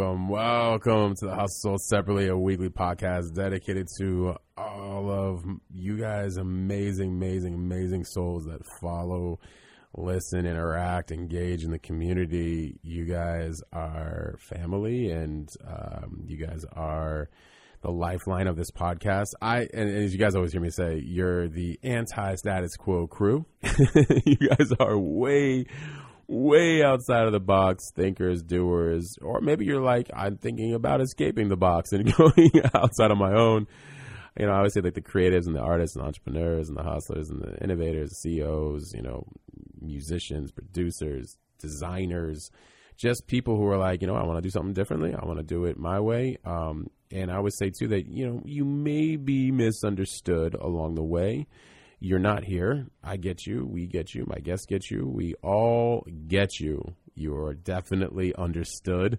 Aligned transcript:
Welcome, 0.00 0.28
welcome 0.28 1.14
to 1.16 1.26
the 1.26 1.34
Hustle 1.34 1.76
Sensei, 1.76 2.28
a 2.28 2.36
weekly 2.36 2.70
podcast 2.70 3.34
dedicated 3.34 3.86
to 3.98 4.34
all 4.56 5.10
of 5.10 5.44
you 5.74 5.98
guys, 5.98 6.38
amazing, 6.38 7.10
amazing, 7.10 7.52
amazing 7.52 8.04
souls 8.06 8.46
that 8.46 8.62
follow, 8.80 9.40
listen, 9.94 10.46
interact, 10.46 11.12
engage 11.12 11.64
in 11.64 11.70
the 11.70 11.78
community. 11.78 12.78
You 12.82 13.04
guys 13.04 13.60
are 13.74 14.38
family, 14.38 15.10
and 15.10 15.50
um, 15.68 16.24
you 16.26 16.38
guys 16.46 16.64
are 16.72 17.28
the 17.82 17.90
lifeline 17.90 18.46
of 18.46 18.56
this 18.56 18.70
podcast. 18.70 19.32
I 19.42 19.68
and, 19.74 19.90
and 19.90 20.04
as 20.04 20.14
you 20.14 20.18
guys 20.18 20.34
always 20.34 20.52
hear 20.52 20.62
me 20.62 20.70
say, 20.70 21.02
you're 21.04 21.46
the 21.46 21.78
anti-status 21.82 22.74
quo 22.78 23.06
crew. 23.06 23.44
you 24.24 24.48
guys 24.48 24.72
are 24.80 24.96
way 24.98 25.66
way 26.30 26.80
outside 26.80 27.26
of 27.26 27.32
the 27.32 27.40
box 27.40 27.90
thinkers, 27.96 28.42
doers, 28.42 29.16
or 29.20 29.40
maybe 29.40 29.64
you're 29.64 29.82
like, 29.82 30.08
I'm 30.14 30.36
thinking 30.36 30.74
about 30.74 31.00
escaping 31.00 31.48
the 31.48 31.56
box 31.56 31.92
and 31.92 32.14
going 32.16 32.52
outside 32.72 33.10
of 33.10 33.18
my 33.18 33.32
own. 33.32 33.66
You 34.38 34.46
know, 34.46 34.52
I 34.52 34.58
always 34.58 34.74
say 34.74 34.80
like 34.80 34.94
the 34.94 35.02
creatives 35.02 35.46
and 35.46 35.56
the 35.56 35.60
artists 35.60 35.96
and 35.96 36.04
entrepreneurs 36.04 36.68
and 36.68 36.78
the 36.78 36.84
hustlers 36.84 37.30
and 37.30 37.42
the 37.42 37.60
innovators, 37.62 38.16
CEOs, 38.22 38.92
you 38.94 39.02
know, 39.02 39.26
musicians, 39.80 40.52
producers, 40.52 41.36
designers, 41.58 42.50
just 42.96 43.26
people 43.26 43.56
who 43.56 43.66
are 43.66 43.76
like, 43.76 44.00
you 44.00 44.06
know, 44.06 44.14
I 44.14 44.24
want 44.24 44.38
to 44.38 44.42
do 44.42 44.50
something 44.50 44.72
differently. 44.72 45.12
I 45.12 45.26
want 45.26 45.38
to 45.38 45.44
do 45.44 45.64
it 45.64 45.78
my 45.78 45.98
way. 45.98 46.38
Um, 46.44 46.86
and 47.10 47.32
I 47.32 47.40
would 47.40 47.54
say 47.54 47.70
too 47.76 47.88
that, 47.88 48.06
you 48.06 48.28
know, 48.28 48.40
you 48.44 48.64
may 48.64 49.16
be 49.16 49.50
misunderstood 49.50 50.54
along 50.54 50.94
the 50.94 51.02
way 51.02 51.48
you're 52.00 52.18
not 52.18 52.44
here. 52.44 52.86
I 53.04 53.18
get 53.18 53.46
you. 53.46 53.66
We 53.66 53.86
get 53.86 54.14
you. 54.14 54.24
My 54.26 54.38
guests 54.38 54.66
get 54.66 54.90
you. 54.90 55.06
We 55.06 55.34
all 55.42 56.06
get 56.26 56.58
you. 56.58 56.94
You're 57.14 57.54
definitely 57.54 58.34
understood. 58.34 59.18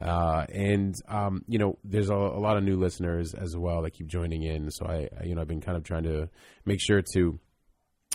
Uh, 0.00 0.44
and 0.52 0.94
um, 1.08 1.44
you 1.48 1.58
know, 1.58 1.78
there's 1.82 2.10
a, 2.10 2.14
a, 2.14 2.40
lot 2.40 2.56
of 2.56 2.62
new 2.62 2.76
listeners 2.76 3.34
as 3.34 3.56
well 3.56 3.82
that 3.82 3.92
keep 3.92 4.06
joining 4.06 4.42
in. 4.42 4.70
So 4.70 4.86
I, 4.86 5.08
I, 5.18 5.24
you 5.24 5.34
know, 5.34 5.40
I've 5.40 5.48
been 5.48 5.60
kind 5.60 5.76
of 5.76 5.82
trying 5.82 6.04
to 6.04 6.28
make 6.64 6.80
sure 6.80 7.02
to, 7.14 7.38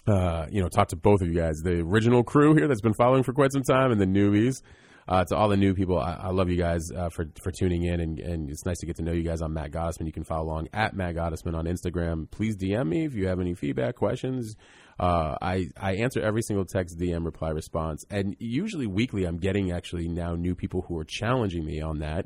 uh, 0.07 0.45
you 0.49 0.61
know, 0.61 0.69
talk 0.69 0.89
to 0.89 0.95
both 0.95 1.21
of 1.21 1.27
you 1.27 1.35
guys, 1.35 1.57
the 1.63 1.81
original 1.81 2.23
crew 2.23 2.55
here 2.55 2.67
that's 2.67 2.81
been 2.81 2.93
following 2.93 3.23
for 3.23 3.33
quite 3.33 3.51
some 3.51 3.63
time, 3.63 3.91
and 3.91 3.99
the 3.99 4.05
newbies. 4.05 4.61
Uh, 5.07 5.23
to 5.23 5.35
all 5.35 5.49
the 5.49 5.57
new 5.57 5.75
people, 5.75 5.99
I, 5.99 6.13
I 6.13 6.29
love 6.31 6.49
you 6.49 6.57
guys 6.57 6.89
uh, 6.91 7.09
for 7.09 7.25
for 7.43 7.51
tuning 7.51 7.83
in, 7.83 7.99
and, 7.99 8.19
and 8.19 8.49
it's 8.49 8.65
nice 8.65 8.79
to 8.79 8.87
get 8.87 8.95
to 8.95 9.03
know 9.03 9.11
you 9.11 9.21
guys. 9.21 9.41
I'm 9.41 9.53
Matt 9.53 9.69
Gottesman. 9.69 10.07
You 10.07 10.11
can 10.11 10.23
follow 10.23 10.45
along 10.45 10.69
at 10.73 10.95
Matt 10.95 11.15
Gottesman 11.15 11.55
on 11.55 11.65
Instagram. 11.65 12.29
Please 12.31 12.57
DM 12.57 12.87
me 12.87 13.05
if 13.05 13.13
you 13.13 13.27
have 13.27 13.39
any 13.39 13.53
feedback, 13.53 13.95
questions. 13.95 14.55
Uh, 14.99 15.35
I 15.39 15.67
I 15.79 15.97
answer 15.97 16.21
every 16.21 16.41
single 16.41 16.65
text, 16.65 16.97
DM, 16.97 17.23
reply, 17.23 17.49
response, 17.49 18.03
and 18.09 18.35
usually 18.39 18.87
weekly. 18.87 19.25
I'm 19.25 19.37
getting 19.37 19.71
actually 19.71 20.07
now 20.07 20.33
new 20.33 20.55
people 20.55 20.81
who 20.87 20.97
are 20.97 21.05
challenging 21.05 21.63
me 21.65 21.81
on 21.81 21.99
that, 21.99 22.25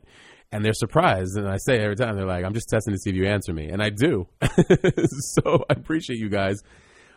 and 0.54 0.64
they're 0.64 0.72
surprised. 0.72 1.36
And 1.36 1.50
I 1.50 1.58
say 1.58 1.80
every 1.80 1.98
time 1.98 2.16
they're 2.16 2.26
like, 2.26 2.46
"I'm 2.46 2.54
just 2.54 2.70
testing 2.70 2.94
to 2.94 2.98
see 2.98 3.10
if 3.10 3.16
you 3.18 3.28
answer 3.28 3.52
me," 3.52 3.68
and 3.68 3.84
I 3.84 3.90
do. 3.90 4.26
so 4.42 5.66
I 5.70 5.74
appreciate 5.74 6.20
you 6.20 6.30
guys. 6.30 6.62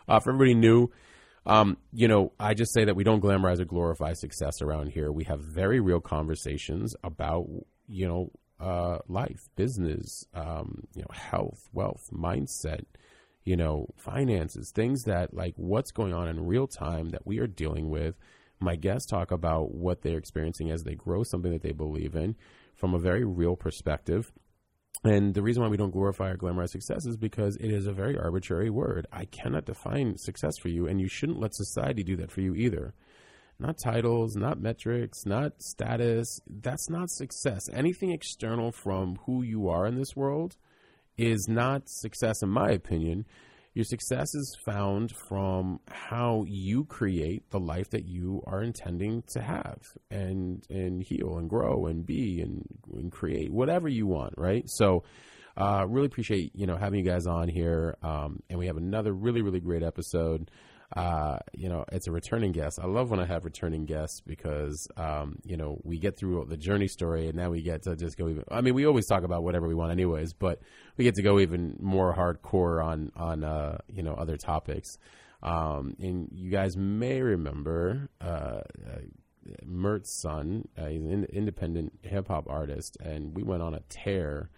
Uh, 0.09 0.19
for 0.19 0.33
everybody 0.33 0.55
new, 0.55 0.89
um, 1.45 1.77
you 1.91 2.07
know, 2.07 2.31
I 2.39 2.53
just 2.53 2.73
say 2.73 2.85
that 2.85 2.95
we 2.95 3.03
don't 3.03 3.21
glamorize 3.21 3.59
or 3.59 3.65
glorify 3.65 4.13
success 4.13 4.61
around 4.61 4.91
here. 4.91 5.11
We 5.11 5.25
have 5.25 5.41
very 5.41 5.79
real 5.79 5.99
conversations 5.99 6.95
about, 7.03 7.47
you 7.87 8.07
know, 8.07 8.31
uh, 8.59 8.99
life, 9.09 9.49
business, 9.55 10.25
um, 10.33 10.87
you 10.95 11.01
know, 11.01 11.13
health, 11.13 11.67
wealth, 11.73 12.09
mindset, 12.13 12.85
you 13.43 13.57
know, 13.57 13.87
finances, 13.97 14.71
things 14.71 15.03
that 15.03 15.33
like 15.33 15.53
what's 15.57 15.91
going 15.91 16.13
on 16.13 16.29
in 16.29 16.45
real 16.45 16.67
time 16.67 17.09
that 17.09 17.27
we 17.27 17.39
are 17.39 17.47
dealing 17.47 17.89
with. 17.89 18.15
My 18.61 18.77
guests 18.77 19.09
talk 19.09 19.31
about 19.31 19.73
what 19.73 20.01
they're 20.01 20.17
experiencing 20.17 20.71
as 20.71 20.83
they 20.83 20.95
grow 20.95 21.23
something 21.23 21.51
that 21.51 21.61
they 21.61 21.73
believe 21.73 22.15
in 22.15 22.35
from 22.73 22.93
a 22.93 22.99
very 22.99 23.25
real 23.25 23.57
perspective. 23.57 24.31
And 25.03 25.33
the 25.33 25.41
reason 25.41 25.61
why 25.61 25.69
we 25.69 25.77
don't 25.77 25.91
glorify 25.91 26.29
or 26.29 26.37
glamorize 26.37 26.69
success 26.69 27.05
is 27.05 27.17
because 27.17 27.57
it 27.57 27.71
is 27.71 27.87
a 27.87 27.93
very 27.93 28.17
arbitrary 28.17 28.69
word. 28.69 29.05
I 29.11 29.25
cannot 29.25 29.65
define 29.65 30.17
success 30.17 30.57
for 30.57 30.69
you, 30.69 30.87
and 30.87 31.01
you 31.01 31.09
shouldn't 31.09 31.39
let 31.39 31.53
society 31.53 32.03
do 32.03 32.15
that 32.17 32.31
for 32.31 32.41
you 32.41 32.55
either. 32.55 32.93
Not 33.59 33.77
titles, 33.83 34.35
not 34.35 34.61
metrics, 34.61 35.25
not 35.25 35.61
status. 35.61 36.39
That's 36.47 36.89
not 36.89 37.09
success. 37.09 37.69
Anything 37.71 38.11
external 38.11 38.71
from 38.71 39.19
who 39.25 39.41
you 39.41 39.67
are 39.67 39.85
in 39.85 39.95
this 39.95 40.15
world 40.15 40.55
is 41.17 41.47
not 41.47 41.83
success, 41.85 42.41
in 42.41 42.49
my 42.49 42.71
opinion. 42.71 43.25
Your 43.73 43.85
success 43.85 44.35
is 44.35 44.55
found 44.65 45.11
from 45.27 45.79
how 45.87 46.45
you 46.47 46.85
create 46.85 47.49
the 47.49 47.59
life 47.59 47.89
that 47.89 48.05
you 48.05 48.43
are 48.45 48.61
intending 48.61 49.23
to 49.33 49.41
have 49.41 49.79
and 50.11 50.63
and 50.69 51.01
heal 51.01 51.37
and 51.37 51.49
grow 51.49 51.87
and 51.87 52.05
be 52.05 52.39
and, 52.41 52.65
and 52.93 53.11
create 53.11 53.51
whatever 53.51 53.87
you 53.87 54.05
want, 54.05 54.35
right? 54.37 54.63
So 54.67 55.03
uh, 55.57 55.85
really 55.89 56.05
appreciate 56.05 56.51
you 56.55 56.67
know 56.67 56.77
having 56.77 56.99
you 56.99 57.05
guys 57.05 57.25
on 57.25 57.47
here, 57.47 57.97
um, 58.03 58.41
and 58.49 58.59
we 58.59 58.67
have 58.67 58.77
another 58.77 59.11
really 59.11 59.41
really 59.41 59.59
great 59.59 59.83
episode 59.83 60.51
uh, 60.95 61.39
you 61.53 61.69
know, 61.69 61.85
it's 61.91 62.07
a 62.07 62.11
returning 62.11 62.51
guest. 62.51 62.79
I 62.79 62.85
love 62.85 63.09
when 63.09 63.19
I 63.19 63.25
have 63.25 63.45
returning 63.45 63.85
guests 63.85 64.21
because, 64.21 64.87
um, 64.95 65.39
you 65.43 65.57
know, 65.57 65.79
we 65.83 65.97
get 65.97 66.17
through 66.17 66.45
the 66.47 66.57
journey 66.57 66.87
story 66.87 67.27
and 67.27 67.35
now 67.35 67.49
we 67.49 67.63
get 67.63 67.83
to 67.83 67.95
just 67.95 68.15
go 68.15 68.29
even. 68.29 68.43
I 68.51 68.61
mean, 68.61 68.75
we 68.75 68.85
always 68.85 69.07
talk 69.07 69.23
about 69.23 69.43
whatever 69.43 69.67
we 69.67 69.73
want, 69.73 69.91
anyways, 69.91 70.33
but 70.33 70.61
we 70.97 71.03
get 71.03 71.15
to 71.15 71.23
go 71.23 71.39
even 71.39 71.77
more 71.79 72.15
hardcore 72.15 72.83
on 72.83 73.11
on 73.15 73.43
uh, 73.43 73.79
you 73.87 74.03
know 74.03 74.13
other 74.13 74.37
topics. 74.37 74.99
Um, 75.41 75.95
and 75.99 76.29
you 76.31 76.51
guys 76.51 76.77
may 76.77 77.21
remember 77.21 78.09
uh, 78.21 78.61
uh 78.85 78.99
Mert's 79.65 80.21
son. 80.21 80.67
Uh, 80.77 80.85
he's 80.85 81.01
an 81.01 81.25
independent 81.25 81.99
hip 82.03 82.27
hop 82.27 82.47
artist, 82.47 82.97
and 83.03 83.35
we 83.35 83.43
went 83.43 83.63
on 83.63 83.73
a 83.73 83.81
tear. 83.89 84.49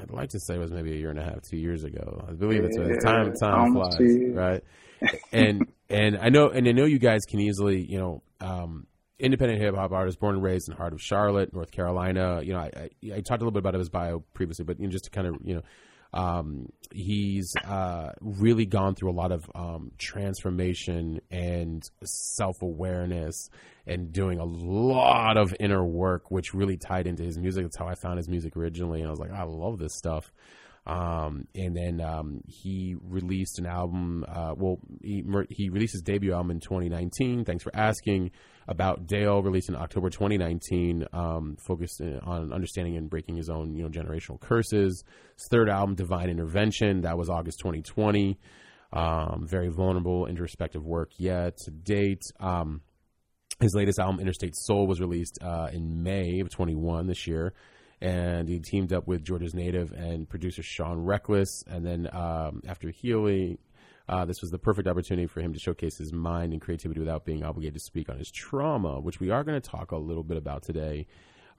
I'd 0.00 0.10
like 0.10 0.30
to 0.30 0.40
say 0.40 0.54
it 0.54 0.58
was 0.58 0.72
maybe 0.72 0.92
a 0.92 0.96
year 0.96 1.10
and 1.10 1.18
a 1.18 1.24
half, 1.24 1.42
two 1.42 1.56
years 1.56 1.84
ago. 1.84 2.24
I 2.28 2.32
believe 2.32 2.64
it's 2.64 2.76
yeah, 2.76 2.98
time 2.98 3.32
time 3.34 3.72
flies, 3.74 3.98
right? 4.32 4.64
and 5.32 5.66
and 5.88 6.18
I 6.18 6.28
know 6.28 6.48
and 6.48 6.66
I 6.66 6.72
know 6.72 6.84
you 6.84 6.98
guys 6.98 7.24
can 7.28 7.40
easily, 7.40 7.84
you 7.84 7.98
know, 7.98 8.22
um, 8.40 8.86
independent 9.18 9.60
hip 9.60 9.74
hop 9.74 9.92
artist, 9.92 10.18
born 10.18 10.36
and 10.36 10.44
raised 10.44 10.68
in 10.68 10.74
the 10.74 10.78
heart 10.78 10.92
of 10.92 11.00
Charlotte, 11.00 11.52
North 11.52 11.70
Carolina. 11.70 12.40
You 12.42 12.54
know, 12.54 12.60
I, 12.60 12.70
I, 12.76 13.14
I 13.14 13.20
talked 13.20 13.42
a 13.42 13.44
little 13.44 13.52
bit 13.52 13.60
about 13.60 13.74
his 13.74 13.88
bio 13.88 14.24
previously, 14.34 14.64
but 14.64 14.78
you 14.78 14.86
know, 14.86 14.92
just 14.92 15.04
to 15.04 15.10
kind 15.10 15.26
of 15.26 15.36
you 15.44 15.54
know. 15.56 15.62
Um, 16.14 16.68
he's 16.92 17.52
uh, 17.64 18.10
really 18.20 18.66
gone 18.66 18.94
through 18.94 19.10
a 19.10 19.18
lot 19.18 19.32
of 19.32 19.50
um, 19.54 19.90
transformation 19.98 21.20
and 21.30 21.82
self 22.04 22.62
awareness 22.62 23.50
and 23.86 24.12
doing 24.12 24.38
a 24.38 24.44
lot 24.44 25.36
of 25.36 25.54
inner 25.58 25.84
work, 25.84 26.30
which 26.30 26.54
really 26.54 26.76
tied 26.76 27.08
into 27.08 27.24
his 27.24 27.36
music. 27.36 27.64
That's 27.64 27.76
how 27.76 27.88
I 27.88 27.96
found 27.96 28.18
his 28.18 28.28
music 28.28 28.56
originally. 28.56 29.00
And 29.00 29.08
I 29.08 29.10
was 29.10 29.18
like, 29.18 29.32
I 29.32 29.42
love 29.42 29.78
this 29.78 29.94
stuff. 29.94 30.32
Um, 30.86 31.46
and 31.54 31.74
then 31.74 32.00
um, 32.00 32.42
he 32.46 32.94
released 33.00 33.58
an 33.58 33.66
album. 33.66 34.24
Uh, 34.28 34.54
well, 34.56 34.78
he, 35.02 35.24
he 35.48 35.70
released 35.70 35.94
his 35.94 36.02
debut 36.02 36.34
album 36.34 36.50
in 36.50 36.60
2019. 36.60 37.44
Thanks 37.44 37.64
for 37.64 37.74
asking 37.74 38.32
about 38.68 39.06
Dale, 39.06 39.42
released 39.42 39.68
in 39.68 39.76
October 39.76 40.10
2019, 40.10 41.06
um, 41.12 41.56
focused 41.66 42.00
on 42.00 42.52
understanding 42.52 42.96
and 42.96 43.08
breaking 43.08 43.36
his 43.36 43.48
own, 43.48 43.74
you 43.74 43.82
know, 43.82 43.88
generational 43.88 44.38
curses. 44.38 45.04
His 45.36 45.48
third 45.50 45.70
album, 45.70 45.94
Divine 45.94 46.28
Intervention, 46.28 47.02
that 47.02 47.16
was 47.16 47.30
August 47.30 47.58
2020. 47.60 48.38
Um, 48.92 49.46
very 49.48 49.68
vulnerable, 49.68 50.26
introspective 50.26 50.84
work 50.84 51.12
yet 51.16 51.56
to 51.64 51.70
date. 51.70 52.22
Um, 52.40 52.82
his 53.60 53.74
latest 53.74 53.98
album, 53.98 54.20
Interstate 54.20 54.54
Soul, 54.54 54.86
was 54.86 55.00
released 55.00 55.38
uh, 55.42 55.68
in 55.72 56.02
May 56.02 56.40
of 56.40 56.50
21 56.50 57.06
this 57.06 57.26
year 57.26 57.54
and 58.04 58.50
he 58.50 58.60
teamed 58.60 58.92
up 58.92 59.06
with 59.06 59.24
Georgia's 59.24 59.54
native 59.54 59.90
and 59.92 60.28
producer 60.28 60.62
Sean 60.62 60.98
Reckless. 60.98 61.64
And 61.66 61.86
then 61.86 62.06
um, 62.12 62.60
after 62.68 62.90
healing, 62.90 63.56
uh, 64.10 64.26
this 64.26 64.42
was 64.42 64.50
the 64.50 64.58
perfect 64.58 64.86
opportunity 64.86 65.26
for 65.26 65.40
him 65.40 65.54
to 65.54 65.58
showcase 65.58 65.96
his 65.96 66.12
mind 66.12 66.52
and 66.52 66.60
creativity 66.60 67.00
without 67.00 67.24
being 67.24 67.42
obligated 67.42 67.74
to 67.74 67.80
speak 67.80 68.10
on 68.10 68.18
his 68.18 68.30
trauma, 68.30 69.00
which 69.00 69.20
we 69.20 69.30
are 69.30 69.42
going 69.42 69.58
to 69.58 69.70
talk 69.70 69.92
a 69.92 69.96
little 69.96 70.22
bit 70.22 70.36
about 70.36 70.62
today. 70.62 71.06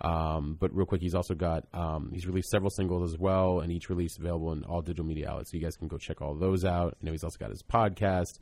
Um, 0.01 0.55
but 0.59 0.71
real 0.75 0.85
quick, 0.85 1.01
he's 1.01 1.15
also 1.15 1.33
got 1.33 1.63
um, 1.73 2.11
he's 2.13 2.27
released 2.27 2.51
several 2.51 2.69
singles 2.69 3.11
as 3.11 3.17
well, 3.17 3.61
and 3.61 3.71
each 3.71 3.89
release 3.89 4.15
available 4.19 4.51
in 4.51 4.63
all 4.65 4.83
digital 4.83 5.05
media 5.05 5.31
outlets. 5.31 5.49
So 5.49 5.57
you 5.57 5.63
guys 5.63 5.75
can 5.77 5.87
go 5.87 5.97
check 5.97 6.21
all 6.21 6.35
those 6.35 6.63
out. 6.63 6.95
I 7.01 7.05
know 7.05 7.11
he's 7.11 7.23
also 7.23 7.39
got 7.39 7.49
his 7.49 7.63
podcast. 7.63 8.37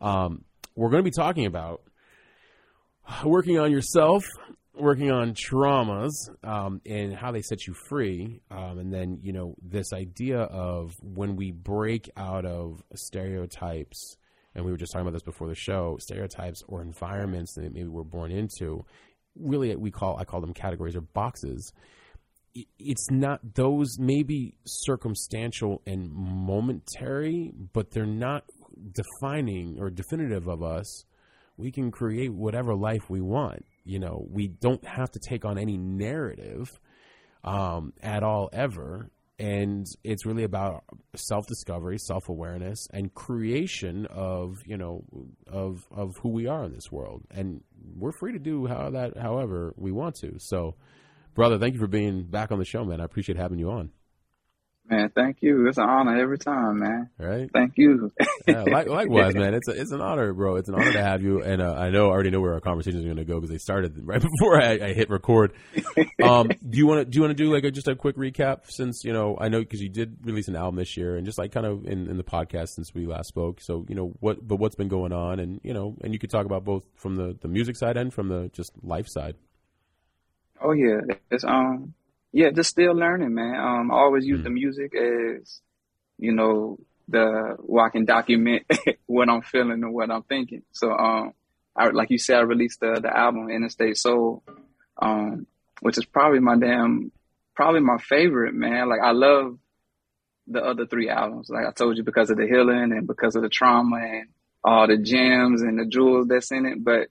Um, 0.00 0.46
we're 0.74 0.88
going 0.88 1.04
to 1.04 1.10
be 1.10 1.14
talking 1.14 1.44
about 1.44 1.82
working 3.26 3.58
on 3.58 3.70
yourself 3.70 4.24
working 4.74 5.10
on 5.10 5.34
traumas 5.34 6.12
um, 6.42 6.80
and 6.86 7.14
how 7.14 7.30
they 7.32 7.42
set 7.42 7.66
you 7.66 7.74
free, 7.88 8.40
um, 8.50 8.78
and 8.78 8.92
then 8.92 9.18
you 9.22 9.32
know 9.32 9.54
this 9.62 9.92
idea 9.92 10.40
of 10.40 10.94
when 11.02 11.36
we 11.36 11.50
break 11.50 12.10
out 12.16 12.44
of 12.44 12.82
stereotypes, 12.94 14.16
and 14.54 14.64
we 14.64 14.70
were 14.70 14.76
just 14.76 14.92
talking 14.92 15.06
about 15.06 15.14
this 15.14 15.22
before 15.22 15.48
the 15.48 15.54
show, 15.54 15.96
stereotypes 16.00 16.62
or 16.68 16.82
environments 16.82 17.54
that 17.54 17.72
maybe 17.72 17.88
we're 17.88 18.02
born 18.02 18.30
into. 18.30 18.84
Really, 19.38 19.74
we 19.76 19.90
call 19.90 20.16
I 20.18 20.24
call 20.24 20.40
them 20.40 20.54
categories 20.54 20.96
or 20.96 21.02
boxes. 21.02 21.72
It's 22.78 23.10
not 23.10 23.40
those 23.54 23.98
maybe 23.98 24.56
circumstantial 24.66 25.80
and 25.86 26.10
momentary, 26.12 27.50
but 27.72 27.90
they're 27.92 28.04
not 28.04 28.44
defining 28.92 29.78
or 29.78 29.88
definitive 29.88 30.48
of 30.48 30.62
us. 30.62 31.04
We 31.56 31.70
can 31.70 31.90
create 31.90 32.32
whatever 32.32 32.74
life 32.74 33.08
we 33.08 33.22
want 33.22 33.64
you 33.84 33.98
know, 33.98 34.26
we 34.30 34.48
don't 34.48 34.84
have 34.84 35.10
to 35.12 35.18
take 35.18 35.44
on 35.44 35.58
any 35.58 35.76
narrative 35.76 36.80
um, 37.44 37.92
at 38.02 38.22
all 38.22 38.48
ever. 38.52 39.10
And 39.38 39.86
it's 40.04 40.24
really 40.24 40.44
about 40.44 40.84
self 41.16 41.46
discovery, 41.46 41.98
self 41.98 42.28
awareness, 42.28 42.86
and 42.92 43.12
creation 43.12 44.06
of 44.06 44.58
you 44.64 44.76
know 44.76 45.04
of 45.48 45.84
of 45.90 46.16
who 46.18 46.28
we 46.28 46.46
are 46.46 46.64
in 46.64 46.72
this 46.72 46.92
world. 46.92 47.24
And 47.30 47.62
we're 47.96 48.12
free 48.12 48.32
to 48.32 48.38
do 48.38 48.66
how 48.66 48.90
that 48.90 49.16
however 49.16 49.74
we 49.76 49.90
want 49.90 50.16
to. 50.16 50.34
So, 50.38 50.76
brother, 51.34 51.58
thank 51.58 51.74
you 51.74 51.80
for 51.80 51.88
being 51.88 52.22
back 52.24 52.52
on 52.52 52.58
the 52.58 52.64
show, 52.64 52.84
man. 52.84 53.00
I 53.00 53.04
appreciate 53.04 53.36
having 53.36 53.58
you 53.58 53.70
on. 53.70 53.90
Man, 54.90 55.10
thank 55.14 55.38
you. 55.40 55.68
It's 55.68 55.78
an 55.78 55.84
honor 55.84 56.18
every 56.18 56.38
time, 56.38 56.80
man. 56.80 57.08
Right. 57.16 57.48
Thank 57.52 57.74
you. 57.76 58.12
yeah, 58.48 58.62
like, 58.62 58.88
likewise, 58.88 59.34
man. 59.34 59.54
It's 59.54 59.68
a, 59.68 59.70
it's 59.70 59.92
an 59.92 60.00
honor, 60.00 60.32
bro. 60.32 60.56
It's 60.56 60.68
an 60.68 60.74
honor 60.74 60.92
to 60.92 61.02
have 61.02 61.22
you. 61.22 61.40
And 61.40 61.62
uh, 61.62 61.74
I 61.74 61.90
know 61.90 62.08
I 62.08 62.10
already 62.10 62.30
know 62.30 62.40
where 62.40 62.54
our 62.54 62.60
conversation 62.60 62.98
is 62.98 63.04
going 63.04 63.16
to 63.16 63.24
go 63.24 63.36
because 63.36 63.50
they 63.50 63.58
started 63.58 63.94
right 64.04 64.20
before 64.20 64.60
I, 64.60 64.88
I 64.88 64.92
hit 64.92 65.08
record. 65.08 65.52
Um, 66.22 66.48
do 66.48 66.78
you 66.78 66.86
want 66.86 67.00
to 67.00 67.04
do 67.04 67.16
you 67.16 67.22
want 67.22 67.36
to 67.36 67.42
do 67.42 67.52
like 67.52 67.64
a, 67.64 67.70
just 67.70 67.86
a 67.86 67.94
quick 67.94 68.16
recap 68.16 68.70
since 68.70 69.04
you 69.04 69.12
know 69.12 69.38
I 69.40 69.48
know 69.48 69.60
because 69.60 69.80
you 69.80 69.88
did 69.88 70.18
release 70.24 70.48
an 70.48 70.56
album 70.56 70.76
this 70.76 70.96
year 70.96 71.16
and 71.16 71.24
just 71.24 71.38
like 71.38 71.52
kind 71.52 71.66
of 71.66 71.86
in, 71.86 72.08
in 72.08 72.16
the 72.16 72.24
podcast 72.24 72.70
since 72.70 72.92
we 72.92 73.06
last 73.06 73.28
spoke. 73.28 73.60
So 73.60 73.86
you 73.88 73.94
know 73.94 74.12
what, 74.20 74.46
but 74.46 74.56
what's 74.56 74.74
been 74.74 74.88
going 74.88 75.12
on 75.12 75.38
and 75.38 75.60
you 75.62 75.72
know 75.72 75.96
and 76.02 76.12
you 76.12 76.18
could 76.18 76.30
talk 76.30 76.44
about 76.44 76.64
both 76.64 76.84
from 76.96 77.16
the 77.16 77.36
the 77.40 77.48
music 77.48 77.76
side 77.76 77.96
and 77.96 78.12
from 78.12 78.28
the 78.28 78.50
just 78.52 78.72
life 78.82 79.06
side. 79.08 79.36
Oh 80.60 80.72
yeah, 80.72 81.00
it's 81.30 81.44
um 81.44 81.94
yeah, 82.32 82.50
just 82.50 82.70
still 82.70 82.94
learning, 82.94 83.34
man. 83.34 83.54
Um, 83.54 83.90
I 83.90 83.96
always 83.96 84.24
use 84.24 84.40
mm. 84.40 84.44
the 84.44 84.50
music 84.50 84.94
as, 84.94 85.60
you 86.18 86.32
know, 86.32 86.78
the 87.08 87.56
where 87.58 87.84
I 87.84 87.90
can 87.90 88.04
document 88.04 88.64
what 89.06 89.28
I'm 89.28 89.42
feeling 89.42 89.82
and 89.82 89.92
what 89.92 90.10
I'm 90.10 90.22
thinking. 90.22 90.62
So, 90.72 90.92
um, 90.92 91.34
I, 91.76 91.88
like 91.88 92.10
you 92.10 92.18
said, 92.18 92.38
I 92.38 92.42
released 92.42 92.80
the 92.80 93.00
the 93.00 93.14
album 93.14 93.50
Interstate 93.50 93.96
Soul, 93.96 94.42
um, 95.00 95.46
which 95.80 95.98
is 95.98 96.04
probably 96.06 96.40
my 96.40 96.56
damn, 96.56 97.12
probably 97.54 97.80
my 97.80 97.98
favorite, 97.98 98.54
man. 98.54 98.88
Like 98.88 99.00
I 99.02 99.12
love 99.12 99.58
the 100.46 100.62
other 100.62 100.86
three 100.86 101.08
albums, 101.08 101.50
like 101.50 101.66
I 101.66 101.72
told 101.72 101.96
you, 101.96 102.02
because 102.02 102.30
of 102.30 102.36
the 102.36 102.46
healing 102.46 102.92
and 102.92 103.06
because 103.06 103.36
of 103.36 103.42
the 103.42 103.48
trauma 103.48 103.98
and 103.98 104.28
all 104.64 104.86
the 104.86 104.96
gems 104.96 105.62
and 105.62 105.78
the 105.78 105.86
jewels 105.86 106.28
that's 106.28 106.50
in 106.50 106.66
it. 106.66 106.82
But 106.82 107.08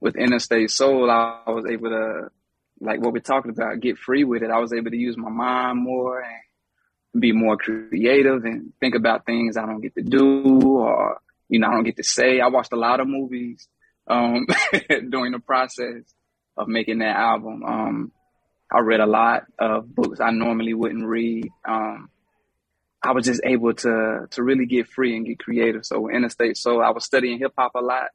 with 0.00 0.16
Interstate 0.16 0.70
Soul, 0.70 1.10
I 1.10 1.42
was 1.46 1.64
able 1.66 1.90
to 1.90 2.30
like 2.80 3.00
what 3.00 3.12
we're 3.12 3.20
talking 3.20 3.50
about, 3.50 3.80
get 3.80 3.98
free 3.98 4.24
with 4.24 4.42
it. 4.42 4.50
I 4.50 4.58
was 4.58 4.72
able 4.72 4.90
to 4.90 4.96
use 4.96 5.16
my 5.16 5.30
mind 5.30 5.82
more 5.82 6.20
and 6.20 7.20
be 7.20 7.32
more 7.32 7.56
creative 7.56 8.44
and 8.44 8.72
think 8.80 8.94
about 8.94 9.26
things 9.26 9.56
I 9.56 9.66
don't 9.66 9.80
get 9.80 9.94
to 9.94 10.02
do 10.02 10.60
or, 10.62 11.18
you 11.48 11.58
know, 11.58 11.68
I 11.68 11.72
don't 11.72 11.84
get 11.84 11.96
to 11.96 12.04
say. 12.04 12.40
I 12.40 12.48
watched 12.48 12.72
a 12.72 12.76
lot 12.76 13.00
of 13.00 13.08
movies, 13.08 13.68
um, 14.06 14.46
during 14.88 15.32
the 15.32 15.40
process 15.44 16.02
of 16.56 16.68
making 16.68 16.98
that 16.98 17.16
album. 17.16 17.64
Um, 17.64 18.12
I 18.70 18.80
read 18.80 19.00
a 19.00 19.06
lot 19.06 19.44
of 19.58 19.94
books 19.94 20.20
I 20.20 20.30
normally 20.30 20.74
wouldn't 20.74 21.06
read. 21.06 21.48
Um, 21.66 22.10
I 23.02 23.12
was 23.12 23.24
just 23.24 23.40
able 23.44 23.74
to, 23.74 24.26
to 24.30 24.42
really 24.42 24.66
get 24.66 24.88
free 24.88 25.16
and 25.16 25.26
get 25.26 25.38
creative. 25.38 25.86
So 25.86 26.10
Interstate 26.10 26.56
Soul, 26.56 26.82
I 26.82 26.90
was 26.90 27.04
studying 27.04 27.38
hip 27.38 27.52
hop 27.56 27.72
a 27.74 27.80
lot 27.80 28.08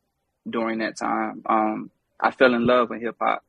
during 0.48 0.80
that 0.80 0.98
time. 1.00 1.42
Um, 1.48 1.92
I 2.20 2.32
fell 2.32 2.54
in 2.54 2.66
love 2.66 2.90
with 2.90 3.02
hip 3.02 3.16
hop 3.20 3.44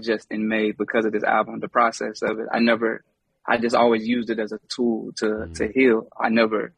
just 0.00 0.30
in 0.30 0.48
May 0.48 0.72
because 0.72 1.04
of 1.04 1.12
this 1.12 1.24
album, 1.24 1.60
the 1.60 1.68
process 1.68 2.22
of 2.22 2.38
it. 2.38 2.46
I 2.52 2.58
never, 2.60 3.04
I 3.46 3.58
just 3.58 3.74
always 3.74 4.06
used 4.06 4.30
it 4.30 4.38
as 4.38 4.52
a 4.52 4.58
tool 4.68 5.12
to, 5.16 5.26
mm-hmm. 5.26 5.52
to 5.54 5.72
heal. 5.72 6.08
I 6.18 6.28
never 6.28 6.72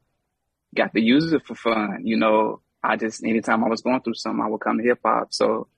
got 0.75 0.93
to 0.94 1.00
use 1.00 1.32
it 1.32 1.47
for 1.47 1.55
fun. 1.55 2.03
You 2.05 2.17
know, 2.17 2.61
I 2.82 2.97
just, 2.97 3.25
anytime 3.25 3.65
I 3.65 3.69
was 3.69 3.82
going 3.82 4.03
through 4.03 4.15
something, 4.15 4.44
I 4.44 4.49
would 4.49 4.61
come 4.61 4.79
to 4.79 4.85
hip 4.85 5.00
hop. 5.05 5.32
So 5.32 5.69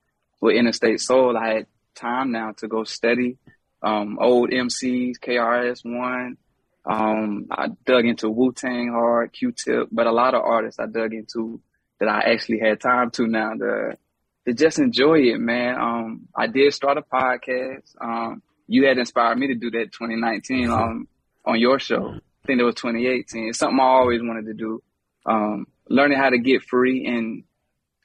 with 0.40 0.56
Interstate 0.56 1.00
Soul, 1.00 1.36
I 1.36 1.54
had 1.54 1.66
time 1.94 2.32
now 2.32 2.52
to 2.58 2.68
go 2.68 2.84
study, 2.84 3.38
um, 3.82 4.18
old 4.20 4.50
MCs, 4.50 5.18
KRS 5.18 5.84
One. 5.84 6.36
Um, 6.84 7.46
I 7.50 7.68
dug 7.84 8.06
into 8.06 8.30
Wu 8.30 8.52
Tang 8.52 8.88
hard, 8.88 9.32
Q 9.32 9.52
Tip, 9.52 9.88
but 9.92 10.06
a 10.06 10.12
lot 10.12 10.34
of 10.34 10.42
artists 10.42 10.80
I 10.80 10.86
dug 10.86 11.12
into 11.12 11.60
that 11.98 12.08
I 12.08 12.32
actually 12.32 12.58
had 12.58 12.80
time 12.80 13.10
to 13.12 13.26
now 13.26 13.52
to 13.52 13.98
to 14.46 14.54
just 14.54 14.78
enjoy 14.78 15.20
it, 15.20 15.38
man. 15.38 15.76
Um, 15.78 16.28
I 16.36 16.46
did 16.46 16.72
start 16.72 16.98
a 16.98 17.02
podcast. 17.02 17.94
Um, 18.00 18.42
you 18.66 18.86
had 18.86 18.98
inspired 18.98 19.38
me 19.38 19.48
to 19.48 19.54
do 19.54 19.70
that 19.72 19.92
2019 19.92 20.70
um, 20.70 21.08
on 21.44 21.58
your 21.58 21.78
show. 21.78 22.14
I 22.14 22.46
think 22.46 22.60
it 22.60 22.64
was 22.64 22.76
2018. 22.76 23.48
It's 23.48 23.58
something 23.58 23.78
I 23.78 23.84
always 23.84 24.20
wanted 24.22 24.46
to 24.46 24.54
do. 24.54 24.82
Um, 25.26 25.66
learning 25.88 26.18
how 26.18 26.30
to 26.30 26.38
get 26.38 26.62
free 26.62 27.06
and 27.06 27.44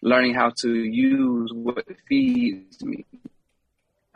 learning 0.02 0.34
how 0.34 0.52
to 0.62 0.74
use 0.74 1.52
what 1.54 1.86
feeds 2.08 2.84
me. 2.84 3.06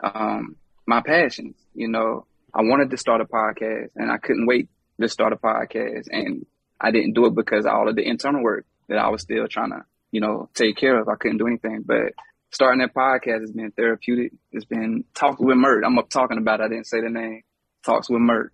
Um, 0.02 0.56
my 0.86 1.00
passions, 1.00 1.56
you 1.74 1.88
know, 1.88 2.26
I 2.52 2.62
wanted 2.62 2.90
to 2.90 2.96
start 2.96 3.20
a 3.20 3.24
podcast 3.24 3.90
and 3.96 4.10
I 4.10 4.18
couldn't 4.18 4.46
wait 4.46 4.68
to 5.00 5.08
start 5.08 5.32
a 5.32 5.36
podcast 5.36 6.08
and 6.10 6.46
I 6.80 6.90
didn't 6.90 7.12
do 7.12 7.26
it 7.26 7.34
because 7.34 7.64
all 7.66 7.88
of 7.88 7.96
the 7.96 8.06
internal 8.06 8.42
work 8.42 8.66
that 8.88 8.98
I 8.98 9.08
was 9.08 9.22
still 9.22 9.46
trying 9.46 9.70
to 9.70 9.84
you 10.10 10.20
know, 10.20 10.48
take 10.54 10.76
care 10.76 10.98
of. 11.00 11.08
I 11.08 11.16
couldn't 11.16 11.38
do 11.38 11.46
anything. 11.46 11.82
But 11.84 12.12
starting 12.50 12.80
that 12.80 12.94
podcast 12.94 13.40
has 13.40 13.52
been 13.52 13.70
therapeutic. 13.72 14.32
It's 14.52 14.64
been 14.64 15.04
talks 15.14 15.40
with 15.40 15.56
Mert. 15.56 15.84
I'm 15.84 15.98
up 15.98 16.10
talking 16.10 16.38
about 16.38 16.60
it. 16.60 16.64
I 16.64 16.68
didn't 16.68 16.86
say 16.86 17.00
the 17.00 17.10
name. 17.10 17.42
Talks 17.84 18.10
with 18.10 18.20
Mert. 18.20 18.52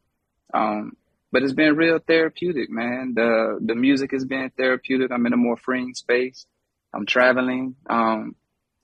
Um, 0.52 0.96
but 1.32 1.42
it's 1.42 1.52
been 1.52 1.76
real 1.76 1.98
therapeutic, 1.98 2.70
man. 2.70 3.12
The 3.14 3.58
the 3.60 3.74
music 3.74 4.12
has 4.12 4.24
been 4.24 4.50
therapeutic. 4.56 5.10
I'm 5.10 5.26
in 5.26 5.32
a 5.32 5.36
more 5.36 5.56
freeing 5.56 5.94
space. 5.94 6.46
I'm 6.94 7.04
traveling. 7.04 7.76
Um, 7.90 8.36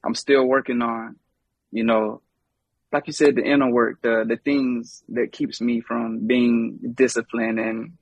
I'm 0.05 0.15
still 0.15 0.45
working 0.45 0.83
on, 0.83 1.17
you 1.71 1.85
know, 1.85 2.21
like 2.93 3.07
you 3.07 3.13
said, 3.13 3.37
the 3.37 3.45
inner 3.45 3.71
work, 3.71 4.03
the 4.03 4.25
the 4.29 4.37
things 4.37 5.03
that 5.11 5.33
keeps 5.33 5.61
me 5.61 5.81
from 5.81 6.27
being 6.27 6.79
disciplined 6.95 7.59
and, 7.59 7.93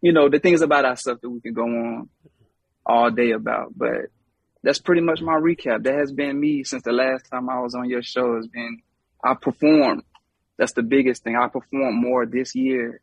you 0.00 0.12
know, 0.12 0.28
the 0.28 0.40
things 0.40 0.62
about 0.62 0.84
ourselves 0.84 1.20
that 1.20 1.30
we 1.30 1.40
can 1.40 1.52
go 1.52 1.64
on 1.64 2.08
all 2.84 3.10
day 3.10 3.32
about. 3.32 3.72
But 3.76 4.10
that's 4.62 4.78
pretty 4.78 5.02
much 5.02 5.20
my 5.20 5.34
recap. 5.34 5.84
That 5.84 5.94
has 5.94 6.12
been 6.12 6.38
me 6.38 6.64
since 6.64 6.82
the 6.82 6.92
last 6.92 7.28
time 7.30 7.48
I 7.48 7.60
was 7.60 7.74
on 7.74 7.88
your 7.88 8.02
show. 8.02 8.36
Has 8.36 8.46
been 8.46 8.82
I 9.22 9.34
perform. 9.34 10.02
That's 10.58 10.72
the 10.72 10.82
biggest 10.82 11.24
thing. 11.24 11.36
I 11.36 11.48
performed 11.48 12.02
more 12.02 12.26
this 12.26 12.54
year 12.54 13.00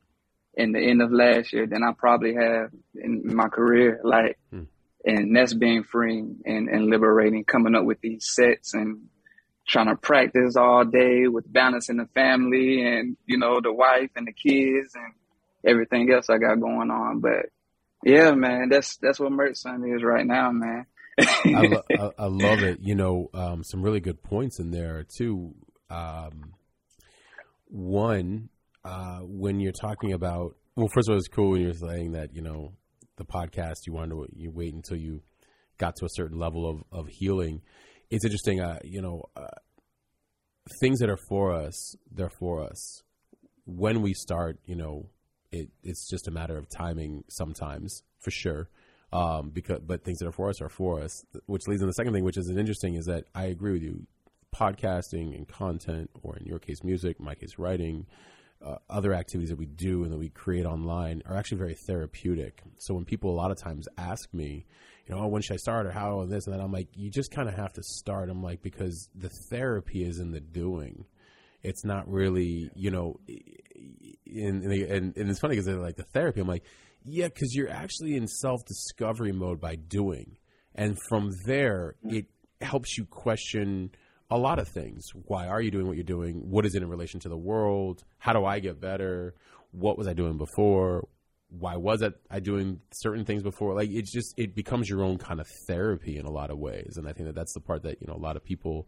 in 0.53 0.71
the 0.71 0.79
end 0.79 1.01
of 1.01 1.11
last 1.11 1.53
year 1.53 1.67
than 1.67 1.83
I 1.83 1.93
probably 1.97 2.35
have 2.35 2.71
in 2.95 3.35
my 3.35 3.47
career. 3.47 3.99
Like, 4.03 4.37
hmm. 4.51 4.63
and 5.05 5.35
that's 5.35 5.53
being 5.53 5.83
freeing 5.83 6.39
and, 6.45 6.69
and 6.69 6.87
liberating. 6.87 7.43
Coming 7.43 7.75
up 7.75 7.85
with 7.85 8.01
these 8.01 8.29
sets 8.29 8.73
and 8.73 9.09
trying 9.67 9.87
to 9.87 9.95
practice 9.95 10.55
all 10.55 10.83
day 10.83 11.27
with 11.27 11.51
balancing 11.51 11.97
the 11.97 12.07
family 12.07 12.81
and 12.81 13.15
you 13.25 13.37
know 13.37 13.61
the 13.61 13.71
wife 13.71 14.09
and 14.15 14.27
the 14.27 14.33
kids 14.33 14.95
and 14.95 15.13
everything 15.65 16.11
else 16.11 16.29
I 16.29 16.37
got 16.37 16.59
going 16.59 16.89
on. 16.89 17.19
But 17.19 17.47
yeah, 18.03 18.31
man, 18.31 18.69
that's 18.69 18.97
that's 18.97 19.19
what 19.19 19.31
Son 19.57 19.83
is 19.85 20.03
right 20.03 20.25
now, 20.25 20.51
man. 20.51 20.85
I, 21.19 21.67
lo- 21.67 21.83
I, 22.17 22.23
I, 22.23 22.25
love 22.27 22.59
it. 22.59 22.79
You 22.81 22.95
know, 22.95 23.29
um, 23.33 23.63
some 23.63 23.81
really 23.81 23.99
good 23.99 24.23
points 24.23 24.59
in 24.59 24.71
there 24.71 25.05
too. 25.17 25.53
Um, 25.89 26.53
one, 27.65 28.49
uh, 28.85 29.19
when 29.19 29.59
you're 29.59 29.73
talking 29.73 30.13
about, 30.13 30.55
well, 30.75 30.87
first 30.93 31.09
of 31.09 31.13
all, 31.13 31.17
it's 31.17 31.27
cool 31.27 31.51
when 31.51 31.61
you're 31.61 31.73
saying 31.73 32.13
that 32.13 32.33
you 32.33 32.41
know 32.41 32.73
the 33.17 33.25
podcast 33.25 33.85
you 33.85 33.93
wanted 33.93 34.15
to 34.15 34.27
you 34.35 34.51
wait 34.51 34.73
until 34.73 34.97
you 34.97 35.21
got 35.77 35.95
to 35.97 36.05
a 36.05 36.09
certain 36.11 36.39
level 36.39 36.69
of 36.69 36.83
of 36.91 37.07
healing. 37.09 37.61
It's 38.09 38.25
interesting, 38.25 38.59
uh, 38.59 38.79
you 38.83 39.01
know, 39.01 39.23
uh, 39.35 39.47
things 40.81 40.99
that 40.99 41.09
are 41.09 41.19
for 41.27 41.53
us, 41.53 41.95
they're 42.11 42.31
for 42.39 42.63
us. 42.63 43.03
When 43.65 44.01
we 44.01 44.13
start, 44.13 44.57
you 44.65 44.75
know, 44.75 45.09
it, 45.51 45.69
it's 45.83 46.09
just 46.09 46.27
a 46.27 46.31
matter 46.31 46.57
of 46.57 46.69
timing 46.69 47.23
sometimes, 47.29 48.03
for 48.19 48.31
sure. 48.31 48.69
Um, 49.11 49.49
because 49.49 49.79
but 49.79 50.03
things 50.03 50.19
that 50.19 50.27
are 50.27 50.31
for 50.31 50.49
us 50.49 50.61
are 50.61 50.69
for 50.69 51.01
us, 51.01 51.25
which 51.47 51.67
leads 51.67 51.81
to 51.81 51.87
the 51.87 51.93
second 51.93 52.13
thing, 52.13 52.23
which 52.23 52.37
is 52.37 52.49
interesting, 52.49 52.93
is 52.93 53.05
that 53.05 53.25
I 53.33 53.45
agree 53.45 53.73
with 53.73 53.83
you. 53.83 54.05
Podcasting 54.55 55.35
and 55.35 55.47
content, 55.47 56.09
or 56.23 56.35
in 56.35 56.45
your 56.45 56.57
case, 56.57 56.83
music, 56.83 57.19
my 57.19 57.35
case, 57.35 57.59
writing, 57.59 58.07
uh, 58.65 58.77
other 58.89 59.13
activities 59.13 59.49
that 59.49 59.57
we 59.57 59.65
do 59.67 60.03
and 60.03 60.11
that 60.11 60.17
we 60.17 60.29
create 60.29 60.65
online 60.65 61.21
are 61.25 61.35
actually 61.35 61.59
very 61.59 61.75
therapeutic. 61.75 62.61
So 62.77 62.93
when 62.93 63.05
people 63.05 63.31
a 63.31 63.37
lot 63.37 63.51
of 63.51 63.57
times 63.57 63.87
ask 63.97 64.33
me, 64.33 64.65
you 65.07 65.15
know, 65.15 65.21
oh, 65.21 65.27
when 65.27 65.41
should 65.41 65.53
I 65.53 65.57
start 65.57 65.85
or 65.85 65.91
how 65.91 66.21
and 66.21 66.31
this 66.31 66.45
and 66.45 66.53
that, 66.53 66.61
I'm 66.61 66.71
like, 66.71 66.87
you 66.95 67.09
just 67.09 67.31
kind 67.31 67.47
of 67.47 67.55
have 67.55 67.73
to 67.73 67.83
start. 67.83 68.29
I'm 68.29 68.43
like, 68.43 68.61
because 68.61 69.09
the 69.15 69.29
therapy 69.29 70.03
is 70.03 70.19
in 70.19 70.31
the 70.31 70.39
doing. 70.39 71.05
It's 71.63 71.83
not 71.83 72.09
really, 72.09 72.69
you 72.75 72.91
know, 72.91 73.19
in 74.25 74.63
and, 74.63 75.17
and 75.17 75.29
it's 75.29 75.39
funny 75.39 75.53
because 75.53 75.65
they're 75.65 75.77
like 75.77 75.97
the 75.97 76.03
therapy. 76.03 76.41
I'm 76.41 76.47
like, 76.47 76.63
yeah, 77.03 77.27
because 77.27 77.53
you're 77.53 77.69
actually 77.69 78.15
in 78.15 78.27
self 78.27 78.61
discovery 78.65 79.31
mode 79.31 79.59
by 79.59 79.75
doing. 79.75 80.37
And 80.75 80.97
from 81.09 81.31
there, 81.45 81.95
it 82.03 82.27
helps 82.61 82.97
you 82.97 83.05
question 83.05 83.91
a 84.29 84.37
lot 84.37 84.59
of 84.59 84.67
things. 84.67 85.05
Why 85.13 85.47
are 85.47 85.61
you 85.61 85.71
doing 85.71 85.87
what 85.87 85.95
you're 85.95 86.03
doing? 86.03 86.49
What 86.49 86.65
is 86.65 86.75
it 86.75 86.83
in 86.83 86.89
relation 86.89 87.19
to 87.21 87.29
the 87.29 87.37
world? 87.37 88.03
How 88.19 88.33
do 88.33 88.45
I 88.45 88.59
get 88.59 88.79
better? 88.79 89.35
What 89.71 89.97
was 89.97 90.07
I 90.07 90.13
doing 90.13 90.37
before? 90.37 91.07
Why 91.49 91.77
was 91.77 92.01
it 92.03 92.13
I 92.29 92.39
doing 92.39 92.81
certain 92.91 93.25
things 93.25 93.41
before? 93.41 93.73
Like 93.73 93.89
it's 93.89 94.11
just 94.11 94.35
it 94.37 94.55
becomes 94.55 94.87
your 94.87 95.03
own 95.03 95.17
kind 95.17 95.39
of 95.39 95.47
therapy 95.67 96.17
in 96.17 96.25
a 96.25 96.31
lot 96.31 96.51
of 96.51 96.59
ways, 96.59 96.93
and 96.97 97.07
I 97.07 97.13
think 97.13 97.27
that 97.27 97.35
that's 97.35 97.53
the 97.53 97.59
part 97.59 97.83
that 97.83 98.01
you 98.01 98.07
know 98.07 98.13
a 98.13 98.21
lot 98.21 98.35
of 98.35 98.43
people, 98.43 98.87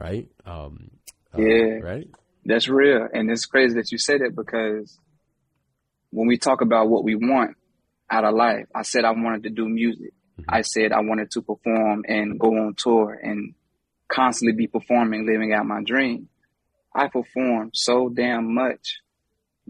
right? 0.00 0.26
Um, 0.44 0.90
uh, 1.36 1.40
Yeah. 1.40 1.78
right. 1.82 2.08
That's 2.44 2.68
real. 2.68 3.06
And 3.12 3.30
it's 3.30 3.46
crazy 3.46 3.74
that 3.74 3.92
you 3.92 3.98
said 3.98 4.22
it 4.22 4.34
because 4.34 4.98
when 6.10 6.26
we 6.26 6.38
talk 6.38 6.60
about 6.62 6.88
what 6.88 7.04
we 7.04 7.14
want 7.14 7.56
out 8.10 8.24
of 8.24 8.34
life, 8.34 8.66
I 8.74 8.82
said 8.82 9.04
I 9.04 9.10
wanted 9.12 9.42
to 9.44 9.50
do 9.50 9.68
music. 9.68 10.12
I 10.48 10.62
said 10.62 10.92
I 10.92 11.00
wanted 11.00 11.30
to 11.32 11.42
perform 11.42 12.04
and 12.08 12.38
go 12.40 12.48
on 12.48 12.74
tour 12.74 13.12
and 13.12 13.54
constantly 14.08 14.56
be 14.56 14.66
performing, 14.66 15.26
living 15.26 15.52
out 15.52 15.66
my 15.66 15.82
dream. 15.84 16.28
I 16.94 17.08
performed 17.08 17.72
so 17.74 18.08
damn 18.08 18.54
much 18.54 19.00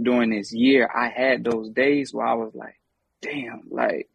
during 0.00 0.31
this 0.31 0.52
year. 0.55 0.88
I 0.95 1.09
had 1.09 1.45
those 1.45 1.69
days 1.71 2.14
where 2.14 2.26
I 2.26 2.35
was 2.35 2.55
like, 2.55 2.81
damn, 3.21 3.64
like 3.71 4.09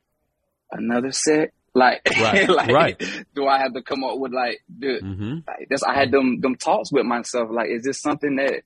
another 0.72 1.12
set. 1.12 1.52
Like, 1.76 2.02
Right, 2.20 2.50
like 2.60 2.70
right. 2.72 3.04
do 3.36 3.46
I 3.48 3.60
have 3.60 3.74
to 3.74 3.82
come 3.84 4.04
up 4.04 4.18
with 4.18 4.32
like, 4.34 4.64
dude, 4.80 5.04
Mm-hmm. 5.04 5.34
like 5.48 5.68
this, 5.70 5.84
I 5.84 5.94
had 5.94 6.10
them 6.10 6.40
them 6.42 6.56
talks 6.56 6.92
with 6.92 7.06
myself. 7.06 7.50
Like, 7.52 7.70
is 7.70 7.84
this 7.84 8.02
something 8.02 8.38
that 8.38 8.64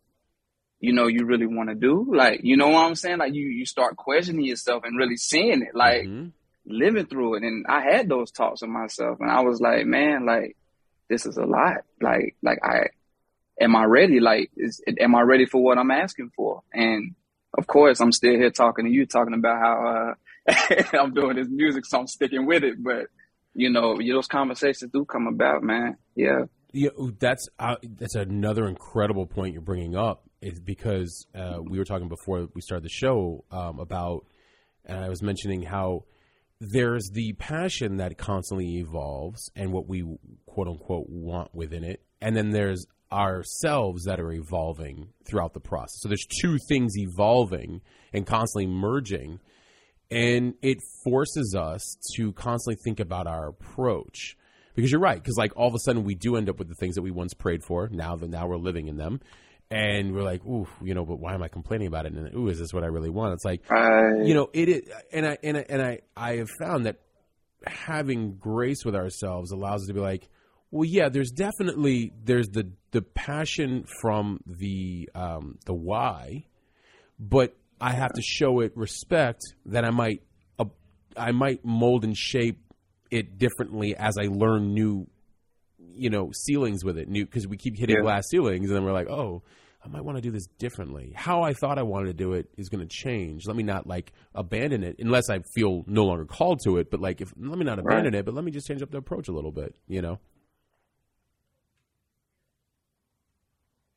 you 0.80 0.94
know 0.94 1.08
you 1.08 1.26
really 1.26 1.48
want 1.48 1.70
to 1.70 1.76
do? 1.76 2.08
Like, 2.16 2.42
you 2.44 2.56
know 2.56 2.70
what 2.70 2.86
I'm 2.86 2.96
saying? 2.96 3.18
Like, 3.18 3.34
you 3.34 3.48
you 3.48 3.66
start 3.66 3.98
questioning 3.98 4.46
yourself 4.46 4.84
and 4.86 4.98
really 4.98 5.18
seeing 5.18 5.64
it, 5.64 5.74
like 5.76 6.04
Mhm. 6.04 6.32
living 6.66 7.08
through 7.08 7.36
it. 7.38 7.44
And 7.44 7.66
I 7.68 7.82
had 7.82 8.08
those 8.08 8.32
talks 8.32 8.62
with 8.62 8.70
myself, 8.70 9.18
and 9.20 9.30
I 9.32 9.42
was 9.42 9.60
like, 9.60 9.86
man, 9.86 10.26
like 10.26 10.56
this 11.10 11.26
is 11.26 11.38
a 11.38 11.46
lot. 11.46 11.78
Like, 12.00 12.36
like 12.44 12.60
I 12.64 12.90
am 13.60 13.76
I 13.76 13.86
ready? 13.86 14.20
Like, 14.20 14.52
is 14.56 14.82
am 15.00 15.16
I 15.16 15.22
ready 15.22 15.46
for 15.48 15.62
what 15.62 15.80
I'm 15.80 15.92
asking 15.92 16.30
for? 16.36 16.62
And 16.74 17.16
of 17.58 17.66
course, 17.66 18.00
I'm 18.00 18.12
still 18.12 18.36
here 18.36 18.52
talking 18.52 18.86
to 18.86 18.92
you, 18.92 19.08
talking 19.08 19.34
about 19.34 19.60
how 19.60 19.88
uh, 19.88 20.14
I'm 20.94 21.14
doing 21.14 21.36
this 21.36 21.48
music, 21.50 21.86
so 21.86 22.00
I'm 22.00 22.08
sticking 22.08 22.46
with 22.46 22.64
it. 22.64 22.84
But 22.84 23.08
you 23.54 23.70
know, 23.70 23.98
those 23.98 24.28
conversations 24.28 24.92
do 24.92 25.06
come 25.06 25.28
about, 25.28 25.64
man. 25.64 25.98
Yeah. 26.16 26.46
Yeah, 26.72 26.90
that's 27.20 27.48
uh, 27.58 27.78
that's 27.98 28.16
another 28.16 28.68
incredible 28.68 29.26
point 29.26 29.54
you're 29.54 29.62
bringing 29.62 29.96
up. 29.96 30.24
Is 30.42 30.60
because 30.60 31.26
uh, 31.36 31.58
we 31.62 31.78
were 31.78 31.84
talking 31.84 32.08
before 32.08 32.48
we 32.54 32.62
started 32.62 32.86
the 32.86 32.90
show 32.90 33.44
um, 33.52 33.80
about, 33.80 34.26
and 34.86 35.00
I 35.00 35.10
was 35.10 35.22
mentioning 35.22 35.64
how 35.64 36.06
there's 36.62 37.10
the 37.12 37.34
passion 37.34 37.98
that 37.98 38.18
constantly 38.18 38.78
evolves 38.78 39.50
and 39.56 39.74
what 39.74 39.88
we 39.88 40.04
quote 40.46 40.68
unquote 40.68 41.10
want 41.10 41.54
within 41.56 41.84
it, 41.84 42.02
and 42.22 42.36
then 42.36 42.52
there's 42.52 42.86
ourselves 43.12 44.04
that 44.04 44.20
are 44.20 44.32
evolving 44.32 45.10
throughout 45.28 45.54
the 45.54 45.60
process. 45.60 46.00
So 46.02 46.08
there's 46.08 46.28
two 46.42 46.58
things 46.68 46.94
evolving 46.98 47.82
and 48.14 48.26
constantly 48.26 48.68
merging, 48.68 49.40
and 50.12 50.56
it 50.62 50.80
forces 51.04 51.56
us 51.58 51.98
to 52.16 52.32
constantly 52.34 52.82
think 52.84 53.00
about 53.00 53.28
our 53.28 53.48
approach. 53.48 54.36
Because 54.76 54.92
you're 54.92 55.02
right 55.02 55.18
because 55.22 55.36
like 55.38 55.52
all 55.58 55.68
of 55.68 55.76
a 55.76 55.80
sudden 55.80 56.04
we 56.04 56.16
do 56.16 56.36
end 56.38 56.50
up 56.50 56.58
with 56.58 56.70
the 56.70 56.76
things 56.76 56.96
that 56.96 57.02
we 57.02 57.12
once 57.12 57.34
prayed 57.34 57.64
for. 57.64 57.90
Now 57.92 58.16
that 58.16 58.30
now 58.30 58.48
we're 58.48 58.58
living 58.58 58.88
in 58.88 58.98
them. 58.98 59.20
And 59.72 60.16
we're 60.16 60.24
like 60.24 60.44
ooh 60.46 60.68
you 60.82 60.96
know 60.96 61.06
but 61.06 61.20
why 61.20 61.34
am 61.36 61.44
i 61.44 61.48
complaining 61.48 61.88
about 61.88 62.06
it? 62.08 62.14
And 62.14 62.34
ooh 62.34 62.48
is 62.48 62.58
this 62.60 62.74
what 62.74 62.84
i 62.84 62.88
really 62.88 63.10
want? 63.12 63.34
It's 63.34 63.46
like 63.46 63.70
Right. 63.70 64.26
you 64.26 64.34
know 64.34 64.50
it 64.54 64.68
is 64.70 64.82
and 65.12 65.28
i 65.28 65.38
and 65.44 65.58
I, 65.58 65.66
and 65.70 65.82
I 65.82 66.00
i 66.18 66.38
have 66.38 66.50
found 66.60 66.86
that 66.88 66.98
having 67.68 68.38
grace 68.38 68.84
with 68.86 68.96
ourselves 68.96 69.52
allows 69.52 69.82
us 69.82 69.88
to 69.88 69.94
be 69.94 70.00
like 70.00 70.28
well 70.72 70.86
yeah 70.86 71.10
there's 71.10 71.32
definitely 71.32 72.14
there's 72.24 72.48
the 72.50 72.72
the 72.92 73.02
passion 73.02 73.86
from 74.02 74.40
the 74.48 75.10
um 75.14 75.58
the 75.66 75.74
why 75.74 76.46
but 77.20 77.56
i 77.82 77.92
have 77.94 78.12
to 78.14 78.22
show 78.22 78.60
it 78.62 78.72
respect 78.76 79.42
that 79.66 79.86
i 79.86 79.90
might 79.90 80.22
uh, 80.60 80.66
i 81.18 81.32
might 81.32 81.64
mold 81.64 82.04
and 82.04 82.18
shape 82.18 82.60
it 83.12 83.38
differently 83.38 83.96
as 83.96 84.18
i 84.18 84.28
learn 84.30 84.74
new 84.74 85.08
you 85.94 86.10
know 86.10 86.30
ceilings 86.34 86.84
with 86.84 86.98
it 86.98 87.08
new 87.08 87.26
because 87.26 87.48
we 87.48 87.58
keep 87.58 87.78
hitting 87.78 87.96
Yeah. 87.98 88.02
glass 88.02 88.30
ceilings 88.30 88.68
and 88.70 88.76
then 88.76 88.84
we're 88.86 88.94
like 88.94 89.10
oh 89.10 89.42
i 89.84 89.88
might 89.88 90.04
want 90.04 90.18
to 90.18 90.22
do 90.22 90.32
this 90.32 90.46
differently 90.58 91.14
how 91.16 91.42
i 91.42 91.54
thought 91.54 91.78
i 91.80 91.84
wanted 91.84 92.08
to 92.08 92.14
do 92.14 92.34
it 92.34 92.48
is 92.58 92.70
going 92.70 92.86
to 92.86 92.96
change 92.96 93.48
let 93.48 93.56
me 93.56 93.64
not 93.64 93.88
like 93.88 94.12
abandon 94.36 94.84
it 94.84 94.98
unless 95.00 95.30
i 95.30 95.40
feel 95.56 95.84
no 95.88 96.06
longer 96.06 96.26
called 96.26 96.60
to 96.66 96.78
it 96.78 96.92
but 96.92 97.00
like 97.00 97.22
if 97.22 97.34
let 97.40 97.58
me 97.58 97.66
not 97.66 97.80
abandon 97.80 98.14
it 98.14 98.26
but 98.26 98.34
let 98.34 98.44
me 98.44 98.52
just 98.52 98.68
change 98.68 98.82
up 98.82 98.92
the 98.92 98.98
approach 98.98 99.28
a 99.28 99.32
little 99.32 99.52
bit 99.52 99.76
you 99.88 100.02
know 100.02 100.20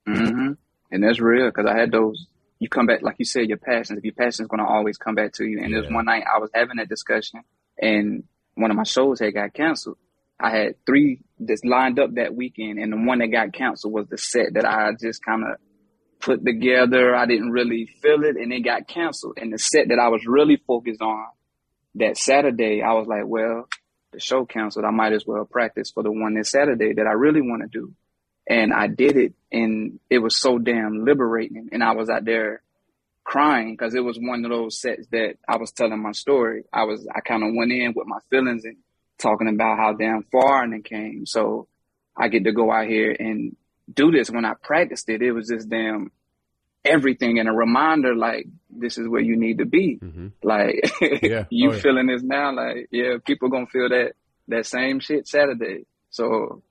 hmm 0.07 0.53
And 0.91 1.03
that's 1.03 1.21
real 1.21 1.47
because 1.47 1.67
I 1.67 1.79
had 1.79 1.91
those. 1.93 2.27
You 2.63 2.69
come 2.69 2.87
back, 2.87 3.03
like 3.03 3.17
you 3.19 3.25
said, 3.25 3.49
your 3.49 3.59
passions. 3.59 3.99
If 3.99 4.05
your 4.05 4.15
passion 4.15 4.45
is 4.45 4.49
going 4.49 4.63
to 4.65 4.71
always 4.71 4.97
come 4.97 5.17
back 5.17 5.33
to 5.35 5.45
you. 5.45 5.59
And 5.61 5.75
there's 5.75 5.87
Yeah. 5.89 5.97
one 5.97 6.05
night 6.05 6.23
I 6.33 6.39
was 6.39 6.51
having 6.55 6.79
a 6.79 6.87
discussion, 6.87 7.41
and 7.77 8.23
one 8.55 8.71
of 8.71 8.77
my 8.77 8.85
shows 8.85 9.19
had 9.19 9.35
got 9.35 9.53
canceled. 9.53 9.99
I 10.39 10.51
had 10.51 10.75
three 10.87 11.23
that's 11.41 11.65
lined 11.65 11.99
up 11.99 12.15
that 12.15 12.37
weekend, 12.37 12.79
and 12.79 12.93
the 12.93 12.97
one 12.99 13.19
that 13.19 13.29
got 13.29 13.53
canceled 13.53 13.93
was 13.93 14.07
the 14.09 14.17
set 14.17 14.55
that 14.55 14.65
I 14.65 14.93
just 15.01 15.25
kind 15.25 15.43
of 15.43 15.57
put 16.21 16.45
together. 16.45 17.17
I 17.17 17.27
didn't 17.27 17.51
really 17.51 17.87
feel 18.01 18.23
it, 18.23 18.37
and 18.37 18.53
it 18.53 18.61
got 18.61 18.87
canceled. 18.87 19.39
And 19.41 19.53
the 19.53 19.59
set 19.59 19.89
that 19.89 19.99
I 19.99 20.07
was 20.09 20.25
really 20.25 20.57
focused 20.65 21.03
on 21.03 21.27
that 21.97 22.17
Saturday, 22.17 22.81
I 22.81 22.93
was 22.93 23.09
like, 23.09 23.27
well, 23.27 23.69
the 24.13 24.21
show 24.21 24.45
canceled. 24.45 24.85
I 24.85 24.91
might 24.91 25.13
as 25.15 25.27
well 25.27 25.45
practice 25.45 25.91
for 25.91 26.05
the 26.05 26.13
one 26.13 26.35
this 26.35 26.51
Saturday 26.51 26.93
that 26.95 27.09
I 27.09 27.13
really 27.13 27.41
want 27.43 27.63
to 27.63 27.69
do 27.81 27.93
and 28.49 28.73
I 28.73 28.87
did 28.89 29.17
it 29.17 29.35
and 29.51 30.01
it 30.11 30.19
was 30.19 30.37
so 30.37 30.59
damn 30.59 31.05
liberating 31.05 31.69
and 31.73 31.83
I 31.83 31.93
was 31.93 32.09
out 32.11 32.25
there 32.25 32.63
crying 33.25 33.75
because 33.75 33.95
it 33.95 34.01
was 34.01 34.19
one 34.21 34.45
of 34.45 34.51
those 34.51 34.81
sets 34.81 35.07
that 35.13 35.37
I 35.49 35.57
was 35.57 35.71
telling 35.73 36.03
my 36.03 36.13
story. 36.13 36.65
I 36.73 36.85
was 36.85 37.07
I 37.15 37.21
kind 37.21 37.43
of 37.45 37.51
went 37.55 37.71
in 37.73 37.93
with 37.95 38.07
my 38.07 38.19
feelings 38.31 38.65
and 38.65 38.77
talking 39.19 39.49
about 39.49 39.79
how 39.79 39.93
damn 39.93 40.25
far 40.25 40.65
and 40.65 40.75
it 40.75 40.85
came. 40.85 41.25
So 41.27 41.69
I 42.17 42.29
get 42.29 42.45
to 42.45 42.53
go 42.53 42.73
out 42.73 42.89
here 42.89 43.15
and 43.19 43.57
do 43.93 44.11
this. 44.11 44.31
When 44.31 44.45
I 44.45 44.55
practiced 44.61 45.09
it, 45.09 45.23
it 45.23 45.33
was 45.33 45.49
just 45.49 45.69
damn 45.69 46.11
everything 46.85 47.39
and 47.39 47.49
a 47.49 47.53
reminder 47.53 48.15
like 48.17 48.47
this 48.69 48.99
is 48.99 49.09
where 49.09 49.21
you 49.21 49.37
need 49.37 49.59
to 49.59 49.67
be. 49.67 49.97
hmm 50.01 50.29
Like 50.43 50.81
Yeah. 51.23 51.45
you 51.51 51.71
Oh, 51.71 51.73
yeah. 51.75 51.79
feeling 51.81 52.07
this 52.09 52.23
now, 52.23 52.53
like 52.55 52.89
yeah, 52.91 53.19
people 53.25 53.49
gonna 53.51 53.67
feel 53.67 53.89
that 53.89 54.13
that 54.49 54.67
same 54.67 54.99
shit 54.99 55.29
Saturday. 55.29 55.87
So, 56.11 56.63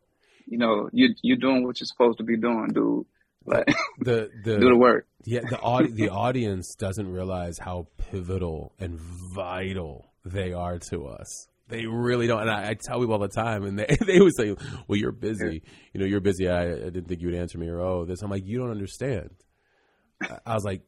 you 0.46 0.58
know, 0.58 0.90
you 0.92 1.14
you 1.22 1.38
doing 1.38 1.66
what 1.66 1.80
you're 1.80 1.88
supposed 1.88 2.18
to 2.20 2.24
be 2.24 2.38
doing, 2.38 2.70
dude. 2.74 3.06
Like 3.46 3.68
the 4.00 4.30
the 4.44 4.58
do 4.60 4.70
the 4.70 4.78
work. 4.78 5.08
Yeah, 5.26 5.42
the 5.50 5.60
audi- 5.60 5.92
the 5.92 6.10
audience 6.10 6.76
doesn't 6.76 7.08
realize 7.08 7.58
how 7.58 7.88
pivotal 7.98 8.74
and 8.80 9.00
vital 9.00 10.14
they 10.26 10.54
are 10.54 10.80
to 10.90 11.08
us. 11.08 11.48
They 11.68 11.86
really 11.86 12.28
don't, 12.28 12.42
and 12.42 12.52
I, 12.52 12.70
I 12.70 12.74
tell 12.74 13.00
people 13.00 13.14
all 13.14 13.20
the 13.20 13.30
time, 13.30 13.64
and 13.64 13.80
they 13.80 13.98
they 14.06 14.20
always 14.20 14.36
say, 14.38 14.56
"Well, 14.88 14.98
you're 15.00 15.12
busy. 15.12 15.64
You 15.94 16.00
know, 16.00 16.06
you're 16.06 16.20
busy. 16.20 16.50
I, 16.50 16.64
I 16.64 16.76
didn't 16.76 17.08
think 17.08 17.22
you 17.22 17.28
would 17.28 17.38
answer 17.38 17.58
me." 17.58 17.68
Or, 17.70 17.80
"Oh, 17.80 18.06
this." 18.06 18.22
I'm 18.22 18.30
like, 18.30 18.46
"You 18.46 18.60
don't 18.60 18.72
understand." 18.72 19.32
I, 20.22 20.38
I 20.46 20.54
was 20.54 20.66
like, 20.66 20.82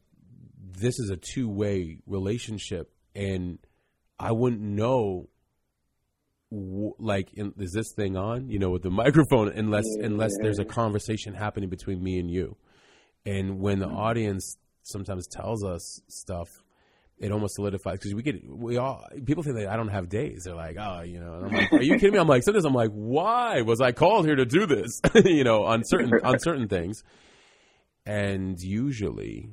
"This 0.78 0.98
is 0.98 1.10
a 1.10 1.16
two 1.16 1.48
way 1.48 1.98
relationship, 2.06 2.92
and 3.14 3.58
I 4.18 4.32
wouldn't 4.32 4.60
know." 4.62 5.28
W- 6.54 6.94
Like, 6.98 7.32
in, 7.34 7.52
is 7.58 7.72
this 7.72 7.92
thing 7.94 8.16
on? 8.16 8.48
You 8.48 8.58
know, 8.58 8.70
with 8.70 8.82
the 8.82 8.90
microphone, 8.90 9.48
unless 9.48 9.84
unless 10.00 10.32
there's 10.40 10.58
a 10.58 10.64
conversation 10.64 11.34
happening 11.34 11.68
between 11.68 12.02
me 12.02 12.18
and 12.18 12.30
you. 12.30 12.56
And 13.26 13.60
when 13.60 13.78
the 13.78 13.88
audience 13.88 14.56
sometimes 14.82 15.26
tells 15.26 15.64
us 15.64 16.00
stuff, 16.08 16.48
it 17.18 17.32
almost 17.32 17.54
solidifies 17.54 17.98
because 17.98 18.14
we 18.14 18.22
get 18.22 18.42
we 18.48 18.76
all 18.76 19.06
people 19.24 19.42
think 19.42 19.56
that 19.56 19.68
I 19.68 19.76
don't 19.76 19.88
have 19.88 20.08
days. 20.08 20.42
They're 20.44 20.54
like, 20.54 20.76
oh, 20.78 21.02
you 21.02 21.20
know, 21.20 21.34
and 21.34 21.46
I'm 21.46 21.52
like, 21.52 21.72
are 21.72 21.82
you 21.82 21.94
kidding 21.94 22.12
me? 22.12 22.18
I'm 22.18 22.28
like, 22.28 22.42
sometimes 22.42 22.64
I'm 22.64 22.74
like, 22.74 22.90
why 22.90 23.62
was 23.62 23.80
I 23.80 23.92
called 23.92 24.26
here 24.26 24.36
to 24.36 24.44
do 24.44 24.66
this? 24.66 25.00
you 25.24 25.44
know, 25.44 25.64
on 25.64 25.82
certain 25.84 26.12
on 26.22 26.38
certain 26.40 26.68
things, 26.68 27.02
and 28.04 28.60
usually 28.60 29.50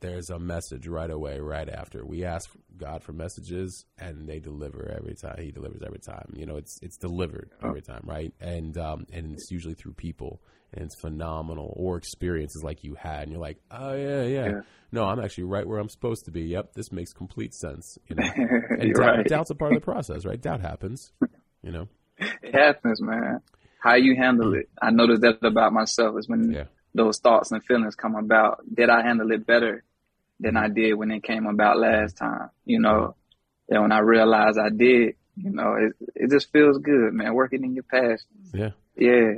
there's 0.00 0.30
a 0.30 0.38
message 0.38 0.86
right 0.86 1.10
away, 1.10 1.40
right 1.40 1.68
after. 1.68 2.04
We 2.06 2.24
ask 2.24 2.50
God 2.76 3.02
for 3.02 3.12
messages, 3.12 3.84
and 3.98 4.28
they 4.28 4.38
deliver 4.38 4.88
every 4.96 5.14
time. 5.14 5.36
He 5.38 5.50
delivers 5.50 5.82
every 5.84 5.98
time. 5.98 6.32
You 6.36 6.46
know, 6.46 6.56
it's 6.56 6.78
it's 6.82 6.96
delivered 6.96 7.50
every 7.62 7.82
time, 7.82 8.02
right? 8.04 8.32
And 8.40 8.76
um, 8.78 9.06
and 9.12 9.32
it's 9.32 9.50
usually 9.50 9.74
through 9.74 9.94
people, 9.94 10.40
and 10.72 10.84
it's 10.84 10.94
phenomenal 11.00 11.72
or 11.76 11.96
experiences 11.96 12.62
like 12.62 12.84
you 12.84 12.94
had, 12.94 13.22
and 13.24 13.32
you're 13.32 13.40
like, 13.40 13.58
oh 13.70 13.94
yeah, 13.94 14.22
yeah. 14.22 14.46
Yeah. 14.46 14.60
No, 14.90 15.04
I'm 15.04 15.20
actually 15.20 15.44
right 15.44 15.66
where 15.66 15.78
I'm 15.78 15.88
supposed 15.90 16.24
to 16.26 16.30
be. 16.30 16.42
Yep, 16.42 16.72
this 16.74 16.90
makes 16.92 17.12
complete 17.12 17.52
sense. 17.54 17.98
You 18.08 18.16
know, 18.16 18.22
and 18.36 18.94
doubt, 18.94 19.16
right. 19.16 19.26
doubt's 19.26 19.50
a 19.50 19.54
part 19.54 19.72
of 19.74 19.80
the 19.80 19.84
process, 19.92 20.24
right? 20.24 20.40
Doubt 20.40 20.60
happens. 20.60 21.12
You 21.62 21.72
know, 21.72 21.88
It 22.18 22.54
happens, 22.54 23.02
man. 23.02 23.40
How 23.80 23.96
you 23.96 24.16
handle 24.16 24.54
it. 24.54 24.68
I 24.80 24.90
noticed 24.90 25.22
that 25.22 25.44
about 25.44 25.72
myself 25.72 26.16
is 26.18 26.28
when 26.28 26.52
Yeah. 26.52 26.64
those 26.94 27.18
thoughts 27.18 27.50
and 27.52 27.62
feelings 27.64 27.94
come 27.96 28.14
about. 28.14 28.60
Did 28.72 28.88
I 28.90 29.02
handle 29.02 29.30
it 29.32 29.46
better 29.46 29.84
than 30.40 30.56
I 30.56 30.68
did 30.68 30.94
when 30.94 31.10
it 31.10 31.22
came 31.22 31.46
about 31.46 31.78
last 31.78 32.16
time? 32.16 32.50
You 32.64 32.80
know, 32.80 33.14
and 33.68 33.82
when 33.82 33.92
I 33.92 34.00
realized 34.00 34.58
I 34.58 34.70
did, 34.70 35.14
you 35.36 35.50
know, 35.50 35.74
it 35.78 35.92
it 36.14 36.30
just 36.30 36.52
feels 36.52 36.78
good, 36.78 37.12
man. 37.12 37.34
Working 37.34 37.64
in 37.64 37.74
your 37.74 37.84
past. 37.84 38.26
yeah. 38.52 38.70
Yeah, 38.96 39.34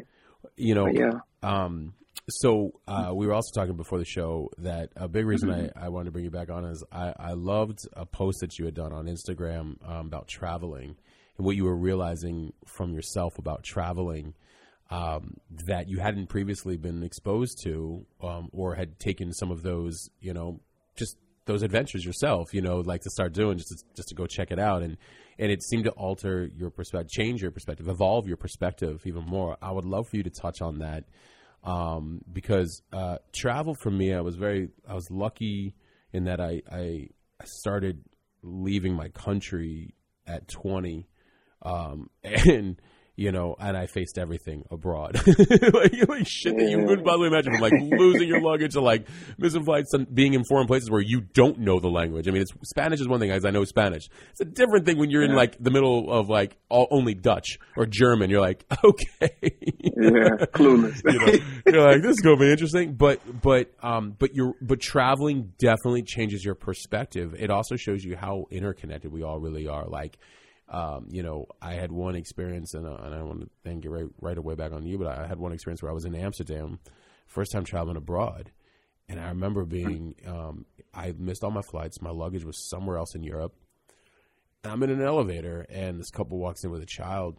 You 0.57 0.75
know, 0.75 0.87
but 0.87 0.95
yeah. 0.95 1.21
Um, 1.43 1.93
so 2.29 2.73
uh, 2.87 3.13
we 3.15 3.27
were 3.27 3.35
also 3.35 3.51
talking 3.55 3.77
before 3.77 3.99
the 3.99 4.05
show 4.05 4.51
that 4.59 4.91
a 4.97 5.09
big 5.09 5.27
reason 5.27 5.51
I, 5.51 5.71
I 5.77 5.89
wanted 5.89 6.07
to 6.07 6.11
bring 6.13 6.25
you 6.25 6.31
back 6.31 6.51
on 6.51 6.65
is 6.65 6.83
I, 6.91 7.13
I 7.19 7.33
loved 7.33 7.81
a 7.93 8.07
post 8.07 8.41
that 8.41 8.59
you 8.59 8.65
had 8.65 8.75
done 8.75 8.93
on 8.93 9.07
Instagram 9.07 9.77
um, 9.89 10.07
about 10.07 10.29
traveling 10.29 10.97
and 11.37 11.47
what 11.47 11.57
you 11.57 11.65
were 11.65 11.77
realizing 11.77 12.53
from 12.67 12.95
yourself 12.95 13.39
about 13.39 13.65
traveling 13.65 14.35
um, 14.91 15.37
that 15.67 15.89
you 15.89 15.99
hadn't 15.99 16.29
previously 16.29 16.77
been 16.77 17.03
exposed 17.03 17.63
to 17.65 18.07
um, 18.23 18.49
or 18.53 18.75
had 18.75 18.99
taken 18.99 19.33
some 19.33 19.51
of 19.51 19.63
those, 19.63 20.09
you 20.21 20.33
know, 20.33 20.61
just 21.01 21.17
those 21.47 21.63
adventures 21.63 22.05
yourself, 22.05 22.55
you 22.55 22.63
know, 22.63 22.79
like 22.79 23.01
to 23.01 23.11
start 23.11 23.33
doing 23.33 23.59
just 23.59 23.71
to, 23.71 23.77
just 23.97 24.09
to 24.09 24.15
go 24.15 24.27
check 24.27 24.53
it 24.53 24.59
out. 24.59 24.83
And, 24.83 24.97
and 25.39 25.51
it 25.51 25.63
seemed 25.63 25.85
to 25.85 25.91
alter 25.93 26.49
your 26.55 26.71
perspective, 26.71 27.11
change 27.11 27.43
your 27.43 27.51
perspective, 27.51 27.89
evolve 27.89 28.29
your 28.29 28.37
perspective 28.37 29.03
even 29.05 29.25
more. 29.25 29.57
I 29.61 29.73
would 29.73 29.85
love 29.85 30.09
for 30.09 30.17
you 30.17 30.23
to 30.23 30.31
touch 30.31 30.61
on 30.61 30.79
that 30.79 31.05
um, 31.65 32.21
because 32.33 32.83
uh, 32.93 33.17
travel 33.33 33.75
for 33.75 33.91
me, 33.91 34.15
I 34.15 34.21
was 34.21 34.37
very, 34.37 34.69
I 34.89 34.95
was 34.95 35.11
lucky 35.11 35.75
in 36.13 36.25
that 36.25 36.41
I, 36.41 36.63
I, 36.71 37.09
started 37.45 38.05
leaving 38.43 38.93
my 38.93 39.09
country 39.09 39.95
at 40.27 40.47
20. 40.49 41.09
Um, 41.63 42.11
and, 42.25 42.81
you 43.21 43.31
know, 43.33 43.55
and 43.61 43.77
I 43.77 43.85
faced 43.85 44.17
everything 44.17 44.65
abroad, 44.71 45.21
like, 45.27 46.09
like 46.09 46.27
shit 46.27 46.57
that 46.57 46.71
you 46.71 46.79
couldn't 46.87 47.05
possibly 47.05 47.27
imagine, 47.27 47.53
from 47.53 47.61
like 47.61 47.75
losing 48.01 48.27
your 48.27 48.41
luggage 48.41 48.73
to 48.73 48.81
like 48.81 49.07
missing 49.37 49.63
flights 49.63 49.93
and 49.93 50.13
being 50.15 50.33
in 50.33 50.43
foreign 50.49 50.67
places 50.67 50.91
where 50.91 51.03
you 51.03 51.21
don't 51.21 51.59
know 51.59 51.81
the 51.81 51.91
language. 51.91 52.29
I 52.29 52.31
mean, 52.31 52.41
it's 52.41 52.53
Spanish 52.65 52.99
is 52.99 53.07
one 53.07 53.21
thing, 53.21 53.31
as 53.31 53.45
I 53.45 53.51
know 53.51 53.65
Spanish. 53.65 54.09
It's 54.31 54.41
a 54.41 54.47
different 54.47 54.87
thing 54.87 54.97
when 54.97 55.11
you're 55.11 55.23
in 55.23 55.35
like 55.35 55.63
the 55.63 55.71
middle 55.71 56.11
of 56.11 56.31
like 56.31 56.57
all, 56.71 56.89
only 56.91 57.13
Dutch 57.13 57.59
or 57.77 57.85
German. 57.85 58.31
You're 58.31 58.41
like, 58.41 58.65
okay, 58.85 59.37
Yeah, 59.43 60.47
clueless. 60.55 61.03
you 61.05 61.19
know, 61.19 61.45
you're 61.67 61.93
like, 61.93 62.01
this 62.03 62.13
is 62.13 62.21
gonna 62.23 62.39
be 62.39 62.51
interesting. 62.51 62.95
But 62.95 63.21
but 63.43 63.71
um 63.83 64.17
but 64.19 64.35
you're 64.35 64.55
but 64.63 64.81
traveling 64.81 65.53
definitely 65.59 66.05
changes 66.05 66.43
your 66.43 66.55
perspective. 66.55 67.35
It 67.39 67.51
also 67.51 67.77
shows 67.77 68.03
you 68.03 68.17
how 68.17 68.47
interconnected 68.51 69.13
we 69.13 69.23
all 69.23 69.39
really 69.39 69.69
are. 69.69 69.87
Like, 69.87 70.17
um, 70.71 71.09
you 71.11 71.23
know, 71.23 71.47
I 71.61 71.75
had 71.75 71.91
one 71.91 72.15
experience, 72.15 72.75
and, 72.75 72.87
uh, 72.87 72.97
and 73.03 73.15
I 73.15 73.23
want 73.23 73.41
to 73.41 73.51
then 73.65 73.81
get 73.81 73.91
right 73.91 74.07
right 74.21 74.39
away 74.39 74.55
back 74.55 74.73
on 74.73 74.87
you, 74.87 74.99
but 74.99 75.09
I 75.09 75.27
had 75.27 75.39
one 75.39 75.53
experience 75.53 75.83
where 75.83 75.91
I 75.91 75.95
was 75.95 76.05
in 76.05 76.15
Amsterdam, 76.15 76.79
first 77.27 77.51
time 77.53 77.65
traveling 77.65 77.97
abroad, 77.97 78.53
and 79.09 79.19
I 79.19 79.29
remember 79.29 79.65
being, 79.65 80.15
um, 80.27 80.67
I 80.95 81.13
missed 81.19 81.43
all 81.43 81.51
my 81.51 81.63
flights. 81.63 82.01
My 82.01 82.11
luggage 82.11 82.45
was 82.45 82.69
somewhere 82.69 82.97
else 82.97 83.15
in 83.17 83.25
Europe. 83.25 83.55
And 84.63 84.73
I'm 84.73 84.83
in 84.85 84.91
an 84.91 85.03
elevator, 85.03 85.67
and 85.69 85.99
this 85.99 86.11
couple 86.11 86.39
walks 86.39 86.63
in 86.63 86.71
with 86.71 86.83
a 86.83 86.87
child. 86.87 87.39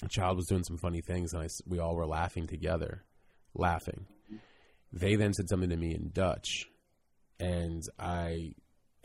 The 0.00 0.08
child 0.08 0.36
was 0.36 0.46
doing 0.46 0.64
some 0.64 0.78
funny 0.78 1.02
things, 1.02 1.32
and 1.32 1.42
I 1.42 1.48
we 1.66 1.78
all 1.78 1.94
were 1.94 2.06
laughing 2.06 2.46
together, 2.46 3.04
laughing. 3.54 4.06
They 4.92 5.14
then 5.14 5.32
said 5.32 5.48
something 5.48 5.70
to 5.70 5.76
me 5.76 5.94
in 5.94 6.10
Dutch, 6.12 6.66
and 7.38 7.82
I 7.98 8.54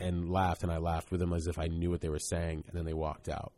and 0.02 0.28
laughed, 0.28 0.62
and 0.62 0.72
I 0.72 0.78
laughed 0.78 1.10
with 1.10 1.20
them 1.20 1.32
as 1.32 1.46
if 1.46 1.58
I 1.58 1.68
knew 1.68 1.90
what 1.90 2.00
they 2.00 2.08
were 2.08 2.18
saying, 2.18 2.64
and 2.66 2.76
then 2.76 2.84
they 2.84 2.92
walked 2.92 3.28
out. 3.28 3.52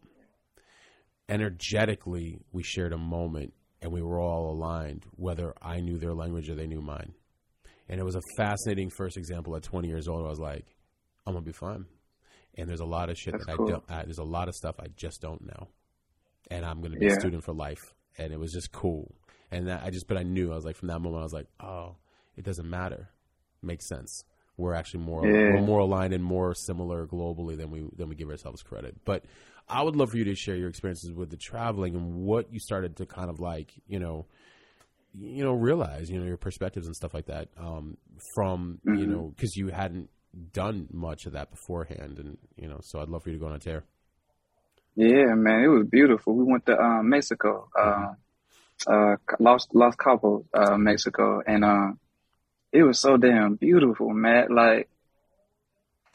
Energetically, 1.28 2.38
we 2.52 2.62
shared 2.62 2.92
a 2.92 2.98
moment, 2.98 3.54
and 3.80 3.90
we 3.90 4.02
were 4.02 4.20
all 4.20 4.52
aligned, 4.52 5.04
whether 5.16 5.54
I 5.62 5.80
knew 5.80 5.98
their 5.98 6.14
language 6.14 6.50
or 6.50 6.54
they 6.54 6.66
knew 6.66 6.82
mine. 6.82 7.14
And 7.88 7.98
it 7.98 8.04
was 8.04 8.14
a 8.14 8.20
fascinating 8.36 8.90
first 8.90 9.16
example 9.16 9.56
at 9.56 9.62
20 9.62 9.88
years 9.88 10.06
old. 10.06 10.24
I 10.24 10.28
was 10.28 10.38
like, 10.38 10.66
I'm 11.26 11.32
gonna 11.34 11.44
be 11.44 11.52
fine. 11.52 11.86
And 12.56 12.68
there's 12.68 12.80
a 12.80 12.86
lot 12.86 13.10
of 13.10 13.16
shit 13.16 13.32
That's 13.32 13.46
that 13.46 13.56
cool. 13.56 13.68
I 13.68 13.70
don't. 13.70 13.84
I, 13.88 14.04
there's 14.04 14.18
a 14.18 14.24
lot 14.24 14.48
of 14.48 14.54
stuff 14.54 14.76
I 14.78 14.86
just 14.96 15.20
don't 15.20 15.44
know, 15.46 15.68
and 16.50 16.64
I'm 16.64 16.80
gonna 16.82 16.96
be 16.96 17.06
a 17.06 17.18
student 17.18 17.44
for 17.44 17.54
life. 17.54 17.80
And 18.18 18.32
it 18.32 18.38
was 18.38 18.52
just 18.52 18.70
cool. 18.70 19.12
And 19.50 19.68
that, 19.68 19.82
I 19.82 19.90
just, 19.90 20.06
but 20.06 20.16
I 20.16 20.22
knew 20.22 20.52
I 20.52 20.54
was 20.54 20.64
like, 20.64 20.76
from 20.76 20.88
that 20.88 21.00
moment, 21.00 21.20
I 21.20 21.24
was 21.24 21.32
like, 21.32 21.48
oh, 21.60 21.96
it 22.36 22.44
doesn't 22.44 22.68
matter. 22.68 23.08
Makes 23.62 23.88
sense. 23.88 24.24
We're 24.56 24.74
actually 24.74 25.00
more 25.04 25.22
Yeah. 25.24 25.50
we're 25.52 25.66
more 25.66 25.80
aligned 25.80 26.12
and 26.14 26.22
more 26.22 26.54
similar 26.54 27.06
globally 27.06 27.56
than 27.56 27.70
we 27.70 27.84
than 27.96 28.08
we 28.08 28.14
give 28.14 28.30
ourselves 28.30 28.62
credit. 28.62 28.96
But 29.04 29.24
I 29.68 29.82
would 29.82 29.96
love 29.96 30.10
for 30.10 30.18
you 30.18 30.24
to 30.26 30.34
share 30.34 30.56
your 30.56 30.68
experiences 30.68 31.10
with 31.12 31.30
the 31.30 31.36
traveling 31.36 31.94
and 31.96 32.14
what 32.14 32.52
you 32.52 32.60
started 32.60 32.96
to 32.96 33.06
kind 33.06 33.30
of 33.30 33.40
like, 33.40 33.72
you 33.88 33.98
know, 33.98 34.26
you 35.14 35.42
know, 35.42 35.52
realize, 35.54 36.10
you 36.10 36.18
know, 36.20 36.26
your 36.26 36.36
perspectives 36.36 36.86
and 36.86 36.94
stuff 36.94 37.14
like 37.14 37.26
that 37.26 37.48
um, 37.56 37.96
from, 38.34 38.80
you 38.84 39.06
Mhm. 39.06 39.10
know, 39.10 39.32
because 39.34 39.56
you 39.56 39.68
hadn't 39.68 40.10
done 40.52 40.88
much 40.92 41.26
of 41.26 41.32
that 41.32 41.50
beforehand, 41.50 42.18
and 42.18 42.38
you 42.56 42.68
know, 42.68 42.78
so 42.82 43.00
I'd 43.00 43.08
love 43.08 43.22
for 43.22 43.30
you 43.30 43.36
to 43.36 43.40
go 43.40 43.46
on 43.46 43.54
a 43.54 43.58
tear. 43.58 43.84
Yeah, 44.96 45.34
man, 45.34 45.64
it 45.64 45.68
was 45.68 45.86
beautiful. 45.88 46.34
We 46.34 46.44
went 46.44 46.66
to 46.66 46.78
um, 46.80 47.08
Mexico, 47.08 47.68
uh, 47.76 48.12
uh, 48.86 49.16
Los 49.40 49.66
Los 49.72 49.96
Cabos, 49.96 50.44
uh, 50.54 50.76
Mexico, 50.76 51.42
and 51.46 51.64
uh, 51.64 51.92
it 52.74 52.82
was 52.82 52.98
so 52.98 53.16
damn 53.16 53.54
beautiful, 53.54 54.10
man. 54.10 54.48
Like, 54.50 54.88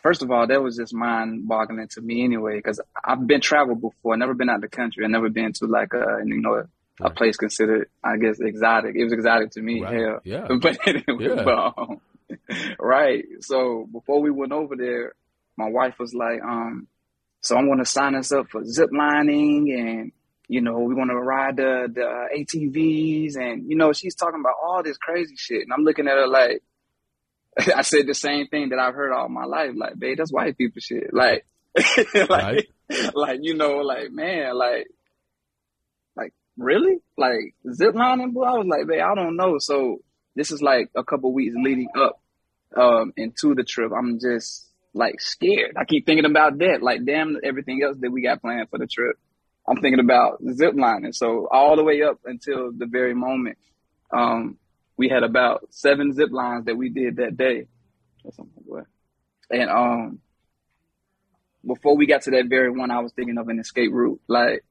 first 0.03 0.21
of 0.21 0.29
all, 0.31 0.45
that 0.45 0.61
was 0.61 0.75
just 0.77 0.93
mind-boggling 0.93 1.87
to 1.93 2.01
me 2.01 2.23
anyway, 2.23 2.57
because 2.57 2.79
I've 3.03 3.25
been 3.25 3.41
traveled 3.41 3.81
before, 3.81 4.15
never 4.17 4.33
been 4.33 4.49
out 4.49 4.57
of 4.57 4.61
the 4.61 4.67
country, 4.67 5.03
I've 5.05 5.11
never 5.11 5.29
been 5.29 5.53
to 5.53 5.65
like 5.65 5.93
a 5.93 6.19
you 6.25 6.41
know 6.41 6.55
a 6.55 6.65
Right. 7.01 7.15
place 7.15 7.37
considered, 7.37 7.87
I 8.03 8.17
guess, 8.17 8.41
exotic. 8.41 8.97
It 8.97 9.05
was 9.05 9.13
exotic 9.13 9.51
to 9.51 9.61
me, 9.61 9.81
Right. 9.81 9.93
hell. 10.01 10.19
Yeah. 10.25 10.47
But 10.61 10.85
anyway, 10.85 11.27
Yeah. 11.33 11.43
but, 11.45 11.73
um, 11.77 12.01
right. 12.79 13.23
So 13.39 13.87
before 13.89 14.21
we 14.21 14.29
went 14.31 14.51
over 14.51 14.75
there, 14.75 15.13
my 15.55 15.69
wife 15.69 15.97
was 15.97 16.13
like, 16.13 16.41
um, 16.43 16.87
so 17.39 17.55
I'm 17.55 17.67
going 17.67 17.79
to 17.79 17.85
sign 17.85 18.15
us 18.15 18.33
up 18.33 18.49
for 18.49 18.65
zip 18.65 18.89
lining 18.91 19.71
and, 19.71 20.11
you 20.49 20.61
know, 20.61 20.79
we 20.79 20.95
want 20.95 21.11
to 21.11 21.15
ride 21.15 21.57
the, 21.57 21.87
the 21.93 22.03
uh, 22.03 22.27
ATVs 22.35 23.35
and, 23.37 23.69
you 23.69 23.77
know, 23.77 23.93
she's 23.93 24.15
talking 24.15 24.39
about 24.41 24.55
all 24.61 24.81
this 24.83 24.97
crazy 24.97 25.35
shit. 25.37 25.61
And 25.61 25.71
I'm 25.71 25.83
looking 25.83 26.07
at 26.07 26.17
her 26.17 26.27
like, 26.27 26.63
I 27.75 27.83
said 27.83 28.07
the 28.07 28.15
same 28.15 28.47
thing 28.47 28.69
that 28.69 28.79
I've 28.79 28.95
heard 28.95 29.13
all 29.13 29.29
my 29.29 29.45
life. 29.45 29.71
Like, 29.75 29.97
babe, 29.99 30.17
that's 30.17 30.33
white 30.33 30.57
people 30.57 30.81
shit. 30.81 31.13
Like, 31.13 31.45
like, 32.15 32.29
Right. 32.29 32.67
like, 33.13 33.39
you 33.43 33.53
know, 33.53 33.77
like, 33.77 34.11
man, 34.11 34.57
like, 34.57 34.87
like, 36.15 36.33
really? 36.57 36.97
Like, 37.15 37.53
zip 37.71 37.93
lining, 37.93 38.31
boy? 38.31 38.43
I 38.45 38.57
was 38.57 38.67
like, 38.67 38.87
babe, 38.87 39.01
I 39.01 39.13
don't 39.13 39.35
know. 39.35 39.59
So 39.59 39.99
this 40.35 40.51
is 40.51 40.63
like 40.63 40.89
a 40.95 41.03
couple 41.03 41.31
weeks 41.31 41.53
leading 41.55 41.89
up, 41.95 42.19
um, 42.75 43.13
into 43.15 43.53
the 43.53 43.63
trip. 43.63 43.91
I'm 43.95 44.19
just 44.19 44.65
like 44.95 45.21
scared. 45.21 45.75
I 45.77 45.85
keep 45.85 46.07
thinking 46.07 46.25
about 46.25 46.57
that. 46.57 46.81
Like, 46.81 47.05
damn, 47.05 47.37
everything 47.43 47.83
else 47.83 47.97
that 47.99 48.11
we 48.11 48.23
got 48.23 48.41
planned 48.41 48.69
for 48.71 48.79
the 48.79 48.87
trip. 48.87 49.15
I'm 49.67 49.81
thinking 49.81 49.99
about 49.99 50.41
zip 50.53 50.73
lining. 50.75 51.13
So 51.13 51.47
all 51.51 51.75
the 51.75 51.83
way 51.83 52.01
up 52.01 52.19
until 52.25 52.71
the 52.75 52.87
very 52.87 53.13
moment, 53.13 53.57
um, 54.11 54.57
we 54.97 55.09
had 55.09 55.23
about 55.23 55.67
seven 55.69 56.13
zip 56.13 56.31
lines 56.31 56.65
that 56.65 56.75
we 56.75 56.89
did 56.89 57.17
that 57.17 57.37
day. 57.37 57.67
Or 58.23 58.31
something, 58.33 58.63
boy. 58.67 58.81
And 59.49 59.69
um, 59.69 60.19
before 61.65 61.95
we 61.95 62.05
got 62.05 62.23
to 62.23 62.31
that 62.31 62.47
very 62.49 62.71
one, 62.71 62.91
I 62.91 62.99
was 62.99 63.13
thinking 63.13 63.37
of 63.37 63.47
an 63.47 63.59
escape 63.59 63.91
route. 63.93 64.21
Like, 64.27 64.63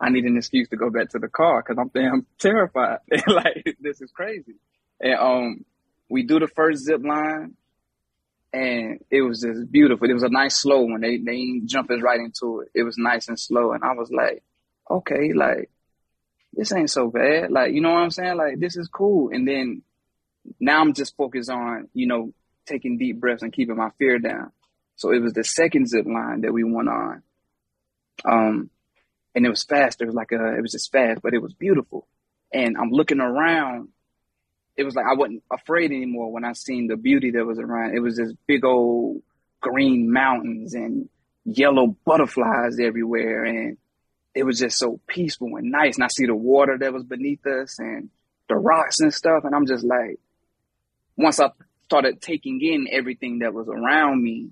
I 0.00 0.08
need 0.08 0.24
an 0.24 0.36
excuse 0.36 0.68
to 0.70 0.76
go 0.76 0.90
back 0.90 1.10
to 1.10 1.18
the 1.18 1.28
car 1.28 1.62
because 1.62 1.78
I'm 1.78 1.90
damn 1.94 2.26
terrified. 2.38 2.98
like, 3.26 3.76
this 3.80 4.00
is 4.00 4.10
crazy. 4.12 4.54
And 5.00 5.14
um, 5.18 5.64
we 6.08 6.24
do 6.24 6.38
the 6.38 6.48
first 6.48 6.84
zip 6.84 7.02
line, 7.04 7.54
and 8.52 9.00
it 9.10 9.22
was 9.22 9.40
just 9.40 9.70
beautiful. 9.70 10.08
It 10.08 10.14
was 10.14 10.22
a 10.22 10.28
nice 10.28 10.56
slow 10.56 10.82
one. 10.82 11.00
They 11.00 11.18
they 11.18 11.32
ain't 11.32 11.66
jump 11.66 11.90
us 11.90 12.02
right 12.02 12.20
into 12.20 12.60
it. 12.60 12.68
It 12.74 12.82
was 12.82 12.98
nice 12.98 13.28
and 13.28 13.38
slow, 13.38 13.72
and 13.72 13.84
I 13.84 13.94
was 13.94 14.10
like, 14.10 14.42
okay, 14.90 15.32
like 15.32 15.70
this 16.52 16.72
ain't 16.72 16.90
so 16.90 17.10
bad. 17.10 17.50
Like, 17.50 17.72
you 17.72 17.80
know 17.80 17.90
what 17.90 18.02
I'm 18.02 18.10
saying? 18.10 18.36
Like, 18.36 18.58
this 18.58 18.76
is 18.76 18.88
cool. 18.88 19.30
And 19.32 19.46
then 19.46 19.82
now 20.58 20.80
I'm 20.80 20.94
just 20.94 21.16
focused 21.16 21.50
on, 21.50 21.88
you 21.94 22.06
know, 22.06 22.32
taking 22.66 22.98
deep 22.98 23.20
breaths 23.20 23.42
and 23.42 23.52
keeping 23.52 23.76
my 23.76 23.90
fear 23.98 24.18
down. 24.18 24.50
So 24.96 25.12
it 25.12 25.20
was 25.20 25.32
the 25.32 25.44
second 25.44 25.88
zip 25.88 26.06
line 26.06 26.42
that 26.42 26.52
we 26.52 26.64
went 26.64 26.88
on. 26.88 27.22
Um, 28.24 28.70
and 29.34 29.46
it 29.46 29.48
was 29.48 29.64
fast. 29.64 30.02
It 30.02 30.06
was 30.06 30.14
like 30.14 30.32
a, 30.32 30.56
it 30.56 30.60
was 30.60 30.72
just 30.72 30.92
fast, 30.92 31.22
but 31.22 31.34
it 31.34 31.42
was 31.42 31.54
beautiful. 31.54 32.06
And 32.52 32.76
I'm 32.76 32.90
looking 32.90 33.20
around 33.20 33.88
it 34.76 34.84
was 34.84 34.94
like 34.94 35.06
I 35.10 35.14
wasn't 35.14 35.42
afraid 35.52 35.90
anymore 35.92 36.32
when 36.32 36.44
I 36.44 36.52
seen 36.52 36.86
the 36.86 36.96
beauty 36.96 37.32
that 37.32 37.44
was 37.44 37.58
around. 37.58 37.94
It 37.94 38.00
was 38.00 38.16
this 38.16 38.32
big 38.46 38.64
old 38.64 39.22
green 39.60 40.12
mountains 40.12 40.74
and 40.74 41.08
yellow 41.44 41.96
butterflies 42.04 42.78
everywhere, 42.80 43.44
and 43.44 43.76
it 44.34 44.44
was 44.44 44.58
just 44.58 44.78
so 44.78 45.00
peaceful 45.06 45.56
and 45.56 45.70
nice. 45.70 45.96
And 45.96 46.04
I 46.04 46.08
see 46.08 46.26
the 46.26 46.34
water 46.34 46.78
that 46.78 46.92
was 46.92 47.04
beneath 47.04 47.46
us 47.46 47.78
and 47.78 48.10
the 48.48 48.56
rocks 48.56 49.00
and 49.00 49.12
stuff, 49.12 49.44
and 49.44 49.54
I'm 49.54 49.66
just 49.66 49.84
like, 49.84 50.18
once 51.16 51.40
I 51.40 51.50
started 51.84 52.20
taking 52.20 52.60
in 52.60 52.86
everything 52.90 53.40
that 53.40 53.52
was 53.52 53.68
around 53.68 54.22
me, 54.22 54.50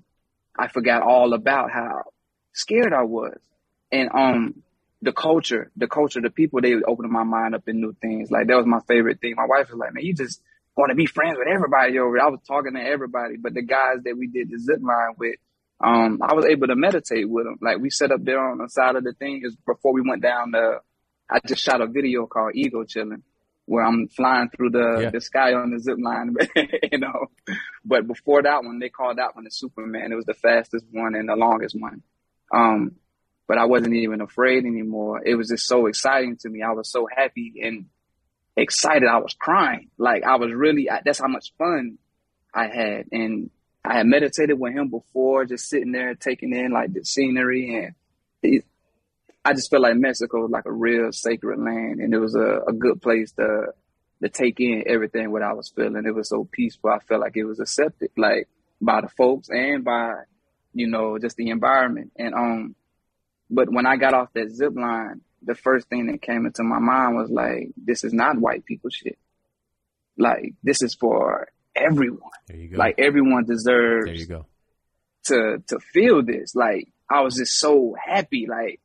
I 0.57 0.67
forgot 0.67 1.01
all 1.01 1.33
about 1.33 1.71
how 1.71 2.03
scared 2.53 2.93
I 2.93 3.03
was. 3.03 3.37
And 3.91 4.09
um 4.13 4.63
the 5.01 5.13
culture, 5.13 5.71
the 5.75 5.87
culture, 5.87 6.21
the 6.21 6.29
people, 6.29 6.61
they 6.61 6.75
opened 6.75 7.11
my 7.11 7.23
mind 7.23 7.55
up 7.55 7.67
in 7.67 7.79
new 7.79 7.95
things. 8.01 8.29
Like 8.31 8.47
that 8.47 8.57
was 8.57 8.65
my 8.65 8.79
favorite 8.87 9.21
thing. 9.21 9.35
My 9.35 9.45
wife 9.45 9.69
was 9.69 9.77
like, 9.77 9.93
Man, 9.93 10.03
you 10.03 10.13
just 10.13 10.41
want 10.75 10.89
to 10.89 10.95
be 10.95 11.05
friends 11.05 11.37
with 11.37 11.47
everybody 11.47 11.97
over. 11.99 12.19
I 12.19 12.29
was 12.29 12.41
talking 12.47 12.73
to 12.73 12.81
everybody, 12.81 13.35
but 13.37 13.53
the 13.53 13.61
guys 13.61 13.97
that 14.03 14.17
we 14.17 14.27
did 14.27 14.49
the 14.49 14.59
zip 14.59 14.79
line 14.81 15.15
with, 15.17 15.35
um, 15.81 16.19
I 16.21 16.33
was 16.33 16.45
able 16.45 16.67
to 16.67 16.75
meditate 16.75 17.29
with 17.29 17.45
them. 17.45 17.57
Like 17.61 17.79
we 17.79 17.89
set 17.89 18.11
up 18.11 18.23
there 18.23 18.39
on 18.39 18.57
the 18.57 18.67
side 18.67 18.95
of 18.95 19.03
the 19.03 19.13
thing 19.13 19.41
is 19.43 19.55
before 19.65 19.93
we 19.93 20.01
went 20.01 20.21
down 20.21 20.51
the 20.51 20.79
I 21.29 21.39
just 21.45 21.63
shot 21.63 21.81
a 21.81 21.87
video 21.87 22.25
called 22.25 22.55
Ego 22.55 22.83
Chilling 22.83 23.23
where 23.69 23.85
I'm 23.85 24.07
flying 24.07 24.49
through 24.49 24.71
the, 24.71 24.99
yeah. 24.99 25.09
the 25.11 25.21
sky 25.21 25.53
on 25.53 25.69
the 25.69 25.79
zip 25.79 25.97
line, 26.01 26.35
you 26.91 26.97
know. 26.97 27.27
But 27.85 28.07
before 28.07 28.41
that 28.41 28.63
one, 28.63 28.79
they 28.79 28.89
called 28.89 29.19
that 29.19 29.35
one 29.35 29.43
the 29.43 29.51
Superman. 29.51 30.11
It 30.11 30.15
was 30.15 30.25
the 30.25 30.33
fastest 30.33 30.85
one 30.91 31.13
and 31.13 31.29
the 31.29 31.35
longest 31.35 31.75
one. 31.79 32.01
Um, 32.51 32.95
but 33.49 33.57
I 33.57 33.65
wasn't 33.65 33.95
even 33.95 34.21
afraid 34.21 34.63
anymore. 34.65 35.21
It 35.25 35.35
was 35.35 35.49
just 35.49 35.65
so 35.67 35.87
exciting 35.87 36.37
to 36.41 36.49
me. 36.49 36.61
I 36.61 36.71
was 36.71 36.89
so 36.89 37.07
happy 37.13 37.55
and 37.63 37.87
excited. 38.55 39.09
I 39.09 39.17
was 39.17 39.33
crying. 39.33 39.89
Like 39.97 40.23
I 40.23 40.35
was 40.35 40.53
really, 40.53 40.87
that's 41.03 41.19
how 41.19 41.27
much 41.27 41.51
fun 41.57 41.97
I 42.53 42.67
had. 42.67 43.07
And 43.11 43.49
I 43.83 43.97
had 43.97 44.05
meditated 44.05 44.59
with 44.59 44.73
him 44.73 44.89
before, 44.89 45.45
just 45.45 45.67
sitting 45.67 45.91
there 45.91 46.13
taking 46.13 46.53
in 46.53 46.71
like 46.71 46.93
the 46.93 47.03
scenery 47.03 47.83
and 47.83 47.95
it, 48.43 48.65
I 49.43 49.53
just 49.53 49.71
felt 49.71 49.81
like 49.81 49.95
Mexico 49.95 50.41
was 50.41 50.51
like 50.51 50.65
a 50.65 50.71
real 50.71 51.11
sacred 51.11 51.59
land, 51.59 52.01
and 52.01 52.13
it 52.13 52.19
was 52.19 52.35
a, 52.35 52.59
a 52.67 52.73
good 52.73 53.01
place 53.01 53.31
to 53.33 53.73
to 54.21 54.29
take 54.29 54.59
in 54.59 54.83
everything 54.85 55.31
what 55.31 55.41
I 55.41 55.53
was 55.53 55.69
feeling. 55.69 56.03
It 56.05 56.13
was 56.13 56.29
so 56.29 56.47
peaceful. 56.51 56.89
I 56.89 56.99
felt 56.99 57.21
like 57.21 57.37
it 57.37 57.45
was 57.45 57.59
accepted, 57.59 58.11
like 58.17 58.49
by 58.81 59.01
the 59.01 59.07
folks 59.07 59.49
and 59.49 59.83
by 59.83 60.13
you 60.73 60.87
know 60.87 61.17
just 61.17 61.37
the 61.37 61.49
environment. 61.49 62.11
And 62.17 62.33
um, 62.35 62.75
but 63.49 63.71
when 63.71 63.85
I 63.85 63.97
got 63.97 64.13
off 64.13 64.33
that 64.33 64.51
zip 64.51 64.75
line, 64.75 65.21
the 65.41 65.55
first 65.55 65.87
thing 65.87 66.07
that 66.07 66.21
came 66.21 66.45
into 66.45 66.63
my 66.63 66.79
mind 66.79 67.15
was 67.15 67.29
like, 67.29 67.69
this 67.77 68.03
is 68.03 68.13
not 68.13 68.39
white 68.39 68.65
people 68.65 68.89
shit. 68.89 69.17
Like 70.17 70.53
this 70.61 70.81
is 70.81 70.95
for 70.95 71.47
everyone. 71.75 72.29
Like 72.73 72.95
everyone 72.97 73.45
deserves. 73.45 74.05
There 74.05 74.15
you 74.15 74.25
go. 74.25 74.45
To 75.25 75.63
to 75.67 75.79
feel 75.79 76.23
this, 76.23 76.55
like 76.55 76.91
I 77.09 77.21
was 77.21 77.35
just 77.35 77.59
so 77.59 77.95
happy, 78.03 78.47
like 78.49 78.81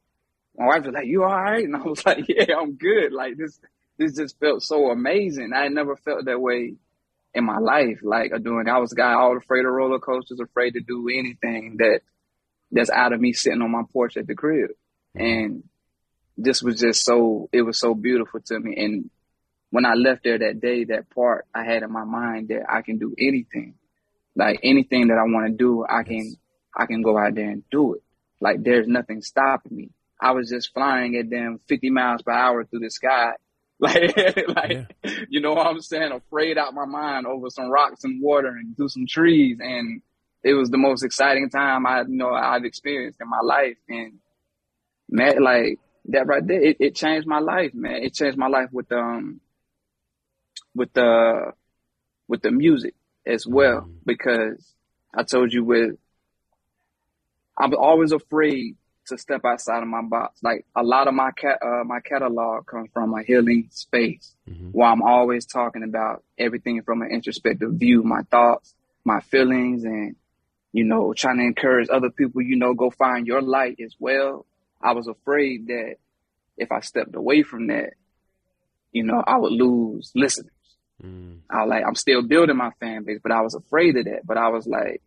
my 0.56 0.66
wife 0.66 0.84
was 0.84 0.94
like, 0.94 1.06
"You 1.06 1.24
all 1.24 1.30
right?" 1.30 1.64
And 1.64 1.76
I 1.76 1.82
was 1.82 2.04
like, 2.04 2.24
"Yeah, 2.28 2.56
I'm 2.60 2.74
good." 2.74 3.12
Like 3.12 3.36
this, 3.36 3.58
this 3.98 4.16
just 4.16 4.38
felt 4.38 4.62
so 4.62 4.90
amazing. 4.90 5.52
I 5.54 5.68
never 5.68 5.96
felt 5.96 6.26
that 6.26 6.40
way 6.40 6.74
in 7.34 7.44
my 7.44 7.58
life. 7.58 8.00
Like 8.02 8.30
doing, 8.42 8.68
I 8.68 8.78
was 8.78 8.92
a 8.92 8.96
guy 8.96 9.14
all 9.14 9.36
afraid 9.36 9.64
of 9.64 9.72
roller 9.72 9.98
coasters, 9.98 10.40
afraid 10.40 10.72
to 10.72 10.80
do 10.80 11.08
anything 11.08 11.76
that 11.78 12.00
that's 12.74 12.90
out 12.90 13.12
of 13.12 13.20
me 13.20 13.32
sitting 13.32 13.62
on 13.62 13.70
my 13.70 13.82
porch 13.92 14.16
at 14.16 14.26
the 14.26 14.34
crib. 14.34 14.70
Mm-hmm. 15.16 15.24
And 15.24 15.64
this 16.36 16.60
was 16.60 16.80
just 16.80 17.04
so, 17.04 17.48
it 17.52 17.62
was 17.62 17.78
so 17.78 17.94
beautiful 17.94 18.40
to 18.40 18.58
me. 18.58 18.74
And 18.76 19.10
when 19.70 19.86
I 19.86 19.94
left 19.94 20.24
there 20.24 20.38
that 20.38 20.60
day, 20.60 20.84
that 20.84 21.08
part 21.10 21.46
I 21.54 21.64
had 21.64 21.84
in 21.84 21.92
my 21.92 22.04
mind 22.04 22.48
that 22.48 22.64
I 22.68 22.82
can 22.82 22.98
do 22.98 23.14
anything, 23.16 23.74
like 24.36 24.60
anything 24.62 25.08
that 25.08 25.18
I 25.18 25.22
want 25.22 25.46
to 25.46 25.56
do, 25.56 25.86
I 25.88 26.02
can, 26.02 26.34
I 26.76 26.86
can 26.86 27.02
go 27.02 27.16
out 27.16 27.36
there 27.36 27.48
and 27.48 27.62
do 27.70 27.94
it. 27.94 28.02
Like 28.40 28.62
there's 28.62 28.88
nothing 28.88 29.22
stopping 29.22 29.76
me. 29.76 29.90
I 30.20 30.32
was 30.32 30.50
just 30.50 30.72
flying 30.74 31.16
at 31.16 31.30
them 31.30 31.60
50 31.68 31.90
miles 31.90 32.22
per 32.22 32.32
hour 32.32 32.64
through 32.64 32.80
the 32.80 32.90
sky. 32.90 33.32
Like, 33.80 34.16
like, 34.56 34.70
yeah. 34.70 35.10
you 35.28 35.40
know 35.40 35.52
what 35.52 35.66
I'm 35.66 35.80
saying? 35.80 36.12
Afraid 36.12 36.56
out 36.56 36.74
my 36.74 36.86
mind 36.86 37.26
over 37.26 37.50
some 37.50 37.68
rocks 37.68 38.04
and 38.04 38.22
water 38.22 38.46
and 38.46 38.76
through 38.76 38.88
some 38.88 39.04
trees. 39.04 39.58
And 39.60 40.00
it 40.44 40.52
was 40.52 40.68
the 40.68 40.78
most 40.78 41.02
exciting 41.02 41.48
time 41.48 41.86
I, 41.86 42.02
you 42.02 42.08
know, 42.08 42.32
I've 42.32 42.64
experienced 42.64 43.18
in 43.20 43.28
my 43.28 43.40
life. 43.40 43.78
And 43.88 44.18
man, 45.08 45.42
like 45.42 45.80
that 46.06 46.26
right 46.26 46.46
there, 46.46 46.62
it, 46.62 46.76
it 46.80 46.94
changed 46.94 47.26
my 47.26 47.38
life, 47.38 47.72
man. 47.72 48.02
It 48.02 48.12
changed 48.12 48.36
my 48.36 48.48
life 48.48 48.68
with, 48.70 48.92
um, 48.92 49.40
with 50.74 50.92
the, 50.92 51.52
with 52.28 52.42
the 52.42 52.50
music 52.50 52.94
as 53.26 53.46
well, 53.46 53.80
mm-hmm. 53.80 53.92
because 54.04 54.74
I 55.14 55.22
told 55.22 55.50
you 55.52 55.64
with, 55.64 55.96
I'm 57.56 57.74
always 57.74 58.12
afraid 58.12 58.76
to 59.06 59.16
step 59.16 59.42
outside 59.46 59.82
of 59.82 59.88
my 59.88 60.02
box. 60.02 60.42
Like 60.42 60.66
a 60.76 60.82
lot 60.82 61.08
of 61.08 61.14
my 61.14 61.30
cat, 61.30 61.58
uh, 61.62 61.84
my 61.84 62.00
catalog 62.00 62.66
comes 62.66 62.90
from 62.92 63.14
a 63.14 63.22
healing 63.22 63.68
space 63.70 64.34
mm-hmm. 64.48 64.70
where 64.70 64.88
I'm 64.88 65.02
always 65.02 65.46
talking 65.46 65.84
about 65.84 66.22
everything 66.38 66.82
from 66.82 67.00
an 67.00 67.10
introspective 67.10 67.72
view, 67.74 68.02
my 68.02 68.22
thoughts, 68.30 68.74
my 69.04 69.20
feelings, 69.20 69.84
and 69.84 70.16
you 70.74 70.82
know, 70.82 71.14
trying 71.14 71.38
to 71.38 71.44
encourage 71.44 71.88
other 71.88 72.10
people. 72.10 72.42
You 72.42 72.56
know, 72.56 72.74
go 72.74 72.90
find 72.90 73.28
your 73.28 73.40
light 73.40 73.78
as 73.82 73.94
well. 73.98 74.44
I 74.82 74.92
was 74.92 75.06
afraid 75.06 75.68
that 75.68 75.94
if 76.58 76.72
I 76.72 76.80
stepped 76.80 77.14
away 77.14 77.44
from 77.44 77.68
that, 77.68 77.90
you 78.90 79.04
know, 79.04 79.22
I 79.24 79.38
would 79.38 79.52
lose 79.52 80.10
listeners. 80.16 80.50
Mm. 81.00 81.38
I 81.48 81.62
like 81.64 81.84
I'm 81.86 81.94
still 81.94 82.22
building 82.22 82.56
my 82.56 82.70
fan 82.80 83.04
base, 83.04 83.20
but 83.22 83.30
I 83.30 83.42
was 83.42 83.54
afraid 83.54 83.96
of 83.96 84.04
that. 84.06 84.26
But 84.26 84.36
I 84.36 84.48
was 84.48 84.66
like, 84.66 85.00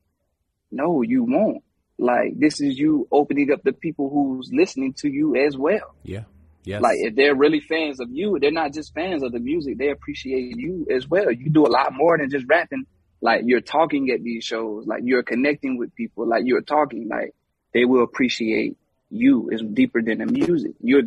no, 0.72 1.02
you 1.02 1.26
won't 1.26 1.64
like 1.98 2.40
this 2.40 2.62
is 2.62 2.78
you 2.78 3.06
opening 3.12 3.52
up 3.52 3.62
the 3.64 3.74
people 3.74 4.10
who's 4.10 4.50
listening 4.54 4.94
to 5.00 5.10
you 5.10 5.36
as 5.36 5.58
well. 5.58 5.96
Yeah. 6.04 6.24
Yes. 6.64 6.82
Like 6.82 6.98
if 7.00 7.16
they're 7.16 7.36
really 7.36 7.60
fans 7.60 8.00
of 8.00 8.10
you, 8.10 8.38
they're 8.40 8.52
not 8.52 8.74
just 8.74 8.94
fans 8.94 9.22
of 9.22 9.34
the 9.34 9.40
music, 9.40 9.78
they 9.78 9.90
appreciate 9.90 10.58
you 10.58 10.88
as 10.90 11.08
well. 11.10 11.30
You 11.30 11.50
do 11.50 11.66
a 11.66 11.70
lot 11.70 11.94
more 11.94 12.18
than 12.18 12.30
just 12.30 12.46
rapping. 12.48 12.86
Like 13.22 13.44
you're 13.46 13.62
talking 13.62 14.10
at 14.12 14.24
these 14.24 14.44
shows, 14.44 14.86
like 14.86 15.02
you're 15.04 15.24
connecting 15.24 15.78
with 15.78 15.96
people, 15.96 16.28
like 16.28 16.44
you're 16.46 16.62
talking, 16.62 17.08
like 17.08 17.34
they 17.74 17.86
will 17.86 18.04
appreciate 18.04 18.78
you. 19.10 19.50
It's 19.52 19.64
deeper 19.64 20.02
than 20.02 20.20
the 20.20 20.26
music. 20.26 20.74
You're 20.82 21.04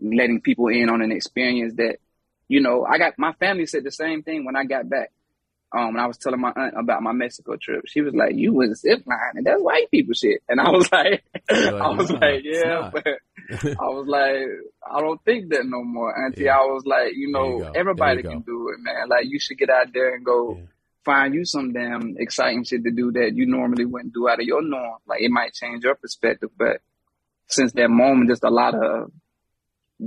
letting 0.00 0.40
people 0.40 0.68
in 0.68 0.88
on 0.88 1.02
an 1.02 1.12
experience 1.12 1.74
that, 1.76 1.98
you 2.48 2.60
know, 2.60 2.84
I 2.84 2.98
got 2.98 3.18
my 3.18 3.32
family 3.34 3.66
said 3.66 3.84
the 3.84 3.92
same 3.92 4.22
thing 4.22 4.44
when 4.44 4.56
I 4.56 4.64
got 4.64 4.88
back 4.88 5.12
um, 5.72 5.90
and 5.90 6.00
I 6.00 6.06
was 6.06 6.18
telling 6.18 6.40
my 6.40 6.52
aunt 6.54 6.74
about 6.76 7.02
my 7.02 7.12
Mexico 7.12 7.54
trip. 7.56 7.84
She 7.86 8.00
was 8.00 8.12
like, 8.12 8.34
"You 8.34 8.52
was 8.52 8.80
zip 8.80 9.06
line, 9.06 9.34
and 9.36 9.46
that's 9.46 9.62
white 9.62 9.88
people 9.90 10.14
shit." 10.14 10.42
And 10.48 10.60
I 10.60 10.68
was 10.70 10.90
like, 10.92 11.22
like 11.48 11.64
"I 11.74 11.88
was 11.90 12.10
no, 12.10 12.18
like, 12.18 12.42
yeah," 12.42 12.90
but 12.92 13.06
I 13.78 13.88
was 13.88 14.06
like, 14.08 14.46
"I 14.90 15.00
don't 15.00 15.22
think 15.24 15.50
that 15.50 15.64
no 15.64 15.84
more." 15.84 16.12
Auntie, 16.24 16.44
yeah. 16.44 16.56
I 16.56 16.64
was 16.64 16.84
like, 16.84 17.12
"You 17.14 17.30
know, 17.30 17.58
you 17.58 17.72
everybody 17.74 18.22
can 18.22 18.40
do 18.40 18.70
it, 18.70 18.80
man. 18.80 19.08
Like, 19.08 19.26
you 19.26 19.38
should 19.38 19.58
get 19.58 19.70
out 19.70 19.92
there 19.94 20.14
and 20.14 20.24
go." 20.24 20.56
Yeah. 20.56 20.64
Find 21.04 21.34
you 21.34 21.44
some 21.44 21.72
damn 21.72 22.16
exciting 22.18 22.64
shit 22.64 22.84
to 22.84 22.90
do 22.90 23.12
that 23.12 23.34
you 23.34 23.46
normally 23.46 23.86
wouldn't 23.86 24.12
do 24.12 24.28
out 24.28 24.40
of 24.40 24.46
your 24.46 24.62
norm. 24.62 24.98
Like 25.06 25.22
it 25.22 25.30
might 25.30 25.54
change 25.54 25.84
your 25.84 25.94
perspective, 25.94 26.50
but 26.56 26.82
since 27.46 27.72
that 27.72 27.90
moment, 27.90 28.30
just 28.30 28.44
a 28.44 28.50
lot 28.50 28.74
of 28.74 29.10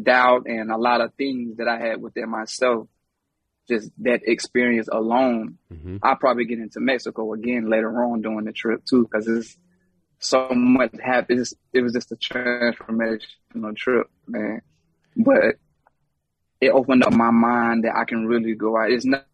doubt 0.01 0.45
and 0.45 0.71
a 0.71 0.77
lot 0.77 1.01
of 1.01 1.13
things 1.15 1.57
that 1.57 1.67
I 1.67 1.79
had 1.79 2.01
within 2.01 2.29
myself 2.29 2.87
just 3.67 3.91
that 3.99 4.21
experience 4.25 4.89
alone, 4.91 5.57
mm-hmm. 5.71 5.97
I'll 6.03 6.15
probably 6.15 6.45
get 6.45 6.59
into 6.59 6.79
Mexico 6.79 7.33
again 7.33 7.69
later 7.69 7.89
on 8.03 8.21
during 8.21 8.45
the 8.45 8.51
trip 8.51 8.83
too, 8.85 9.03
because 9.03 9.27
it's 9.27 9.57
so 10.19 10.49
much 10.49 10.93
happened. 11.03 11.45
It 11.71 11.81
was 11.81 11.93
just 11.93 12.11
a 12.11 12.15
transformational 12.15 13.75
trip, 13.75 14.07
man. 14.27 14.61
But 15.15 15.57
it 16.59 16.71
opened 16.71 17.03
up 17.03 17.13
my 17.13 17.31
mind 17.31 17.83
that 17.85 17.95
I 17.95 18.05
can 18.05 18.25
really 18.25 18.55
go 18.55 18.77
out. 18.77 18.91
It's 18.91 19.05
not 19.05 19.25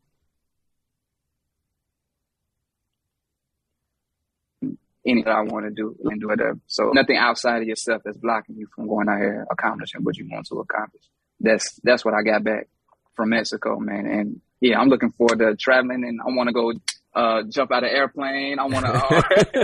anything 5.05 5.31
I 5.31 5.41
want 5.41 5.65
to 5.65 5.71
do 5.71 5.95
and 6.05 6.19
do 6.19 6.27
whatever. 6.27 6.59
So 6.67 6.91
nothing 6.93 7.17
outside 7.17 7.61
of 7.61 7.67
yourself 7.67 8.01
that's 8.03 8.17
blocking 8.17 8.55
you 8.55 8.67
from 8.75 8.87
going 8.87 9.07
out 9.09 9.19
here 9.19 9.47
accomplishing 9.51 10.03
what 10.03 10.17
you 10.17 10.27
want 10.31 10.47
to 10.47 10.59
accomplish. 10.59 11.03
That's 11.39 11.79
that's 11.83 12.03
what 12.03 12.13
I 12.13 12.21
got 12.23 12.43
back 12.43 12.67
from 13.15 13.29
Mexico, 13.29 13.79
man. 13.79 14.05
And 14.05 14.41
yeah, 14.61 14.79
I'm 14.79 14.89
looking 14.89 15.11
forward 15.11 15.39
to 15.39 15.55
traveling 15.55 16.03
and 16.03 16.19
I 16.21 16.35
want 16.35 16.47
to 16.47 16.53
go 16.53 16.73
uh, 17.15 17.43
jump 17.49 17.71
out 17.71 17.83
of 17.83 17.89
airplane. 17.91 18.59
I 18.59 18.65
want 18.65 18.85
to, 18.85 18.93
uh, 18.93 19.21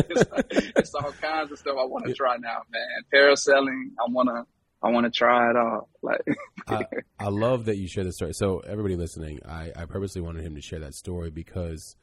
it's, 0.10 0.24
it's, 0.76 0.96
all 0.96 1.12
kinds 1.12 1.52
of 1.52 1.60
stuff 1.60 1.76
I 1.80 1.86
want 1.86 2.06
to 2.06 2.14
try 2.14 2.38
now, 2.38 2.62
man. 2.72 3.04
Parasailing, 3.14 3.92
I 4.00 4.12
want 4.12 4.30
to, 4.30 4.46
I 4.82 4.90
want 4.92 5.06
to 5.06 5.12
try 5.12 5.50
it 5.50 5.56
all. 5.56 5.90
Like, 6.02 6.22
I, 6.68 6.86
I, 7.20 7.30
love 7.30 7.66
that 7.66 7.78
you 7.78 7.88
share 7.88 8.04
the 8.04 8.12
story. 8.12 8.34
So 8.34 8.60
everybody 8.60 8.96
listening, 8.96 9.40
I, 9.48 9.72
I 9.76 9.86
purposely 9.86 10.22
wanted 10.22 10.44
him 10.44 10.56
to 10.56 10.62
share 10.62 10.80
that 10.80 10.96
story 10.96 11.30
because 11.30 11.96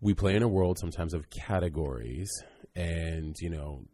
we 0.00 0.14
play 0.14 0.36
in 0.36 0.42
a 0.42 0.48
world 0.48 0.78
sometimes 0.78 1.14
of 1.14 1.30
categories 1.30 2.30
and, 2.74 3.34
you 3.40 3.50
know, 3.50 3.84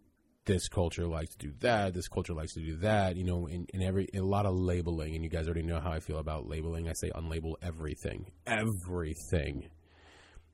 this 0.44 0.68
culture 0.68 1.06
likes 1.06 1.36
to 1.36 1.46
do 1.46 1.52
that, 1.60 1.94
this 1.94 2.08
culture 2.08 2.34
likes 2.34 2.54
to 2.54 2.60
do 2.60 2.76
that, 2.78 3.16
you 3.16 3.24
know, 3.24 3.46
in, 3.46 3.66
in 3.72 3.82
every 3.82 4.08
in 4.12 4.22
a 4.22 4.26
lot 4.26 4.44
of 4.46 4.54
labeling, 4.54 5.14
and 5.14 5.22
you 5.22 5.30
guys 5.30 5.46
already 5.46 5.62
know 5.62 5.80
how 5.80 5.92
I 5.92 6.00
feel 6.00 6.18
about 6.18 6.48
labeling. 6.48 6.88
I 6.88 6.94
say 6.94 7.10
unlabel 7.10 7.54
everything, 7.62 8.26
everything. 8.46 9.68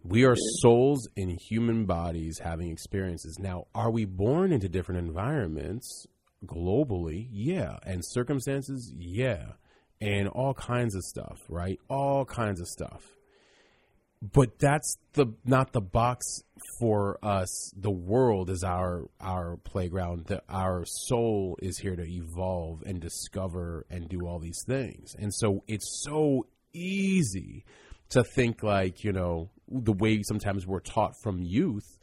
We 0.02 0.24
are 0.24 0.36
souls 0.60 1.08
in 1.16 1.30
human 1.30 1.86
bodies 1.86 2.38
having 2.38 2.70
experiences. 2.70 3.38
Now, 3.38 3.64
are 3.74 3.90
we 3.90 4.04
born 4.04 4.52
into 4.52 4.68
different 4.68 5.06
environments 5.06 6.06
globally? 6.44 7.26
Yeah, 7.32 7.78
and 7.82 8.02
circumstances, 8.04 8.92
yeah, 8.96 9.52
and 10.00 10.28
all 10.28 10.54
kinds 10.54 10.94
of 10.94 11.02
stuff, 11.02 11.38
right? 11.48 11.78
All 11.88 12.24
kinds 12.26 12.60
of 12.60 12.68
stuff 12.68 13.17
but 14.20 14.58
that's 14.58 14.98
the 15.12 15.26
not 15.44 15.72
the 15.72 15.80
box 15.80 16.42
for 16.80 17.18
us. 17.22 17.72
The 17.76 17.90
world 17.90 18.50
is 18.50 18.64
our 18.64 19.08
our 19.20 19.56
playground. 19.58 20.26
Our 20.48 20.84
soul 20.86 21.56
is 21.62 21.78
here 21.78 21.96
to 21.96 22.04
evolve 22.04 22.82
and 22.84 23.00
discover 23.00 23.86
and 23.90 24.08
do 24.08 24.26
all 24.26 24.38
these 24.38 24.62
things. 24.66 25.14
And 25.18 25.32
so 25.32 25.62
it's 25.68 26.02
so 26.04 26.46
easy 26.72 27.64
to 28.10 28.24
think 28.34 28.62
like 28.62 29.04
you 29.04 29.12
know 29.12 29.50
the 29.68 29.92
way 29.92 30.22
sometimes 30.22 30.66
we're 30.66 30.80
taught 30.80 31.12
from 31.22 31.42
youth 31.42 31.98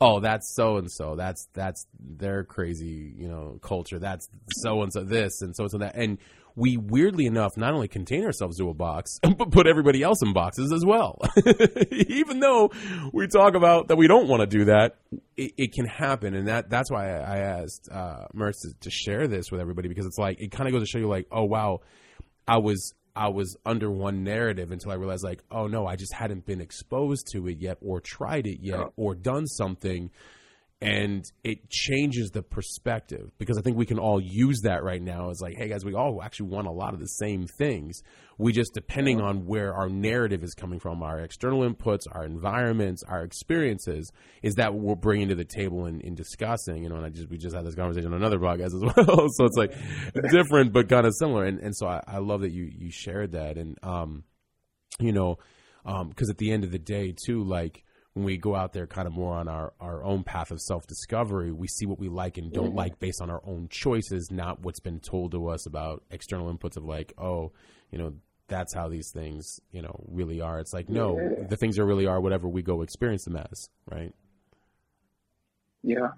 oh 0.00 0.20
that's 0.20 0.54
so 0.54 0.76
and 0.76 0.90
so 0.90 1.16
that's 1.16 1.48
that's 1.54 1.86
their 1.98 2.44
crazy 2.44 3.12
you 3.16 3.28
know 3.28 3.58
culture. 3.62 3.98
That's 3.98 4.28
so 4.62 4.82
and 4.82 4.92
so 4.92 5.02
this 5.04 5.42
and 5.42 5.54
so 5.54 5.64
and 5.64 5.70
so 5.70 5.78
that. 5.78 5.94
And 5.94 6.18
we 6.58 6.76
weirdly 6.76 7.26
enough 7.26 7.56
not 7.56 7.72
only 7.72 7.86
contain 7.86 8.24
ourselves 8.24 8.58
to 8.58 8.68
a 8.68 8.74
box, 8.74 9.20
but 9.38 9.52
put 9.52 9.68
everybody 9.68 10.02
else 10.02 10.22
in 10.22 10.32
boxes 10.32 10.72
as 10.72 10.84
well. 10.84 11.20
Even 11.92 12.40
though 12.40 12.70
we 13.12 13.28
talk 13.28 13.54
about 13.54 13.88
that 13.88 13.96
we 13.96 14.08
don't 14.08 14.28
want 14.28 14.40
to 14.40 14.46
do 14.46 14.64
that, 14.64 14.96
it, 15.36 15.52
it, 15.56 15.72
can 15.72 15.86
happen, 15.86 16.34
and 16.34 16.48
that 16.48 16.68
that's 16.68 16.90
why 16.90 17.10
I, 17.10 17.38
asked 17.38 17.88
uh, 17.92 18.24
Merce 18.34 18.58
to, 18.62 18.74
to 18.80 18.90
share 18.90 19.28
this 19.28 19.52
with 19.52 19.60
everybody 19.60 19.88
because 19.88 20.04
it's 20.04 20.18
like 20.18 20.40
it 20.40 20.50
kind 20.50 20.66
of 20.66 20.72
goes 20.72 20.82
to 20.82 20.86
show 20.86 20.98
you 20.98 21.08
like, 21.08 21.26
oh 21.30 21.44
wow, 21.44 21.80
I 22.46 22.58
was 22.58 22.92
I 23.14 23.28
was 23.28 23.56
under 23.64 23.90
one 23.90 24.24
narrative 24.24 24.72
until 24.72 24.90
I 24.90 24.96
realized 24.96 25.22
like, 25.22 25.42
oh 25.52 25.68
no, 25.68 25.86
I 25.86 25.94
just 25.94 26.12
hadn't 26.12 26.44
been 26.44 26.60
exposed 26.60 27.28
to 27.32 27.46
it 27.46 27.58
yet, 27.60 27.78
or 27.80 28.00
tried 28.00 28.46
it 28.46 28.58
yet, 28.60 28.88
or 28.96 29.14
done 29.14 29.46
something 29.46 30.10
and 30.80 31.24
it 31.42 31.68
changes 31.70 32.30
the 32.30 32.42
perspective 32.42 33.32
because 33.38 33.58
I 33.58 33.62
think 33.62 33.76
we 33.76 33.86
can 33.86 33.98
all 33.98 34.20
use 34.20 34.60
that 34.62 34.84
right 34.84 35.02
now 35.02 35.30
as 35.30 35.40
like, 35.40 35.56
hey 35.56 35.68
guys, 35.68 35.84
we 35.84 35.94
all 35.94 36.22
actually 36.22 36.50
want 36.50 36.68
a 36.68 36.72
lot 36.72 36.94
of 36.94 37.00
the 37.00 37.06
same 37.06 37.48
things. 37.58 38.00
We 38.38 38.52
just 38.52 38.74
depending 38.74 39.20
on 39.20 39.44
where 39.44 39.74
our 39.74 39.88
narrative 39.88 40.44
is 40.44 40.54
coming 40.54 40.78
from, 40.78 41.02
our 41.02 41.18
external 41.18 41.68
inputs, 41.68 42.02
our 42.12 42.24
environments, 42.24 43.02
our 43.02 43.24
experiences, 43.24 44.12
is 44.40 44.54
that 44.54 44.72
we're 44.72 44.94
bringing 44.94 45.28
to 45.30 45.34
the 45.34 45.44
table 45.44 45.86
in, 45.86 46.00
in 46.02 46.14
discussing. 46.14 46.84
You 46.84 46.90
know, 46.90 46.96
and 46.96 47.06
I 47.06 47.08
just 47.08 47.28
we 47.28 47.38
just 47.38 47.56
had 47.56 47.66
this 47.66 47.74
conversation 47.74 48.12
on 48.12 48.20
another 48.20 48.38
podcast 48.38 48.66
as 48.66 48.96
well, 48.96 49.26
so 49.30 49.46
it's 49.46 49.56
like 49.56 49.74
different 50.30 50.72
but 50.72 50.88
kind 50.88 51.06
of 51.06 51.14
similar. 51.18 51.44
And 51.44 51.58
and 51.58 51.76
so 51.76 51.88
I, 51.88 52.02
I 52.06 52.18
love 52.18 52.42
that 52.42 52.52
you 52.52 52.70
you 52.72 52.92
shared 52.92 53.32
that, 53.32 53.58
and 53.58 53.76
um, 53.82 54.22
you 55.00 55.10
know, 55.10 55.38
um, 55.84 56.10
because 56.10 56.30
at 56.30 56.38
the 56.38 56.52
end 56.52 56.62
of 56.62 56.70
the 56.70 56.78
day 56.78 57.12
too, 57.26 57.42
like 57.42 57.82
when 58.18 58.24
we 58.24 58.36
go 58.36 58.56
out 58.56 58.72
there 58.72 58.88
kind 58.88 59.06
of 59.06 59.14
more 59.14 59.34
on 59.34 59.46
our, 59.46 59.72
our 59.80 60.02
own 60.02 60.24
path 60.24 60.50
of 60.50 60.60
self 60.60 60.88
discovery, 60.88 61.52
we 61.52 61.68
see 61.68 61.86
what 61.86 62.00
we 62.00 62.08
like 62.08 62.36
and 62.36 62.52
don't 62.52 62.70
mm-hmm. 62.70 62.76
like 62.76 62.98
based 62.98 63.22
on 63.22 63.30
our 63.30 63.40
own 63.46 63.68
choices, 63.70 64.28
not 64.32 64.60
what's 64.60 64.80
been 64.80 64.98
told 64.98 65.30
to 65.30 65.48
us 65.48 65.66
about 65.66 66.02
external 66.10 66.52
inputs 66.52 66.76
of 66.76 66.84
like, 66.84 67.12
oh, 67.16 67.52
you 67.92 67.98
know, 67.98 68.14
that's 68.48 68.74
how 68.74 68.88
these 68.88 69.12
things, 69.12 69.60
you 69.70 69.82
know, 69.82 70.04
really 70.08 70.40
are. 70.40 70.58
It's 70.58 70.72
like, 70.72 70.88
no, 70.88 71.16
yeah. 71.16 71.46
the 71.48 71.56
things 71.56 71.78
are 71.78 71.86
really 71.86 72.06
are 72.06 72.20
whatever 72.20 72.48
we 72.48 72.60
go 72.60 72.82
experience 72.82 73.24
them 73.24 73.36
as, 73.36 73.68
right? 73.88 74.12
Yeah, 75.84 76.08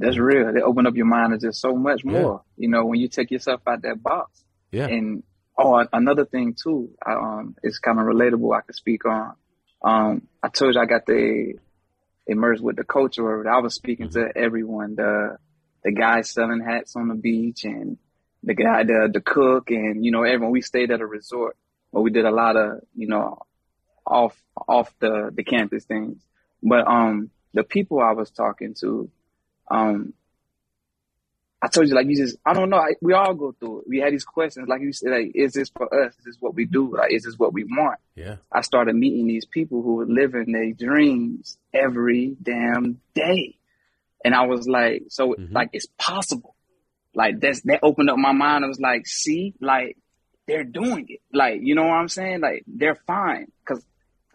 that's 0.00 0.18
real. 0.18 0.52
They 0.52 0.60
open 0.60 0.88
up 0.88 0.96
your 0.96 1.06
mind 1.06 1.38
to 1.38 1.46
just 1.46 1.60
so 1.60 1.76
much 1.76 2.04
more. 2.04 2.42
Yeah. 2.56 2.64
You 2.64 2.68
know, 2.68 2.84
when 2.84 2.98
you 2.98 3.06
take 3.06 3.30
yourself 3.30 3.60
out 3.68 3.82
that 3.82 4.02
box. 4.02 4.44
Yeah. 4.72 4.88
And 4.88 5.22
oh, 5.56 5.86
another 5.92 6.24
thing 6.24 6.56
too, 6.60 6.90
I, 7.06 7.12
um, 7.12 7.54
it's 7.62 7.78
kind 7.78 8.00
of 8.00 8.06
relatable. 8.06 8.56
I 8.56 8.62
could 8.62 8.74
speak 8.74 9.04
on 9.04 9.36
um, 9.84 10.26
I 10.42 10.48
told 10.48 10.74
you 10.74 10.80
I 10.80 10.86
got 10.86 11.06
the 11.06 11.54
immersed 12.26 12.62
with 12.62 12.76
the 12.76 12.84
culture. 12.84 13.48
I 13.48 13.60
was 13.60 13.74
speaking 13.74 14.08
mm-hmm. 14.08 14.32
to 14.32 14.36
everyone, 14.36 14.94
the 14.96 15.36
the 15.84 15.92
guy 15.92 16.22
selling 16.22 16.62
hats 16.64 16.96
on 16.96 17.08
the 17.08 17.14
beach 17.14 17.64
and 17.64 17.98
the 18.42 18.54
guy, 18.54 18.84
the 18.84 19.10
the 19.12 19.20
cook, 19.20 19.70
and 19.70 20.04
you 20.04 20.10
know 20.10 20.22
everyone. 20.22 20.52
We 20.52 20.62
stayed 20.62 20.90
at 20.90 21.02
a 21.02 21.06
resort, 21.06 21.56
but 21.92 22.00
we 22.00 22.10
did 22.10 22.24
a 22.24 22.30
lot 22.30 22.56
of 22.56 22.80
you 22.94 23.08
know 23.08 23.42
off 24.06 24.36
off 24.66 24.92
the 25.00 25.30
the 25.34 25.44
campus 25.44 25.84
things. 25.84 26.18
But 26.62 26.86
um, 26.88 27.30
the 27.52 27.62
people 27.62 28.00
I 28.00 28.12
was 28.12 28.30
talking 28.30 28.74
to, 28.80 29.10
um, 29.70 30.14
I 31.64 31.68
told 31.68 31.88
you, 31.88 31.94
like, 31.94 32.06
you 32.06 32.14
just, 32.14 32.36
I 32.44 32.52
don't 32.52 32.68
know. 32.68 32.76
I, 32.76 32.90
we 33.00 33.14
all 33.14 33.32
go 33.32 33.52
through 33.52 33.78
it. 33.78 33.84
We 33.88 33.98
had 33.98 34.12
these 34.12 34.26
questions, 34.26 34.68
like 34.68 34.82
you 34.82 34.92
said, 34.92 35.12
like, 35.12 35.32
is 35.34 35.54
this 35.54 35.70
for 35.70 35.86
us? 36.04 36.12
Is 36.18 36.24
this 36.26 36.36
what 36.38 36.54
we 36.54 36.66
do? 36.66 36.94
Like, 36.94 37.10
is 37.10 37.22
this 37.22 37.38
what 37.38 37.54
we 37.54 37.64
want? 37.64 37.98
Yeah. 38.16 38.36
I 38.52 38.60
started 38.60 38.94
meeting 38.94 39.26
these 39.26 39.46
people 39.46 39.80
who 39.80 39.94
were 39.94 40.04
living 40.04 40.52
their 40.52 40.72
dreams 40.72 41.56
every 41.72 42.36
damn 42.42 43.00
day. 43.14 43.56
And 44.22 44.34
I 44.34 44.44
was 44.44 44.68
like, 44.68 45.04
so, 45.08 45.30
mm-hmm. 45.32 45.54
like, 45.54 45.70
it's 45.72 45.86
possible. 45.96 46.54
Like, 47.14 47.40
that's, 47.40 47.62
that 47.62 47.80
opened 47.82 48.10
up 48.10 48.18
my 48.18 48.32
mind. 48.32 48.62
I 48.62 48.68
was 48.68 48.80
like, 48.80 49.06
see, 49.06 49.54
like, 49.58 49.96
they're 50.46 50.64
doing 50.64 51.06
it. 51.08 51.22
Like, 51.32 51.60
you 51.62 51.74
know 51.74 51.84
what 51.84 51.96
I'm 51.96 52.10
saying? 52.10 52.42
Like, 52.42 52.64
they're 52.66 53.00
fine. 53.06 53.50
Cause 53.64 53.82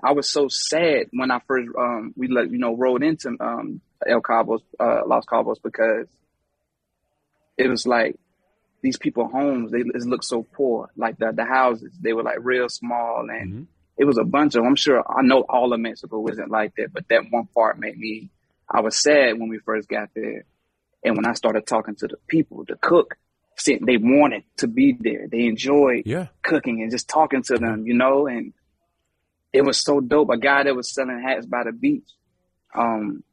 I 0.04 0.14
was 0.14 0.28
so 0.28 0.48
sad 0.50 1.10
when 1.12 1.30
I 1.30 1.42
first, 1.48 1.70
um, 1.78 2.12
we, 2.18 2.28
let, 2.28 2.50
you 2.50 2.58
know, 2.58 2.76
rode 2.76 3.04
into, 3.04 3.38
um, 3.40 3.82
El 4.04 4.22
Cabos, 4.22 4.62
uh, 4.80 5.02
Los 5.06 5.26
Cabos 5.26 5.58
because 5.62 6.08
it 7.60 7.70
was 7.70 7.86
like 7.86 8.18
these 8.82 8.98
people 8.98 9.28
homes 9.28 9.72
they 9.72 9.84
looked 9.84 10.24
so 10.24 10.44
poor. 10.44 10.90
Like 10.96 11.18
the 11.18 11.32
the 11.34 11.46
houses 11.46 11.92
they 12.00 12.14
were 12.14 12.24
like 12.24 12.38
real 12.40 12.70
small 12.70 13.28
and 13.30 13.54
mm-hmm. 13.54 13.64
it 13.98 14.06
was 14.06 14.18
a 14.18 14.24
bunch 14.24 14.56
of 14.56 14.64
i'm 14.64 14.76
sure 14.76 15.04
i 15.12 15.22
know 15.22 15.42
all 15.42 15.74
of 15.74 15.80
mexico 15.80 16.20
wasn't 16.20 16.50
like 16.50 16.74
that 16.78 16.94
but 16.94 17.08
that 17.10 17.24
one 17.30 17.48
part 17.54 17.78
made 17.78 17.98
me 17.98 18.30
i 18.70 18.80
was 18.80 18.98
sad 18.98 19.38
when 19.38 19.50
we 19.50 19.60
first 19.60 19.88
got 19.90 20.10
there. 20.16 20.46
And 21.04 21.16
when 21.16 21.26
i 21.26 21.34
started 21.34 21.68
talking 21.68 21.96
to 21.96 22.08
the 22.08 22.18
people 22.28 22.64
the 22.68 22.76
cook 22.76 23.18
they 23.66 23.98
wanted 23.98 24.46
to 24.56 24.68
be 24.68 24.96
there. 24.98 25.28
They 25.30 25.46
enjoyed 25.46 26.04
yeah. 26.06 26.28
cooking 26.42 26.82
and 26.82 26.90
just 26.90 27.10
talking 27.10 27.44
to 27.44 27.58
them 27.58 27.86
you 27.86 27.94
know 27.94 28.28
and 28.28 28.54
it 29.52 29.64
was 29.64 29.84
so 29.84 30.00
dope. 30.00 30.30
A 30.30 30.38
guy 30.38 30.64
that 30.64 30.76
was 30.76 30.94
selling 30.94 31.22
hats 31.22 31.46
by 31.46 31.64
the 31.66 31.74
beach 31.74 32.10
um 32.74 33.24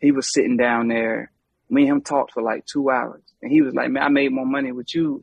he 0.00 0.12
was 0.12 0.32
sitting 0.32 0.56
down 0.56 0.88
there. 0.88 1.32
Me 1.70 1.82
and 1.82 1.90
him 1.90 2.00
talked 2.02 2.34
for 2.34 2.42
like 2.42 2.66
two 2.66 2.90
hours, 2.90 3.22
and 3.44 3.52
he 3.52 3.60
was 3.60 3.74
like, 3.74 3.90
"Man, 3.90 4.02
I 4.02 4.08
made 4.08 4.32
more 4.32 4.46
money 4.46 4.72
with 4.72 4.94
you, 4.94 5.22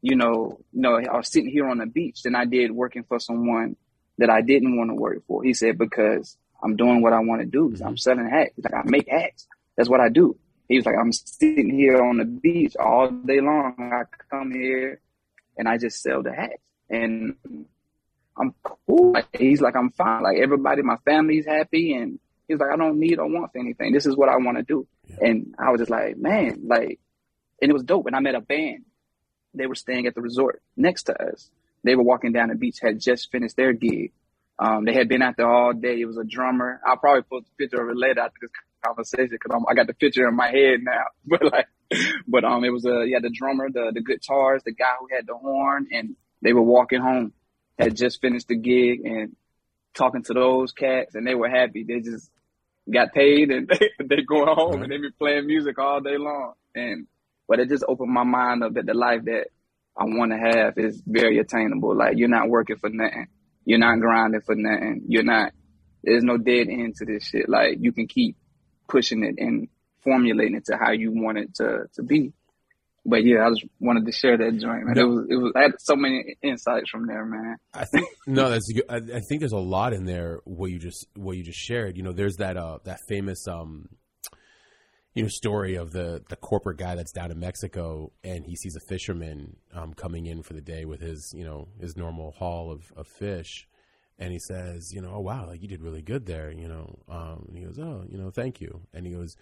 you 0.00 0.14
know, 0.14 0.60
you 0.72 0.80
know, 0.80 0.94
I 0.96 1.16
was 1.16 1.28
sitting 1.28 1.50
here 1.50 1.68
on 1.68 1.78
the 1.78 1.86
beach 1.86 2.22
than 2.22 2.36
I 2.36 2.44
did 2.44 2.70
working 2.70 3.02
for 3.02 3.18
someone 3.18 3.74
that 4.18 4.30
I 4.30 4.42
didn't 4.42 4.76
want 4.76 4.90
to 4.90 4.94
work 4.94 5.24
for." 5.26 5.42
He 5.42 5.54
said, 5.54 5.76
"Because 5.76 6.36
I'm 6.62 6.76
doing 6.76 7.02
what 7.02 7.12
I 7.12 7.18
want 7.18 7.40
to 7.40 7.46
do. 7.46 7.70
Mm-hmm. 7.70 7.84
I'm 7.84 7.96
selling 7.96 8.30
hats. 8.30 8.52
Like, 8.62 8.74
I 8.74 8.82
make 8.84 9.08
hats. 9.08 9.48
That's 9.76 9.88
what 9.88 10.00
I 10.00 10.08
do." 10.08 10.36
He 10.68 10.76
was 10.76 10.86
like, 10.86 10.94
"I'm 11.00 11.12
sitting 11.12 11.68
here 11.68 12.00
on 12.00 12.18
the 12.18 12.24
beach 12.24 12.76
all 12.76 13.10
day 13.10 13.40
long. 13.40 13.74
I 13.78 14.04
come 14.30 14.52
here, 14.52 15.00
and 15.56 15.68
I 15.68 15.78
just 15.78 16.00
sell 16.00 16.22
the 16.22 16.32
hats, 16.32 16.62
and 16.88 17.34
I'm 18.36 18.54
cool." 18.62 19.16
He's 19.36 19.60
like, 19.60 19.74
"I'm 19.74 19.90
fine. 19.90 20.22
Like 20.22 20.38
everybody, 20.38 20.82
my 20.82 20.98
family's 21.04 21.44
happy, 21.44 21.94
and." 21.94 22.20
He's 22.48 22.58
like, 22.58 22.70
I 22.72 22.76
don't 22.76 22.98
need 22.98 23.18
or 23.18 23.28
want 23.28 23.52
for 23.52 23.58
anything. 23.58 23.92
This 23.92 24.06
is 24.06 24.16
what 24.16 24.30
I 24.30 24.36
want 24.38 24.56
to 24.56 24.62
do. 24.62 24.86
Yeah. 25.06 25.28
And 25.28 25.54
I 25.58 25.70
was 25.70 25.80
just 25.80 25.90
like, 25.90 26.16
man, 26.16 26.62
like, 26.64 26.98
and 27.60 27.70
it 27.70 27.72
was 27.72 27.82
dope. 27.82 28.06
And 28.06 28.16
I 28.16 28.20
met 28.20 28.34
a 28.34 28.40
band. 28.40 28.84
They 29.54 29.66
were 29.66 29.74
staying 29.74 30.06
at 30.06 30.14
the 30.14 30.20
resort 30.20 30.62
next 30.76 31.04
to 31.04 31.20
us. 31.20 31.50
They 31.84 31.94
were 31.94 32.02
walking 32.02 32.32
down 32.32 32.48
the 32.48 32.54
beach, 32.54 32.78
had 32.82 33.00
just 33.00 33.30
finished 33.30 33.56
their 33.56 33.72
gig. 33.72 34.12
Um, 34.58 34.84
they 34.84 34.92
had 34.92 35.08
been 35.08 35.22
out 35.22 35.36
there 35.36 35.50
all 35.50 35.72
day. 35.72 36.00
It 36.00 36.06
was 36.06 36.18
a 36.18 36.24
drummer. 36.24 36.80
I'll 36.84 36.96
probably 36.96 37.22
post 37.22 37.46
a 37.48 37.56
picture 37.56 37.80
of 37.80 37.88
it 37.88 37.96
later 37.96 38.20
after 38.20 38.38
this 38.42 38.50
conversation 38.84 39.30
because 39.30 39.62
I 39.68 39.74
got 39.74 39.86
the 39.86 39.94
picture 39.94 40.26
in 40.26 40.34
my 40.34 40.48
head 40.48 40.80
now. 40.82 41.04
But 41.24 41.44
like, 41.52 41.66
but 42.26 42.44
um, 42.44 42.64
it 42.64 42.70
was 42.70 42.84
a 42.84 43.04
yeah 43.06 43.20
the 43.22 43.30
drummer, 43.30 43.70
the 43.70 43.92
the 43.94 44.02
guitars, 44.02 44.62
the 44.64 44.72
guy 44.72 44.92
who 45.00 45.08
had 45.14 45.26
the 45.26 45.34
horn, 45.34 45.88
and 45.90 46.16
they 46.42 46.52
were 46.52 46.62
walking 46.62 47.00
home. 47.00 47.32
Had 47.78 47.96
just 47.96 48.20
finished 48.20 48.48
the 48.48 48.56
gig 48.56 49.00
and 49.04 49.36
talking 49.94 50.22
to 50.24 50.34
those 50.34 50.72
cats, 50.72 51.14
and 51.14 51.26
they 51.26 51.34
were 51.34 51.48
happy. 51.48 51.84
They 51.84 52.00
just 52.00 52.30
got 52.92 53.12
paid 53.12 53.50
and 53.50 53.68
they, 53.68 53.90
they 54.04 54.22
going 54.22 54.54
home 54.54 54.82
and 54.82 54.90
they 54.90 54.98
be 54.98 55.10
playing 55.10 55.46
music 55.46 55.78
all 55.78 56.00
day 56.00 56.16
long. 56.16 56.54
And 56.74 57.06
but 57.48 57.58
it 57.58 57.68
just 57.68 57.84
opened 57.88 58.12
my 58.12 58.24
mind 58.24 58.62
up 58.62 58.74
that 58.74 58.86
the 58.86 58.94
life 58.94 59.24
that 59.24 59.48
I 59.96 60.04
want 60.04 60.32
to 60.32 60.38
have 60.38 60.74
is 60.76 61.02
very 61.06 61.38
attainable. 61.38 61.96
Like 61.96 62.16
you're 62.16 62.28
not 62.28 62.48
working 62.48 62.76
for 62.76 62.90
nothing. 62.90 63.26
You're 63.64 63.78
not 63.78 63.98
grinding 64.00 64.42
for 64.42 64.54
nothing. 64.54 65.04
You're 65.08 65.24
not. 65.24 65.52
There's 66.04 66.22
no 66.22 66.38
dead 66.38 66.68
end 66.68 66.94
to 66.96 67.04
this 67.04 67.24
shit. 67.24 67.48
Like 67.48 67.78
you 67.80 67.92
can 67.92 68.06
keep 68.06 68.36
pushing 68.88 69.24
it 69.24 69.34
and 69.38 69.68
formulating 70.04 70.56
it 70.56 70.66
to 70.66 70.76
how 70.76 70.92
you 70.92 71.10
want 71.12 71.38
it 71.38 71.54
to 71.56 71.86
to 71.94 72.02
be 72.02 72.32
but 73.08 73.24
yeah, 73.24 73.46
I 73.46 73.50
just 73.50 73.64
wanted 73.80 74.04
to 74.06 74.12
share 74.12 74.36
that 74.36 74.58
joint, 74.58 74.84
man. 74.84 74.94
No. 74.94 75.02
It 75.02 75.06
was, 75.06 75.26
it 75.30 75.36
was, 75.36 75.52
I 75.56 75.62
had 75.62 75.72
so 75.78 75.96
many 75.96 76.36
insights 76.42 76.90
from 76.90 77.06
there, 77.06 77.24
man. 77.24 77.56
I 77.72 77.84
think 77.86 78.06
no, 78.26 78.50
that's. 78.50 78.70
I, 78.88 78.96
I, 78.96 79.20
think 79.20 79.40
there's 79.40 79.52
a 79.52 79.56
lot 79.56 79.94
in 79.94 80.04
there 80.04 80.40
what 80.44 80.70
you 80.70 80.78
just 80.78 81.06
what 81.14 81.36
you 81.36 81.42
just 81.42 81.58
shared. 81.58 81.96
You 81.96 82.02
know, 82.02 82.12
there's 82.12 82.36
that 82.36 82.56
uh 82.56 82.78
that 82.84 82.98
famous 83.08 83.46
um, 83.48 83.88
you 85.18 85.24
know 85.24 85.28
story 85.28 85.74
of 85.74 85.90
the 85.90 86.22
the 86.28 86.36
corporate 86.36 86.78
guy 86.78 86.94
that's 86.94 87.10
down 87.10 87.32
in 87.32 87.40
Mexico 87.40 88.12
and 88.22 88.46
he 88.46 88.54
sees 88.54 88.76
a 88.76 88.80
fisherman 88.80 89.56
um, 89.74 89.92
coming 89.92 90.26
in 90.26 90.44
for 90.44 90.52
the 90.52 90.60
day 90.60 90.84
with 90.84 91.00
his 91.00 91.34
you 91.34 91.44
know 91.44 91.66
his 91.80 91.96
normal 91.96 92.30
haul 92.38 92.70
of, 92.70 92.92
of 92.96 93.08
fish. 93.08 93.66
And 94.20 94.30
he 94.30 94.38
says 94.38 94.92
you 94.92 95.00
know 95.00 95.10
oh 95.14 95.20
wow 95.20 95.48
like 95.48 95.60
you 95.60 95.66
did 95.66 95.82
really 95.82 96.02
good 96.02 96.24
there 96.24 96.52
you 96.52 96.68
know 96.68 97.00
um, 97.08 97.46
and 97.48 97.58
he 97.58 97.64
goes 97.64 97.80
oh 97.80 98.04
you 98.08 98.16
know 98.16 98.30
thank 98.30 98.60
you. 98.60 98.82
And 98.94 99.06
he 99.06 99.12
goes 99.12 99.36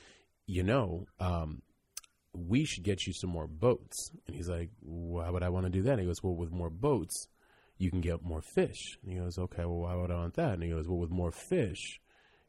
you 0.47 0.63
know 0.63 1.05
um, 1.21 1.61
we 2.33 2.65
should 2.65 2.83
get 2.83 3.07
you 3.07 3.13
some 3.13 3.29
more 3.29 3.47
boats. 3.47 4.11
And 4.27 4.35
he's 4.35 4.49
like 4.49 4.71
why 4.81 5.29
would 5.29 5.43
I 5.43 5.51
want 5.51 5.67
to 5.67 5.71
do 5.71 5.83
that? 5.83 5.93
And 5.93 6.01
he 6.01 6.07
goes 6.07 6.23
well 6.23 6.37
with 6.37 6.53
more 6.53 6.71
boats 6.71 7.29
you 7.77 7.91
can 7.91 8.01
get 8.01 8.25
more 8.25 8.41
fish. 8.41 8.97
And 9.03 9.13
he 9.13 9.19
goes 9.19 9.37
okay 9.37 9.67
well 9.67 9.81
why 9.81 9.95
would 9.95 10.11
I 10.11 10.17
want 10.17 10.37
that? 10.37 10.55
And 10.55 10.63
he 10.63 10.71
goes 10.71 10.89
well 10.89 11.01
with 11.01 11.11
more 11.11 11.33
fish 11.33 12.01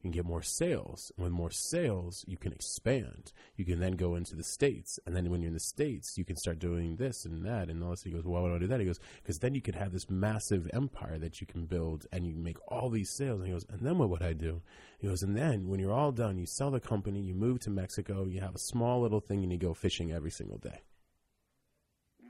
you 0.08 0.12
can 0.14 0.24
get 0.24 0.30
more 0.30 0.42
sales. 0.42 1.12
And 1.18 1.24
with 1.26 1.34
more 1.34 1.52
sales, 1.52 2.24
you 2.28 2.38
can 2.38 2.54
expand. 2.54 3.34
You 3.56 3.66
can 3.66 3.80
then 3.80 3.94
go 3.94 4.16
into 4.16 4.36
the 4.36 4.44
States. 4.44 5.00
And 5.06 5.16
then 5.16 5.30
when 5.30 5.42
you're 5.42 5.50
in 5.50 5.54
the 5.54 5.60
States, 5.60 6.18
you 6.18 6.24
can 6.24 6.38
start 6.38 6.60
doing 6.60 6.96
this 6.96 7.26
and 7.26 7.46
that. 7.46 7.70
And 7.70 7.84
all 7.84 7.92
this. 7.92 8.04
He 8.04 8.12
goes, 8.12 8.24
well, 8.24 8.42
why 8.42 8.50
would 8.50 8.56
I 8.56 8.60
do 8.60 8.68
that? 8.68 8.80
He 8.80 8.86
goes, 8.86 9.00
because 9.22 9.40
then 9.40 9.54
you 9.54 9.62
could 9.62 9.76
have 9.76 9.92
this 9.92 10.10
massive 10.10 10.70
empire 10.74 11.18
that 11.20 11.42
you 11.42 11.48
can 11.48 11.66
build 11.66 12.06
and 12.12 12.26
you 12.26 12.34
can 12.34 12.44
make 12.44 12.58
all 12.68 12.90
these 12.90 13.12
sales. 13.16 13.40
And 13.40 13.48
he 13.48 13.54
goes, 13.54 13.66
and 13.70 13.82
then 13.82 13.98
what 13.98 14.10
would 14.10 14.24
I 14.24 14.34
do? 14.34 14.62
He 15.00 15.08
goes, 15.08 15.24
and 15.24 15.36
then 15.36 15.68
when 15.68 15.80
you're 15.80 15.94
all 15.94 16.12
done, 16.12 16.38
you 16.38 16.46
sell 16.46 16.72
the 16.72 16.80
company, 16.80 17.20
you 17.20 17.36
move 17.36 17.60
to 17.62 17.70
Mexico, 17.70 18.26
you 18.26 18.40
have 18.40 18.56
a 18.56 18.60
small 18.60 19.02
little 19.02 19.20
thing, 19.20 19.44
and 19.44 19.52
you 19.52 19.58
go 19.58 19.74
fishing 19.74 20.12
every 20.12 20.32
single 20.32 20.58
day. 20.58 20.82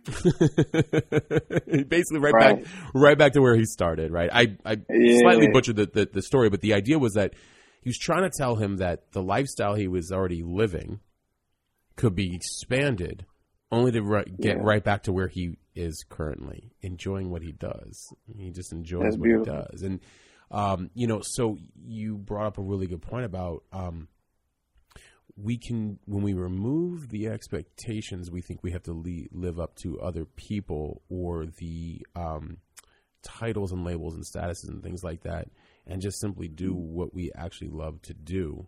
Basically, 1.88 2.20
right, 2.20 2.34
right, 2.34 2.64
back, 2.64 2.74
right 2.94 3.18
back 3.18 3.34
to 3.34 3.42
where 3.42 3.56
he 3.56 3.66
started. 3.66 4.12
Right, 4.12 4.30
I, 4.32 4.56
I 4.66 4.78
yeah. 4.90 5.20
slightly 5.20 5.50
butchered 5.50 5.76
the, 5.76 5.86
the, 5.86 6.10
the 6.14 6.22
story, 6.22 6.50
but 6.50 6.62
the 6.62 6.74
idea 6.74 6.98
was 6.98 7.14
that 7.14 7.34
he 7.88 7.90
was 7.90 7.98
trying 7.98 8.24
to 8.24 8.38
tell 8.38 8.58
him 8.58 8.76
that 8.78 9.14
the 9.14 9.24
lifestyle 9.24 9.74
he 9.74 9.88
was 9.88 10.12
already 10.12 10.44
living 10.44 11.00
could 11.96 12.14
be 12.14 12.36
expanded 12.36 13.26
only 13.72 13.94
to 13.94 14.26
get 14.42 14.58
yeah. 14.58 14.62
right 14.62 14.84
back 14.84 15.04
to 15.04 15.14
where 15.14 15.30
he 15.30 15.58
is 15.74 16.04
currently 16.10 16.74
enjoying 16.82 17.30
what 17.30 17.42
he 17.42 17.54
does 17.54 18.14
he 18.38 18.52
just 18.52 18.74
enjoys 18.74 19.04
That's 19.04 19.16
what 19.16 19.24
beautiful. 19.24 19.54
he 19.54 19.62
does 19.62 19.82
and 19.84 20.02
um, 20.52 20.90
you 20.96 21.08
know 21.08 21.22
so 21.24 21.58
you 21.82 22.18
brought 22.18 22.48
up 22.48 22.58
a 22.58 22.62
really 22.62 22.88
good 22.88 23.02
point 23.02 23.24
about 23.24 23.64
um, 23.72 24.10
we 25.38 25.58
can 25.58 25.98
when 26.04 26.24
we 26.24 26.34
remove 26.34 27.08
the 27.08 27.28
expectations 27.28 28.30
we 28.30 28.42
think 28.42 28.64
we 28.64 28.72
have 28.72 28.84
to 28.84 28.92
le- 28.92 29.30
live 29.32 29.62
up 29.62 29.76
to 29.78 29.98
other 30.02 30.26
people 30.26 31.04
or 31.08 31.46
the 31.46 32.06
um, 32.18 32.58
titles 33.24 33.72
and 33.72 33.86
labels 33.86 34.14
and 34.14 34.26
statuses 34.26 34.68
and 34.68 34.84
things 34.84 35.06
like 35.06 35.24
that 35.24 35.48
and 35.88 36.02
just 36.02 36.20
simply 36.20 36.48
do 36.48 36.74
what 36.74 37.14
we 37.14 37.32
actually 37.36 37.70
love 37.70 38.02
to 38.04 38.14
do. 38.14 38.68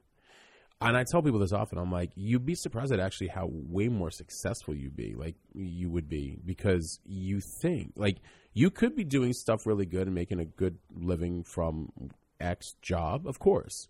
And 0.82 0.96
I 0.96 1.04
tell 1.04 1.22
people 1.22 1.40
this 1.40 1.52
often. 1.52 1.78
I'm 1.78 1.92
like, 1.92 2.12
you'd 2.16 2.46
be 2.46 2.56
surprised 2.56 2.94
at 2.94 3.02
actually 3.02 3.28
how 3.28 3.50
way 3.52 3.90
more 3.90 4.12
successful 4.12 4.74
you'd 4.74 4.96
be, 4.96 5.14
like 5.14 5.36
you 5.54 5.90
would 5.90 6.08
be, 6.08 6.38
because 6.46 7.00
you 7.06 7.42
think 7.62 7.94
like 7.98 8.18
you 8.54 8.70
could 8.70 8.96
be 8.96 9.04
doing 9.04 9.34
stuff 9.34 9.66
really 9.66 9.86
good 9.86 10.08
and 10.08 10.16
making 10.16 10.40
a 10.40 10.46
good 10.46 10.78
living 10.96 11.44
from 11.44 11.92
X 12.40 12.76
job, 12.82 13.28
of 13.28 13.40
course, 13.40 13.88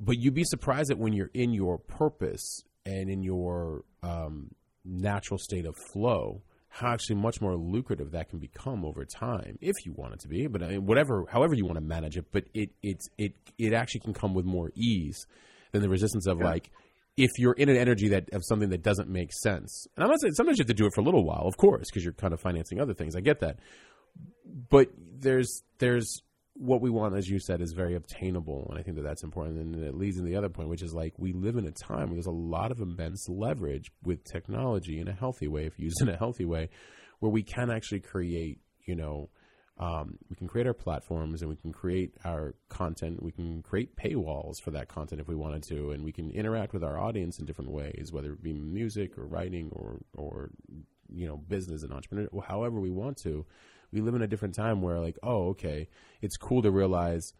but 0.00 0.16
you'd 0.18 0.34
be 0.34 0.44
surprised 0.44 0.88
that 0.88 0.98
when 0.98 1.12
you're 1.12 1.30
in 1.34 1.52
your 1.52 1.76
purpose 1.78 2.62
and 2.86 3.10
in 3.10 3.22
your 3.22 3.84
um, 4.02 4.52
natural 4.84 5.38
state 5.38 5.66
of 5.66 5.76
flow, 5.76 6.42
how 6.76 6.92
actually 6.92 7.16
much 7.16 7.40
more 7.40 7.56
lucrative 7.56 8.10
that 8.10 8.28
can 8.28 8.38
become 8.38 8.84
over 8.84 9.06
time 9.06 9.56
if 9.62 9.74
you 9.86 9.94
want 9.94 10.12
it 10.12 10.20
to 10.20 10.28
be. 10.28 10.46
But 10.46 10.62
I 10.62 10.68
mean, 10.68 10.86
whatever, 10.86 11.24
however 11.30 11.54
you 11.54 11.64
want 11.64 11.76
to 11.76 11.84
manage 11.84 12.18
it, 12.18 12.26
but 12.32 12.44
it 12.52 12.70
it's 12.82 13.08
it 13.16 13.32
it 13.56 13.72
actually 13.72 14.00
can 14.00 14.12
come 14.12 14.34
with 14.34 14.44
more 14.44 14.70
ease 14.74 15.26
than 15.72 15.80
the 15.80 15.88
resistance 15.88 16.26
of 16.26 16.38
yeah. 16.38 16.44
like 16.44 16.70
if 17.16 17.30
you're 17.38 17.54
in 17.54 17.70
an 17.70 17.78
energy 17.78 18.08
that 18.08 18.28
of 18.34 18.44
something 18.44 18.68
that 18.70 18.82
doesn't 18.82 19.08
make 19.08 19.32
sense. 19.32 19.86
And 19.96 20.04
I'm 20.04 20.10
not 20.10 20.20
saying 20.20 20.34
sometimes 20.34 20.58
you 20.58 20.64
have 20.64 20.68
to 20.68 20.74
do 20.74 20.84
it 20.84 20.92
for 20.94 21.00
a 21.00 21.04
little 21.04 21.24
while, 21.24 21.44
of 21.46 21.56
course, 21.56 21.86
because 21.90 22.04
you're 22.04 22.12
kind 22.12 22.34
of 22.34 22.40
financing 22.40 22.78
other 22.78 22.92
things. 22.92 23.16
I 23.16 23.20
get 23.20 23.40
that, 23.40 23.58
but 24.68 24.88
there's 24.96 25.62
there's 25.78 26.20
what 26.58 26.80
we 26.80 26.90
want, 26.90 27.16
as 27.16 27.28
you 27.28 27.38
said, 27.38 27.60
is 27.60 27.72
very 27.72 27.94
obtainable, 27.94 28.66
and 28.70 28.78
I 28.78 28.82
think 28.82 28.96
that 28.96 29.02
that's 29.02 29.22
important. 29.22 29.58
And 29.58 29.84
it 29.84 29.94
leads 29.94 30.18
in 30.18 30.24
the 30.24 30.36
other 30.36 30.48
point, 30.48 30.68
which 30.68 30.82
is 30.82 30.94
like 30.94 31.12
we 31.18 31.32
live 31.32 31.56
in 31.56 31.66
a 31.66 31.72
time 31.72 32.08
where 32.08 32.14
there's 32.14 32.26
a 32.26 32.30
lot 32.30 32.70
of 32.70 32.80
immense 32.80 33.28
leverage 33.28 33.90
with 34.02 34.24
technology 34.24 34.98
in 34.98 35.08
a 35.08 35.12
healthy 35.12 35.48
way, 35.48 35.66
if 35.66 35.78
used 35.78 36.00
in 36.00 36.08
a 36.08 36.16
healthy 36.16 36.44
way, 36.44 36.70
where 37.20 37.30
we 37.30 37.42
can 37.42 37.70
actually 37.70 38.00
create, 38.00 38.58
you 38.86 38.94
know, 38.94 39.28
um, 39.78 40.18
we 40.30 40.36
can 40.36 40.48
create 40.48 40.66
our 40.66 40.72
platforms 40.72 41.42
and 41.42 41.50
we 41.50 41.56
can 41.56 41.72
create 41.72 42.14
our 42.24 42.54
content. 42.70 43.22
We 43.22 43.32
can 43.32 43.62
create 43.62 43.94
paywalls 43.94 44.54
for 44.64 44.70
that 44.70 44.88
content 44.88 45.20
if 45.20 45.28
we 45.28 45.34
wanted 45.34 45.64
to, 45.68 45.90
and 45.90 46.02
we 46.02 46.12
can 46.12 46.30
interact 46.30 46.72
with 46.72 46.82
our 46.82 46.98
audience 46.98 47.38
in 47.38 47.44
different 47.44 47.70
ways, 47.70 48.08
whether 48.10 48.32
it 48.32 48.42
be 48.42 48.54
music 48.54 49.18
or 49.18 49.26
writing 49.26 49.70
or 49.72 50.00
or 50.14 50.50
you 51.08 51.26
know 51.26 51.36
business 51.36 51.82
and 51.82 51.92
entrepreneur, 51.92 52.28
however 52.48 52.80
we 52.80 52.90
want 52.90 53.18
to 53.18 53.44
we 53.96 54.02
live 54.02 54.14
in 54.14 54.20
a 54.20 54.26
different 54.26 54.54
time 54.54 54.82
where 54.82 55.00
like, 55.00 55.18
oh, 55.22 55.48
okay, 55.48 55.88
it's 56.20 56.36
cool 56.36 56.60
to 56.60 56.70
realize 56.70 57.32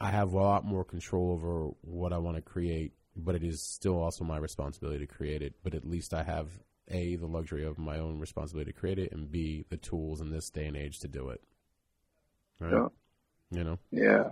I 0.00 0.10
have 0.10 0.32
a 0.32 0.38
lot 0.38 0.64
more 0.64 0.84
control 0.84 1.32
over 1.32 1.70
what 1.80 2.12
I 2.12 2.18
want 2.18 2.36
to 2.36 2.42
create, 2.42 2.92
but 3.16 3.34
it 3.34 3.42
is 3.42 3.60
still 3.60 4.00
also 4.00 4.22
my 4.24 4.38
responsibility 4.38 5.04
to 5.04 5.12
create 5.12 5.42
it. 5.42 5.54
But 5.64 5.74
at 5.74 5.84
least 5.84 6.14
I 6.14 6.22
have 6.22 6.48
a 6.88 7.16
the 7.16 7.26
luxury 7.26 7.64
of 7.64 7.76
my 7.76 7.98
own 7.98 8.20
responsibility 8.20 8.72
to 8.72 8.78
create 8.78 9.00
it, 9.00 9.10
and 9.10 9.32
b 9.32 9.64
the 9.68 9.76
tools 9.76 10.20
in 10.20 10.30
this 10.30 10.48
day 10.48 10.66
and 10.66 10.76
age 10.76 11.00
to 11.00 11.08
do 11.08 11.30
it. 11.30 11.42
Right? 12.60 12.72
Yeah. 12.72 12.88
You 13.50 13.64
know. 13.64 13.78
Yeah, 13.90 14.30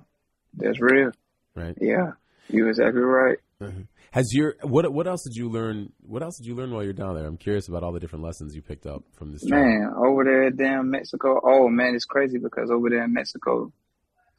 that's 0.55 0.81
real. 0.81 1.11
Right. 1.57 1.77
Yeah, 1.81 2.12
you're 2.49 2.68
exactly 2.68 3.01
right. 3.01 3.38
Mm-hmm. 3.61 3.83
Has 4.12 4.33
your 4.33 4.55
what 4.62 4.92
what 4.92 5.09
else 5.09 5.25
did 5.25 5.35
you 5.35 5.51
learn? 5.51 5.92
What 6.03 6.23
else 6.23 6.38
did 6.38 6.47
you 6.47 6.55
learn 6.55 6.71
while 6.71 6.85
you're 6.85 6.92
down 6.92 7.16
there? 7.16 7.27
I'm 7.27 7.37
curious 7.37 7.66
about 7.66 7.83
all 7.83 7.92
the 7.92 7.99
different 7.99 8.25
lessons 8.25 8.55
you 8.55 8.62
picked 8.62 8.87
up 8.87 9.03
from 9.16 9.33
this. 9.33 9.40
Trip. 9.40 9.51
Man, 9.51 9.92
over 9.97 10.23
there 10.23 10.51
damn 10.51 10.90
Mexico. 10.90 11.40
Oh 11.42 11.68
man, 11.68 11.97
it's 11.97 12.05
crazy 12.05 12.38
because 12.38 12.71
over 12.71 12.88
there 12.88 13.03
in 13.03 13.12
Mexico, 13.12 13.73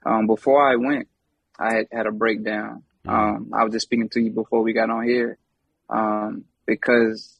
um, 0.05 0.25
before 0.25 0.65
I 0.65 0.77
went, 0.77 1.09
I 1.59 1.73
had 1.73 1.87
had 1.91 2.07
a 2.07 2.13
breakdown. 2.13 2.83
Mm-hmm. 3.05 3.09
Um, 3.09 3.51
I 3.53 3.65
was 3.65 3.73
just 3.73 3.87
speaking 3.87 4.07
to 4.09 4.21
you 4.21 4.31
before 4.31 4.61
we 4.61 4.71
got 4.71 4.89
on 4.89 5.03
here, 5.03 5.37
um, 5.89 6.45
because 6.65 7.37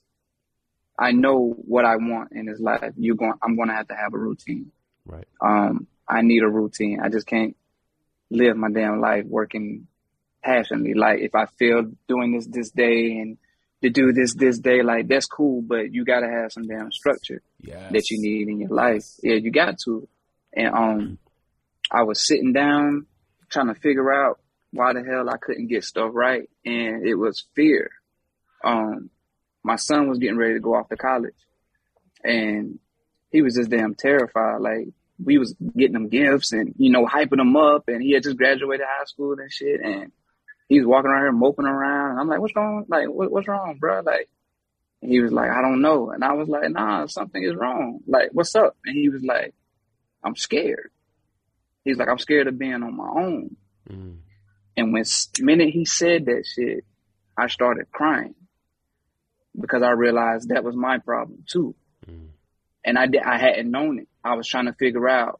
I 0.99 1.13
know 1.13 1.55
what 1.65 1.85
I 1.85 1.95
want 1.95 2.33
in 2.33 2.45
this 2.45 2.59
life. 2.59 2.91
You 2.97 3.15
going, 3.15 3.35
I'm 3.41 3.55
going 3.55 3.69
to 3.69 3.75
have 3.75 3.87
to 3.87 3.95
have 3.95 4.13
a 4.13 4.17
routine. 4.17 4.73
Right. 5.05 5.27
Um, 5.39 5.87
I 6.05 6.23
need 6.23 6.43
a 6.43 6.49
routine. 6.49 6.99
I 7.01 7.07
just 7.07 7.25
can't 7.25 7.55
live 8.29 8.57
my 8.57 8.69
damn 8.69 8.99
life 8.99 9.23
working 9.23 9.87
passionately. 10.43 10.93
Like 10.93 11.19
if 11.19 11.35
I 11.35 11.45
feel 11.57 11.91
doing 12.07 12.33
this 12.33 12.47
this 12.47 12.71
day 12.71 13.17
and 13.17 13.37
to 13.81 13.89
do 13.89 14.11
this 14.11 14.35
this 14.35 14.59
day, 14.59 14.81
like 14.81 15.07
that's 15.07 15.25
cool, 15.25 15.61
but 15.61 15.93
you 15.93 16.05
gotta 16.05 16.27
have 16.27 16.51
some 16.51 16.67
damn 16.67 16.91
structure 16.91 17.41
yes. 17.59 17.91
that 17.91 18.09
you 18.09 18.21
need 18.21 18.47
in 18.47 18.59
your 18.59 18.69
life. 18.69 19.05
Yeah, 19.23 19.35
you 19.35 19.51
got 19.51 19.77
to. 19.85 20.07
And 20.53 20.73
um 20.73 21.17
I 21.91 22.03
was 22.03 22.25
sitting 22.25 22.53
down 22.53 23.05
trying 23.49 23.67
to 23.67 23.75
figure 23.75 24.13
out 24.13 24.39
why 24.71 24.93
the 24.93 25.03
hell 25.03 25.29
I 25.29 25.37
couldn't 25.37 25.67
get 25.67 25.83
stuff 25.83 26.11
right. 26.13 26.49
And 26.65 27.07
it 27.07 27.15
was 27.15 27.45
fear. 27.55 27.91
Um 28.63 29.09
my 29.63 29.75
son 29.75 30.07
was 30.07 30.19
getting 30.19 30.37
ready 30.37 30.55
to 30.55 30.59
go 30.59 30.75
off 30.75 30.89
to 30.89 30.97
college 30.97 31.33
and 32.23 32.79
he 33.31 33.41
was 33.41 33.55
just 33.55 33.69
damn 33.69 33.95
terrified. 33.95 34.61
Like 34.61 34.87
we 35.23 35.37
was 35.37 35.53
getting 35.77 35.95
him 35.95 36.09
gifts 36.09 36.53
and, 36.53 36.73
you 36.77 36.91
know, 36.91 37.05
hyping 37.05 37.39
him 37.39 37.55
up 37.55 37.87
and 37.87 38.01
he 38.01 38.13
had 38.13 38.23
just 38.23 38.37
graduated 38.37 38.85
high 38.87 39.05
school 39.05 39.33
and 39.39 39.51
shit. 39.51 39.81
And 39.81 40.11
he 40.69 40.79
was 40.79 40.87
walking 40.87 41.09
around 41.09 41.23
here 41.23 41.31
moping 41.31 41.65
around. 41.65 42.11
And 42.11 42.19
I'm 42.19 42.27
like, 42.27 42.39
what's 42.39 42.55
wrong? 42.55 42.85
Like, 42.87 43.07
what, 43.07 43.31
what's 43.31 43.47
wrong, 43.47 43.77
bro? 43.79 44.01
Like, 44.01 44.29
he 45.01 45.19
was 45.19 45.31
like, 45.31 45.49
I 45.49 45.61
don't 45.61 45.81
know. 45.81 46.11
And 46.11 46.23
I 46.23 46.33
was 46.33 46.47
like, 46.47 46.69
nah, 46.69 47.07
something 47.07 47.43
is 47.43 47.55
wrong. 47.55 48.01
Like, 48.07 48.29
what's 48.33 48.55
up? 48.55 48.77
And 48.85 48.95
he 48.95 49.09
was 49.09 49.23
like, 49.23 49.55
I'm 50.23 50.35
scared. 50.35 50.91
He's 51.83 51.97
like, 51.97 52.07
I'm 52.07 52.19
scared 52.19 52.47
of 52.47 52.59
being 52.59 52.83
on 52.83 52.95
my 52.95 53.07
own. 53.07 53.55
Mm. 53.89 54.17
And 54.77 54.93
when 54.93 55.03
minute 55.39 55.69
he 55.69 55.85
said 55.85 56.25
that 56.25 56.45
shit, 56.45 56.85
I 57.35 57.47
started 57.47 57.91
crying 57.91 58.35
because 59.59 59.81
I 59.81 59.91
realized 59.91 60.49
that 60.49 60.63
was 60.63 60.75
my 60.75 60.99
problem 60.99 61.45
too. 61.49 61.73
Mm. 62.07 62.27
And 62.85 62.97
I 62.99 63.07
I 63.25 63.37
hadn't 63.39 63.71
known 63.71 63.99
it. 63.99 64.07
I 64.23 64.35
was 64.35 64.47
trying 64.47 64.65
to 64.65 64.73
figure 64.73 65.07
out 65.09 65.39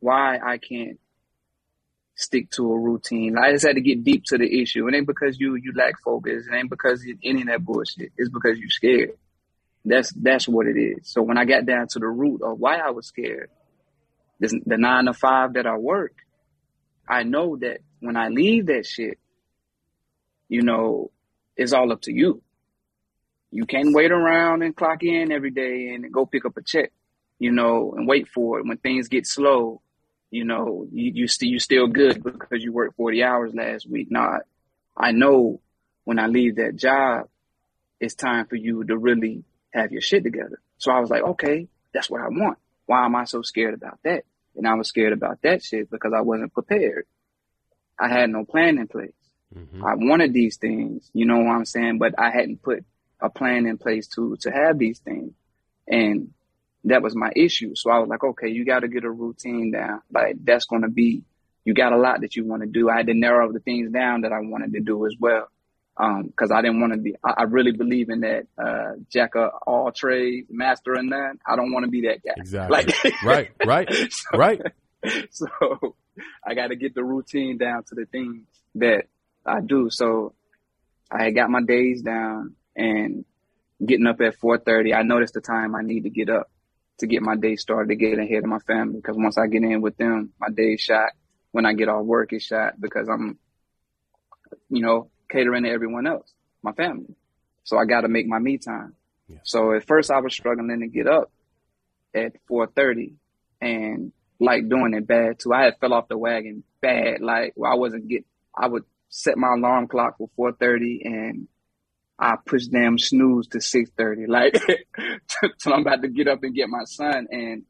why 0.00 0.38
I 0.38 0.58
can't 0.58 0.98
stick 2.18 2.50
to 2.50 2.72
a 2.72 2.78
routine. 2.78 3.36
I 3.38 3.52
just 3.52 3.64
had 3.64 3.76
to 3.76 3.80
get 3.80 4.02
deep 4.02 4.24
to 4.24 4.38
the 4.38 4.60
issue. 4.60 4.88
It 4.88 4.94
ain't 4.94 5.06
because 5.06 5.38
you 5.38 5.54
you 5.54 5.72
lack 5.74 6.00
focus. 6.02 6.46
It 6.50 6.54
ain't 6.54 6.68
because 6.68 7.04
you, 7.04 7.16
any 7.22 7.42
of 7.42 7.46
that 7.46 7.64
bullshit. 7.64 8.12
It's 8.18 8.28
because 8.28 8.58
you're 8.58 8.68
scared. 8.68 9.12
That's 9.84 10.12
that's 10.12 10.48
what 10.48 10.66
it 10.66 10.76
is. 10.76 11.08
So 11.08 11.22
when 11.22 11.38
I 11.38 11.44
got 11.44 11.64
down 11.64 11.86
to 11.88 12.00
the 12.00 12.08
root 12.08 12.42
of 12.42 12.58
why 12.58 12.78
I 12.78 12.90
was 12.90 13.06
scared, 13.06 13.50
this, 14.40 14.52
the 14.66 14.76
nine 14.76 15.04
to 15.04 15.12
five 15.12 15.54
that 15.54 15.66
I 15.66 15.76
work, 15.76 16.12
I 17.08 17.22
know 17.22 17.56
that 17.56 17.78
when 18.00 18.16
I 18.16 18.28
leave 18.28 18.66
that 18.66 18.84
shit, 18.84 19.18
you 20.48 20.62
know, 20.62 21.12
it's 21.56 21.72
all 21.72 21.92
up 21.92 22.02
to 22.02 22.12
you. 22.12 22.42
You 23.52 23.64
can't 23.64 23.94
wait 23.94 24.10
around 24.10 24.62
and 24.62 24.76
clock 24.76 25.04
in 25.04 25.30
every 25.30 25.52
day 25.52 25.90
and 25.94 26.12
go 26.12 26.26
pick 26.26 26.44
up 26.44 26.56
a 26.56 26.62
check, 26.62 26.90
you 27.38 27.52
know, 27.52 27.94
and 27.96 28.08
wait 28.08 28.26
for 28.28 28.58
it 28.58 28.66
when 28.66 28.76
things 28.76 29.06
get 29.06 29.24
slow 29.24 29.80
you 30.30 30.44
know, 30.44 30.86
you 30.92 31.12
you, 31.14 31.28
st- 31.28 31.50
you 31.50 31.58
still 31.58 31.86
good 31.86 32.22
because 32.22 32.62
you 32.62 32.72
worked 32.72 32.96
40 32.96 33.22
hours 33.22 33.54
last 33.54 33.88
week. 33.88 34.10
Not, 34.10 34.42
I 34.96 35.12
know 35.12 35.60
when 36.04 36.18
I 36.18 36.26
leave 36.26 36.56
that 36.56 36.76
job, 36.76 37.28
it's 38.00 38.14
time 38.14 38.46
for 38.46 38.56
you 38.56 38.84
to 38.84 38.96
really 38.96 39.44
have 39.70 39.92
your 39.92 40.00
shit 40.00 40.22
together. 40.22 40.60
So 40.78 40.92
I 40.92 41.00
was 41.00 41.10
like, 41.10 41.22
okay, 41.22 41.68
that's 41.92 42.08
what 42.08 42.20
I 42.20 42.28
want. 42.28 42.58
Why 42.86 43.04
am 43.04 43.16
I 43.16 43.24
so 43.24 43.42
scared 43.42 43.74
about 43.74 43.98
that? 44.04 44.24
And 44.56 44.66
I 44.66 44.74
was 44.74 44.88
scared 44.88 45.12
about 45.12 45.42
that 45.42 45.62
shit 45.62 45.90
because 45.90 46.12
I 46.16 46.20
wasn't 46.20 46.52
prepared. 46.52 47.06
I 47.98 48.08
had 48.08 48.30
no 48.30 48.44
plan 48.44 48.78
in 48.78 48.86
place. 48.86 49.12
Mm-hmm. 49.54 49.84
I 49.84 49.94
wanted 49.94 50.32
these 50.32 50.56
things, 50.56 51.10
you 51.12 51.26
know 51.26 51.38
what 51.38 51.52
I'm 51.52 51.64
saying? 51.64 51.98
But 51.98 52.14
I 52.18 52.30
hadn't 52.30 52.62
put 52.62 52.84
a 53.20 53.30
plan 53.30 53.66
in 53.66 53.78
place 53.78 54.08
to, 54.08 54.36
to 54.40 54.50
have 54.50 54.78
these 54.78 54.98
things. 54.98 55.32
And 55.86 56.32
that 56.90 57.02
was 57.02 57.14
my 57.14 57.30
issue. 57.34 57.74
So 57.74 57.90
I 57.90 57.98
was 57.98 58.08
like, 58.08 58.24
okay, 58.24 58.48
you 58.48 58.64
got 58.64 58.80
to 58.80 58.88
get 58.88 59.04
a 59.04 59.10
routine 59.10 59.72
down. 59.72 60.02
Like 60.12 60.36
that's 60.44 60.66
going 60.66 60.82
to 60.82 60.88
be, 60.88 61.22
you 61.64 61.74
got 61.74 61.92
a 61.92 61.96
lot 61.96 62.20
that 62.22 62.36
you 62.36 62.44
want 62.44 62.62
to 62.62 62.68
do. 62.68 62.88
I 62.88 62.98
had 62.98 63.06
to 63.06 63.14
narrow 63.14 63.52
the 63.52 63.60
things 63.60 63.90
down 63.90 64.22
that 64.22 64.32
I 64.32 64.40
wanted 64.40 64.72
to 64.72 64.80
do 64.80 65.06
as 65.06 65.14
well. 65.18 65.48
Um, 65.96 66.32
cause 66.36 66.52
I 66.52 66.62
didn't 66.62 66.80
want 66.80 66.92
to 66.92 66.98
be, 67.00 67.16
I, 67.24 67.34
I, 67.38 67.42
really 67.42 67.72
believe 67.72 68.08
in 68.08 68.20
that, 68.20 68.46
uh, 68.56 68.92
jack 69.12 69.34
of 69.34 69.50
all 69.66 69.90
trades, 69.90 70.46
master 70.48 70.94
in 70.94 71.08
none. 71.08 71.40
I 71.44 71.56
don't 71.56 71.72
want 71.72 71.86
to 71.86 71.90
be 71.90 72.02
that 72.02 72.22
guy. 72.22 72.34
Exactly. 72.36 72.76
Like, 72.76 73.22
right, 73.24 73.50
right, 73.66 73.88
so, 74.12 74.38
right. 74.38 74.62
So 75.30 75.96
I 76.46 76.54
got 76.54 76.68
to 76.68 76.76
get 76.76 76.94
the 76.94 77.02
routine 77.02 77.58
down 77.58 77.82
to 77.84 77.96
the 77.96 78.06
things 78.06 78.46
that 78.76 79.06
I 79.44 79.60
do. 79.60 79.90
So 79.90 80.34
I 81.10 81.30
got 81.30 81.50
my 81.50 81.62
days 81.62 82.02
down 82.02 82.54
and 82.76 83.24
getting 83.84 84.06
up 84.06 84.20
at 84.20 84.38
4.30, 84.38 84.94
I 84.94 85.02
noticed 85.02 85.34
the 85.34 85.40
time 85.40 85.74
I 85.74 85.82
need 85.82 86.04
to 86.04 86.10
get 86.10 86.30
up 86.30 86.50
to 86.98 87.06
get 87.06 87.22
my 87.22 87.36
day 87.36 87.56
started, 87.56 87.88
to 87.88 87.96
get 87.96 88.18
ahead 88.18 88.42
of 88.44 88.48
my 88.48 88.58
family. 88.60 88.96
Because 88.96 89.16
once 89.16 89.38
I 89.38 89.46
get 89.46 89.62
in 89.62 89.80
with 89.80 89.96
them, 89.96 90.32
my 90.40 90.48
day's 90.54 90.80
shot. 90.80 91.10
When 91.52 91.64
I 91.64 91.72
get 91.72 91.88
off 91.88 92.04
work, 92.04 92.32
it's 92.32 92.44
shot 92.44 92.80
because 92.80 93.08
I'm, 93.08 93.38
you 94.68 94.82
know, 94.82 95.10
catering 95.30 95.64
to 95.64 95.70
everyone 95.70 96.06
else, 96.06 96.32
my 96.62 96.72
family. 96.72 97.14
So 97.64 97.78
I 97.78 97.84
got 97.84 98.02
to 98.02 98.08
make 98.08 98.26
my 98.26 98.38
me 98.38 98.58
time. 98.58 98.94
Yeah. 99.28 99.38
So 99.44 99.74
at 99.74 99.86
first 99.86 100.10
I 100.10 100.20
was 100.20 100.34
struggling 100.34 100.80
to 100.80 100.88
get 100.88 101.06
up 101.06 101.30
at 102.14 102.32
4.30 102.50 103.14
and 103.60 104.12
like 104.40 104.68
doing 104.68 104.94
it 104.94 105.06
bad 105.06 105.38
too. 105.38 105.52
I 105.52 105.64
had 105.64 105.78
fell 105.80 105.92
off 105.92 106.08
the 106.08 106.18
wagon 106.18 106.64
bad. 106.80 107.20
Like 107.20 107.54
I 107.64 107.74
wasn't 107.74 108.08
get, 108.08 108.24
I 108.56 108.66
would 108.68 108.84
set 109.08 109.38
my 109.38 109.54
alarm 109.54 109.88
clock 109.88 110.18
for 110.18 110.52
4.30 110.52 111.04
and 111.04 111.48
I 112.18 112.36
push 112.44 112.66
damn 112.66 112.98
snooze 112.98 113.46
to 113.48 113.58
6.30. 113.58 114.26
Like, 114.28 114.54
till 115.58 115.72
I'm 115.72 115.82
about 115.82 116.02
to 116.02 116.08
get 116.08 116.28
up 116.28 116.42
and 116.42 116.54
get 116.54 116.68
my 116.68 116.84
son. 116.84 117.28
And 117.30 117.62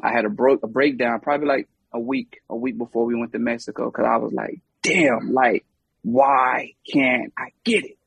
I 0.00 0.12
had 0.12 0.24
a 0.24 0.30
broke, 0.30 0.62
a 0.62 0.68
breakdown 0.68 1.20
probably 1.20 1.48
like 1.48 1.68
a 1.92 1.98
week, 1.98 2.40
a 2.48 2.56
week 2.56 2.78
before 2.78 3.04
we 3.04 3.16
went 3.16 3.32
to 3.32 3.38
Mexico. 3.38 3.90
Cause 3.90 4.06
I 4.08 4.16
was 4.18 4.32
like, 4.32 4.60
damn, 4.82 5.32
like, 5.32 5.64
why 6.02 6.74
can't 6.90 7.32
I 7.36 7.48
get 7.64 7.84
it? 7.84 7.98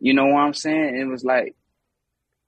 You 0.00 0.14
know 0.14 0.26
what 0.26 0.40
I'm 0.40 0.54
saying? 0.54 0.98
It 0.98 1.06
was 1.06 1.24
like, 1.24 1.54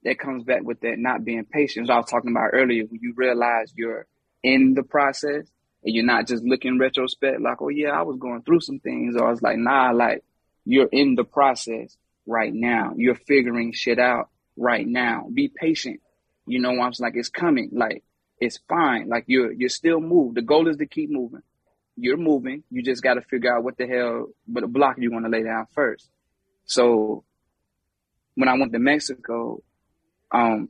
that 0.05 0.19
comes 0.19 0.45
back 0.45 0.63
with 0.63 0.81
that 0.81 0.99
not 0.99 1.25
being 1.25 1.45
patient. 1.45 1.85
As 1.85 1.91
I 1.91 1.97
was 1.97 2.11
talking 2.11 2.31
about 2.31 2.51
earlier, 2.53 2.85
when 2.85 3.01
you 3.01 3.15
realize 3.17 3.73
you're 3.77 4.07
in 4.43 4.75
the 4.75 4.83
process 4.83 5.47
and 5.85 5.95
you're 5.95 6.05
not 6.05 6.27
just 6.27 6.45
looking 6.45 6.79
retrospect 6.79 7.41
like, 7.41 7.61
oh 7.61 7.69
yeah, 7.69 7.91
I 7.91 8.03
was 8.03 8.19
going 8.19 8.43
through 8.43 8.61
some 8.61 8.81
things. 8.81 9.17
Or 9.17 9.27
I 9.27 9.31
was 9.31 9.43
like, 9.43 9.57
nah, 9.57 9.93
like 9.93 10.25
you're 10.65 10.89
in 10.91 11.15
the 11.15 11.25
process 11.25 11.97
right 12.29 12.53
now. 12.53 12.93
You're 12.97 13.15
figuring 13.15 13.73
shit 13.73 13.99
out 13.99 14.29
right 14.57 14.87
now. 14.87 15.27
Be 15.33 15.49
patient. 15.49 16.01
You 16.47 16.61
know, 16.61 16.71
I'm 16.81 16.93
like, 17.01 17.15
it's 17.17 17.29
coming. 17.29 17.71
Like 17.73 18.05
it's 18.41 18.59
fine. 18.69 19.09
Like 19.09 19.25
you're 19.27 19.53
you're 19.53 19.69
still 19.69 20.01
moved. 20.01 20.37
The 20.37 20.43
goal 20.43 20.69
is 20.69 20.77
to 20.77 20.87
keep 20.87 21.11
moving. 21.11 21.43
You're 21.97 22.17
moving. 22.17 22.63
You 22.71 22.83
just 22.83 23.03
got 23.03 23.15
to 23.15 23.23
figure 23.23 23.55
out 23.55 23.65
what 23.65 23.77
the 23.77 23.87
hell, 23.87 24.29
what 24.47 24.63
a 24.63 24.69
block 24.69 24.97
you 24.99 25.11
want 25.11 25.25
to 25.25 25.31
lay 25.31 25.43
down 25.43 25.67
first. 25.75 26.09
So 26.65 27.25
when 28.37 28.49
I 28.49 28.55
went 28.55 28.73
to 28.73 28.79
Mexico, 28.79 29.63
um, 30.31 30.69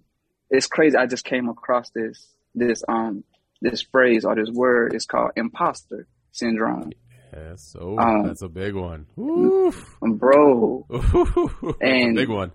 it's 0.48 0.66
crazy. 0.66 0.96
I 0.96 1.06
just 1.06 1.24
came 1.24 1.48
across 1.48 1.90
this 1.90 2.34
this 2.54 2.82
um 2.88 3.24
this 3.60 3.82
phrase 3.82 4.24
or 4.24 4.34
this 4.36 4.50
word 4.50 4.94
It's 4.94 5.04
called 5.04 5.32
imposter 5.36 6.06
syndrome. 6.32 6.92
Yes, 7.32 7.76
oh, 7.78 7.98
um, 7.98 8.26
that's 8.26 8.42
a 8.42 8.48
big 8.48 8.74
one, 8.74 9.06
Oof. 9.18 9.96
bro. 10.00 10.86
and 11.80 12.16
big 12.16 12.28
one. 12.28 12.52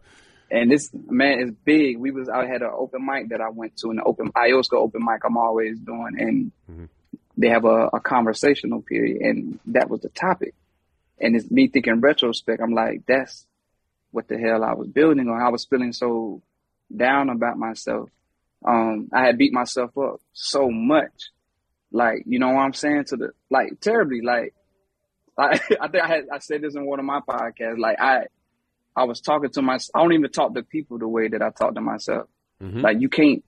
And 0.50 0.72
this 0.72 0.90
man 0.94 1.40
is 1.40 1.52
big. 1.64 1.98
We 1.98 2.12
was 2.12 2.30
I 2.30 2.46
had 2.46 2.62
an 2.62 2.72
open 2.76 3.06
mic 3.06 3.30
that 3.30 3.42
I 3.42 3.50
went 3.50 3.78
to, 3.78 3.90
an 3.90 4.00
open 4.06 4.32
IOSCA 4.32 4.74
open 4.74 5.02
mic 5.04 5.22
I'm 5.26 5.38
always 5.38 5.80
doing, 5.80 6.16
and 6.18 6.52
mm-hmm. 6.70 6.86
they 7.38 7.50
have 7.50 7.66
a, 7.66 7.90
a 7.94 8.00
conversational 8.00 8.82
period, 8.82 9.22
and 9.22 9.60
that 9.68 9.90
was 9.90 10.02
the 10.02 10.10
topic. 10.10 10.54
And 11.20 11.36
it's 11.36 11.50
me 11.50 11.68
thinking 11.68 12.02
retrospect. 12.02 12.62
I'm 12.62 12.74
like, 12.74 13.06
that's 13.08 13.46
what 14.12 14.28
the 14.28 14.38
hell 14.38 14.64
I 14.64 14.74
was 14.74 14.88
building 14.88 15.30
on. 15.30 15.42
I 15.42 15.50
was 15.50 15.66
feeling 15.66 15.94
so 15.94 16.42
down 16.96 17.30
about 17.30 17.58
myself 17.58 18.10
um, 18.66 19.10
I 19.12 19.26
had 19.26 19.38
beat 19.38 19.54
myself 19.54 19.98
up 19.98 20.22
so 20.34 20.70
much. 20.70 21.32
Like, 21.92 22.24
you 22.26 22.40
know 22.40 22.50
what 22.50 22.62
I'm 22.62 22.74
saying? 22.74 23.06
To 23.06 23.18
the, 23.18 23.30
like, 23.50 23.80
terribly. 23.80 24.22
Like, 24.22 24.54
I, 25.38 25.60
I 25.82 25.88
think 25.88 26.04
I 26.04 26.08
had, 26.08 26.26
I 26.32 26.40
said 26.40 26.62
this 26.62 26.76
in 26.76 26.86
one 26.86 27.00
of 27.00 27.06
my 27.06 27.20
podcasts. 27.28 27.78
Like, 27.78 28.00
I, 28.00 28.26
I 28.96 29.06
was 29.06 29.22
talking 29.22 29.50
to 29.52 29.62
my, 29.62 29.78
I 29.94 30.02
don't 30.02 30.14
even 30.14 30.32
talk 30.32 30.54
to 30.56 30.64
people 30.64 31.00
the 31.00 31.08
way 31.08 31.28
that 31.30 31.42
I 31.42 31.50
talk 31.50 31.76
to 31.76 31.82
myself. 31.82 32.28
Mm-hmm. 32.62 32.82
Like, 32.82 32.98
you 33.00 33.10
can't, 33.10 33.44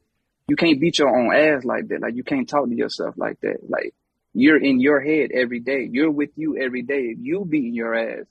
you 0.47 0.55
can't 0.55 0.79
beat 0.79 0.99
your 0.99 1.09
own 1.09 1.33
ass 1.35 1.63
like 1.63 1.87
that. 1.89 2.01
Like, 2.01 2.15
you 2.15 2.23
can't 2.23 2.47
talk 2.47 2.67
to 2.67 2.75
yourself 2.75 3.15
like 3.17 3.39
that. 3.41 3.57
Like, 3.67 3.93
you're 4.33 4.61
in 4.61 4.81
your 4.81 4.99
head 4.99 5.31
every 5.33 5.61
day. 5.61 5.87
You're 5.89 6.11
with 6.11 6.31
you 6.35 6.57
every 6.57 6.81
day. 6.81 7.13
If 7.13 7.19
you 7.21 7.45
beating 7.45 7.73
your 7.73 7.95
ass, 7.95 8.25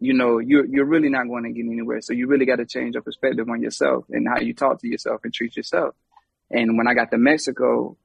you 0.00 0.14
know, 0.14 0.38
you're 0.38 0.66
you're 0.66 0.86
really 0.86 1.08
not 1.08 1.28
going 1.28 1.44
to 1.44 1.50
get 1.50 1.70
anywhere. 1.70 2.00
So 2.00 2.12
you 2.12 2.26
really 2.26 2.46
got 2.46 2.56
to 2.56 2.66
change 2.66 2.94
your 2.94 3.02
perspective 3.02 3.48
on 3.48 3.62
yourself 3.62 4.04
and 4.10 4.26
how 4.26 4.40
you 4.40 4.54
talk 4.54 4.80
to 4.80 4.88
yourself 4.88 5.20
and 5.24 5.32
treat 5.32 5.56
yourself. 5.56 5.94
And 6.50 6.78
when 6.78 6.86
I 6.88 6.94
got 6.94 7.10
to 7.10 7.18
Mexico, 7.18 7.96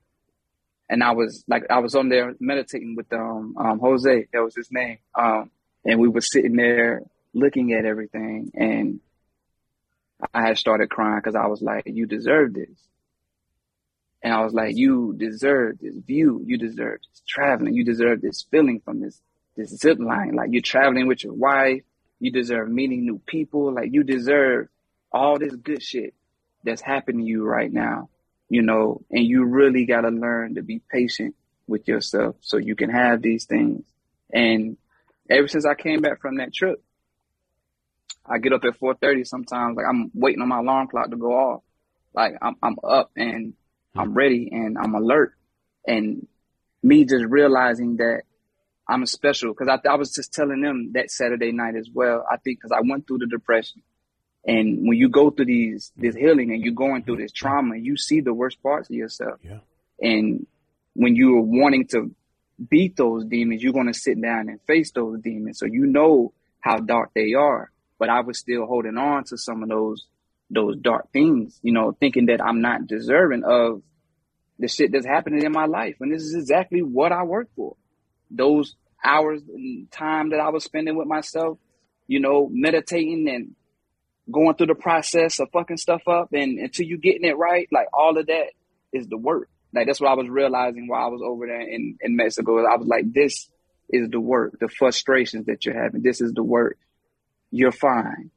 and 0.91 1.01
I 1.01 1.11
was 1.13 1.43
like, 1.47 1.63
I 1.69 1.79
was 1.79 1.95
on 1.95 2.09
there 2.09 2.35
meditating 2.41 2.95
with 2.97 3.11
um, 3.13 3.55
um 3.57 3.79
Jose, 3.79 4.27
that 4.33 4.43
was 4.43 4.53
his 4.53 4.69
name, 4.71 4.97
um, 5.15 5.49
and 5.85 5.99
we 5.99 6.09
were 6.09 6.21
sitting 6.21 6.57
there 6.57 7.03
looking 7.33 7.71
at 7.71 7.85
everything, 7.85 8.51
and 8.53 8.99
I 10.33 10.41
had 10.41 10.57
started 10.57 10.89
crying 10.89 11.19
because 11.19 11.35
I 11.35 11.47
was 11.47 11.61
like, 11.61 11.83
"You 11.85 12.05
deserve 12.05 12.53
this," 12.53 12.89
and 14.21 14.33
I 14.33 14.43
was 14.43 14.53
like, 14.53 14.75
"You 14.75 15.15
deserve 15.17 15.79
this 15.79 15.95
view, 15.95 16.43
you 16.45 16.57
deserve 16.57 16.99
this 17.09 17.21
traveling, 17.25 17.73
you 17.73 17.85
deserve 17.85 18.19
this 18.19 18.45
feeling 18.51 18.81
from 18.83 18.99
this 18.99 19.21
this 19.55 19.69
zip 19.69 19.97
line. 19.97 20.33
Like 20.33 20.49
you're 20.51 20.61
traveling 20.61 21.07
with 21.07 21.23
your 21.23 21.33
wife, 21.33 21.83
you 22.19 22.31
deserve 22.31 22.69
meeting 22.69 23.05
new 23.05 23.21
people, 23.25 23.73
like 23.73 23.93
you 23.93 24.03
deserve 24.03 24.67
all 25.13 25.39
this 25.39 25.55
good 25.55 25.81
shit 25.81 26.13
that's 26.65 26.81
happening 26.81 27.25
to 27.25 27.31
you 27.31 27.45
right 27.45 27.71
now." 27.71 28.09
You 28.52 28.62
know, 28.62 29.02
and 29.10 29.26
you 29.26 29.45
really 29.45 29.86
got 29.86 30.02
to 30.02 30.10
learn 30.10 30.56
to 30.56 30.62
be 30.62 30.82
patient 30.91 31.36
with 31.68 31.88
yourself 31.88 32.36
so 32.41 32.58
you 32.58 32.76
can 32.76 32.89
have 32.89 33.22
these 33.22 33.45
things. 33.45 33.86
And 34.30 34.76
ever 35.30 35.47
since 35.47 35.66
I 35.66 35.74
came 35.74 36.02
back 36.02 36.20
from 36.20 36.36
that 36.36 36.54
trip, 36.54 36.84
I 38.26 38.39
get 38.39 38.52
up 38.52 38.66
at 38.66 38.78
4:30 38.78 39.26
sometimes 39.26 39.78
like 39.78 39.86
I'm 39.89 40.12
waiting 40.14 40.41
on 40.41 40.49
my 40.49 40.60
alarm 40.60 40.89
clock 40.89 41.10
to 41.12 41.16
go 41.16 41.32
off. 41.32 41.62
Like 42.14 42.34
I'm 42.41 42.58
I'm 42.62 42.76
up 42.84 43.12
and 43.16 43.54
I'm 43.95 44.10
hmm. 44.10 44.18
ready 44.18 44.49
and 44.52 44.78
I'm 44.78 44.95
alert. 44.95 45.34
And 45.88 46.28
me 46.84 47.06
just 47.06 47.24
realizing 47.24 47.95
that 47.97 48.24
I'm 48.86 49.06
special 49.06 49.54
because 49.54 49.70
I, 49.70 49.80
I 49.88 49.95
was 49.95 50.14
just 50.14 50.34
telling 50.34 50.60
them 50.60 50.91
that 50.95 51.10
Saturday 51.10 51.54
night 51.54 51.76
as 51.78 51.88
well. 51.89 52.26
I 52.30 52.36
think 52.36 52.60
because 52.60 52.74
I 52.78 52.82
went 52.86 53.08
through 53.08 53.20
the 53.20 53.28
depression 53.28 53.82
and 54.45 54.87
when 54.87 54.97
you 54.97 55.09
go 55.09 55.29
through 55.29 55.45
these 55.45 55.91
this 55.95 56.15
healing 56.15 56.51
and 56.51 56.63
you're 56.63 56.73
going 56.73 57.03
through 57.03 57.17
this 57.17 57.31
trauma, 57.31 57.77
you 57.77 57.95
see 57.95 58.21
the 58.21 58.33
worst 58.33 58.61
parts 58.63 58.89
of 58.89 58.95
yourself. 58.95 59.39
Yeah. 59.43 59.59
And 60.01 60.47
when 60.93 61.15
you're 61.15 61.41
wanting 61.41 61.87
to 61.87 62.11
beat 62.69 62.95
those 62.95 63.25
demons, 63.25 63.61
you're 63.61 63.73
going 63.73 63.91
to 63.91 63.93
sit 63.93 64.21
down 64.21 64.49
and 64.49 64.59
face 64.65 64.91
those 64.91 65.19
demons. 65.21 65.59
So 65.59 65.65
you 65.65 65.85
know 65.85 66.33
how 66.59 66.77
dark 66.77 67.11
they 67.13 67.33
are. 67.33 67.71
But 67.99 68.09
I 68.09 68.21
was 68.21 68.39
still 68.39 68.65
holding 68.65 68.97
on 68.97 69.25
to 69.25 69.37
some 69.37 69.61
of 69.61 69.69
those 69.69 70.07
those 70.49 70.75
dark 70.77 71.11
things, 71.13 71.59
you 71.61 71.71
know, 71.71 71.95
thinking 71.97 72.25
that 72.25 72.43
I'm 72.43 72.61
not 72.61 72.87
deserving 72.87 73.43
of 73.45 73.81
the 74.59 74.67
shit 74.67 74.91
that's 74.91 75.05
happening 75.05 75.43
in 75.43 75.51
my 75.51 75.65
life. 75.65 75.95
And 76.01 76.13
this 76.13 76.23
is 76.23 76.35
exactly 76.35 76.81
what 76.81 77.11
I 77.11 77.23
work 77.23 77.49
for. 77.55 77.75
Those 78.29 78.75
hours 79.03 79.41
and 79.47 79.89
time 79.91 80.31
that 80.31 80.39
I 80.39 80.49
was 80.49 80.63
spending 80.63 80.97
with 80.97 81.07
myself, 81.07 81.57
you 82.07 82.19
know, 82.19 82.49
meditating 82.51 83.29
and 83.29 83.55
going 84.32 84.55
through 84.55 84.67
the 84.67 84.75
process 84.75 85.39
of 85.39 85.49
fucking 85.51 85.77
stuff 85.77 86.07
up 86.07 86.34
and 86.34 86.59
until 86.59 86.86
you 86.86 86.97
getting 86.97 87.25
it 87.25 87.38
right, 87.38 87.67
like 87.71 87.88
all 87.93 88.17
of 88.17 88.27
that 88.27 88.47
is 88.93 89.07
the 89.07 89.17
work. 89.17 89.49
Like 89.73 89.88
that's 89.88 90.01
what 90.01 90.11
I 90.11 90.15
was 90.15 90.29
realizing 90.29 90.88
while 90.88 91.05
I 91.05 91.09
was 91.09 91.21
over 91.23 91.47
there 91.47 91.61
in, 91.61 91.97
in 92.01 92.15
Mexico. 92.15 92.57
I 92.65 92.75
was 92.75 92.88
like, 92.88 93.11
this 93.13 93.47
is 93.89 94.09
the 94.09 94.19
work, 94.19 94.59
the 94.59 94.67
frustrations 94.67 95.45
that 95.45 95.65
you're 95.65 95.82
having. 95.82 96.01
This 96.01 96.21
is 96.21 96.34
the 96.34 96.43
work. 96.43 96.77
You're 97.51 97.71
fine. 97.71 98.32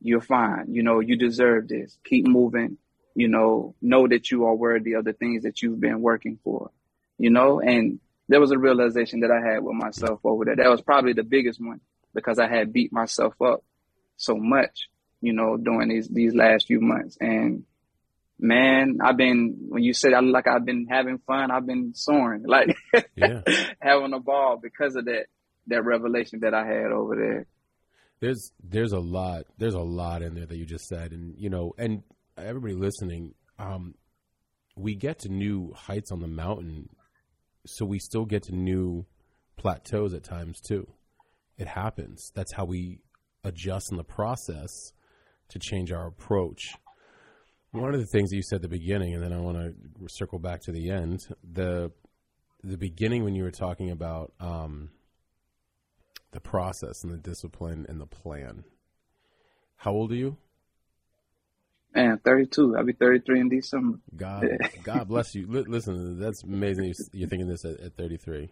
You're 0.00 0.20
fine. 0.20 0.66
You 0.68 0.82
know, 0.82 1.00
you 1.00 1.16
deserve 1.16 1.68
this. 1.68 1.98
Keep 2.04 2.26
moving. 2.28 2.78
You 3.14 3.28
know, 3.28 3.74
know 3.82 4.06
that 4.06 4.30
you 4.30 4.46
are 4.46 4.54
worthy 4.54 4.92
of 4.92 5.04
the 5.04 5.12
things 5.12 5.42
that 5.42 5.60
you've 5.60 5.80
been 5.80 6.00
working 6.02 6.38
for. 6.44 6.70
You 7.18 7.30
know, 7.30 7.60
and 7.60 7.98
there 8.28 8.40
was 8.40 8.52
a 8.52 8.58
realization 8.58 9.20
that 9.20 9.30
I 9.30 9.40
had 9.40 9.62
with 9.62 9.74
myself 9.74 10.20
over 10.22 10.44
there. 10.44 10.56
That 10.56 10.70
was 10.70 10.82
probably 10.82 11.14
the 11.14 11.24
biggest 11.24 11.60
one 11.60 11.80
because 12.14 12.38
I 12.38 12.48
had 12.48 12.72
beat 12.72 12.92
myself 12.92 13.34
up 13.42 13.64
so 14.18 14.36
much, 14.36 14.88
you 15.22 15.32
know, 15.32 15.56
during 15.56 15.88
these 15.88 16.08
these 16.08 16.34
last 16.34 16.66
few 16.66 16.80
months. 16.82 17.16
And 17.20 17.64
man, 18.38 18.98
I've 19.02 19.16
been 19.16 19.56
when 19.70 19.82
you 19.82 19.94
said 19.94 20.12
I 20.12 20.20
like 20.20 20.46
I've 20.46 20.66
been 20.66 20.86
having 20.90 21.18
fun, 21.26 21.50
I've 21.50 21.66
been 21.66 21.94
soaring, 21.94 22.42
like 22.46 22.76
Yeah. 23.16 23.40
having 23.80 24.12
a 24.12 24.20
ball 24.20 24.58
because 24.62 24.94
of 24.96 25.06
that 25.06 25.26
that 25.68 25.84
revelation 25.84 26.40
that 26.40 26.52
I 26.54 26.66
had 26.66 26.92
over 26.92 27.16
there. 27.16 27.46
There's 28.20 28.52
there's 28.62 28.92
a 28.92 28.98
lot 28.98 29.44
there's 29.58 29.74
a 29.74 29.80
lot 29.80 30.22
in 30.22 30.34
there 30.34 30.46
that 30.46 30.56
you 30.56 30.66
just 30.66 30.86
said, 30.86 31.12
and 31.12 31.34
you 31.38 31.48
know, 31.50 31.72
and 31.78 32.02
everybody 32.36 32.74
listening, 32.74 33.34
um, 33.58 33.94
we 34.76 34.94
get 34.96 35.20
to 35.20 35.28
new 35.28 35.72
heights 35.74 36.10
on 36.10 36.20
the 36.20 36.26
mountain, 36.28 36.88
so 37.66 37.84
we 37.84 37.98
still 38.00 38.24
get 38.24 38.42
to 38.44 38.54
new 38.54 39.06
plateaus 39.56 40.14
at 40.14 40.24
times 40.24 40.60
too. 40.60 40.88
It 41.58 41.66
happens. 41.68 42.30
That's 42.34 42.52
how 42.54 42.64
we 42.64 43.00
adjust 43.48 43.90
in 43.90 43.96
the 43.96 44.04
process 44.04 44.70
to 45.48 45.58
change 45.58 45.90
our 45.92 46.06
approach. 46.06 46.74
One 47.72 47.94
of 47.94 48.00
the 48.00 48.06
things 48.06 48.30
that 48.30 48.36
you 48.36 48.42
said 48.42 48.56
at 48.56 48.62
the 48.62 48.68
beginning, 48.68 49.14
and 49.14 49.22
then 49.22 49.32
I 49.32 49.40
want 49.40 49.58
to 49.58 49.74
circle 50.08 50.38
back 50.38 50.60
to 50.62 50.72
the 50.72 50.90
end. 50.90 51.26
The 51.42 51.90
the 52.64 52.76
beginning 52.78 53.22
when 53.24 53.34
you 53.34 53.44
were 53.44 53.50
talking 53.52 53.90
about 53.90 54.32
um, 54.40 54.90
the 56.32 56.40
process 56.40 57.04
and 57.04 57.12
the 57.12 57.18
discipline 57.18 57.86
and 57.88 58.00
the 58.00 58.06
plan. 58.06 58.64
How 59.76 59.92
old 59.92 60.10
are 60.12 60.16
you? 60.16 60.36
Man, 61.94 62.18
32. 62.24 62.76
I'll 62.76 62.84
be 62.84 62.92
33 62.94 63.40
in 63.40 63.48
December. 63.48 63.98
God, 64.16 64.44
God 64.82 65.08
bless 65.08 65.34
you. 65.34 65.46
Li- 65.46 65.64
listen, 65.68 66.18
that's 66.18 66.42
amazing. 66.42 66.84
you- 66.86 66.94
You're 67.12 67.28
thinking 67.28 67.48
this 67.48 67.64
at, 67.64 67.78
at 67.80 67.96
33. 67.96 68.50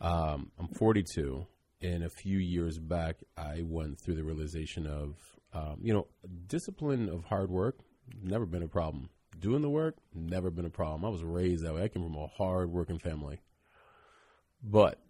Um, 0.00 0.50
I'm 0.58 0.68
42, 0.68 1.46
and 1.82 2.04
a 2.04 2.08
few 2.08 2.38
years 2.38 2.78
back, 2.78 3.16
I 3.36 3.62
went 3.64 3.98
through 3.98 4.14
the 4.14 4.24
realization 4.24 4.86
of, 4.86 5.16
um, 5.52 5.78
you 5.82 5.92
know, 5.92 6.06
discipline 6.46 7.08
of 7.08 7.24
hard 7.24 7.50
work. 7.50 7.78
Never 8.22 8.46
been 8.46 8.62
a 8.62 8.68
problem. 8.68 9.10
Doing 9.38 9.62
the 9.62 9.70
work, 9.70 9.96
never 10.14 10.50
been 10.50 10.64
a 10.64 10.70
problem. 10.70 11.04
I 11.04 11.08
was 11.08 11.24
raised 11.24 11.64
that 11.64 11.74
way. 11.74 11.82
I 11.82 11.88
came 11.88 12.04
from 12.04 12.16
a 12.16 12.26
hard 12.26 12.70
working 12.70 12.98
family, 12.98 13.40
but 14.62 15.02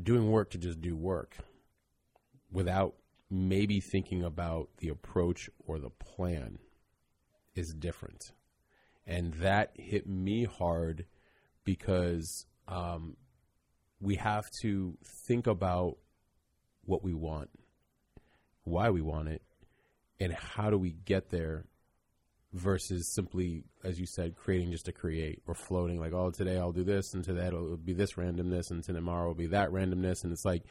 doing 0.00 0.30
work 0.30 0.50
to 0.50 0.58
just 0.58 0.80
do 0.80 0.94
work 0.94 1.36
without 2.52 2.94
maybe 3.30 3.80
thinking 3.80 4.22
about 4.22 4.68
the 4.78 4.88
approach 4.88 5.50
or 5.66 5.78
the 5.78 5.90
plan 5.90 6.58
is 7.54 7.74
different. 7.74 8.32
And 9.06 9.34
that 9.34 9.72
hit 9.74 10.06
me 10.06 10.44
hard 10.44 11.06
because 11.64 12.46
um, 12.68 13.16
we 14.06 14.14
have 14.14 14.48
to 14.62 14.96
think 15.26 15.48
about 15.48 15.96
what 16.84 17.02
we 17.02 17.12
want, 17.12 17.50
why 18.62 18.88
we 18.90 19.00
want 19.00 19.26
it, 19.26 19.42
and 20.20 20.32
how 20.32 20.70
do 20.70 20.78
we 20.78 20.92
get 20.92 21.30
there 21.30 21.64
versus 22.52 23.12
simply, 23.12 23.64
as 23.82 23.98
you 23.98 24.06
said, 24.06 24.36
creating 24.36 24.70
just 24.70 24.84
to 24.84 24.92
create 24.92 25.42
or 25.48 25.54
floating 25.54 25.98
like, 25.98 26.12
oh, 26.12 26.30
today 26.30 26.56
I'll 26.56 26.70
do 26.70 26.84
this, 26.84 27.14
and 27.14 27.24
today 27.24 27.48
it'll 27.48 27.76
be 27.76 27.94
this 27.94 28.12
randomness, 28.12 28.70
and 28.70 28.84
tomorrow 28.84 29.26
will 29.26 29.34
be 29.34 29.48
that 29.48 29.70
randomness. 29.70 30.22
And 30.22 30.32
it's 30.32 30.44
like, 30.44 30.62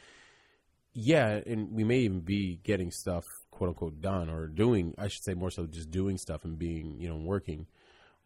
yeah, 0.94 1.38
and 1.46 1.72
we 1.72 1.84
may 1.84 1.98
even 1.98 2.20
be 2.20 2.58
getting 2.64 2.90
stuff 2.90 3.24
quote 3.50 3.68
unquote 3.68 4.00
done 4.00 4.30
or 4.30 4.46
doing 4.46 4.94
I 4.96 5.08
should 5.08 5.24
say 5.24 5.34
more 5.34 5.50
so 5.50 5.66
just 5.66 5.90
doing 5.90 6.16
stuff 6.16 6.46
and 6.46 6.58
being, 6.58 6.96
you 7.00 7.10
know, 7.10 7.18
working. 7.18 7.66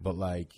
But 0.01 0.17
like 0.17 0.53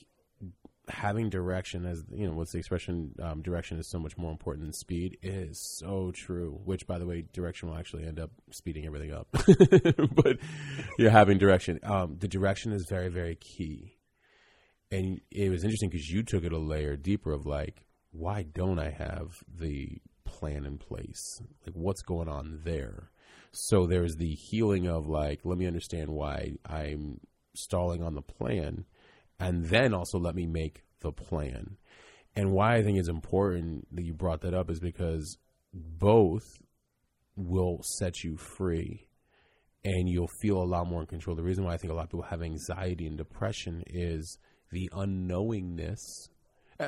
having 0.92 1.30
direction 1.30 1.86
as 1.86 2.04
you 2.12 2.26
know, 2.26 2.34
what's 2.34 2.52
the 2.52 2.58
expression? 2.58 3.14
Um, 3.20 3.42
direction 3.42 3.78
is 3.78 3.88
so 3.88 3.98
much 3.98 4.16
more 4.18 4.30
important 4.30 4.64
than 4.64 4.72
speed 4.72 5.18
is 5.22 5.58
so 5.78 6.12
true. 6.14 6.60
Which 6.64 6.86
by 6.86 6.98
the 6.98 7.06
way, 7.06 7.24
direction 7.32 7.68
will 7.68 7.76
actually 7.76 8.06
end 8.06 8.20
up 8.20 8.30
speeding 8.50 8.86
everything 8.86 9.12
up. 9.12 9.28
but 10.14 10.38
you're 10.98 11.10
having 11.10 11.38
direction. 11.38 11.80
Um, 11.82 12.16
the 12.18 12.28
direction 12.28 12.72
is 12.72 12.86
very, 12.88 13.08
very 13.08 13.36
key. 13.36 13.96
And 14.90 15.20
it 15.30 15.48
was 15.48 15.64
interesting 15.64 15.88
because 15.88 16.10
you 16.10 16.22
took 16.22 16.44
it 16.44 16.52
a 16.52 16.58
layer 16.58 16.96
deeper 16.96 17.32
of 17.32 17.46
like, 17.46 17.86
why 18.10 18.42
don't 18.42 18.78
I 18.78 18.90
have 18.90 19.42
the 19.48 19.98
plan 20.24 20.66
in 20.66 20.76
place? 20.76 21.40
Like, 21.66 21.74
what's 21.74 22.02
going 22.02 22.28
on 22.28 22.60
there? 22.64 23.10
So 23.52 23.86
there's 23.86 24.16
the 24.16 24.34
healing 24.34 24.86
of 24.86 25.08
like, 25.08 25.40
let 25.44 25.56
me 25.56 25.66
understand 25.66 26.10
why 26.10 26.52
I'm 26.68 27.20
stalling 27.54 28.02
on 28.02 28.14
the 28.14 28.22
plan, 28.22 28.84
and 29.42 29.64
then 29.66 29.92
also 29.92 30.18
let 30.18 30.36
me 30.36 30.46
make 30.46 30.84
the 31.00 31.10
plan. 31.10 31.76
And 32.36 32.52
why 32.52 32.76
I 32.76 32.82
think 32.82 32.98
it's 32.98 33.08
important 33.08 33.88
that 33.94 34.04
you 34.04 34.14
brought 34.14 34.42
that 34.42 34.54
up 34.54 34.70
is 34.70 34.78
because 34.78 35.36
both 35.74 36.44
will 37.34 37.80
set 37.82 38.22
you 38.22 38.36
free 38.36 39.08
and 39.84 40.08
you'll 40.08 40.30
feel 40.40 40.62
a 40.62 40.64
lot 40.64 40.86
more 40.86 41.00
in 41.00 41.08
control. 41.08 41.34
The 41.34 41.42
reason 41.42 41.64
why 41.64 41.74
I 41.74 41.76
think 41.76 41.92
a 41.92 41.96
lot 41.96 42.04
of 42.04 42.10
people 42.10 42.26
have 42.26 42.40
anxiety 42.40 43.06
and 43.06 43.18
depression 43.18 43.82
is 43.86 44.38
the 44.70 44.88
unknowingness. 44.92 46.28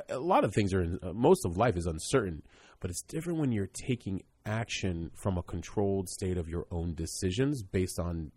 A 0.09 0.19
lot 0.19 0.45
of 0.45 0.55
things 0.55 0.73
are, 0.73 0.99
uh, 1.03 1.13
most 1.13 1.45
of 1.45 1.57
life 1.57 1.77
is 1.77 1.87
uncertain, 1.87 2.43
but 2.79 2.91
it's 2.91 3.03
different 3.03 3.41
when 3.41 3.51
you're 3.51 3.67
taking 3.67 4.23
action 4.47 5.11
from 5.15 5.39
a 5.39 5.43
controlled 5.43 6.09
state 6.09 6.39
of 6.39 6.49
your 6.49 6.67
own 6.71 6.95
decisions 6.95 7.65
based 7.65 7.99
on 7.99 8.31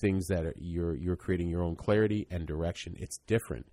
things 0.00 0.26
that 0.28 0.44
are, 0.44 0.54
you're 0.56 0.94
you're 0.96 1.16
creating 1.16 1.48
your 1.48 1.62
own 1.62 1.76
clarity 1.76 2.26
and 2.30 2.46
direction. 2.46 2.96
It's 2.98 3.18
different 3.26 3.66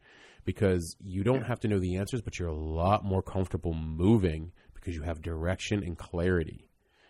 because 0.46 0.96
you 1.00 1.24
don't 1.24 1.44
have 1.44 1.60
to 1.62 1.68
know 1.68 1.80
the 1.80 1.98
answers, 1.98 2.22
but 2.22 2.40
you're 2.40 2.50
a 2.50 2.56
lot 2.56 3.04
more 3.04 3.22
comfortable 3.22 3.74
moving 3.74 4.52
because 4.74 4.96
you 4.96 5.04
have 5.04 5.22
direction 5.22 5.84
and 5.84 5.98
clarity. 5.98 6.68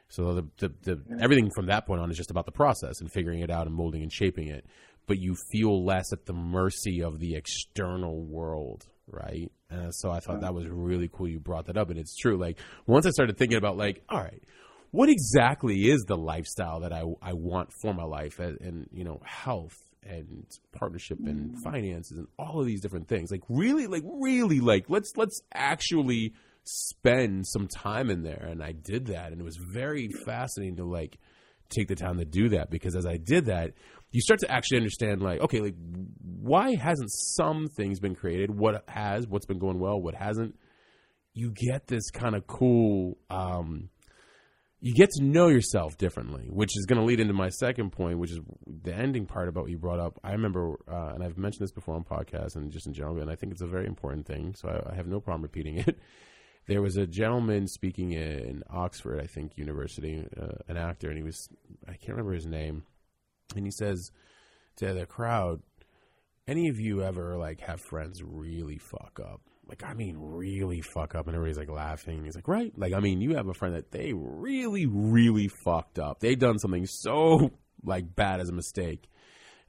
So 0.10 0.34
the, 0.34 0.48
the, 0.58 0.74
the 0.84 1.02
everything 1.22 1.50
from 1.56 1.68
that 1.68 1.86
point 1.88 2.02
on 2.02 2.12
is 2.12 2.18
just 2.18 2.32
about 2.32 2.46
the 2.46 2.52
process 2.52 3.00
and 3.00 3.10
figuring 3.12 3.40
it 3.40 3.50
out 3.50 3.68
and 3.68 3.76
molding 3.76 4.02
and 4.02 4.12
shaping 4.12 4.50
it. 4.50 4.66
But 5.08 5.20
you 5.20 5.36
feel 5.52 5.86
less 5.86 6.12
at 6.12 6.26
the 6.26 6.34
mercy 6.34 7.02
of 7.02 7.20
the 7.20 7.36
external 7.36 8.22
world, 8.22 8.86
right? 9.08 9.52
And 9.70 9.94
so 9.96 10.12
I 10.12 10.20
thought 10.20 10.42
that 10.42 10.54
was 10.54 10.68
really 10.68 11.10
cool. 11.12 11.28
You 11.28 11.40
brought 11.40 11.68
that 11.68 11.78
up, 11.78 11.90
and 11.90 11.98
it's 11.98 12.16
true. 12.16 12.38
Like 12.38 12.60
once 12.86 13.06
I 13.06 13.12
started 13.12 13.38
thinking 13.38 13.58
about 13.58 13.78
like, 13.78 14.04
all 14.10 14.20
right, 14.20 14.44
what 14.92 15.10
exactly 15.10 15.90
is 15.90 16.04
the 16.08 16.18
lifestyle 16.18 16.82
that 16.82 16.94
I 16.94 17.04
I 17.22 17.34
want 17.34 17.72
for 17.82 17.94
my 17.94 18.04
life, 18.04 18.40
and, 18.40 18.60
and 18.62 18.90
you 18.92 19.04
know, 19.04 19.22
health 19.26 19.78
and 20.04 20.46
partnership 20.72 21.20
and 21.24 21.62
finances 21.64 22.18
and 22.18 22.28
all 22.40 22.60
of 22.60 22.66
these 22.66 22.82
different 22.82 23.08
things. 23.08 23.32
Like 23.32 23.44
really, 23.50 23.88
like 23.88 24.04
really, 24.06 24.60
like 24.60 24.86
let's 24.90 25.14
let's 25.16 25.42
actually 25.54 26.34
spend 26.64 27.48
some 27.48 27.68
time 27.68 28.10
in 28.10 28.24
there. 28.24 28.48
And 28.50 28.64
I 28.64 28.72
did 28.72 29.08
that. 29.08 29.32
And 29.32 29.42
it 29.42 29.44
was 29.44 29.58
very 29.58 30.10
fascinating 30.26 30.78
to 30.78 30.86
like 30.86 31.18
take 31.70 31.88
the 31.88 31.96
time 31.96 32.18
to 32.18 32.26
do 32.26 32.50
that 32.50 32.70
because 32.70 32.96
as 32.96 33.06
I 33.06 33.16
did 33.16 33.46
that 33.46 33.72
you 34.12 34.20
start 34.20 34.42
to 34.42 34.52
actually 34.52 34.76
understand 34.76 35.22
like 35.22 35.40
okay 35.40 35.62
like 35.62 35.76
why 36.22 36.76
hasn't 36.76 37.10
some 37.12 37.68
things 37.68 38.00
been 38.00 38.16
created? 38.16 38.52
What 38.52 38.84
has 38.90 39.28
what's 39.28 39.46
been 39.46 39.60
going 39.60 39.80
well 39.80 40.02
what 40.02 40.16
hasn't? 40.16 40.56
You 41.34 41.54
get 41.56 41.88
this 41.88 42.12
kind 42.12 42.36
of 42.36 42.46
cool 42.46 43.18
um 43.30 43.90
you 44.84 44.96
get 44.96 45.12
to 45.12 45.24
know 45.24 45.48
yourself 45.48 45.96
differently, 45.98 46.48
which 46.50 46.76
is 46.76 46.86
going 46.88 47.00
to 47.00 47.06
lead 47.06 47.20
into 47.20 47.34
my 47.34 47.50
second 47.50 47.92
point, 47.92 48.18
which 48.18 48.32
is 48.32 48.40
the 48.66 48.94
ending 48.94 49.28
part 49.28 49.48
about 49.48 49.64
what 49.64 49.72
you 49.72 49.78
brought 49.78 50.00
up. 50.00 50.20
I 50.24 50.32
remember, 50.32 50.74
uh, 50.92 51.14
and 51.14 51.24
I've 51.24 51.38
mentioned 51.38 51.64
this 51.64 51.72
before 51.72 51.96
on 51.96 52.04
podcasts 52.04 52.56
and 52.56 52.72
just 52.72 52.88
in 52.88 52.94
general, 52.94 53.20
and 53.20 53.30
I 53.30 53.36
think 53.36 53.52
it's 53.54 53.62
a 53.62 53.68
very 53.68 53.86
important 53.86 54.26
thing, 54.26 54.56
so 54.56 54.70
I, 54.70 54.92
I 54.92 54.96
have 54.96 55.06
no 55.06 55.20
problem 55.20 55.44
repeating 55.44 55.78
it. 55.78 55.98
There 56.68 56.82
was 56.82 56.96
a 56.96 57.08
gentleman 57.08 57.68
speaking 57.68 58.12
in 58.12 58.62
Oxford, 58.70 59.20
I 59.20 59.26
think, 59.26 59.58
University, 59.58 60.24
uh, 60.40 60.60
an 60.68 60.78
actor, 60.78 61.08
and 61.08 61.18
he 61.18 61.24
was, 61.24 61.50
I 61.88 61.94
can't 61.94 62.10
remember 62.10 62.34
his 62.34 62.46
name, 62.46 62.84
and 63.56 63.66
he 63.66 63.72
says 63.72 64.12
to 64.78 64.94
the 64.94 65.08
crowd, 65.08 65.64
any 66.48 66.70
of 66.70 66.80
you 66.80 67.02
ever 67.02 67.36
like 67.36 67.62
have 67.62 67.82
friends 67.82 68.22
really 68.24 68.78
fuck 68.78 69.20
up? 69.20 69.42
Like 69.72 69.90
I 69.90 69.94
mean 69.94 70.18
really 70.20 70.82
fuck 70.82 71.16
up 71.16 71.28
and 71.28 71.36
everybody's 71.36 71.58
like 71.58 71.70
laughing. 71.70 72.26
He's 72.26 72.36
like, 72.36 72.50
right? 72.50 72.78
Like 72.78 72.92
I 72.92 73.00
mean 73.00 73.22
you 73.22 73.36
have 73.36 73.48
a 73.48 73.54
friend 73.54 73.74
that 73.76 73.90
they 73.90 74.12
really, 74.14 74.86
really 74.86 75.48
fucked 75.48 75.98
up. 75.98 76.20
They 76.20 76.36
done 76.36 76.60
something 76.60 76.86
so 76.86 77.52
like 77.82 78.14
bad 78.14 78.42
as 78.42 78.50
a 78.50 78.54
mistake. 78.54 79.10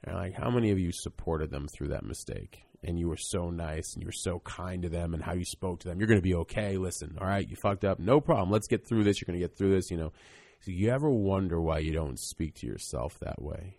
And 0.03 0.17
like 0.17 0.33
how 0.33 0.49
many 0.49 0.71
of 0.71 0.77
you 0.79 0.91
supported 0.91 1.51
them 1.51 1.69
through 1.69 1.87
that 1.89 2.03
mistake? 2.03 2.63
And 2.83 2.99
you 2.99 3.07
were 3.07 3.17
so 3.17 3.49
nice 3.49 3.93
and 3.93 4.03
you 4.03 4.07
were 4.07 4.11
so 4.11 4.39
kind 4.39 4.83
to 4.83 4.89
them 4.89 5.13
and 5.13 5.23
how 5.23 5.35
you 5.35 5.45
spoke 5.45 5.79
to 5.79 5.87
them. 5.87 5.99
You're 5.99 6.09
gonna 6.09 6.19
be 6.19 6.35
okay. 6.35 6.75
Listen, 6.75 7.17
all 7.21 7.27
right, 7.27 7.49
you 7.49 7.55
fucked 7.55 7.85
up, 7.85 7.97
no 7.97 8.19
problem. 8.19 8.51
Let's 8.51 8.67
get 8.67 8.85
through 8.85 9.05
this. 9.05 9.21
You're 9.21 9.27
gonna 9.27 9.39
get 9.39 9.57
through 9.57 9.73
this, 9.73 9.89
you 9.89 9.95
know. 9.95 10.11
So 10.59 10.71
you 10.71 10.89
ever 10.89 11.09
wonder 11.09 11.61
why 11.61 11.79
you 11.79 11.93
don't 11.93 12.19
speak 12.19 12.55
to 12.55 12.67
yourself 12.67 13.17
that 13.21 13.41
way? 13.41 13.77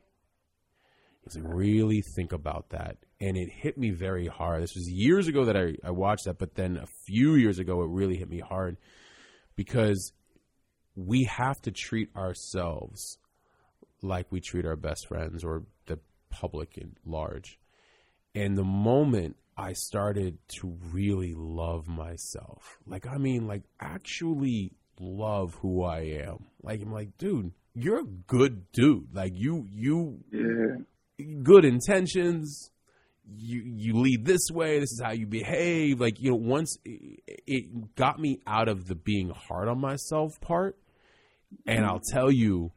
Really 1.36 2.02
think 2.02 2.32
about 2.32 2.70
that. 2.70 2.98
And 3.20 3.36
it 3.36 3.48
hit 3.50 3.78
me 3.78 3.90
very 3.90 4.26
hard. 4.26 4.62
This 4.62 4.74
was 4.74 4.88
years 4.88 5.28
ago 5.28 5.46
that 5.46 5.56
I, 5.56 5.74
I 5.84 5.90
watched 5.90 6.24
that, 6.26 6.38
but 6.38 6.54
then 6.54 6.76
a 6.76 6.86
few 7.06 7.34
years 7.34 7.58
ago, 7.58 7.82
it 7.82 7.88
really 7.88 8.16
hit 8.16 8.28
me 8.28 8.40
hard 8.40 8.76
because 9.56 10.12
we 10.94 11.24
have 11.24 11.60
to 11.62 11.70
treat 11.70 12.14
ourselves 12.14 13.18
like 14.02 14.30
we 14.30 14.40
treat 14.40 14.66
our 14.66 14.76
best 14.76 15.08
friends 15.08 15.44
or 15.44 15.64
the 15.86 15.98
public 16.30 16.76
at 16.76 16.88
large. 17.06 17.58
And 18.34 18.58
the 18.58 18.64
moment 18.64 19.36
I 19.56 19.72
started 19.72 20.38
to 20.60 20.76
really 20.92 21.34
love 21.34 21.88
myself, 21.88 22.78
like, 22.86 23.06
I 23.06 23.16
mean, 23.16 23.46
like, 23.46 23.62
actually 23.80 24.72
love 25.00 25.54
who 25.54 25.82
I 25.82 26.00
am. 26.00 26.46
Like 26.62 26.82
I'm 26.82 26.92
like, 26.92 27.16
dude, 27.18 27.52
you're 27.74 28.00
a 28.00 28.04
good 28.04 28.70
dude. 28.72 29.14
Like 29.14 29.32
you 29.34 29.66
you 29.70 30.20
Yeah. 30.30 30.84
Good 31.42 31.64
intentions. 31.64 32.70
You 33.36 33.62
you 33.64 33.94
lead 33.94 34.24
this 34.24 34.48
way. 34.52 34.80
This 34.80 34.92
is 34.92 35.00
how 35.02 35.12
you 35.12 35.26
behave. 35.26 36.00
Like 36.00 36.20
you 36.20 36.30
know, 36.30 36.36
once 36.36 36.76
it, 36.84 37.20
it 37.46 37.94
got 37.94 38.18
me 38.18 38.40
out 38.46 38.68
of 38.68 38.86
the 38.86 38.94
being 38.94 39.30
hard 39.30 39.68
on 39.68 39.80
myself 39.80 40.40
part, 40.40 40.76
and 41.66 41.80
mm-hmm. 41.80 41.88
I'll 41.88 42.02
tell 42.12 42.30
you, 42.30 42.72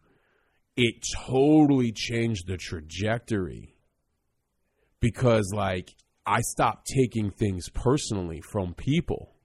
it 0.77 0.95
totally 1.25 1.91
changed 1.91 2.47
the 2.47 2.57
trajectory 2.57 3.75
because 4.99 5.51
like 5.53 5.95
I 6.25 6.41
stopped 6.41 6.87
taking 6.87 7.31
things 7.31 7.69
personally 7.69 8.41
from 8.41 8.73
people 8.73 9.36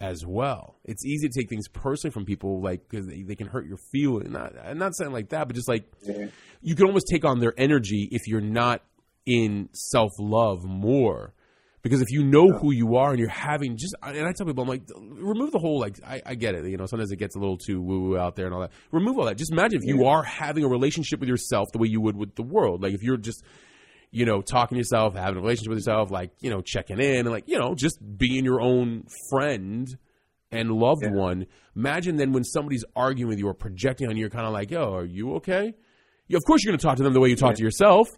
as 0.00 0.24
well. 0.26 0.76
It's 0.84 1.04
easy 1.04 1.28
to 1.28 1.38
take 1.38 1.48
things 1.48 1.68
personally 1.68 2.12
from 2.12 2.24
people, 2.24 2.62
like 2.62 2.88
because 2.88 3.06
they, 3.06 3.22
they 3.22 3.34
can 3.34 3.46
hurt 3.46 3.66
your 3.66 3.78
feeling. 3.92 4.32
Not, 4.32 4.54
I'm 4.64 4.78
not 4.78 4.96
saying 4.96 5.12
like 5.12 5.28
that, 5.30 5.46
but 5.46 5.54
just 5.54 5.68
like 5.68 5.84
Yeah. 6.02 6.26
you 6.62 6.74
can 6.74 6.86
almost 6.86 7.06
take 7.10 7.24
on 7.24 7.38
their 7.40 7.52
energy 7.58 8.08
if 8.10 8.26
you're 8.26 8.40
not 8.40 8.82
in 9.26 9.68
self 9.72 10.12
love 10.18 10.64
more. 10.64 11.34
Because 11.82 12.02
if 12.02 12.10
you 12.10 12.22
know 12.22 12.48
who 12.52 12.72
you 12.72 12.96
are 12.96 13.08
and 13.10 13.18
you're 13.18 13.30
having 13.30 13.78
just, 13.78 13.94
and 14.02 14.26
I 14.26 14.32
tell 14.32 14.46
people, 14.46 14.62
I'm 14.64 14.68
like, 14.68 14.82
remove 14.98 15.50
the 15.50 15.58
whole, 15.58 15.80
like, 15.80 15.96
I, 16.06 16.20
I 16.26 16.34
get 16.34 16.54
it. 16.54 16.66
You 16.66 16.76
know, 16.76 16.84
sometimes 16.84 17.10
it 17.10 17.16
gets 17.16 17.36
a 17.36 17.38
little 17.38 17.56
too 17.56 17.80
woo 17.80 18.00
woo 18.00 18.18
out 18.18 18.36
there 18.36 18.44
and 18.44 18.54
all 18.54 18.60
that. 18.60 18.72
Remove 18.92 19.18
all 19.18 19.24
that. 19.24 19.38
Just 19.38 19.50
imagine 19.50 19.80
if 19.82 19.88
you 19.88 20.04
are 20.04 20.22
having 20.22 20.62
a 20.62 20.68
relationship 20.68 21.20
with 21.20 21.28
yourself 21.30 21.68
the 21.72 21.78
way 21.78 21.88
you 21.88 22.02
would 22.02 22.16
with 22.16 22.34
the 22.34 22.42
world. 22.42 22.82
Like, 22.82 22.92
if 22.92 23.02
you're 23.02 23.16
just, 23.16 23.42
you 24.10 24.24
know, 24.26 24.42
talking 24.42 24.76
to 24.76 24.80
yourself, 24.80 25.14
having 25.14 25.38
a 25.38 25.40
relationship 25.40 25.70
with 25.70 25.78
yourself, 25.78 26.10
like, 26.10 26.30
you 26.40 26.50
know, 26.50 26.60
checking 26.60 26.98
in 27.00 27.20
and 27.20 27.30
like, 27.30 27.44
you 27.46 27.58
know, 27.58 27.74
just 27.74 27.98
being 28.18 28.44
your 28.44 28.60
own 28.60 29.04
friend 29.30 29.88
and 30.50 30.70
loved 30.72 31.02
Yeah. 31.04 31.12
one. 31.12 31.46
Imagine 31.76 32.16
then 32.16 32.32
when 32.32 32.42
somebody's 32.42 32.84
arguing 32.96 33.28
with 33.28 33.38
you 33.38 33.46
or 33.46 33.54
projecting 33.54 34.08
on 34.08 34.16
you, 34.16 34.22
you're 34.22 34.30
kind 34.30 34.46
of 34.46 34.52
like, 34.52 34.70
yo, 34.70 34.92
are 34.94 35.04
you 35.04 35.34
okay? 35.36 35.74
Yeah, 36.26 36.36
of 36.36 36.44
course 36.44 36.64
you're 36.64 36.72
going 36.72 36.78
to 36.78 36.84
talk 36.84 36.96
to 36.96 37.02
them 37.04 37.12
the 37.12 37.20
way 37.20 37.28
you 37.28 37.36
talk 37.36 37.54
to 37.56 37.62
yourself. 37.62 38.08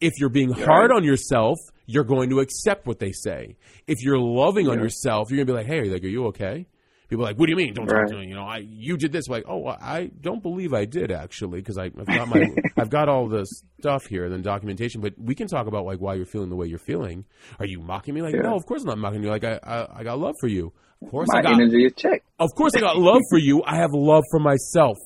If 0.00 0.12
you're 0.18 0.28
being 0.30 0.50
hard 0.50 0.92
on 0.92 1.02
yourself, 1.04 1.58
you're 1.86 2.04
going 2.04 2.30
to 2.30 2.40
accept 2.40 2.86
what 2.86 2.98
they 2.98 3.12
say. 3.12 3.56
If 3.86 4.02
you're 4.02 4.18
loving 4.18 4.68
on 4.68 4.78
yourself, 4.78 5.30
you're 5.30 5.38
going 5.44 5.46
to 5.46 5.52
be 5.52 5.56
like, 5.56 5.66
hey, 5.66 5.90
like, 5.90 6.04
are 6.04 6.08
you 6.08 6.26
okay? 6.26 6.66
People 7.08 7.24
are 7.24 7.28
like, 7.28 7.38
what 7.38 7.46
do 7.46 7.50
you 7.52 7.56
mean? 7.56 7.72
Don't 7.72 7.86
talk 7.86 8.08
to 8.08 8.16
me. 8.16 8.26
You 8.26 8.34
know, 8.34 8.44
I 8.46 8.58
you 8.58 8.96
did 8.96 9.12
this. 9.12 9.28
Like, 9.28 9.44
oh, 9.48 9.66
I 9.68 10.10
don't 10.20 10.42
believe 10.42 10.74
I 10.74 10.84
did 10.86 11.12
actually 11.12 11.60
because 11.60 11.78
I've 11.78 11.94
got 12.06 12.28
my 12.28 12.44
I've 12.76 12.90
got 12.90 13.08
all 13.08 13.28
the 13.28 13.44
stuff 13.78 14.06
here 14.06 14.24
and 14.24 14.32
then 14.32 14.42
documentation. 14.42 15.00
But 15.00 15.14
we 15.18 15.34
can 15.34 15.46
talk 15.46 15.66
about 15.68 15.84
like 15.84 16.00
why 16.00 16.14
you're 16.14 16.26
feeling 16.26 16.48
the 16.50 16.56
way 16.56 16.66
you're 16.66 16.78
feeling. 16.78 17.24
Are 17.60 17.66
you 17.66 17.80
mocking 17.80 18.14
me? 18.14 18.22
Like, 18.22 18.34
Yeah. 18.34 18.42
no, 18.42 18.56
of 18.56 18.66
course 18.66 18.82
I'm 18.82 18.88
not 18.88 18.98
mocking 18.98 19.22
you. 19.22 19.28
Like, 19.30 19.44
I 19.44 19.60
I, 19.62 20.00
I 20.00 20.02
got 20.02 20.18
love 20.18 20.34
for 20.40 20.48
you. 20.48 20.72
Of 21.02 21.10
course 21.10 21.28
My 21.30 21.38
I 21.38 21.42
got 21.42 21.52
energy 21.54 21.84
is 21.84 21.92
checked. 21.96 22.26
of 22.40 22.50
course, 22.56 22.72
I 22.74 22.80
got 22.80 22.96
love 22.98 23.20
for 23.30 23.38
you. 23.38 23.62
I 23.64 23.76
have 23.76 23.90
love 23.92 24.24
for 24.30 24.40
myself. 24.40 24.96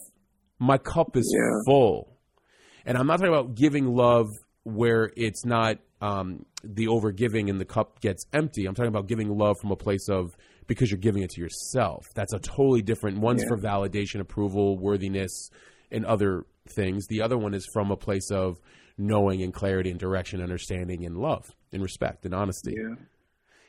My 0.59 0.79
cup 0.79 1.17
is 1.17 1.31
Yeah. 1.37 1.51
full, 1.67 2.17
and 2.87 2.97
I'm 2.97 3.07
not 3.07 3.19
talking 3.19 3.33
about 3.35 3.55
giving 3.57 3.87
love 3.95 4.27
where 4.65 5.11
it's 5.17 5.45
not 5.45 5.79
um, 6.01 6.47
the 6.63 6.87
overgiving 6.87 7.51
and 7.51 7.61
the 7.61 7.65
cup 7.65 8.01
gets 8.01 8.25
empty. 8.33 8.67
I'm 8.67 8.75
talking 8.75 8.89
about 8.89 9.07
giving 9.07 9.29
love 9.37 9.57
from 9.61 9.71
a 9.71 9.77
place 9.77 10.09
of 10.09 10.35
because 10.71 10.89
you're 10.89 10.99
giving 11.01 11.25
it 11.25 11.31
to 11.31 11.41
yourself. 11.41 12.07
That's 12.15 12.33
a 12.33 12.39
totally 12.39 12.81
different. 12.81 13.19
One's 13.19 13.43
Yeah. 13.43 13.49
for 13.49 13.59
validation, 13.59 14.21
approval, 14.21 14.79
worthiness, 14.79 15.51
and 15.91 16.07
other 16.07 16.47
things. 16.77 17.09
The 17.09 17.23
other 17.23 17.37
one 17.37 17.55
is 17.55 17.67
from 17.73 17.91
a 17.91 17.97
place 17.97 18.31
of 18.31 18.57
knowing 18.97 19.43
and 19.43 19.53
clarity 19.53 19.91
and 19.91 19.99
direction, 19.99 20.41
understanding, 20.41 21.05
and 21.05 21.17
love, 21.19 21.45
and 21.73 21.83
respect 21.83 22.25
and 22.25 22.33
honesty. 22.33 22.77
Yeah. 22.79 22.95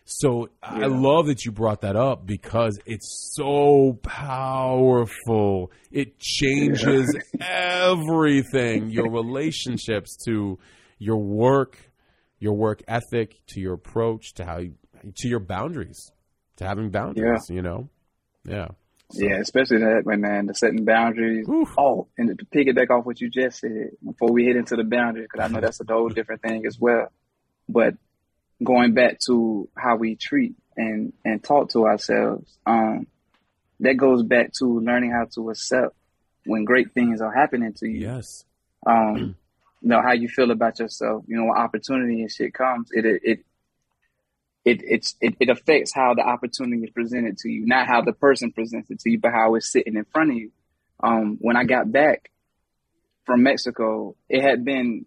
So 0.06 0.49
I 0.62 0.86
love 0.86 1.26
that 1.26 1.43
you 1.43 1.52
brought 1.52 1.82
that 1.82 1.95
up 1.95 2.28
because 2.28 2.80
it's 2.86 3.32
so 3.36 3.97
powerful. 4.04 5.72
It 5.91 6.20
changes 6.20 7.18
everything 7.39 8.91
your 8.91 9.10
relationships 9.10 10.16
to 10.26 10.60
your 10.99 11.18
work, 11.18 11.78
your 12.39 12.54
work 12.54 12.84
ethic, 12.88 13.39
to 13.47 13.60
your 13.60 13.74
approach, 13.74 14.34
to 14.36 14.45
how 14.45 14.60
you, 14.60 14.76
to 15.16 15.28
your 15.28 15.39
boundaries, 15.39 16.12
to 16.62 16.68
having 16.68 16.89
boundaries, 16.89 17.49
you 17.49 17.62
know? 17.62 17.89
Yeah. 18.45 18.70
Yeah, 19.14 19.39
especially 19.39 19.80
that 19.80 20.05
way, 20.05 20.16
man, 20.16 20.45
the 20.45 20.53
setting 20.53 20.86
boundaries. 20.86 21.47
Oof. 21.49 21.74
Oh, 21.78 22.07
and 22.18 22.38
to 22.38 22.45
piggyback 22.45 22.89
off 22.89 23.05
what 23.05 23.20
you 23.20 23.30
just 23.30 23.59
said 23.59 23.91
before 24.05 24.32
we 24.32 24.45
hit 24.45 24.55
into 24.55 24.78
the 24.78 24.86
boundaries, 24.86 25.28
because 25.30 25.49
I 25.49 25.53
know 25.53 25.59
that's 25.59 25.82
a 25.82 25.86
whole 25.88 26.07
different 26.07 26.41
thing 26.41 26.66
as 26.66 26.80
well. 26.80 27.12
But 27.68 27.95
going 28.64 28.93
back 28.93 29.20
to 29.28 29.68
how 29.76 29.97
we 29.97 30.16
treat 30.16 30.55
and 30.78 31.12
and 31.26 31.43
talk 31.43 31.72
to 31.72 31.88
ourselves, 31.88 32.57
um, 32.66 33.07
that 33.82 33.95
goes 33.95 34.24
back 34.24 34.53
to 34.59 34.80
learning 34.80 35.12
how 35.12 35.26
to 35.36 35.49
accept 35.49 35.93
when 36.45 36.64
great 36.64 36.93
things 36.93 37.20
are 37.20 37.34
happening 37.34 37.74
to 37.80 37.89
you. 37.89 38.07
Yes. 38.07 38.45
Um, 38.88 39.18
you 39.18 39.36
know 39.89 40.01
how 40.01 40.14
you 40.14 40.30
feel 40.30 40.51
about 40.51 40.80
yourself. 40.80 41.26
You 41.28 41.36
know, 41.36 41.43
when 41.47 41.57
opportunity 41.57 42.22
and 42.22 42.32
shit 42.32 42.53
comes, 42.53 42.88
it 42.93 43.05
it 43.05 43.45
it 44.66 44.82
it 44.82 44.86
it's, 44.88 45.16
it, 45.22 45.36
it 45.39 45.49
affects 45.49 45.93
how 45.93 46.14
the 46.14 46.22
opportunity 46.22 46.84
is 46.84 46.91
presented 46.91 47.38
to 47.39 47.49
you, 47.49 47.66
not 47.66 47.88
how 47.88 48.01
the 48.01 48.14
person 48.14 48.51
presents 48.51 48.89
it 48.91 48.99
to 48.99 49.09
you, 49.09 49.20
but 49.20 49.32
how 49.32 49.55
it's 49.55 49.72
sitting 49.72 49.95
in 49.95 50.05
front 50.05 50.32
of 50.32 50.38
you. 50.38 50.51
Um, 51.03 51.38
when 51.41 51.55
I 51.57 51.64
got 51.64 51.91
back 51.91 52.30
from 53.26 53.43
Mexico, 53.43 54.16
it 54.30 54.41
had 54.41 54.64
been. 54.66 55.05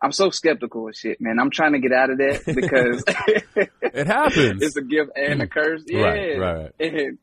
I'm 0.00 0.12
so 0.12 0.30
skeptical 0.30 0.86
of 0.88 0.94
shit, 0.94 1.20
man. 1.20 1.40
I'm 1.40 1.50
trying 1.50 1.72
to 1.72 1.80
get 1.80 1.92
out 1.92 2.10
of 2.10 2.18
that 2.18 2.42
because 2.46 3.02
It 3.82 4.06
happens. 4.06 4.62
it's 4.62 4.76
a 4.76 4.82
gift 4.82 5.10
and 5.16 5.42
a 5.42 5.48
curse. 5.48 5.82
Yeah, 5.88 6.02
Right, 6.02 6.38
right. 6.38 6.70
And 6.78 7.18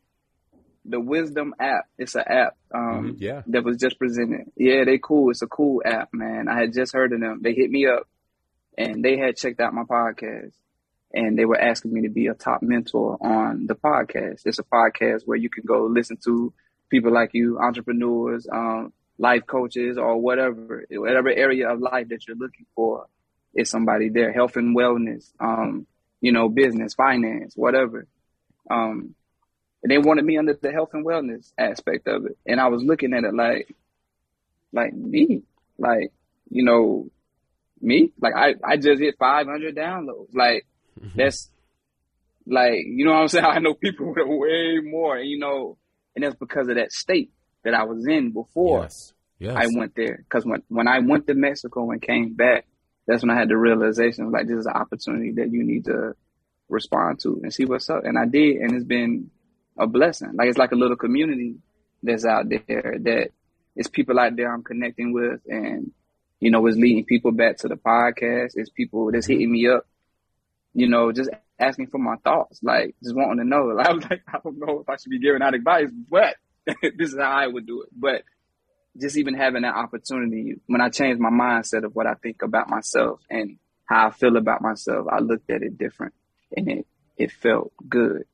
the 0.83 0.99
Wisdom 0.99 1.55
app, 1.57 1.85
it's 1.97 2.15
an 2.15 2.23
app. 2.27 2.57
Um, 2.73 3.13
Mhm, 3.13 3.15
yeah. 3.19 3.41
that 3.47 3.63
was 3.63 3.77
just 3.77 3.97
presented. 3.97 4.51
Yeah, 4.57 4.83
they 4.83 4.97
cool. 5.01 5.31
It's 5.31 5.41
a 5.41 5.47
cool 5.47 5.81
app, 5.85 6.09
man. 6.13 6.49
I 6.49 6.59
had 6.59 6.73
just 6.73 6.91
heard 6.93 7.13
of 7.13 7.21
them. 7.21 7.39
They 7.41 7.53
hit 7.53 7.71
me 7.71 7.87
up 7.87 8.09
and 8.77 9.01
they 9.05 9.15
had 9.17 9.37
checked 9.37 9.61
out 9.61 9.73
my 9.73 9.83
podcast 9.83 10.51
and 11.15 11.39
they 11.39 11.45
were 11.45 11.59
asking 11.59 11.93
me 11.93 12.01
to 12.01 12.09
be 12.09 12.27
a 12.27 12.33
top 12.33 12.61
mentor 12.61 13.17
on 13.21 13.67
the 13.67 13.75
podcast. 13.75 14.41
It's 14.45 14.59
a 14.59 14.63
podcast 14.63 15.21
where 15.25 15.37
you 15.37 15.49
can 15.49 15.63
go 15.65 15.85
listen 15.85 16.17
to 16.25 16.53
people 16.89 17.11
like 17.13 17.31
you, 17.33 17.57
entrepreneurs, 17.57 18.45
um, 18.51 18.91
life 19.17 19.47
coaches 19.47 19.97
or 19.97 20.17
whatever, 20.17 20.85
whatever 20.91 21.29
area 21.29 21.69
of 21.69 21.79
life 21.79 22.09
that 22.09 22.27
you're 22.27 22.35
looking 22.35 22.65
for 22.75 23.07
is 23.53 23.69
somebody 23.69 24.09
there. 24.09 24.33
Health 24.33 24.57
and 24.57 24.75
wellness, 24.75 25.31
um, 25.39 25.87
you 26.19 26.33
know, 26.33 26.49
business, 26.49 26.93
finance, 26.93 27.53
whatever. 27.55 28.07
Um, 28.69 29.15
and 29.81 29.91
they 29.91 29.97
wanted 29.97 30.25
me 30.25 30.37
under 30.37 30.53
the 30.53 30.71
health 30.71 30.89
and 30.93 31.05
wellness 31.05 31.53
aspect 31.57 32.09
of 32.09 32.25
it. 32.25 32.37
And 32.45 32.59
I 32.59 32.67
was 32.67 32.83
looking 32.83 33.13
at 33.13 33.23
it 33.23 33.33
like, 33.33 33.73
like 34.73 34.93
me, 34.93 35.43
like, 35.77 36.11
you 36.49 36.63
know, 36.63 37.09
me, 37.79 38.11
like 38.19 38.33
I, 38.35 38.55
I 38.63 38.75
just 38.75 39.01
hit 39.01 39.15
500 39.17 39.75
downloads. 39.75 40.35
Like 40.35 40.65
Mm-hmm. 40.99 41.17
that's 41.17 41.49
like, 42.47 42.83
you 42.85 43.05
know 43.05 43.11
what 43.11 43.21
I'm 43.21 43.27
saying? 43.27 43.45
I 43.49 43.59
know 43.59 43.73
people 43.73 44.07
with 44.07 44.27
way 44.27 44.79
more, 44.79 45.17
and 45.17 45.29
you 45.29 45.39
know, 45.39 45.77
and 46.15 46.23
that's 46.23 46.35
because 46.35 46.67
of 46.69 46.75
that 46.75 46.91
state 46.91 47.31
that 47.63 47.73
I 47.73 47.83
was 47.83 48.07
in 48.07 48.31
before 48.31 48.83
Yes. 48.83 49.13
Yes. 49.37 49.55
I 49.57 49.67
went 49.77 49.95
there. 49.95 50.23
Cause 50.29 50.45
when, 50.45 50.63
when 50.69 50.87
I 50.87 50.99
went 50.99 51.27
to 51.27 51.33
Mexico 51.33 51.91
and 51.91 52.01
came 52.01 52.35
back, 52.35 52.65
that's 53.05 53.21
when 53.21 53.29
I 53.29 53.37
had 53.37 53.49
the 53.49 53.57
realization 53.57 54.31
like, 54.31 54.47
this 54.47 54.59
is 54.59 54.65
an 54.65 54.73
opportunity 54.73 55.33
that 55.33 55.51
you 55.51 55.63
need 55.63 55.85
to 55.85 56.15
respond 56.69 57.19
to 57.23 57.41
and 57.43 57.53
see 57.53 57.65
what's 57.65 57.89
up. 57.89 58.05
And 58.05 58.17
I 58.17 58.25
did. 58.25 58.57
And 58.57 58.73
it's 58.73 58.85
been 58.85 59.29
a 59.77 59.87
blessing. 59.87 60.31
Like, 60.35 60.47
it's 60.47 60.57
like 60.57 60.71
a 60.71 60.77
little 60.77 60.95
community 60.95 61.55
that's 62.01 62.25
out 62.25 62.45
there 62.49 62.97
that 63.01 63.29
it's 63.75 63.89
people 63.89 64.19
out 64.19 64.35
there 64.35 64.53
I'm 64.53 64.63
connecting 64.63 65.11
with 65.11 65.41
and, 65.47 65.91
you 66.39 66.49
know, 66.49 66.65
it's 66.67 66.77
leading 66.77 67.05
people 67.05 67.31
back 67.31 67.57
to 67.57 67.67
the 67.67 67.75
podcast. 67.75 68.53
It's 68.55 68.69
people 68.69 69.11
that's 69.11 69.25
mm-hmm. 69.25 69.33
hitting 69.33 69.51
me 69.51 69.67
up, 69.67 69.85
you 70.75 70.89
know, 70.89 71.11
just 71.11 71.29
asking 71.57 71.87
for 71.87 71.97
my 71.97 72.17
thoughts, 72.17 72.59
like 72.61 72.95
just 73.01 73.15
wanting 73.15 73.37
to 73.37 73.45
know. 73.45 73.71
Like, 73.75 73.89
I'm 73.89 73.99
like, 73.99 74.21
I 74.27 74.39
don't 74.43 74.59
know 74.59 74.81
if 74.81 74.89
I 74.89 74.97
should 74.97 75.09
be 75.09 75.19
giving 75.19 75.41
out 75.41 75.55
advice, 75.55 75.89
but 76.09 76.35
this 76.81 77.13
is 77.13 77.17
how 77.17 77.31
I 77.31 77.47
would 77.47 77.65
do 77.65 77.83
it. 77.83 77.89
But 77.95 78.23
just 78.99 79.17
even 79.17 79.33
having 79.33 79.63
that 79.63 79.75
opportunity, 79.75 80.55
when 80.67 80.81
I 80.81 80.89
changed 80.89 81.19
my 81.19 81.29
mindset 81.29 81.85
of 81.85 81.95
what 81.95 82.07
I 82.07 82.13
think 82.15 82.41
about 82.41 82.69
myself 82.69 83.21
and 83.29 83.57
how 83.85 84.07
I 84.07 84.11
feel 84.11 84.35
about 84.35 84.61
myself, 84.61 85.07
I 85.09 85.19
looked 85.19 85.49
at 85.49 85.63
it 85.63 85.77
different 85.77 86.13
and 86.55 86.69
it, 86.69 86.87
it 87.17 87.31
felt 87.31 87.71
good. 87.87 88.25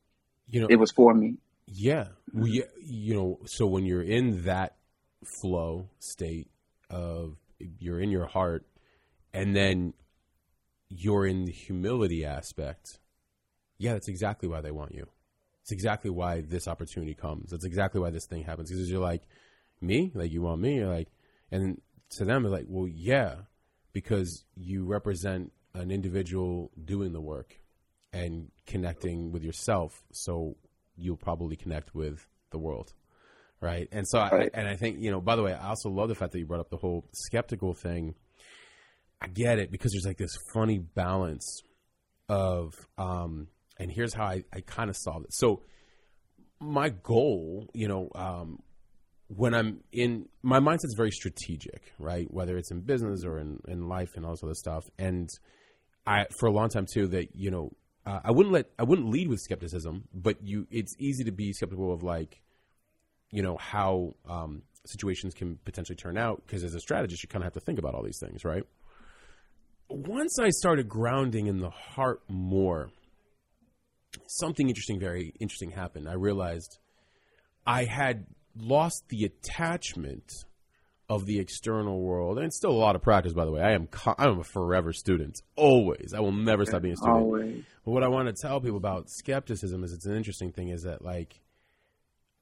you 0.47 0.61
know, 0.61 0.67
It 0.69 0.77
was 0.77 0.91
for 0.91 1.13
me. 1.13 1.35
Yeah. 1.67 2.07
We, 2.33 2.59
mm-hmm. 2.59 2.81
you 2.83 3.13
know, 3.13 3.39
so 3.45 3.67
when 3.67 3.85
you're 3.85 4.01
in 4.01 4.45
that 4.45 4.75
flow 5.23 5.89
state 5.99 6.49
of 6.89 7.37
you're 7.79 7.99
in 7.99 8.09
your 8.09 8.25
heart 8.25 8.65
and 9.33 9.55
then 9.55 9.93
you're 10.91 11.25
in 11.25 11.45
the 11.45 11.51
humility 11.51 12.25
aspect, 12.25 12.99
yeah, 13.77 13.93
that's 13.93 14.09
exactly 14.09 14.49
why 14.49 14.61
they 14.61 14.71
want 14.71 14.93
you. 14.93 15.07
It's 15.61 15.71
exactly 15.71 16.11
why 16.11 16.41
this 16.41 16.67
opportunity 16.67 17.13
comes. 17.13 17.51
That's 17.51 17.65
exactly 17.65 18.01
why 18.01 18.09
this 18.09 18.25
thing 18.25 18.43
happens. 18.43 18.69
Because 18.69 18.89
you're 18.89 18.99
like, 18.99 19.23
me? 19.79 20.11
Like, 20.13 20.31
you 20.31 20.41
want 20.41 20.61
me? 20.61 20.75
You're 20.75 20.93
like, 20.93 21.07
and 21.51 21.79
to 22.11 22.25
them, 22.25 22.43
they're 22.43 22.51
like, 22.51 22.65
well, 22.67 22.87
yeah, 22.87 23.35
because 23.93 24.43
you 24.55 24.85
represent 24.85 25.51
an 25.73 25.91
individual 25.91 26.71
doing 26.83 27.13
the 27.13 27.21
work 27.21 27.55
and 28.11 28.51
connecting 28.65 29.31
with 29.31 29.43
yourself. 29.43 30.03
So 30.11 30.57
you'll 30.97 31.17
probably 31.17 31.55
connect 31.55 31.95
with 31.95 32.27
the 32.51 32.57
world, 32.57 32.93
right? 33.61 33.87
And 33.91 34.07
so, 34.07 34.19
I, 34.19 34.49
and 34.53 34.67
I 34.67 34.75
think 34.75 34.99
you 34.99 35.11
know. 35.11 35.21
By 35.21 35.35
the 35.35 35.43
way, 35.43 35.53
I 35.53 35.69
also 35.69 35.89
love 35.89 36.09
the 36.09 36.15
fact 36.15 36.33
that 36.33 36.39
you 36.39 36.45
brought 36.45 36.59
up 36.59 36.69
the 36.69 36.77
whole 36.77 37.07
skeptical 37.13 37.73
thing. 37.73 38.15
I 39.21 39.27
get 39.27 39.59
it 39.59 39.71
because 39.71 39.91
there's 39.91 40.05
like 40.05 40.17
this 40.17 40.35
funny 40.53 40.79
balance 40.79 41.61
of, 42.27 42.73
um, 42.97 43.47
and 43.77 43.91
here's 43.91 44.13
how 44.13 44.25
I, 44.25 44.43
I 44.53 44.61
kind 44.61 44.89
of 44.89 44.97
solve 44.97 45.23
it. 45.25 45.33
So, 45.33 45.61
my 46.59 46.89
goal, 46.89 47.69
you 47.73 47.87
know, 47.87 48.09
um, 48.15 48.59
when 49.27 49.53
I'm 49.53 49.81
in 49.91 50.27
my 50.43 50.59
mindset's 50.59 50.95
very 50.95 51.11
strategic, 51.11 51.93
right? 51.97 52.27
Whether 52.29 52.57
it's 52.57 52.71
in 52.71 52.81
business 52.81 53.23
or 53.25 53.39
in, 53.39 53.59
in 53.67 53.87
life 53.87 54.09
and 54.15 54.25
all 54.25 54.31
this 54.31 54.43
other 54.43 54.53
stuff. 54.53 54.83
And 54.99 55.29
I, 56.05 56.25
for 56.39 56.47
a 56.47 56.51
long 56.51 56.69
time 56.69 56.85
too, 56.91 57.07
that, 57.07 57.35
you 57.35 57.51
know, 57.51 57.71
uh, 58.05 58.19
I 58.23 58.31
wouldn't 58.31 58.53
let, 58.53 58.65
I 58.77 58.83
wouldn't 58.83 59.09
lead 59.09 59.27
with 59.27 59.39
skepticism, 59.39 60.07
but 60.13 60.37
you, 60.43 60.67
it's 60.71 60.95
easy 60.99 61.23
to 61.23 61.31
be 61.31 61.53
skeptical 61.53 61.93
of 61.93 62.03
like, 62.03 62.41
you 63.31 63.41
know, 63.41 63.57
how, 63.57 64.15
um, 64.27 64.63
situations 64.85 65.33
can 65.33 65.59
potentially 65.63 65.95
turn 65.95 66.17
out. 66.17 66.41
Cause 66.47 66.63
as 66.63 66.73
a 66.73 66.79
strategist, 66.79 67.23
you 67.23 67.29
kind 67.29 67.43
of 67.43 67.45
have 67.45 67.53
to 67.53 67.59
think 67.59 67.79
about 67.79 67.93
all 67.93 68.03
these 68.03 68.19
things, 68.19 68.43
right? 68.43 68.63
Once 69.93 70.39
I 70.39 70.49
started 70.49 70.87
grounding 70.87 71.47
in 71.47 71.59
the 71.59 71.69
heart 71.69 72.21
more, 72.29 72.89
something 74.27 74.69
interesting, 74.69 74.99
very 74.99 75.33
interesting 75.39 75.71
happened. 75.71 76.07
I 76.07 76.13
realized 76.13 76.77
I 77.65 77.83
had 77.83 78.25
lost 78.55 79.03
the 79.09 79.25
attachment 79.25 80.31
of 81.09 81.25
the 81.25 81.39
external 81.39 82.01
world, 82.01 82.37
and 82.37 82.47
it's 82.47 82.55
still 82.55 82.71
a 82.71 82.79
lot 82.79 82.95
of 82.95 83.01
practice, 83.01 83.33
by 83.33 83.43
the 83.43 83.51
way. 83.51 83.61
I 83.61 83.73
am 83.73 83.87
co- 83.87 84.15
I'm 84.17 84.39
a 84.39 84.43
forever 84.43 84.93
student, 84.93 85.41
always. 85.57 86.13
I 86.15 86.21
will 86.21 86.31
never 86.31 86.65
stop 86.65 86.83
being 86.83 86.93
a 86.93 86.97
student. 86.97 87.17
Always. 87.17 87.63
But 87.83 87.91
what 87.91 88.03
I 88.03 88.07
want 88.07 88.29
to 88.29 88.33
tell 88.41 88.61
people 88.61 88.77
about 88.77 89.09
skepticism 89.09 89.83
is 89.83 89.91
it's 89.91 90.05
an 90.05 90.15
interesting 90.15 90.53
thing. 90.53 90.69
Is 90.69 90.83
that 90.83 91.03
like 91.03 91.41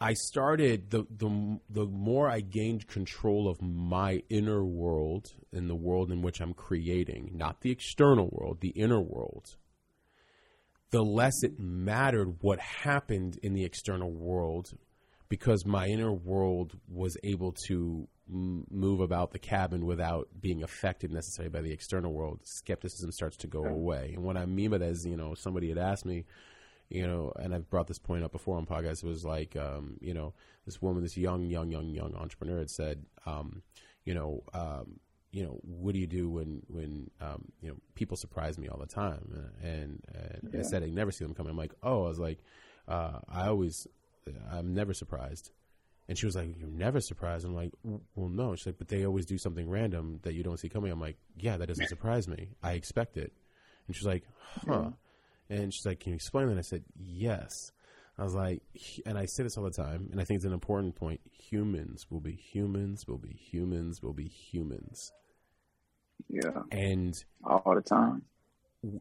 I 0.02 0.14
started 0.14 0.91
the 0.91 1.06
the 1.10 1.60
the 1.70 1.86
more 1.86 2.30
I 2.30 2.39
gained 2.39 2.88
control 2.88 3.50
of 3.50 3.62
my 3.62 4.24
inner 4.30 4.64
world 4.64 5.34
and 5.52 5.70
the 5.70 5.76
world 5.76 6.10
in 6.10 6.22
which 6.22 6.39
I'm 6.39 6.54
creating, 6.54 7.32
not 7.36 7.62
the 7.62 7.72
external 7.72 8.30
world, 8.32 8.60
the 8.62 8.70
inner 8.70 9.02
world. 9.02 9.58
The 10.91 11.04
less 11.04 11.43
it 11.43 11.60
mattered 11.60 12.38
what 12.39 12.60
happened 12.60 13.39
in 13.43 13.54
the 13.54 13.66
external 13.66 14.10
world, 14.10 14.72
because 15.28 15.66
my 15.66 15.86
inner 15.88 16.14
world 16.14 16.80
was 16.88 17.18
able 17.24 17.54
to 17.68 18.08
m- 18.28 18.66
move 18.72 19.02
about 19.02 19.32
the 19.32 19.38
cabin 19.38 19.86
without 19.86 20.30
being 20.39 20.64
affected 20.64 21.12
necessarily 21.12 21.52
by 21.52 21.62
the 21.62 21.74
external 21.74 22.14
world. 22.14 22.39
Skepticism 22.43 23.12
starts 23.12 23.38
to 23.38 23.47
go 23.47 23.64
away, 23.66 24.14
and 24.16 24.24
what 24.24 24.38
I 24.38 24.45
mean 24.45 24.72
by 24.72 24.78
that 24.80 24.89
is, 24.89 25.06
you 25.06 25.18
know, 25.18 25.36
somebody 25.36 25.68
had 25.70 25.78
asked 25.78 26.06
me, 26.06 26.26
you 26.90 27.06
know, 27.06 27.32
and 27.36 27.54
I've 27.54 27.70
brought 27.70 27.88
this 27.88 28.00
point 28.00 28.24
up 28.24 28.32
before 28.32 28.58
on 28.58 28.66
podcasts. 28.66 29.04
It 29.04 29.08
was 29.08 29.24
like, 29.24 29.56
um, 29.56 29.98
you 30.02 30.14
know, 30.14 30.34
this 30.66 30.82
woman, 30.82 31.04
this 31.04 31.18
young, 31.18 31.46
young, 31.46 31.70
young, 31.72 31.90
young 31.90 32.16
entrepreneur 32.16 32.60
had 32.60 32.70
said, 32.70 33.06
um, 33.26 33.62
you 34.06 34.14
know, 34.14 34.44
um, 34.54 35.00
you 35.32 35.44
know, 35.44 35.60
what 35.62 35.94
do 35.94 36.00
you 36.00 36.08
do 36.08 36.30
when 36.30 36.64
when 36.68 37.12
um, 37.22 37.46
you 37.62 37.70
know 37.70 37.76
people 37.94 38.18
surprise 38.18 38.58
me 38.58 38.68
all 38.68 38.80
the 38.80 38.88
time? 38.88 39.52
And, 39.62 40.04
and 40.14 40.56
I 40.58 40.64
said 40.64 40.84
I 40.84 40.88
never 40.88 41.12
see 41.12 41.24
them 41.24 41.36
coming. 41.36 41.52
I'm 41.52 41.58
like, 41.58 41.74
oh, 41.84 42.06
I 42.06 42.08
was 42.08 42.20
like, 42.20 42.40
uh, 42.88 43.20
I 43.30 43.48
always, 43.48 43.86
I'm 44.52 44.74
never 44.74 44.94
surprised. 44.94 45.52
And 46.08 46.18
she 46.18 46.26
was 46.26 46.36
like, 46.36 46.58
"You're 46.58 46.68
never 46.68 47.00
surprised." 47.02 47.46
I'm 47.46 47.54
like, 47.54 47.72
"Well, 47.84 48.30
no." 48.30 48.56
She's 48.56 48.66
like, 48.66 48.80
"But 48.80 48.88
they 48.88 49.06
always 49.06 49.28
do 49.28 49.38
something 49.38 49.70
random 49.70 50.20
that 50.24 50.34
you 50.34 50.42
don't 50.42 50.60
see 50.60 50.68
coming." 50.68 50.92
I'm 50.92 51.00
like, 51.00 51.18
"Yeah, 51.38 51.58
that 51.58 51.68
doesn't 51.68 51.88
surprise 51.88 52.28
me. 52.28 52.50
I 52.64 52.72
expect 52.74 53.16
it." 53.16 53.32
And 53.86 53.96
she's 53.96 54.08
like, 54.08 54.24
"Huh?" 54.68 54.90
And 55.50 55.74
she's 55.74 55.86
like, 55.86 56.00
"Can 56.00 56.12
you 56.12 56.16
explain 56.16 56.47
that?" 56.50 56.58
I 56.58 56.62
said, 56.62 56.84
"Yes." 56.95 57.72
I 58.18 58.24
was 58.24 58.36
like, 58.36 58.62
and 59.06 59.18
I 59.18 59.26
say 59.26 59.43
this 59.43 59.58
all 59.58 59.64
the 59.64 59.72
time, 59.72 60.10
and 60.12 60.20
I 60.20 60.26
think 60.26 60.39
it's 60.39 60.45
an 60.45 60.52
important 60.52 60.93
point. 60.95 61.22
Humans 61.50 62.08
will 62.10 62.20
be 62.20 62.36
humans, 62.36 63.08
will 63.08 63.18
be 63.18 63.34
humans, 63.34 64.04
will 64.04 64.12
be 64.14 64.28
humans. 64.28 65.14
Yeah. 66.28 66.64
And 66.70 67.14
All 67.45 67.76
the 67.76 67.82
time. 67.82 68.24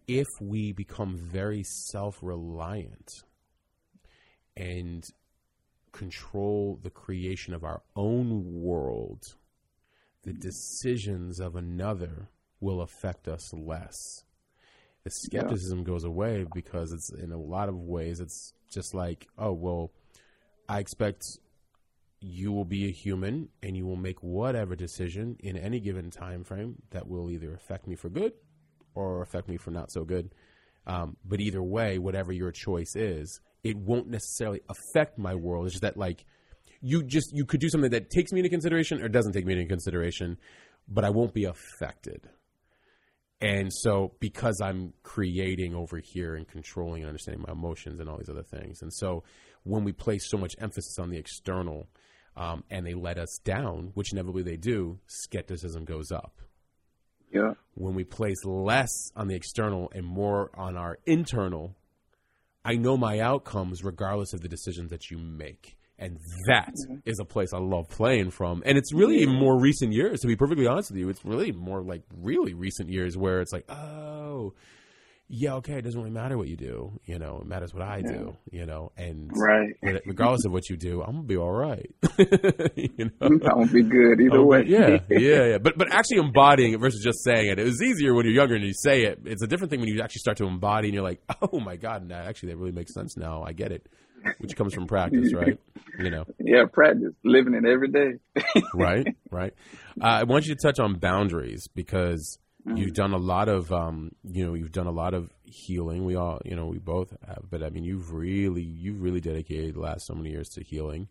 if 0.06 0.28
we 0.40 0.72
become 0.72 1.16
very 1.16 1.64
self 1.64 2.22
reliant 2.22 3.10
and 4.56 5.04
control 5.90 6.78
the 6.80 6.90
creation 6.90 7.54
of 7.54 7.64
our 7.64 7.82
own 7.96 8.44
world, 8.62 9.24
the 10.22 10.32
decisions 10.32 11.40
of 11.40 11.56
another 11.56 12.28
will 12.60 12.82
affect 12.82 13.26
us 13.26 13.52
less. 13.52 13.94
The 15.08 15.38
skepticism 15.38 15.84
goes 15.84 16.04
away 16.04 16.46
because 16.54 16.92
it's 16.92 17.10
in 17.10 17.32
a 17.32 17.38
lot 17.38 17.68
of 17.68 17.76
ways, 17.76 18.20
it's 18.20 18.52
just 18.70 18.94
like, 18.94 19.26
oh, 19.38 19.52
well, 19.52 19.92
I 20.68 20.78
expect 20.80 21.24
you 22.20 22.52
will 22.52 22.64
be 22.64 22.86
a 22.88 22.90
human 22.90 23.48
and 23.62 23.76
you 23.76 23.86
will 23.86 23.96
make 23.96 24.22
whatever 24.22 24.74
decision 24.74 25.36
in 25.40 25.56
any 25.56 25.80
given 25.80 26.10
time 26.10 26.44
frame 26.44 26.76
that 26.90 27.06
will 27.06 27.30
either 27.30 27.54
affect 27.54 27.86
me 27.86 27.94
for 27.94 28.08
good 28.08 28.32
or 28.94 29.22
affect 29.22 29.48
me 29.48 29.56
for 29.56 29.70
not 29.70 29.90
so 29.92 30.04
good. 30.04 30.34
Um, 30.86 31.16
but 31.24 31.40
either 31.40 31.62
way, 31.62 31.98
whatever 31.98 32.32
your 32.32 32.50
choice 32.50 32.96
is, 32.96 33.40
it 33.62 33.76
won't 33.76 34.08
necessarily 34.08 34.60
affect 34.68 35.18
my 35.18 35.34
world. 35.34 35.66
It's 35.66 35.74
just 35.74 35.82
that 35.82 35.96
like 35.96 36.24
you 36.80 37.02
just 37.02 37.34
you 37.34 37.44
could 37.44 37.60
do 37.60 37.68
something 37.68 37.90
that 37.90 38.10
takes 38.10 38.32
me 38.32 38.40
into 38.40 38.50
consideration 38.50 39.02
or 39.02 39.08
doesn't 39.08 39.32
take 39.32 39.44
me 39.44 39.52
into 39.52 39.66
consideration, 39.66 40.38
but 40.88 41.04
I 41.04 41.10
won't 41.10 41.34
be 41.34 41.44
affected. 41.44 42.28
And 43.40 43.72
so 43.72 44.14
because 44.18 44.60
I'm 44.60 44.92
creating 45.04 45.74
over 45.74 45.98
here 45.98 46.34
and 46.34 46.46
controlling 46.48 47.02
and 47.02 47.08
understanding 47.08 47.44
my 47.46 47.52
emotions 47.52 48.00
and 48.00 48.08
all 48.08 48.18
these 48.18 48.28
other 48.28 48.42
things. 48.42 48.82
And 48.82 48.92
so 48.92 49.22
when 49.62 49.84
we 49.84 49.92
place 49.92 50.28
so 50.28 50.36
much 50.36 50.54
emphasis 50.60 50.98
on 50.98 51.10
the 51.10 51.18
external 51.18 51.86
um, 52.36 52.64
and 52.68 52.84
they 52.84 52.94
let 52.94 53.16
us 53.16 53.38
down, 53.44 53.92
which 53.94 54.12
inevitably 54.12 54.42
they 54.42 54.56
do, 54.56 54.98
skepticism 55.06 55.84
goes 55.84 56.10
up 56.10 56.32
Yeah. 57.32 57.54
when 57.74 57.94
we 57.94 58.02
place 58.04 58.44
less 58.44 58.90
on 59.14 59.28
the 59.28 59.36
external 59.36 59.90
and 59.94 60.04
more 60.04 60.50
on 60.54 60.76
our 60.76 60.98
internal, 61.06 61.76
I 62.64 62.74
know 62.74 62.96
my 62.96 63.20
outcomes 63.20 63.84
regardless 63.84 64.32
of 64.32 64.40
the 64.40 64.48
decisions 64.48 64.90
that 64.90 65.10
you 65.10 65.18
make. 65.18 65.76
And 65.98 66.18
that 66.46 66.74
mm-hmm. 66.74 66.96
is 67.06 67.18
a 67.18 67.24
place 67.24 67.52
I 67.52 67.58
love 67.58 67.88
playing 67.88 68.30
from. 68.30 68.62
And 68.64 68.78
it's 68.78 68.92
really 68.94 69.22
in 69.22 69.30
more 69.30 69.58
recent 69.58 69.92
years, 69.92 70.20
to 70.20 70.28
be 70.28 70.36
perfectly 70.36 70.66
honest 70.66 70.90
with 70.90 70.98
you. 70.98 71.08
It's 71.08 71.24
really 71.24 71.50
more 71.50 71.82
like 71.82 72.02
really 72.16 72.54
recent 72.54 72.88
years 72.88 73.16
where 73.16 73.40
it's 73.40 73.52
like, 73.52 73.68
oh, 73.68 74.54
yeah, 75.30 75.54
okay, 75.56 75.74
it 75.74 75.82
doesn't 75.82 76.00
really 76.00 76.12
matter 76.12 76.38
what 76.38 76.48
you 76.48 76.56
do. 76.56 76.98
You 77.04 77.18
know, 77.18 77.40
it 77.42 77.46
matters 77.46 77.74
what 77.74 77.82
I 77.82 78.00
do, 78.00 78.34
you 78.50 78.64
know, 78.64 78.92
and 78.96 79.30
Right. 79.34 79.74
regardless 80.06 80.46
of 80.46 80.52
what 80.52 80.70
you 80.70 80.76
do, 80.76 81.02
I'm 81.02 81.12
going 81.12 81.22
to 81.24 81.28
be 81.28 81.36
all 81.36 81.52
right. 81.52 81.90
you 82.76 83.10
know? 83.20 83.28
That 83.38 83.52
won't 83.54 83.72
be 83.72 83.82
good 83.82 84.20
either 84.22 84.38
Oh, 84.38 84.44
way. 84.46 84.64
Yeah, 84.66 85.00
yeah, 85.10 85.18
yeah. 85.50 85.58
But 85.58 85.76
but 85.76 85.92
actually 85.92 86.18
embodying 86.18 86.72
it 86.72 86.80
versus 86.80 87.02
just 87.04 87.22
saying 87.24 87.50
it. 87.50 87.58
It 87.58 87.64
was 87.64 87.82
easier 87.82 88.14
when 88.14 88.24
you're 88.24 88.34
younger 88.34 88.54
and 88.54 88.64
you 88.64 88.72
say 88.72 89.02
it. 89.02 89.20
It's 89.26 89.42
a 89.42 89.46
different 89.46 89.70
thing 89.70 89.80
when 89.80 89.90
you 89.90 90.00
actually 90.00 90.20
start 90.20 90.38
to 90.38 90.46
embody 90.46 90.88
and 90.88 90.94
you're 90.94 91.04
like, 91.04 91.20
oh 91.52 91.60
my 91.60 91.76
god, 91.76 92.10
actually 92.10 92.50
that 92.50 92.56
really 92.56 92.72
makes 92.72 92.94
sense 92.94 93.16
now. 93.16 93.42
I 93.42 93.52
get 93.52 93.70
it, 93.70 93.86
which 94.38 94.56
comes 94.56 94.74
from 94.74 94.86
practice, 94.86 95.32
right? 95.32 95.58
You 95.98 96.10
know, 96.10 96.24
Yeah, 96.38 96.64
practice. 96.72 97.14
Living 97.24 97.54
it 97.54 97.64
every 97.66 97.88
day. 97.88 98.14
right, 98.74 99.06
right. 99.30 99.54
Uh, 100.00 100.04
I 100.04 100.22
want 100.24 100.46
you 100.46 100.54
to 100.54 100.60
touch 100.60 100.78
on 100.78 100.94
boundaries 100.98 101.68
because 101.74 102.38
you've 102.74 102.92
done 102.92 103.12
a 103.12 103.18
lot 103.18 103.48
of, 103.48 103.72
um, 103.72 104.12
you 104.24 104.44
know, 104.44 104.54
you've 104.54 104.72
done 104.72 104.86
a 104.86 104.92
lot 104.92 105.14
of 105.14 105.30
healing. 105.44 106.04
We 106.04 106.16
all, 106.16 106.40
you 106.44 106.54
know, 106.54 106.66
we 106.66 106.78
both 106.78 107.14
have, 107.26 107.44
but 107.50 107.62
I 107.62 107.70
mean, 107.70 107.84
you've 107.84 108.12
really, 108.12 108.62
you've 108.62 109.00
really 109.00 109.20
dedicated 109.20 109.74
the 109.74 109.80
last 109.80 110.06
so 110.06 110.14
many 110.14 110.30
years 110.30 110.48
to 110.50 110.62
healing. 110.62 111.08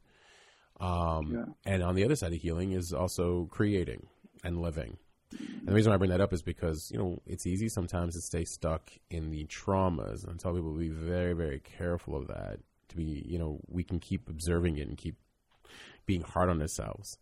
Um, 0.80 1.32
Yeah. 1.34 1.46
And 1.74 1.84
on 1.84 1.96
the 1.96 2.04
other 2.04 2.16
side 2.16 2.34
of 2.34 2.40
healing 2.40 2.74
is 2.74 2.94
also 2.94 3.48
creating 3.52 4.08
and 4.44 4.62
living. 4.62 4.98
And 5.32 5.68
the 5.68 5.74
reason 5.74 5.90
why 5.90 5.96
I 5.96 5.98
bring 5.98 6.12
that 6.12 6.22
up 6.22 6.32
is 6.32 6.42
because, 6.42 6.90
you 6.92 7.00
know, 7.00 7.22
it's 7.26 7.46
easy 7.46 7.68
sometimes 7.68 8.16
to 8.16 8.22
stay 8.22 8.46
stuck 8.46 8.92
in 9.10 9.30
the 9.30 9.46
traumas 9.46 10.24
and 10.24 10.34
I 10.34 10.36
tell 10.38 10.54
people 10.54 10.74
to 10.74 10.80
be 10.80 10.90
very, 10.90 11.34
very 11.34 11.60
careful 11.60 12.16
of 12.16 12.28
that. 12.28 12.60
To 12.90 12.96
be, 12.96 13.24
you 13.28 13.38
know, 13.38 13.60
we 13.68 13.84
can 13.84 14.00
keep 14.00 14.30
observing 14.30 14.78
it 14.78 14.88
and 14.88 14.98
keep 14.98 15.16
being 16.06 16.22
hard 16.22 16.50
on 16.50 16.62
ourselves. 16.62 17.18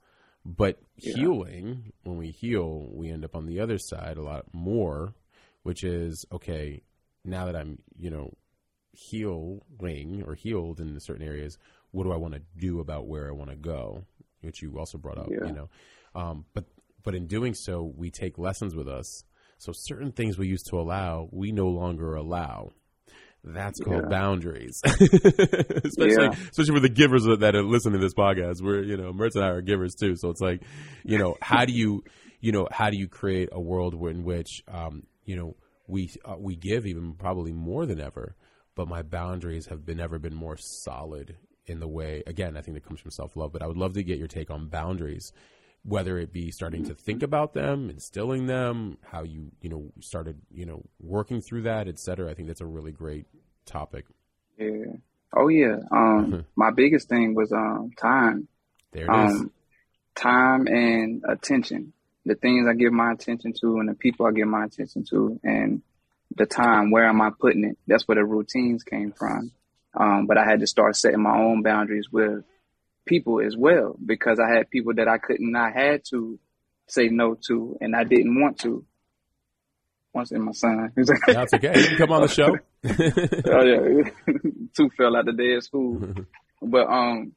But 0.45 0.78
healing, 0.95 1.91
when 2.03 2.18
we 2.18 2.30
heal, 2.30 2.88
we 2.91 3.09
end 3.09 3.26
up 3.26 3.36
on 3.36 3.47
the 3.47 3.59
other 3.59 3.80
side 3.80 4.18
a 4.18 4.22
lot 4.22 4.45
more, 4.53 5.16
which 5.63 5.84
is 5.84 6.24
okay, 6.32 6.84
now 7.24 7.45
that 7.45 7.55
I'm, 7.55 7.80
you 7.97 8.11
know, 8.11 8.32
healing 9.09 10.24
or 10.26 10.36
healed 10.36 10.80
in 10.80 10.99
certain 10.99 11.26
areas, 11.26 11.57
what 11.91 12.03
do 12.03 12.11
I 12.11 12.18
want 12.18 12.34
to 12.36 12.41
do 12.57 12.80
about 12.80 13.07
where 13.07 13.28
I 13.28 13.32
want 13.32 13.49
to 13.49 13.55
go? 13.55 14.03
Which 14.41 14.61
you 14.61 14.78
also 14.78 14.97
brought 14.97 15.18
up, 15.18 15.30
Yeah. 15.30 15.47
you 15.47 15.53
know. 15.53 15.70
Um, 16.13 16.45
but 16.53 16.66
but 17.03 17.16
in 17.16 17.28
doing 17.28 17.53
so, 17.53 17.84
we 17.95 18.09
take 18.09 18.38
lessons 18.38 18.76
with 18.76 18.88
us. 18.88 19.24
So 19.57 19.72
certain 19.74 20.11
things 20.11 20.38
we 20.38 20.47
used 20.47 20.68
to 20.70 20.80
allow, 20.80 21.30
we 21.32 21.51
no 21.51 21.68
longer 21.68 22.16
allow. 22.16 22.72
That's 23.45 23.79
called 23.79 24.03
Yeah. 24.03 24.09
boundaries, 24.09 24.81
especially 24.85 26.23
Yeah. 26.23 26.29
especially 26.49 26.73
for 26.73 26.79
the 26.79 26.89
givers 26.89 27.23
that, 27.25 27.55
are 27.55 27.63
listening 27.63 27.99
to 27.99 28.05
this 28.05 28.13
podcast. 28.13 28.61
We're 28.61 28.83
you 28.83 28.97
know, 28.97 29.13
Mertz 29.13 29.35
and 29.35 29.43
I 29.43 29.49
are 29.49 29.61
givers 29.61 29.95
too, 29.95 30.15
so 30.15 30.29
it's 30.29 30.41
like, 30.41 30.61
you 31.03 31.17
know, 31.17 31.35
how 31.41 31.65
do 31.65 31.73
you, 31.73 32.03
you 32.39 32.51
know, 32.51 32.67
how 32.71 32.89
do 32.89 32.97
you 32.97 33.07
create 33.07 33.49
a 33.51 33.61
world 33.61 33.93
in 33.93 34.23
which, 34.23 34.63
um, 34.67 35.03
you 35.25 35.35
know, 35.35 35.55
we 35.87 36.11
uh, 36.25 36.35
we 36.39 36.55
give 36.55 36.85
even 36.85 37.13
probably 37.13 37.53
more 37.53 37.85
than 37.85 37.99
ever, 37.99 38.35
but 38.75 38.87
my 38.87 39.03
boundaries 39.03 39.67
have 39.67 39.85
been 39.85 39.97
never 39.97 40.17
been 40.19 40.35
more 40.35 40.57
solid 40.57 41.37
in 41.67 41.79
the 41.79 41.87
way 41.87 42.21
again 42.27 42.55
i 42.55 42.61
think 42.61 42.75
that 42.75 42.85
comes 42.85 42.99
from 42.99 43.09
self-love 43.09 43.51
but 43.51 43.63
i 43.63 43.65
would 43.65 43.75
love 43.75 43.93
to 43.93 44.03
get 44.03 44.19
your 44.19 44.27
take 44.27 44.51
on 44.51 44.67
boundaries 44.67 45.31
whether 45.88 46.17
it 46.17 46.33
be 46.33 46.49
starting 46.51 46.83
to 46.83 46.95
think 46.95 47.21
about 47.21 47.53
them 47.53 47.89
instilling 47.89 48.47
them 48.47 48.97
how 49.11 49.21
you 49.23 49.51
you 49.61 49.69
know 49.69 49.91
started 50.01 50.41
you 50.51 50.65
know 50.65 50.83
working 50.99 51.39
through 51.41 51.61
that 51.61 51.88
et 51.88 51.99
cetera 51.99 52.29
i 52.29 52.33
think 52.33 52.47
that's 52.47 52.61
a 52.61 52.65
really 52.65 52.91
great 52.91 53.25
topic 53.65 54.05
Yeah. 54.57 54.93
Oh 55.38 55.49
yeah. 55.49 55.77
Um, 55.91 56.45
my 56.55 56.71
biggest 56.71 57.09
thing 57.09 57.36
was 57.36 57.51
um 57.51 57.91
time. 57.97 58.47
there 58.93 59.05
it 59.05 59.09
is 59.27 59.31
Um, 59.41 59.51
time 60.15 60.67
and 60.67 61.23
attention. 61.27 61.91
The 62.25 62.36
things 62.36 62.67
I 62.67 62.73
give 62.73 62.93
my 62.93 63.11
attention 63.11 63.53
to 63.61 63.79
and 63.79 63.89
the 63.89 63.95
people 63.95 64.25
I 64.25 64.31
give 64.31 64.47
my 64.47 64.63
attention 64.65 65.03
to 65.11 65.39
and 65.43 65.81
the 66.36 66.45
time, 66.45 66.89
where 66.89 67.05
am 67.05 67.21
I 67.21 67.29
putting 67.38 67.65
it? 67.65 67.77
That's 67.86 68.07
where 68.07 68.15
the 68.15 68.23
routines 68.25 68.83
came 68.83 69.11
from. 69.11 69.51
Um, 69.93 70.25
but 70.25 70.38
I 70.38 70.45
had 70.45 70.61
to 70.61 70.67
start 70.67 70.95
setting 70.95 71.21
my 71.21 71.38
own 71.38 71.61
boundaries 71.63 72.07
with 72.11 72.43
people 73.06 73.41
as 73.41 73.56
well 73.58 73.95
because 74.03 74.39
I 74.39 74.56
had 74.56 74.70
people 74.70 74.93
that 74.95 75.08
I 75.08 75.18
couldn't, 75.18 75.56
I 75.56 75.72
had 75.72 76.03
to 76.12 76.39
say 76.88 77.08
no 77.10 77.38
to 77.47 77.78
and 77.82 77.95
I 77.95 78.03
didn't 78.03 78.39
want 78.39 78.60
to. 78.60 78.86
Once 80.14 80.32
in 80.32 80.41
my 80.41 80.53
son. 80.53 80.93
that's 81.28 81.53
okay 81.53 81.78
you 81.78 81.88
can 81.88 81.97
come 81.97 82.12
on 82.14 82.22
the 82.22 82.30
show 82.30 82.56
oh 82.88 83.64
yeah, 83.64 84.10
two 84.78 84.89
fell 84.95 85.16
out 85.16 85.26
the 85.26 85.34
day 85.34 85.56
of 85.56 85.64
school. 85.64 86.01
But 86.62 86.88
um, 86.88 87.34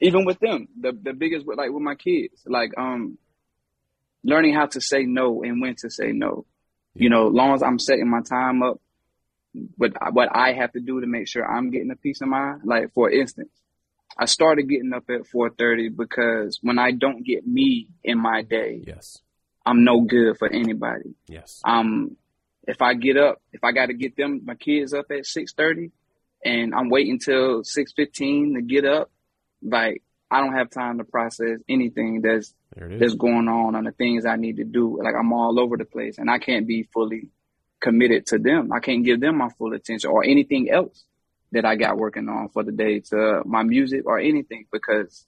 even 0.00 0.24
with 0.24 0.40
them, 0.40 0.66
the 0.80 0.92
the 0.92 1.12
biggest 1.12 1.46
like 1.46 1.70
with 1.70 1.82
my 1.82 1.94
kids, 1.94 2.42
like 2.46 2.72
um, 2.76 3.18
learning 4.24 4.54
how 4.54 4.66
to 4.66 4.80
say 4.80 5.04
no 5.04 5.42
and 5.42 5.60
when 5.60 5.76
to 5.82 5.90
say 5.90 6.10
no. 6.12 6.46
You 6.94 7.10
know, 7.10 7.28
long 7.28 7.54
as 7.54 7.62
I'm 7.62 7.78
setting 7.78 8.10
my 8.10 8.22
time 8.22 8.62
up, 8.62 8.80
but 9.76 9.92
what 10.14 10.34
I 10.34 10.54
have 10.54 10.72
to 10.72 10.80
do 10.80 11.00
to 11.00 11.06
make 11.06 11.28
sure 11.28 11.44
I'm 11.44 11.70
getting 11.70 11.90
a 11.90 11.96
peace 11.96 12.22
of 12.22 12.28
mind. 12.28 12.62
Like 12.64 12.92
for 12.94 13.10
instance, 13.10 13.52
I 14.16 14.26
started 14.26 14.68
getting 14.68 14.92
up 14.92 15.04
at 15.08 15.26
4:30 15.26 15.96
because 15.96 16.58
when 16.62 16.78
I 16.78 16.92
don't 16.92 17.24
get 17.24 17.46
me 17.46 17.88
in 18.04 18.18
my 18.18 18.42
day, 18.42 18.82
yes. 18.86 19.18
I'm 19.64 19.84
no 19.84 20.00
good 20.02 20.38
for 20.38 20.48
anybody. 20.48 21.14
Yes. 21.28 21.60
Um 21.64 22.16
if 22.66 22.80
I 22.80 22.94
get 22.94 23.16
up, 23.16 23.40
if 23.52 23.64
I 23.64 23.72
got 23.72 23.86
to 23.86 23.94
get 23.94 24.16
them 24.16 24.42
my 24.44 24.54
kids 24.54 24.94
up 24.94 25.06
at 25.10 25.26
six 25.26 25.52
thirty, 25.52 25.90
and 26.44 26.74
I'm 26.74 26.90
waiting 26.90 27.18
till 27.18 27.64
six 27.64 27.92
fifteen 27.92 28.54
to 28.54 28.62
get 28.62 28.84
up, 28.84 29.10
like 29.62 30.02
I 30.30 30.40
don't 30.40 30.54
have 30.54 30.70
time 30.70 30.98
to 30.98 31.04
process 31.04 31.58
anything 31.68 32.22
that's 32.22 32.54
there 32.74 32.86
it 32.86 32.94
is. 32.94 33.00
that's 33.00 33.14
going 33.14 33.48
on 33.48 33.74
on 33.74 33.84
the 33.84 33.92
things 33.92 34.24
I 34.24 34.36
need 34.36 34.58
to 34.58 34.64
do. 34.64 34.98
Like 35.02 35.14
I'm 35.18 35.32
all 35.32 35.58
over 35.58 35.76
the 35.76 35.84
place, 35.84 36.18
and 36.18 36.30
I 36.30 36.38
can't 36.38 36.66
be 36.66 36.84
fully 36.84 37.28
committed 37.80 38.26
to 38.26 38.38
them. 38.38 38.72
I 38.72 38.80
can't 38.80 39.04
give 39.04 39.20
them 39.20 39.38
my 39.38 39.48
full 39.58 39.72
attention 39.74 40.10
or 40.10 40.24
anything 40.24 40.70
else 40.70 41.04
that 41.52 41.64
I 41.64 41.76
got 41.76 41.96
working 41.98 42.28
on 42.28 42.48
for 42.48 42.62
the 42.64 42.72
day 42.72 43.00
to 43.00 43.42
my 43.44 43.62
music 43.62 44.02
or 44.06 44.18
anything 44.18 44.66
because 44.72 45.26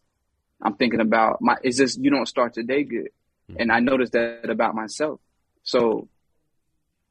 I'm 0.62 0.74
thinking 0.74 1.00
about 1.00 1.40
my. 1.40 1.56
It's 1.62 1.76
just 1.76 1.98
you 2.02 2.10
don't 2.10 2.26
start 2.26 2.54
the 2.54 2.62
day 2.62 2.84
good, 2.84 3.08
and 3.58 3.70
I 3.70 3.80
noticed 3.80 4.12
that 4.12 4.48
about 4.50 4.74
myself. 4.74 5.20
So 5.62 6.08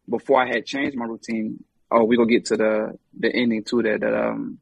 before 0.09 0.41
I 0.41 0.47
had 0.47 0.65
changed 0.65 0.97
my 0.97 1.05
routine, 1.05 1.63
oh, 1.91 2.03
we're 2.03 2.17
gonna 2.17 2.29
get 2.31 2.45
to 2.45 2.57
the 2.57 2.97
the 3.17 3.33
ending 3.33 3.63
to 3.65 3.81
that. 3.83 4.01
That 4.01 4.13
um, 4.13 4.59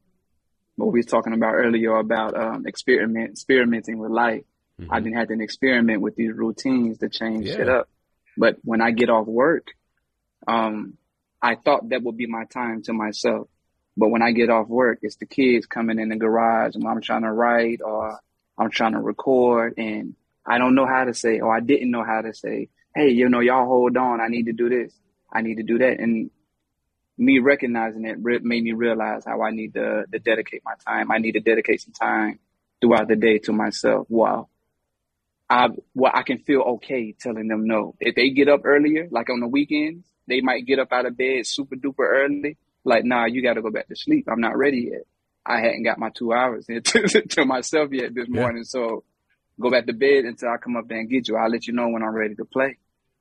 what 0.76 0.92
we 0.92 0.98
was 1.00 1.06
talking 1.06 1.32
about 1.32 1.54
earlier 1.54 1.96
about 1.96 2.34
um 2.38 2.66
experiment 2.66 3.30
experimenting 3.30 3.98
with 3.98 4.10
life. 4.10 4.44
I 4.90 5.00
didn't 5.00 5.16
have 5.16 5.28
to 5.28 5.40
experiment 5.40 6.00
with 6.02 6.16
these 6.16 6.32
routines 6.34 6.98
to 6.98 7.08
change 7.08 7.46
shit 7.46 7.66
Yeah. 7.66 7.78
up. 7.80 7.88
But 8.36 8.56
when 8.64 8.80
I 8.82 8.90
get 8.90 9.10
off 9.10 9.26
work, 9.26 9.68
um, 10.46 10.94
I 11.40 11.54
thought 11.54 11.88
that 11.90 12.02
would 12.02 12.16
be 12.16 12.26
my 12.26 12.44
time 12.44 12.82
to 12.84 12.92
myself. 12.92 13.48
But 13.96 14.08
when 14.08 14.22
I 14.22 14.32
get 14.32 14.50
off 14.50 14.68
work, 14.68 15.00
it's 15.02 15.16
the 15.16 15.26
kids 15.26 15.66
coming 15.66 15.98
in 15.98 16.08
the 16.08 16.16
garage 16.16 16.74
and 16.74 16.86
I'm 16.86 17.00
trying 17.00 17.22
to 17.22 17.32
write 17.32 17.80
or 17.84 18.18
I'm 18.56 18.70
trying 18.70 18.92
to 18.92 19.00
record 19.00 19.74
and 19.76 20.14
I 20.46 20.58
don't 20.58 20.74
know 20.74 20.86
how 20.86 21.04
to 21.04 21.14
say, 21.14 21.40
or 21.40 21.54
I 21.54 21.60
didn't 21.60 21.90
know 21.90 22.04
how 22.04 22.22
to 22.22 22.34
say, 22.34 22.68
hey, 22.94 23.10
you 23.10 23.28
know, 23.28 23.40
y'all 23.40 23.66
hold 23.66 23.96
on. 23.96 24.20
I 24.20 24.28
need 24.28 24.46
to 24.46 24.52
do 24.52 24.68
this. 24.68 24.92
I 25.32 25.42
need 25.42 25.56
to 25.56 25.62
do 25.62 25.78
that. 25.78 26.00
And 26.00 26.30
me 27.18 27.38
recognizing 27.38 28.04
it 28.04 28.18
made 28.20 28.62
me 28.62 28.72
realize 28.72 29.24
how 29.24 29.42
I 29.42 29.50
need 29.50 29.74
to, 29.74 30.04
to 30.10 30.18
dedicate 30.18 30.62
my 30.64 30.74
time. 30.86 31.10
I 31.10 31.18
need 31.18 31.32
to 31.32 31.40
dedicate 31.40 31.80
some 31.82 31.92
time 31.92 32.38
throughout 32.80 33.08
the 33.08 33.16
day 33.16 33.38
to 33.38 33.52
myself. 33.52 34.06
Wow. 34.08 34.48
I, 35.48 35.68
well, 35.94 36.12
I 36.14 36.22
can 36.22 36.38
feel 36.38 36.60
okay 36.60 37.12
telling 37.12 37.48
them 37.48 37.66
no. 37.66 37.94
If 38.00 38.14
they 38.14 38.30
get 38.30 38.48
up 38.48 38.62
earlier, 38.64 39.08
like 39.10 39.28
on 39.28 39.40
the 39.40 39.48
weekends, 39.48 40.06
they 40.26 40.40
might 40.40 40.66
get 40.66 40.78
up 40.78 40.92
out 40.92 41.06
of 41.06 41.16
bed 41.16 41.46
super 41.46 41.76
duper 41.76 42.06
early. 42.08 42.56
Like, 42.84 43.04
nah, 43.04 43.26
you 43.26 43.42
got 43.42 43.54
to 43.54 43.62
go 43.62 43.70
back 43.70 43.88
to 43.88 43.96
sleep. 43.96 44.26
I'm 44.30 44.40
not 44.40 44.56
ready 44.56 44.88
yet. 44.92 45.02
I 45.46 45.60
hadn't 45.60 45.82
got 45.84 45.98
my 45.98 46.10
two 46.10 46.32
hours 46.32 46.66
into 46.68 47.02
to 47.30 47.44
myself 47.44 47.90
yet 47.92 48.14
this 48.14 48.26
Yeah. 48.28 48.40
morning. 48.40 48.64
So 48.64 49.04
go 49.60 49.70
back 49.70 49.86
to 49.86 49.92
bed 49.92 50.24
until 50.24 50.48
I 50.50 50.56
come 50.56 50.76
up 50.76 50.88
there 50.88 50.98
and 50.98 51.08
get 51.10 51.28
you. 51.28 51.36
I'll 51.36 51.50
let 51.50 51.66
you 51.66 51.72
know 51.74 51.88
when 51.88 52.02
I'm 52.02 52.14
ready 52.14 52.34
to 52.36 52.44
play. 52.44 52.78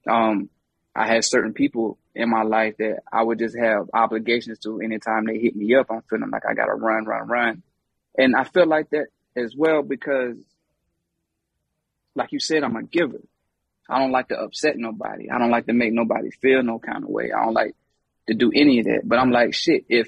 Um, 0.09 0.49
I 0.95 1.07
had 1.07 1.24
certain 1.24 1.53
people 1.53 1.97
in 2.16 2.30
my 2.30 2.43
life 2.43 2.76
that 2.80 2.99
I 3.12 3.24
would 3.24 3.39
just 3.39 3.57
have 3.57 3.89
obligations 3.93 4.59
to 4.59 4.82
anytime 4.82 5.26
they 5.26 5.38
hit 5.39 5.55
me 5.55 5.74
up. 5.76 5.88
I'm 5.89 6.01
feeling 6.09 6.30
like 6.32 6.45
I 6.49 6.53
got 6.53 6.66
to 6.66 6.74
run, 6.74 7.05
run, 7.05 7.28
run. 7.28 7.64
And 8.18 8.36
I 8.36 8.43
feel 8.43 8.68
like 8.68 8.89
that 8.89 9.07
as 9.38 9.55
well 9.55 9.84
because, 9.84 10.36
like 12.16 12.32
you 12.32 12.39
said, 12.39 12.64
I'm 12.64 12.76
a 12.76 12.84
giver. 12.84 13.22
I 13.89 13.99
don't 13.99 14.12
like 14.12 14.30
to 14.30 14.36
upset 14.39 14.78
nobody. 14.78 15.30
I 15.30 15.38
don't 15.38 15.49
like 15.51 15.68
to 15.68 15.74
make 15.74 15.93
nobody 15.93 16.30
feel 16.32 16.64
no 16.64 16.80
kind 16.80 17.03
of 17.03 17.09
way. 17.09 17.32
I 17.32 17.43
don't 17.45 17.53
like 17.53 17.76
to 18.32 18.38
do 18.38 18.51
any 18.53 18.79
of 18.79 18.86
that. 18.86 19.01
But 19.05 19.19
I'm 19.19 19.32
like, 19.32 19.53
shit, 19.53 19.86
if 19.89 20.07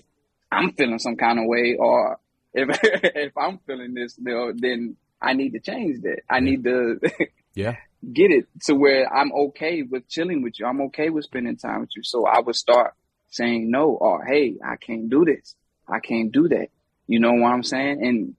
I'm 0.52 0.74
feeling 0.74 1.00
some 1.00 1.16
kind 1.18 1.40
of 1.40 1.46
way 1.48 1.76
or 1.80 2.20
if 2.54 2.70
if 2.84 3.38
I'm 3.38 3.60
feeling 3.68 3.94
this, 3.94 4.18
you 4.18 4.24
know, 4.26 4.54
then 4.56 4.96
I 5.22 5.34
need 5.34 5.52
to 5.54 5.60
change 5.60 6.02
that. 6.02 6.22
I 6.30 6.40
need 6.40 6.64
to 6.64 7.00
Yeah. 7.56 7.76
get 8.14 8.32
it 8.32 8.46
to 8.66 8.76
where 8.76 9.12
I'm 9.14 9.32
okay 9.48 9.84
with 9.84 10.08
chilling 10.10 10.42
with 10.42 10.60
you. 10.60 10.66
I'm 10.66 10.82
okay 10.88 11.10
with 11.10 11.26
spending 11.26 11.58
time 11.58 11.82
with 11.82 11.92
you. 11.96 12.04
So 12.04 12.26
I 12.26 12.40
would 12.40 12.56
start 12.56 12.94
saying 13.30 13.70
no 13.70 13.90
or 13.92 14.26
hey, 14.26 14.56
I 14.66 14.76
can't 14.76 15.10
do 15.10 15.26
this. 15.26 15.56
I 15.88 16.00
can't 16.00 16.32
do 16.32 16.48
that. 16.50 16.68
You 17.08 17.20
know 17.20 17.34
what 17.34 17.52
I'm 17.52 17.64
saying? 17.64 18.06
And 18.06 18.36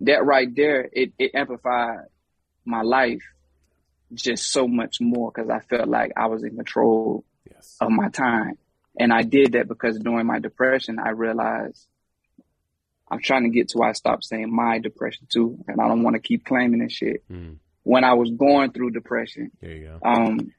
that 0.00 0.24
right 0.24 0.48
there, 0.54 0.88
it, 0.92 1.12
it 1.18 1.32
amplified 1.34 1.98
my 2.64 2.82
life 2.82 3.22
just 4.12 4.50
so 4.50 4.66
much 4.66 4.96
more 5.00 5.30
because 5.32 5.50
I 5.50 5.60
felt 5.60 5.88
like 5.88 6.12
I 6.16 6.26
was 6.26 6.42
in 6.44 6.56
control 6.56 7.24
Yes. 7.50 7.76
of 7.80 7.90
my 7.90 8.08
time. 8.10 8.58
And 8.98 9.12
I 9.12 9.22
did 9.22 9.52
that 9.52 9.68
because 9.68 9.98
during 9.98 10.26
my 10.26 10.38
depression, 10.40 10.98
I 10.98 11.10
realized 11.10 11.86
I'm 13.10 13.20
trying 13.20 13.44
to 13.44 13.48
get 13.50 13.68
to 13.68 13.78
where 13.78 13.88
I 13.88 13.92
stopped 13.92 14.24
saying 14.24 14.54
my 14.54 14.78
depression 14.78 15.26
too. 15.30 15.58
And 15.68 15.80
I 15.80 15.88
don't 15.88 16.02
want 16.02 16.14
to 16.14 16.20
keep 16.20 16.44
claiming 16.44 16.80
this 16.80 16.92
shit. 16.92 17.22
Mm, 17.30 17.56
When 17.84 18.04
I 18.04 18.14
was 18.14 18.30
going 18.30 18.72
through 18.72 18.90
depression, 18.90 19.50
there 19.60 19.70
you 19.72 19.84
go. 19.86 19.98
um, 20.08 20.52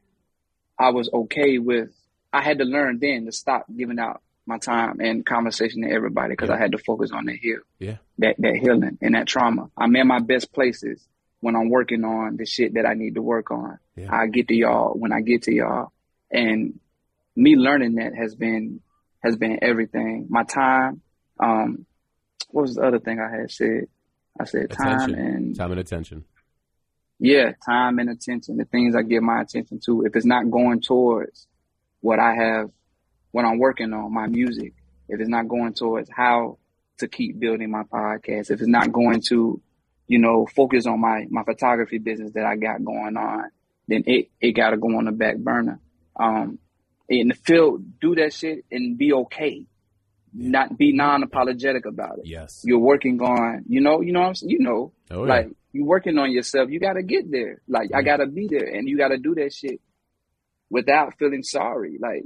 I 0.78 0.90
was 0.92 1.10
okay 1.14 1.58
with, 1.58 1.90
I 2.32 2.42
had 2.42 2.60
to 2.60 2.66
learn 2.66 3.00
then 3.00 3.26
to 3.26 3.32
stop 3.32 3.66
giving 3.76 4.00
out 4.00 4.22
my 4.48 4.58
time 4.58 5.00
and 5.00 5.24
conversation 5.26 5.84
to 5.84 5.92
everybody 5.92 6.32
because 6.32 6.50
Yeah. 6.50 6.56
I 6.56 6.60
had 6.60 6.72
to 6.72 6.78
focus 6.80 7.12
on 7.12 7.26
the 7.26 7.36
heal, 7.36 7.60
Yeah. 7.78 7.98
that, 8.20 8.36
that 8.40 8.56
healing 8.56 8.98
and 9.02 9.14
that 9.16 9.28
trauma. 9.28 9.70
I'm 9.78 9.96
in 9.96 10.08
my 10.08 10.20
best 10.20 10.52
places 10.54 11.06
when 11.42 11.56
I'm 11.56 11.70
working 11.70 12.04
on 12.04 12.38
the 12.38 12.46
shit 12.46 12.74
that 12.76 12.86
I 12.86 12.94
need 12.96 13.16
to 13.16 13.22
work 13.22 13.52
on. 13.52 13.78
Yeah. 13.96 14.08
I 14.16 14.28
get 14.28 14.48
to 14.48 14.56
y'all 14.56 14.94
when 14.94 15.12
I 15.12 15.22
get 15.22 15.44
to 15.44 15.54
y'all. 15.54 15.92
And 16.32 16.80
me 17.40 17.56
learning 17.56 17.96
that 17.96 18.14
has 18.16 18.36
been, 18.36 18.82
has 19.24 19.36
been 19.36 19.60
everything. 19.62 20.28
My 20.30 20.44
time, 20.44 21.02
um, 21.40 21.86
what 22.50 22.64
was 22.64 22.76
the 22.76 22.84
other 22.84 23.00
thing 23.00 23.20
I 23.20 23.30
had 23.30 23.52
said? 23.52 23.88
I 24.40 24.46
said 24.46 24.70
time 24.72 25.14
and 25.14 25.56
Time 25.56 25.72
and 25.72 25.80
attention. 25.80 26.24
yeah, 27.20 27.52
time 27.66 28.00
and 28.00 28.10
attention, 28.10 28.58
the 28.58 28.66
things 28.66 28.96
I 28.96 29.02
give 29.02 29.24
my 29.24 29.42
attention 29.42 29.80
to. 29.86 30.06
If 30.06 30.16
it's 30.16 30.26
not 30.26 30.50
going 30.50 30.82
towards 30.82 31.48
what 32.02 32.20
I 32.20 32.34
have, 32.36 32.70
what 33.32 33.46
I'm 33.46 33.60
working 33.60 33.92
on, 33.94 34.14
my 34.14 34.28
music, 34.28 34.74
if 35.10 35.20
it's 35.20 35.30
not 35.30 35.48
going 35.48 35.74
towards 35.74 36.10
how 36.10 36.58
to 37.00 37.08
keep 37.08 37.40
building 37.40 37.72
my 37.72 37.84
podcast, 37.84 38.52
if 38.52 38.60
it's 38.62 38.68
not 38.68 38.92
going 38.92 39.22
to, 39.28 39.62
you 40.08 40.20
know, 40.20 40.46
focus 40.46 40.86
on 40.86 41.00
my, 41.02 41.26
my 41.30 41.44
photography 41.44 41.98
business 41.98 42.32
that 42.34 42.46
I 42.46 42.56
got 42.56 42.84
going 42.84 43.18
on, 43.18 43.50
then 43.88 44.04
it, 44.06 44.30
it 44.40 44.52
got 44.54 44.70
to 44.72 44.78
go 44.78 44.98
on 44.98 45.06
the 45.06 45.12
back 45.12 45.38
burner. 45.38 45.80
Um, 46.16 46.60
and 47.10 47.36
feel, 47.38 47.78
do 48.00 48.16
that 48.16 48.34
shit 48.34 48.66
and 48.72 48.98
be 48.98 49.14
okay. 49.14 49.66
Not 50.34 50.78
be 50.78 50.94
non-apologetic 50.94 51.86
about 51.88 52.20
it. 52.20 52.28
Yes. 52.28 52.62
You're 52.64 52.78
working 52.80 53.20
on, 53.22 53.64
you 53.68 53.82
know, 53.82 54.02
you 54.02 54.12
know 54.12 54.20
what 54.22 54.28
I'm 54.28 54.36
saying? 54.36 54.52
You 54.52 54.60
know, 54.60 54.94
Oh 55.10 55.24
yeah. 55.26 55.30
like 55.30 55.48
you're 55.74 55.86
working 55.88 56.18
on 56.20 56.32
yourself, 56.32 56.70
you 56.70 56.80
gotta 56.80 57.02
get 57.02 57.32
there. 57.32 57.62
Like 57.68 57.90
I 57.96 58.04
gotta 58.04 58.28
be 58.28 58.48
there, 58.48 58.66
and 58.68 58.88
you 58.88 58.96
gotta 58.98 59.18
do 59.18 59.34
that 59.36 59.52
shit 59.54 59.82
without 60.70 61.18
feeling 61.18 61.42
sorry. 61.42 61.98
Like 62.00 62.26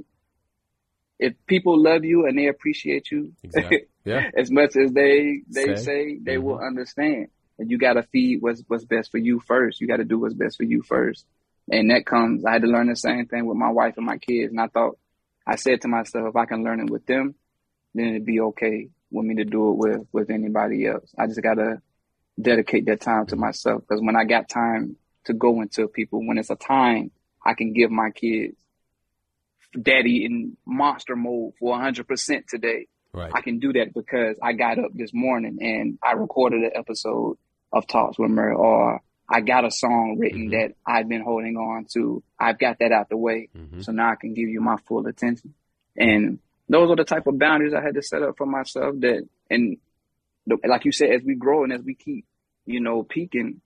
if 1.20 1.34
people 1.48 1.82
love 1.82 2.04
you 2.04 2.26
and 2.26 2.38
they 2.38 2.48
appreciate 2.48 3.10
you 3.12 3.34
Exactly. 3.44 3.86
Yeah. 4.06 4.30
as 4.38 4.52
much 4.52 4.76
as 4.76 4.92
they 4.92 5.44
they 5.48 5.76
Say. 5.76 5.84
say, 5.84 6.18
they 6.22 6.36
Mhm. 6.36 6.44
will 6.44 6.60
understand. 6.60 7.28
And 7.58 7.72
you 7.72 7.78
gotta 7.78 8.04
feed 8.04 8.42
what's 8.42 8.62
what's 8.68 8.84
best 8.84 9.12
for 9.12 9.18
you 9.18 9.40
first. 9.40 9.80
You 9.80 9.88
gotta 9.88 10.04
do 10.04 10.20
what's 10.20 10.34
best 10.34 10.58
for 10.58 10.64
you 10.66 10.82
first. 10.82 11.26
And 11.72 11.91
that 11.91 12.05
comes. 12.05 12.45
I 12.45 12.53
had 12.53 12.61
to 12.64 12.68
learn 12.68 12.88
the 12.88 12.95
same 12.95 13.26
thing 13.26 13.45
with 13.45 13.57
my 13.57 13.72
wife 13.72 13.95
and 13.97 14.05
my 14.05 14.18
kids. 14.18 14.51
And 14.51 14.59
I 14.59 14.68
thought 14.68 14.97
I 15.47 15.55
said 15.55 15.82
to 15.82 15.88
myself, 15.88 16.30
if 16.30 16.36
I 16.36 16.45
can 16.45 16.64
learn 16.64 16.82
it 16.82 16.89
with 16.89 17.05
them, 17.05 17.36
then 17.93 18.07
it'd 18.07 18.26
be 18.26 18.39
okay 18.41 18.89
want 19.14 19.28
me 19.28 19.36
to 19.36 19.45
do 19.45 19.70
it 19.70 19.78
with 19.78 20.07
with 20.11 20.30
anybody 20.30 20.86
else. 20.88 21.14
I 21.18 21.28
just 21.28 21.41
gotta 21.41 21.82
dedicate 22.41 22.88
that 22.88 22.99
time 22.99 23.28
to 23.28 23.36
myself 23.36 23.84
because 23.88 24.01
when 24.01 24.16
I 24.16 24.26
got 24.26 24.49
time 24.49 24.97
to 25.26 25.34
go 25.34 25.61
into 25.61 25.88
people, 25.88 26.26
when 26.28 26.38
it's 26.38 26.49
a 26.49 26.55
time 26.55 27.11
I 27.45 27.53
can 27.53 27.74
give 27.74 27.91
my 27.91 28.09
kids 28.09 28.57
daddy 29.80 30.26
in 30.26 30.57
monster 30.66 31.16
mode 31.16 31.53
for 31.59 31.76
100% 31.76 32.47
today. 32.47 32.88
Right. 33.11 33.32
I 33.34 33.41
can 33.41 33.59
do 33.59 33.74
that 33.74 33.93
because 33.93 34.38
I 34.41 34.53
got 34.53 34.80
up 34.80 34.91
this 34.93 35.11
morning 35.14 35.57
and 35.61 35.97
I 36.03 36.14
recorded 36.14 36.61
an 36.61 36.72
episode 36.76 37.38
of 37.72 37.88
Talks 37.88 38.20
with 38.20 38.32
Murray 38.32 38.55
or 38.55 39.01
I 39.36 39.42
got 39.42 39.66
a 39.66 39.72
song 39.72 40.18
written 40.20 40.50
Mhm. 40.50 40.52
that 40.52 40.76
I've 40.86 41.10
been 41.10 41.22
holding 41.24 41.58
on 41.58 41.86
to. 41.94 42.22
I've 42.40 42.60
got 42.60 42.80
that 42.80 42.92
out 42.92 43.10
the 43.10 43.18
way. 43.18 43.50
hmm 43.56 43.82
So 43.82 43.92
now 43.92 44.12
I 44.12 44.16
can 44.16 44.34
give 44.34 44.48
you 44.50 44.62
my 44.62 44.78
full 44.88 45.08
attention. 45.08 45.54
And 45.98 46.40
those 46.70 46.90
are 46.92 46.96
the 46.96 47.04
type 47.04 47.26
of 47.28 47.38
boundaries 47.40 47.74
I 47.74 47.82
had 47.82 47.96
to 47.96 48.02
set 48.04 48.22
up 48.22 48.38
for 48.38 48.46
myself 48.46 48.96
that, 49.00 49.28
and 49.50 49.78
the, 50.48 50.58
like 50.66 50.86
you 50.86 50.92
said, 50.92 51.10
as 51.12 51.24
we 51.24 51.36
grow 51.36 51.64
and 51.64 51.74
as 51.74 51.82
we 51.84 51.96
keep, 51.96 52.26
you 52.66 52.80
know, 52.80 53.04
peaking, 53.04 53.62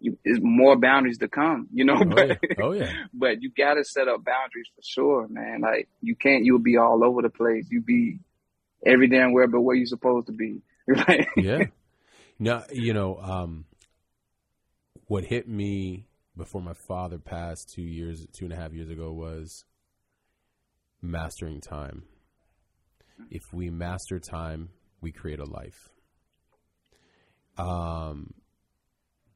you, 0.00 0.16
there's 0.24 0.40
more 0.40 0.76
boundaries 0.76 1.18
to 1.18 1.28
come, 1.28 1.66
you 1.72 1.84
know, 1.84 1.96
Oh 2.00 2.04
but, 2.04 2.28
yeah. 2.28 2.36
Oh 2.58 2.72
yeah. 2.72 2.92
but 3.12 3.42
you 3.42 3.50
gotta 3.50 3.82
set 3.84 4.06
up 4.08 4.24
boundaries 4.24 4.68
for 4.76 4.82
sure, 4.82 5.26
man. 5.28 5.60
Like 5.62 5.88
you 6.00 6.14
can't, 6.14 6.44
you'll 6.44 6.60
be 6.60 6.76
all 6.76 7.02
over 7.04 7.22
the 7.22 7.30
place. 7.30 7.66
You 7.70 7.80
be 7.80 8.20
every 8.86 9.08
damn 9.08 9.32
where 9.32 9.48
but 9.48 9.60
where 9.62 9.74
you 9.76 9.86
supposed 9.86 10.26
to 10.28 10.32
be. 10.32 10.60
Like, 10.88 11.28
yeah. 11.36 11.64
No, 12.38 12.62
you 12.72 12.92
know, 12.94 13.18
um, 13.20 13.64
what 15.08 15.24
hit 15.24 15.48
me 15.48 16.06
before 16.36 16.62
my 16.62 16.74
father 16.86 17.18
passed 17.18 17.72
two 17.74 17.82
years, 17.82 18.24
two 18.32 18.44
and 18.44 18.54
a 18.54 18.56
half 18.56 18.72
years 18.72 18.88
ago 18.88 19.10
was 19.10 19.64
mastering 21.02 21.60
time. 21.60 22.04
If 23.30 23.42
we 23.52 23.70
master 23.70 24.20
time, 24.20 24.68
we 25.00 25.10
create 25.10 25.40
a 25.40 25.44
life. 25.44 25.88
Um, 27.56 28.34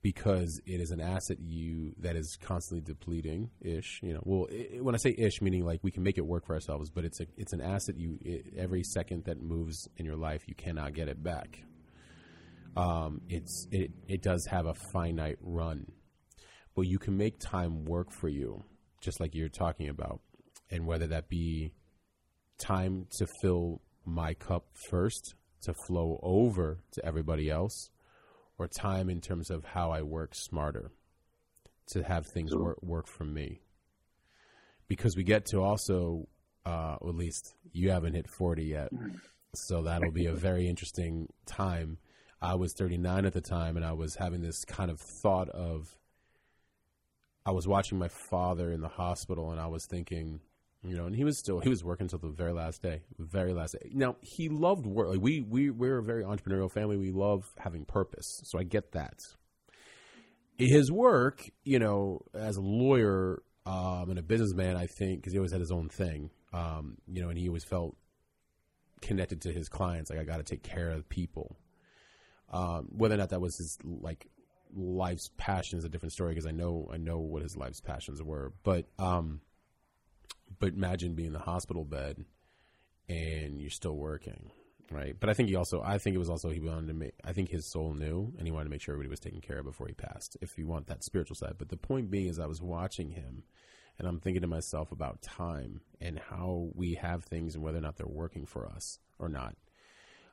because 0.02 0.60
it 0.66 0.80
is 0.80 0.90
an 0.90 1.00
asset 1.00 1.38
you 1.40 1.94
that 1.98 2.16
is 2.16 2.36
constantly 2.40 2.84
depleting 2.84 3.50
ish 3.60 4.00
you 4.02 4.12
know 4.12 4.20
well 4.24 4.48
i 4.50 4.80
when 4.80 4.94
i 4.94 4.98
say 4.98 5.14
ish 5.16 5.40
meaning 5.40 5.64
like 5.64 5.78
we 5.82 5.92
can 5.92 6.02
make 6.02 6.18
it 6.18 6.26
work 6.26 6.44
for 6.44 6.54
ourselves 6.54 6.90
but 6.90 7.04
it's 7.04 7.20
a 7.20 7.26
it's 7.36 7.52
an 7.52 7.60
asset 7.60 7.96
you 7.96 8.18
it, 8.20 8.52
every 8.56 8.82
second 8.82 9.24
that 9.24 9.40
moves 9.40 9.88
in 9.96 10.04
your 10.04 10.16
life 10.16 10.42
you 10.48 10.54
cannot 10.56 10.92
get 10.92 11.08
it 11.08 11.22
back 11.22 11.62
um 12.76 13.20
it's 13.28 13.66
it 13.70 13.90
it 14.08 14.22
does 14.22 14.46
have 14.46 14.66
a 14.66 14.74
finite 14.92 15.38
run 15.40 15.86
but 16.74 16.82
you 16.82 16.98
can 16.98 17.16
make 17.16 17.38
time 17.38 17.84
work 17.84 18.10
for 18.10 18.28
you 18.28 18.64
just 19.00 19.20
like 19.20 19.34
you're 19.34 19.48
talking 19.48 19.88
about 19.88 20.20
and 20.70 20.86
whether 20.86 21.06
that 21.06 21.28
be 21.28 21.72
time 22.58 23.06
to 23.18 23.26
fill 23.40 23.80
my 24.04 24.34
cup 24.34 24.64
first 24.88 25.34
to 25.62 25.74
flow 25.86 26.18
over 26.22 26.78
to 26.92 27.04
everybody 27.04 27.50
else 27.50 27.90
or 28.58 28.66
time 28.66 29.08
in 29.08 29.20
terms 29.20 29.50
of 29.50 29.64
how 29.64 29.90
I 29.90 30.02
work 30.02 30.34
smarter 30.34 30.92
to 31.88 32.02
have 32.02 32.26
things 32.26 32.54
work 32.54 32.82
work 32.82 33.06
for 33.06 33.24
me. 33.24 33.60
Because 34.88 35.16
we 35.16 35.24
get 35.24 35.46
to 35.46 35.62
also, 35.62 36.28
uh, 36.66 36.96
at 37.00 37.14
least 37.14 37.54
you 37.72 37.90
haven't 37.90 38.14
hit 38.14 38.28
40 38.28 38.64
yet. 38.64 38.90
So 39.54 39.82
that'll 39.82 40.12
be 40.12 40.26
a 40.26 40.34
very 40.34 40.68
interesting 40.68 41.28
time. 41.46 41.98
I 42.42 42.56
was 42.56 42.74
39 42.76 43.24
at 43.24 43.32
the 43.32 43.40
time 43.40 43.76
and 43.76 43.86
I 43.86 43.92
was 43.92 44.16
having 44.16 44.42
this 44.42 44.64
kind 44.64 44.90
of 44.90 44.98
thought 45.22 45.48
of, 45.50 45.96
I 47.46 47.52
was 47.52 47.68
watching 47.68 47.98
my 47.98 48.08
father 48.08 48.72
in 48.72 48.80
the 48.80 48.88
hospital 48.88 49.52
and 49.52 49.60
I 49.60 49.68
was 49.68 49.86
thinking, 49.88 50.40
you 50.84 50.96
know, 50.96 51.06
and 51.06 51.14
he 51.14 51.22
was 51.22 51.38
still 51.38 51.60
he 51.60 51.68
was 51.68 51.84
working 51.84 52.04
until 52.06 52.18
the 52.18 52.34
very 52.34 52.52
last 52.52 52.82
day, 52.82 53.02
very 53.16 53.52
last 53.52 53.76
day. 53.80 53.90
Now 53.92 54.16
he 54.20 54.48
loved 54.48 54.84
work. 54.84 55.08
Like 55.08 55.20
we 55.20 55.40
we 55.48 55.70
we're 55.70 55.98
a 55.98 56.02
very 56.02 56.24
entrepreneurial 56.24 56.70
family. 56.70 56.96
We 56.96 57.12
love 57.12 57.44
having 57.58 57.84
purpose, 57.84 58.40
so 58.44 58.58
I 58.58 58.64
get 58.64 58.92
that. 58.92 59.14
His 60.58 60.90
work, 60.90 61.40
you 61.64 61.78
know, 61.78 62.22
as 62.34 62.56
a 62.56 62.60
lawyer 62.60 63.42
um, 63.64 64.10
and 64.10 64.18
a 64.18 64.22
businessman, 64.22 64.76
I 64.76 64.86
think 64.86 65.20
because 65.20 65.32
he 65.32 65.38
always 65.38 65.52
had 65.52 65.60
his 65.60 65.70
own 65.70 65.88
thing, 65.88 66.30
um, 66.52 66.98
you 67.06 67.22
know, 67.22 67.28
and 67.28 67.38
he 67.38 67.48
always 67.48 67.64
felt 67.64 67.96
connected 69.00 69.40
to 69.42 69.52
his 69.52 69.68
clients. 69.68 70.10
Like 70.10 70.18
I 70.18 70.24
got 70.24 70.38
to 70.38 70.42
take 70.42 70.64
care 70.64 70.90
of 70.90 71.08
people. 71.08 71.56
Um, 72.52 72.88
whether 72.90 73.14
or 73.14 73.18
not 73.18 73.30
that 73.30 73.40
was 73.40 73.56
his 73.56 73.78
like 73.84 74.28
life's 74.74 75.30
passion 75.36 75.78
is 75.78 75.84
a 75.84 75.88
different 75.88 76.12
story 76.12 76.32
because 76.32 76.46
I 76.46 76.50
know 76.50 76.88
I 76.92 76.96
know 76.96 77.18
what 77.18 77.42
his 77.42 77.56
life's 77.56 77.80
passions 77.80 78.22
were, 78.22 78.52
but 78.62 78.86
um, 78.98 79.40
but 80.58 80.74
imagine 80.74 81.14
being 81.14 81.28
in 81.28 81.32
the 81.32 81.38
hospital 81.38 81.84
bed 81.84 82.24
and 83.08 83.60
you're 83.60 83.70
still 83.70 83.96
working, 83.96 84.50
right? 84.90 85.14
But 85.18 85.28
I 85.30 85.34
think 85.34 85.48
he 85.48 85.56
also, 85.56 85.82
I 85.82 85.98
think 85.98 86.14
it 86.14 86.18
was 86.18 86.30
also 86.30 86.50
he 86.50 86.60
wanted 86.60 86.88
to 86.88 86.94
make. 86.94 87.14
I 87.24 87.32
think 87.32 87.50
his 87.50 87.66
soul 87.66 87.94
knew, 87.94 88.32
and 88.38 88.46
he 88.46 88.52
wanted 88.52 88.64
to 88.64 88.70
make 88.70 88.80
sure 88.80 88.94
everybody 88.94 89.10
was 89.10 89.20
taken 89.20 89.40
care 89.40 89.58
of 89.58 89.64
before 89.64 89.86
he 89.86 89.94
passed. 89.94 90.36
If 90.40 90.58
you 90.58 90.66
want 90.66 90.86
that 90.86 91.04
spiritual 91.04 91.36
side, 91.36 91.54
but 91.58 91.68
the 91.68 91.76
point 91.76 92.10
being 92.10 92.28
is, 92.28 92.38
I 92.38 92.46
was 92.46 92.62
watching 92.62 93.10
him, 93.10 93.42
and 93.98 94.06
I'm 94.06 94.20
thinking 94.20 94.42
to 94.42 94.48
myself 94.48 94.92
about 94.92 95.22
time 95.22 95.80
and 96.00 96.18
how 96.18 96.70
we 96.74 96.94
have 96.94 97.24
things 97.24 97.54
and 97.54 97.62
whether 97.62 97.78
or 97.78 97.82
not 97.82 97.96
they're 97.96 98.06
working 98.06 98.46
for 98.46 98.66
us 98.66 98.98
or 99.18 99.28
not. 99.28 99.56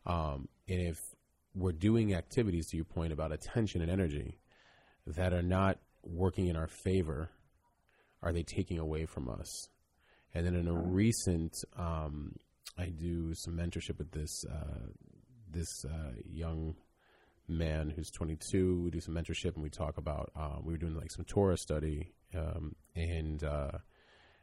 Um, 0.06 0.48
and 0.68 0.80
if 0.82 1.16
we're 1.56 1.72
doing 1.72 2.14
activities, 2.14 2.68
to 2.70 2.78
your 2.78 2.86
point 2.86 3.14
about 3.14 3.32
attention 3.32 3.82
and 3.82 3.92
energy, 3.92 4.38
that 5.08 5.34
are 5.34 5.44
not 5.44 5.80
working 6.04 6.48
in 6.48 6.56
our 6.56 6.68
favor, 6.68 7.30
are 8.22 8.34
they 8.34 8.44
taking 8.44 8.80
away 8.80 9.06
from 9.06 9.30
us? 9.30 9.70
And 10.34 10.46
then 10.46 10.56
in 10.56 10.68
a 10.68 10.74
recent, 10.74 11.54
um, 11.78 12.36
I 12.78 12.90
do 12.90 13.34
some 13.34 13.58
mentorship 13.58 13.98
with 13.98 14.12
this 14.12 14.44
uh, 14.50 14.88
this 15.52 15.84
uh, 15.86 16.12
young 16.26 16.76
man 17.48 17.90
who's 17.90 18.12
22. 18.12 18.84
We 18.84 18.92
do 18.92 19.00
some 19.00 19.16
mentorship 19.16 19.56
and 19.56 19.64
we 19.64 19.70
talk 19.70 19.98
about 19.98 20.32
uh, 20.36 20.58
we 20.64 20.74
were 20.74 20.78
doing 20.78 20.96
like 20.96 21.12
some 21.12 21.26
Torah 21.26 21.58
study, 21.58 22.14
um, 22.36 22.76
and 22.96 23.44
uh, 23.44 23.72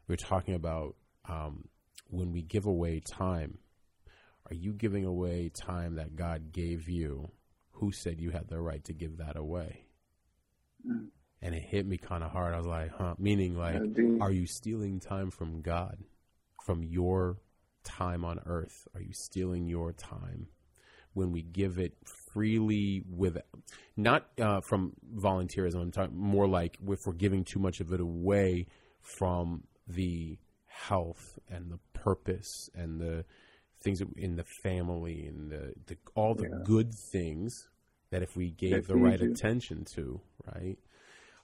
we 0.08 0.12
were 0.12 0.16
talking 0.16 0.54
about 0.54 0.96
um, 1.28 1.68
when 2.08 2.32
we 2.32 2.42
give 2.42 2.66
away 2.66 3.00
time. 3.00 3.58
Are 4.50 4.54
you 4.54 4.72
giving 4.72 5.04
away 5.04 5.48
time 5.48 5.96
that 5.96 6.16
God 6.16 6.52
gave 6.52 6.88
you? 6.88 7.30
Who 7.72 7.92
said 7.92 8.20
you 8.20 8.30
had 8.30 8.48
the 8.48 8.60
right 8.60 8.82
to 8.84 8.92
give 8.92 9.18
that 9.18 9.36
away? 9.36 9.86
Mm. 10.88 11.08
And 11.42 11.54
it 11.54 11.62
hit 11.62 11.86
me 11.86 11.98
kind 11.98 12.24
of 12.24 12.30
hard. 12.30 12.54
I 12.54 12.58
was 12.58 12.66
like, 12.66 12.90
huh? 12.96 13.14
Meaning, 13.18 13.56
like, 13.56 13.80
are 14.20 14.30
you 14.30 14.46
stealing 14.46 15.00
time 15.00 15.30
from 15.30 15.60
God, 15.60 15.98
from 16.64 16.82
your 16.82 17.38
time 17.84 18.24
on 18.24 18.40
earth? 18.46 18.88
Are 18.94 19.00
you 19.00 19.12
stealing 19.12 19.66
your 19.68 19.92
time 19.92 20.48
when 21.12 21.32
we 21.32 21.42
give 21.42 21.78
it 21.78 21.94
freely 22.32 23.02
with 23.08 23.38
not 23.96 24.28
uh, 24.40 24.60
from 24.60 24.94
volunteerism? 25.14 25.76
I'm 25.76 25.92
talking 25.92 26.16
more 26.16 26.48
like 26.48 26.78
if 26.88 27.06
we're 27.06 27.12
giving 27.12 27.44
too 27.44 27.58
much 27.58 27.80
of 27.80 27.92
it 27.92 28.00
away 28.00 28.66
from 29.02 29.64
the 29.86 30.38
health 30.66 31.38
and 31.48 31.70
the 31.70 31.78
purpose 31.92 32.70
and 32.74 33.00
the 33.00 33.24
things 33.82 33.98
that- 34.00 34.08
in 34.16 34.36
the 34.36 34.44
family 34.62 35.26
and 35.26 35.50
the, 35.50 35.74
the 35.86 35.96
all 36.14 36.34
the 36.34 36.48
Yeah. 36.50 36.58
good 36.64 36.92
things 37.12 37.52
that 38.10 38.22
if 38.22 38.36
we 38.36 38.50
gave 38.50 38.86
the 38.86 38.96
right 38.96 39.20
attention 39.20 39.84
to, 39.96 40.20
right? 40.54 40.78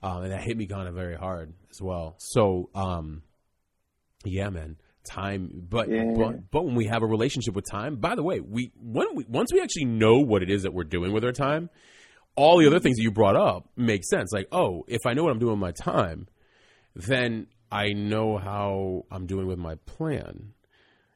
Um, 0.03 0.23
and 0.25 0.33
that 0.33 0.43
hit 0.43 0.57
me 0.57 0.67
kind 0.67 0.89
of 0.89 0.95
very 0.95 1.17
hard 1.17 1.53
as 1.71 1.81
well. 1.81 2.17
So, 2.19 2.71
um, 2.75 3.23
yeah, 4.25 4.49
man, 4.51 4.77
time. 5.05 5.67
But 5.69 5.89
Yeah. 5.89 6.13
but 6.17 6.51
but 6.51 6.65
when 6.65 6.75
we 6.75 6.87
have 6.87 7.03
a 7.03 7.07
relationship 7.07 7.55
with 7.55 7.65
time, 7.71 7.97
by 7.97 8.15
the 8.15 8.23
way, 8.23 8.41
we 8.41 8.73
when 8.81 9.15
we 9.15 9.25
once 9.29 9.53
we 9.53 9.61
actually 9.61 9.85
know 9.87 10.19
what 10.19 10.43
it 10.43 10.51
is 10.51 10.63
that 10.63 10.73
we're 10.73 10.85
doing 10.85 11.13
with 11.13 11.25
our 11.25 11.33
time, 11.33 11.71
all 12.37 12.59
the 12.59 12.67
other 12.67 12.81
things 12.81 12.97
that 12.97 13.03
you 13.03 13.11
brought 13.13 13.37
up 13.37 13.69
make 13.77 14.05
sense. 14.05 14.33
Like, 14.33 14.49
oh, 14.53 14.85
if 14.89 15.01
I 15.07 15.13
know 15.15 15.23
what 15.25 15.33
I'm 15.33 15.39
doing 15.39 15.53
with 15.53 15.61
my 15.61 15.73
time, 15.73 16.27
then 16.95 17.47
I 17.71 17.93
know 17.93 18.39
how 18.39 19.05
I'm 19.11 19.27
doing 19.27 19.47
with 19.47 19.59
my 19.59 19.75
plan. 19.87 20.53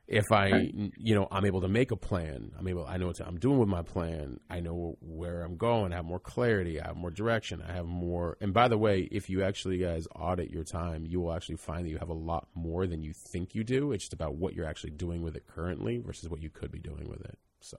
If 0.09 0.31
I, 0.31 0.51
Right. 0.51 0.75
you 0.97 1.15
know, 1.17 1.27
I'm 1.33 1.45
able 1.45 1.61
to 1.63 1.69
make 1.69 1.91
a 1.91 1.97
plan. 1.97 2.53
I'm 2.57 2.69
able. 2.69 2.87
I 2.87 2.97
know 2.97 3.09
what 3.09 3.21
I'm 3.21 3.39
doing 3.39 3.59
with 3.59 3.69
my 3.69 3.83
plan. 3.83 4.39
I 4.49 4.61
know 4.61 4.97
where 5.01 5.43
I'm 5.43 5.57
going. 5.57 5.93
I 5.93 5.97
have 5.97 6.05
more 6.05 6.21
clarity. 6.21 6.81
I 6.81 6.87
have 6.87 6.97
more 6.97 7.11
direction. 7.11 7.61
I 7.61 7.73
have 7.73 7.87
more. 7.87 8.37
And 8.41 8.55
by 8.55 8.69
the 8.69 8.79
way, 8.79 9.09
if 9.11 9.29
you 9.29 9.43
actually 9.43 9.79
guys 9.79 10.07
audit 10.15 10.51
your 10.51 10.63
time, 10.63 11.07
you 11.07 11.21
will 11.21 11.33
actually 11.33 11.57
find 11.57 11.85
that 11.85 11.91
you 11.91 11.99
have 11.99 12.09
a 12.09 12.15
lot 12.15 12.47
more 12.55 12.87
than 12.87 13.03
you 13.03 13.13
think 13.33 13.55
you 13.57 13.65
do. 13.65 13.91
It's 13.91 14.05
just 14.05 14.13
about 14.13 14.37
what 14.37 14.55
you're 14.55 14.67
actually 14.67 14.91
doing 14.93 15.23
with 15.23 15.35
it 15.35 15.47
currently 15.49 15.99
versus 15.99 16.29
what 16.29 16.41
you 16.41 16.51
could 16.51 16.71
be 16.71 16.79
doing 16.79 17.09
with 17.09 17.23
it. 17.23 17.37
So 17.61 17.79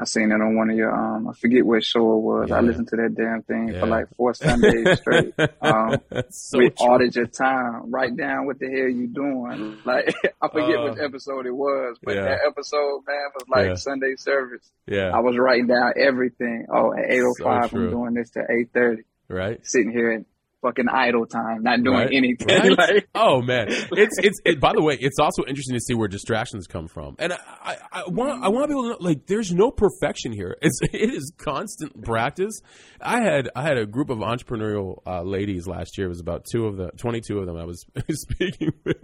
I 0.00 0.04
seen 0.04 0.32
it 0.32 0.40
on 0.40 0.56
one 0.56 0.68
of 0.70 0.76
your 0.76 0.92
um 0.92 1.28
I 1.28 1.32
forget 1.34 1.64
what 1.64 1.84
show 1.84 2.00
it 2.16 2.22
was. 2.22 2.50
I 2.50 2.60
listened 2.60 2.88
to 2.88 2.96
that 2.96 3.14
damn 3.14 3.42
thing 3.42 3.68
Yeah. 3.68 3.80
for 3.80 3.86
like 3.86 4.06
four 4.16 4.34
Sundays 4.34 4.98
straight. 4.98 5.32
Um 5.62 5.96
so 6.30 6.58
we 6.58 6.70
true. 6.70 6.86
audit 6.86 7.14
your 7.14 7.26
time. 7.26 7.90
Write 7.90 8.16
down 8.16 8.46
what 8.46 8.58
the 8.58 8.66
hell 8.66 8.88
you 8.88 9.06
doing. 9.06 9.78
Like 9.84 10.12
I 10.42 10.48
forget 10.48 10.76
Uh, 10.78 10.90
which 10.90 10.98
episode 10.98 11.46
it 11.46 11.54
was, 11.54 11.98
but 12.02 12.16
yeah. 12.16 12.22
that 12.24 12.38
episode, 12.48 13.02
man, 13.06 13.28
was 13.34 13.44
like 13.48 13.66
Yeah. 13.68 13.74
Sunday 13.76 14.14
service. 14.16 14.68
Yeah. 14.86 15.10
I 15.14 15.20
was 15.20 15.36
writing 15.38 15.68
down 15.68 15.92
everything. 15.96 16.66
Oh, 16.74 16.92
at 16.92 17.04
eight 17.08 17.22
oh 17.22 17.34
five 17.40 17.72
I'm 17.72 17.90
doing 17.90 18.14
this 18.14 18.30
to 18.30 18.40
eight 18.50 18.70
thirty. 18.74 19.02
right. 19.28 19.64
Sitting 19.64 19.92
here 19.92 20.10
at 20.10 20.24
fucking 20.62 20.86
idle 20.92 21.26
time, 21.26 21.62
not 21.62 21.82
doing 21.82 21.96
Right. 21.96 22.12
anything. 22.12 22.48
Right? 22.48 22.78
like, 22.94 23.08
oh 23.14 23.42
man, 23.42 23.66
it's 23.68 24.18
it's. 24.18 24.40
It, 24.44 24.60
by 24.60 24.72
the 24.74 24.82
way, 24.82 24.96
it's 25.00 25.18
also 25.18 25.44
interesting 25.46 25.74
to 25.76 25.80
see 25.80 25.94
where 25.94 26.08
distractions 26.08 26.66
come 26.66 26.88
from, 26.88 27.16
and 27.18 27.32
I 27.32 27.38
I, 27.62 27.76
I 27.92 28.02
want 28.08 28.42
I 28.44 28.48
want 28.48 28.70
able 28.70 28.82
to 28.84 28.88
know, 28.90 28.96
like 29.00 29.26
there's 29.26 29.52
no 29.52 29.70
perfection 29.70 30.32
here. 30.32 30.56
It's 30.62 30.78
it 30.92 31.14
is 31.14 31.32
constant 31.38 32.02
practice. 32.04 32.60
I 33.00 33.20
had 33.22 33.48
I 33.54 33.62
had 33.62 33.78
a 33.78 33.86
group 33.86 34.10
of 34.10 34.18
entrepreneurial 34.18 35.00
uh, 35.06 35.22
ladies 35.22 35.66
last 35.66 35.96
year. 35.96 36.06
It 36.06 36.10
was 36.10 36.20
about 36.20 36.44
two 36.50 36.66
of 36.66 36.76
the 36.76 36.90
twenty 36.96 37.20
two 37.20 37.38
of 37.38 37.46
them. 37.46 37.56
I 37.56 37.64
was 37.64 37.84
speaking 38.10 38.72
with. 38.84 38.96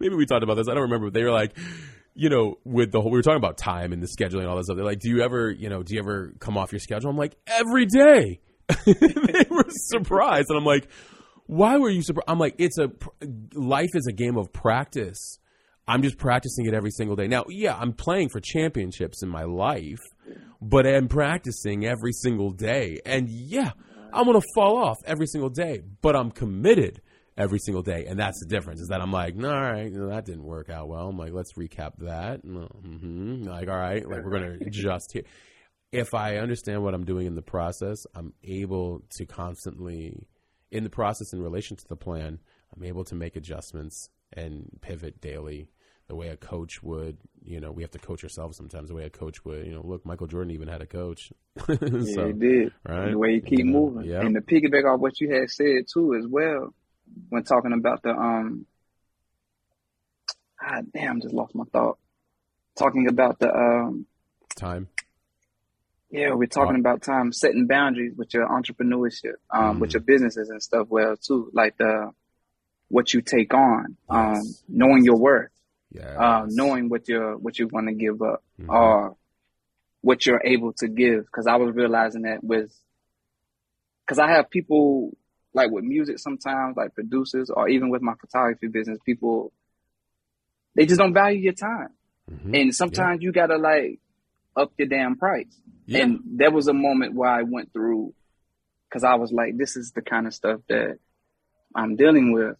Maybe 0.00 0.14
we 0.14 0.26
talked 0.26 0.42
about 0.42 0.54
this. 0.54 0.68
I 0.68 0.74
don't 0.74 0.82
remember. 0.84 1.06
But 1.06 1.14
they 1.14 1.22
were 1.24 1.32
like. 1.32 1.56
You 2.18 2.30
know, 2.30 2.56
with 2.64 2.92
the 2.92 3.02
whole, 3.02 3.10
we 3.10 3.18
were 3.18 3.22
talking 3.22 3.36
about 3.36 3.58
time 3.58 3.92
and 3.92 4.02
the 4.02 4.06
scheduling 4.06 4.38
and 4.38 4.46
all 4.48 4.56
that 4.56 4.64
stuff. 4.64 4.76
They're 4.76 4.86
like, 4.86 5.00
do 5.00 5.10
you 5.10 5.20
ever, 5.20 5.50
you 5.50 5.68
know, 5.68 5.82
do 5.82 5.92
you 5.94 6.00
ever 6.00 6.32
come 6.40 6.56
off 6.56 6.72
your 6.72 6.78
schedule? 6.78 7.10
I'm 7.10 7.16
like, 7.18 7.36
every 7.46 7.84
day. 7.84 8.40
they 8.86 9.46
were 9.50 9.66
surprised. 9.68 10.48
And 10.50 10.58
I'm 10.58 10.64
like, 10.64 10.88
why 11.46 11.76
were 11.76 11.90
you 11.90 12.02
surprised? 12.02 12.28
I'm 12.28 12.38
like, 12.38 12.56
it's 12.58 12.78
a 12.78 12.90
life 13.54 13.90
is 13.94 14.06
a 14.06 14.12
game 14.12 14.36
of 14.36 14.52
practice. 14.52 15.38
I'm 15.88 16.02
just 16.02 16.18
practicing 16.18 16.66
it 16.66 16.74
every 16.74 16.90
single 16.90 17.14
day. 17.14 17.28
Now, 17.28 17.44
yeah, 17.48 17.76
I'm 17.76 17.92
playing 17.92 18.30
for 18.30 18.40
championships 18.40 19.22
in 19.22 19.28
my 19.28 19.44
life, 19.44 20.00
but 20.60 20.84
I'm 20.84 21.06
practicing 21.06 21.86
every 21.86 22.12
single 22.12 22.50
day. 22.50 22.98
And 23.06 23.28
yeah, 23.28 23.70
I'm 24.12 24.24
going 24.24 24.40
to 24.40 24.46
fall 24.54 24.78
off 24.78 24.96
every 25.04 25.26
single 25.28 25.50
day, 25.50 25.82
but 26.02 26.16
I'm 26.16 26.32
committed 26.32 27.00
every 27.36 27.60
single 27.60 27.82
day. 27.82 28.06
And 28.06 28.18
that's 28.18 28.40
the 28.40 28.46
difference 28.46 28.80
is 28.80 28.88
that 28.88 29.00
I'm 29.00 29.12
like, 29.12 29.36
no, 29.36 29.48
all 29.48 29.60
right, 29.60 29.92
no, 29.92 30.08
that 30.08 30.24
didn't 30.24 30.44
work 30.44 30.70
out 30.70 30.88
well. 30.88 31.08
I'm 31.08 31.18
like, 31.18 31.32
let's 31.32 31.52
recap 31.52 31.92
that. 31.98 32.40
hmm 32.40 33.42
Like, 33.44 33.68
all 33.68 33.76
right, 33.76 34.08
like 34.08 34.24
we're 34.24 34.30
going 34.30 34.58
to 34.58 34.66
adjust 34.66 35.12
here. 35.12 35.22
If 35.92 36.14
I 36.14 36.36
understand 36.36 36.82
what 36.82 36.94
I'm 36.94 37.04
doing 37.04 37.26
in 37.26 37.34
the 37.34 37.42
process, 37.42 38.06
I'm 38.14 38.32
able 38.42 39.02
to 39.16 39.26
constantly 39.26 40.26
in 40.70 40.84
the 40.84 40.90
process 40.90 41.32
in 41.32 41.40
relation 41.40 41.76
to 41.76 41.88
the 41.88 41.96
plan, 41.96 42.38
I'm 42.74 42.82
able 42.84 43.04
to 43.04 43.14
make 43.14 43.36
adjustments 43.36 44.08
and 44.32 44.68
pivot 44.80 45.20
daily 45.20 45.68
the 46.08 46.16
way 46.16 46.28
a 46.28 46.36
coach 46.36 46.82
would. 46.82 47.16
You 47.42 47.60
know, 47.60 47.70
we 47.70 47.82
have 47.82 47.92
to 47.92 47.98
coach 47.98 48.22
ourselves 48.24 48.56
sometimes 48.56 48.88
the 48.88 48.94
way 48.94 49.04
a 49.04 49.10
coach 49.10 49.44
would. 49.44 49.64
You 49.66 49.74
know, 49.74 49.82
look, 49.84 50.04
Michael 50.04 50.26
Jordan 50.26 50.52
even 50.52 50.68
had 50.68 50.82
a 50.82 50.86
coach. 50.86 51.32
yeah, 51.68 52.26
he 52.26 52.32
did. 52.32 52.72
right? 52.86 53.10
The 53.12 53.18
way 53.18 53.34
you 53.34 53.40
keep 53.40 53.60
You 53.60 53.64
know, 53.64 53.72
moving. 53.72 54.04
yeah. 54.10 54.20
And 54.20 54.34
to 54.34 54.40
piggyback 54.40 54.84
off 54.92 55.00
what 55.00 55.20
you 55.20 55.32
had 55.32 55.50
said 55.50 55.84
too 55.92 56.14
as 56.14 56.26
well, 56.26 56.74
when 57.28 57.44
talking 57.44 57.72
about 57.72 58.02
the 58.02 58.10
um 58.10 58.66
ah 60.60 60.80
damn, 60.92 61.20
just 61.20 61.34
lost 61.34 61.54
my 61.54 61.64
thought. 61.72 61.98
Talking 62.76 63.08
about 63.08 63.38
the 63.38 63.54
um 63.54 64.06
Time. 64.56 64.88
Yeah, 66.16 66.32
we're 66.32 66.46
talking 66.46 66.76
about 66.80 67.02
time 67.02 67.30
setting 67.32 67.66
boundaries 67.66 68.14
with 68.16 68.32
your 68.32 68.48
entrepreneurship, 68.48 69.34
um, 69.50 69.80
with 69.80 69.90
Mhm. 69.90 69.94
your 69.94 70.02
businesses 70.02 70.48
and 70.48 70.62
stuff 70.62 70.88
well 70.88 71.16
too. 71.16 71.50
Like 71.52 71.76
the 71.76 72.12
what 72.88 73.12
you 73.12 73.20
take 73.20 73.52
on, 73.52 73.96
um, 74.08 74.42
knowing 74.68 75.04
your 75.04 75.16
worth, 75.18 75.50
Yeah. 75.90 76.14
um, 76.16 76.48
knowing 76.50 76.88
what 76.88 77.06
you're 77.08 77.36
what 77.36 77.58
you 77.58 77.68
want 77.68 77.88
to 77.88 77.94
give 77.94 78.22
up 78.22 78.42
Mhm. 78.58 78.68
or 78.72 79.16
what 80.00 80.24
you're 80.24 80.40
able 80.44 80.72
to 80.74 80.88
give. 80.88 81.26
Because 81.26 81.46
I 81.46 81.56
was 81.56 81.74
realizing 81.74 82.22
that 82.22 82.42
with, 82.42 82.72
because 84.04 84.18
I 84.18 84.30
have 84.30 84.48
people 84.50 85.16
like 85.52 85.70
with 85.70 85.84
music 85.84 86.18
sometimes, 86.18 86.76
like 86.76 86.94
producers, 86.94 87.50
or 87.50 87.68
even 87.68 87.90
with 87.90 88.02
my 88.02 88.14
photography 88.14 88.68
business, 88.68 88.98
people 89.04 89.52
they 90.74 90.86
just 90.86 90.98
don't 90.98 91.14
value 91.14 91.40
your 91.40 91.54
time, 91.54 91.90
Mhm. 92.30 92.60
and 92.62 92.74
sometimes 92.74 93.22
you 93.22 93.32
gotta 93.32 93.56
like 93.58 93.98
up 94.56 94.72
your 94.78 94.88
damn 94.88 95.16
price. 95.16 95.54
yeah. 95.86 96.02
And 96.04 96.20
there 96.24 96.50
was 96.50 96.68
a 96.68 96.72
moment 96.72 97.14
where 97.14 97.30
I 97.30 97.42
went 97.42 97.72
through, 97.72 98.14
because 98.88 99.04
I 99.04 99.14
was 99.16 99.32
like, 99.32 99.56
this 99.56 99.76
is 99.76 99.92
the 99.92 100.02
kind 100.02 100.26
of 100.26 100.34
stuff 100.34 100.60
that 100.68 100.98
I'm 101.74 101.96
dealing 101.96 102.32
with. 102.32 102.56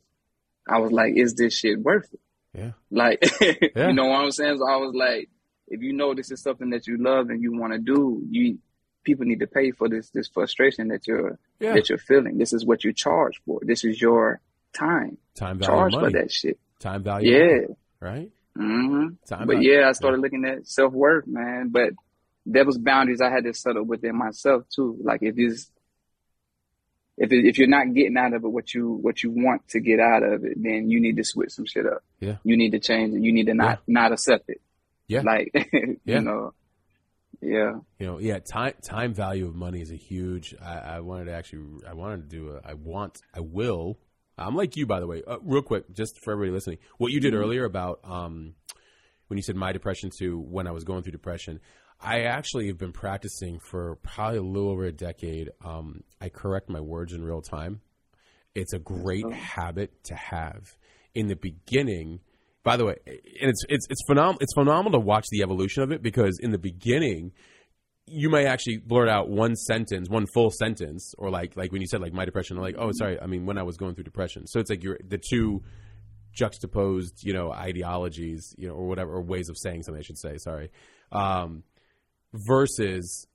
I 0.68 0.78
was 0.78 0.92
like, 0.92 1.14
is 1.16 1.34
this 1.34 1.56
shit 1.58 1.78
worth 1.80 2.08
it? 2.12 2.20
yeah. 2.54 2.72
Like, 2.90 3.22
Yeah. 3.40 3.88
you 3.88 3.92
know 3.94 4.06
what 4.06 4.20
I'm 4.20 4.30
saying? 4.30 4.58
So 4.58 4.68
I 4.68 4.76
was 4.76 4.94
like, 4.94 5.28
if 5.68 5.82
you 5.82 5.92
know 5.92 6.14
this 6.14 6.30
is 6.30 6.42
something 6.42 6.70
that 6.70 6.86
you 6.86 6.96
love 6.98 7.28
and 7.30 7.42
you 7.42 7.58
want 7.58 7.72
to 7.72 7.78
do, 7.78 8.22
you 8.30 8.58
people 9.04 9.24
need 9.24 9.38
to 9.40 9.46
pay 9.46 9.70
for 9.70 9.88
this 9.88 10.10
this 10.10 10.28
frustration 10.28 10.88
that 10.88 11.06
you're 11.06 11.38
Yeah. 11.60 11.74
that 11.74 11.88
you're 11.88 11.98
feeling. 11.98 12.38
This 12.38 12.52
is 12.52 12.64
what 12.66 12.82
you 12.84 12.92
charge 12.92 13.40
for. 13.46 13.60
This 13.62 13.84
is 13.84 14.00
your 14.00 14.40
time. 14.72 15.18
Time 15.36 15.58
value 15.58 15.72
Charge 15.74 15.92
money. 15.94 16.04
for 16.06 16.10
that 16.18 16.32
shit. 16.32 16.58
Time 16.80 17.02
value. 17.02 17.32
Yeah. 17.32 17.44
money, 17.60 17.66
right. 18.00 18.30
Hmm 18.56 19.08
Time 19.26 19.46
But 19.46 19.62
yeah, 19.62 19.88
I 19.88 19.92
started 19.92 20.20
looking 20.20 20.44
at 20.44 20.66
self 20.66 20.92
worth, 20.92 21.26
man. 21.26 21.68
But 21.70 21.90
there 22.46 22.64
was 22.64 22.78
boundaries 22.78 23.20
I 23.20 23.30
had 23.30 23.44
to 23.44 23.54
settle 23.54 23.84
within 23.84 24.16
myself 24.16 24.64
too. 24.74 24.98
Like 25.02 25.22
if 25.22 25.34
it's 25.36 25.70
if 27.18 27.32
it, 27.32 27.46
if 27.46 27.58
you're 27.58 27.68
not 27.68 27.92
getting 27.94 28.16
out 28.16 28.34
of 28.34 28.44
it 28.44 28.48
what 28.48 28.72
you 28.74 28.90
what 28.90 29.22
you 29.22 29.30
want 29.30 29.68
to 29.68 29.80
get 29.80 30.00
out 30.00 30.22
of 30.22 30.44
it, 30.44 30.54
then 30.62 30.90
you 30.90 31.00
need 31.00 31.16
to 31.16 31.24
switch 31.24 31.50
some 31.50 31.66
shit 31.66 31.86
up. 31.86 32.02
Yeah. 32.20 32.36
You 32.44 32.56
need 32.56 32.70
to 32.70 32.78
change 32.78 33.14
it. 33.14 33.22
You 33.22 33.32
need 33.32 33.46
to 33.46 33.54
not 33.54 33.80
not 33.86 34.12
accept 34.12 34.48
it. 34.48 34.60
Yeah. 35.06 35.22
Like 35.22 35.52
Yeah. 35.72 35.96
you 36.04 36.20
know. 36.20 36.54
Yeah. 37.42 37.74
you 37.98 38.06
know, 38.06 38.18
yeah, 38.18 38.38
time 38.38 38.74
time 38.82 39.12
value 39.12 39.46
of 39.46 39.54
money 39.54 39.80
is 39.80 39.90
a 39.90 39.96
huge. 39.96 40.54
I, 40.60 40.78
I 40.78 41.00
wanted 41.00 41.26
to 41.26 41.34
actually, 41.34 41.86
I 41.86 41.92
wanted 41.92 42.30
to 42.30 42.36
do 42.36 42.56
a, 42.56 42.68
I 42.68 42.74
want, 42.74 43.20
I 43.34 43.40
will. 43.40 43.98
I'm 44.38 44.54
like 44.54 44.76
you, 44.76 44.86
by 44.86 45.00
the 45.00 45.06
way. 45.06 45.22
Uh, 45.26 45.38
real 45.42 45.62
quick, 45.62 45.92
just 45.92 46.22
for 46.22 46.32
everybody 46.32 46.52
listening, 46.52 46.78
what 46.98 47.12
you 47.12 47.20
did 47.20 47.34
earlier 47.34 47.64
about 47.64 48.00
um, 48.04 48.54
when 49.28 49.36
you 49.38 49.42
said 49.42 49.56
my 49.56 49.72
depression 49.72 50.10
to 50.18 50.38
when 50.38 50.66
I 50.66 50.72
was 50.72 50.84
going 50.84 51.02
through 51.02 51.12
depression, 51.12 51.60
I 52.00 52.22
actually 52.22 52.66
have 52.68 52.78
been 52.78 52.92
practicing 52.92 53.58
for 53.58 53.96
probably 53.96 54.38
a 54.38 54.42
little 54.42 54.70
over 54.70 54.84
a 54.84 54.92
decade. 54.92 55.50
Um, 55.64 56.02
I 56.20 56.28
correct 56.28 56.68
my 56.68 56.80
words 56.80 57.12
in 57.12 57.24
real 57.24 57.40
time. 57.40 57.80
It's 58.54 58.72
a 58.72 58.78
great 58.78 59.30
habit 59.32 60.04
to 60.04 60.14
have. 60.14 60.76
In 61.14 61.28
the 61.28 61.36
beginning, 61.36 62.20
by 62.62 62.76
the 62.76 62.84
way, 62.84 62.96
and 63.06 63.48
it's 63.48 63.64
it's 63.70 63.86
it's 63.88 64.02
phenomenal. 64.06 64.38
It's 64.42 64.52
phenomenal 64.52 65.00
to 65.00 65.04
watch 65.04 65.24
the 65.30 65.40
evolution 65.42 65.82
of 65.82 65.92
it 65.92 66.02
because 66.02 66.38
in 66.42 66.50
the 66.50 66.58
beginning, 66.58 67.32
you 68.06 68.30
may 68.30 68.46
actually 68.46 68.78
blurt 68.78 69.08
out 69.08 69.28
one 69.28 69.56
sentence, 69.56 70.08
one 70.08 70.26
full 70.26 70.50
sentence, 70.50 71.14
or 71.18 71.30
like 71.30 71.56
like 71.56 71.72
when 71.72 71.80
you 71.80 71.88
said 71.88 72.00
like 72.00 72.12
my 72.12 72.24
depression, 72.24 72.56
like 72.56 72.76
oh 72.78 72.90
sorry, 72.92 73.20
I 73.20 73.26
mean 73.26 73.46
when 73.46 73.58
I 73.58 73.62
was 73.62 73.76
going 73.76 73.94
through 73.94 74.04
depression. 74.04 74.46
So 74.46 74.60
it's 74.60 74.70
like 74.70 74.82
you're 74.82 74.98
the 75.06 75.18
two 75.18 75.62
juxtaposed, 76.32 77.24
you 77.24 77.32
know, 77.32 77.50
ideologies, 77.50 78.54
you 78.56 78.68
know, 78.68 78.74
or 78.74 78.86
whatever, 78.86 79.12
or 79.12 79.22
ways 79.22 79.48
of 79.48 79.56
saying 79.58 79.82
something. 79.82 79.98
I 79.98 80.02
should 80.04 80.18
say, 80.18 80.36
sorry, 80.38 80.70
um, 81.12 81.64
versus. 82.32 83.26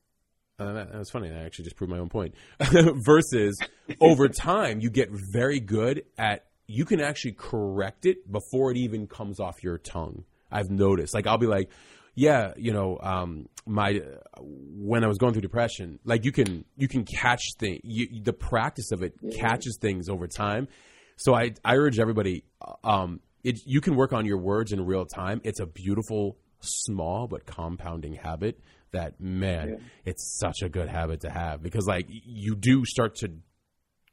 Uh, 0.60 0.74
that, 0.74 0.92
that 0.92 1.00
was 1.00 1.10
funny. 1.10 1.32
I 1.32 1.44
actually 1.44 1.64
just 1.64 1.76
proved 1.76 1.92
my 1.92 1.98
own 1.98 2.10
point. 2.10 2.36
versus 3.04 3.58
over 4.00 4.28
time, 4.30 4.80
you 4.80 4.92
get 4.92 5.10
very 5.12 5.60
good 5.60 6.04
at 6.20 6.46
you 6.68 6.86
can 6.86 7.02
actually 7.02 7.32
correct 7.32 8.06
it 8.06 8.32
before 8.32 8.70
it 8.70 8.78
even 8.78 9.08
comes 9.08 9.40
off 9.40 9.64
your 9.64 9.80
tongue. 9.80 10.24
I've 10.52 10.70
noticed. 10.70 11.16
Like 11.16 11.26
I'll 11.26 11.40
be 11.40 11.48
like, 11.48 11.70
yeah, 12.16 12.54
you 12.58 12.74
know, 12.74 12.98
um, 13.02 13.48
my 13.66 14.02
when 14.40 15.04
I 15.04 15.08
was 15.08 15.18
going 15.18 15.34
through 15.34 15.44
depression, 15.44 16.00
like 16.04 16.26
you 16.26 16.32
can 16.32 16.66
you 16.76 16.88
can 16.88 17.06
catch 17.06 17.42
things. 17.58 17.82
The 18.24 18.34
practice 18.34 18.92
of 18.92 19.02
it 19.02 19.14
catches 19.38 19.78
things 19.80 20.10
over 20.10 20.28
time. 20.28 20.68
So 21.16 21.34
I 21.34 21.52
I 21.64 21.76
urge 21.76 22.00
everybody, 22.00 22.44
um, 22.84 23.20
it 23.44 23.60
you 23.66 23.82
can 23.82 23.96
work 23.96 24.14
on 24.14 24.26
your 24.26 24.38
words 24.38 24.72
in 24.72 24.86
real 24.86 25.06
time. 25.06 25.42
It's 25.44 25.60
a 25.60 25.66
beautiful, 25.66 26.38
small 26.60 27.28
but 27.28 27.46
compounding 27.46 28.16
habit. 28.16 28.60
That 28.92 29.22
man, 29.22 29.70
it's 30.04 30.38
such 30.38 30.62
a 30.64 30.70
good 30.70 30.90
habit 30.90 31.22
to 31.22 31.30
have 31.30 31.64
because 31.64 31.88
like 31.88 32.08
you 32.10 32.56
do 32.56 32.84
start 32.84 33.16
to 33.18 33.32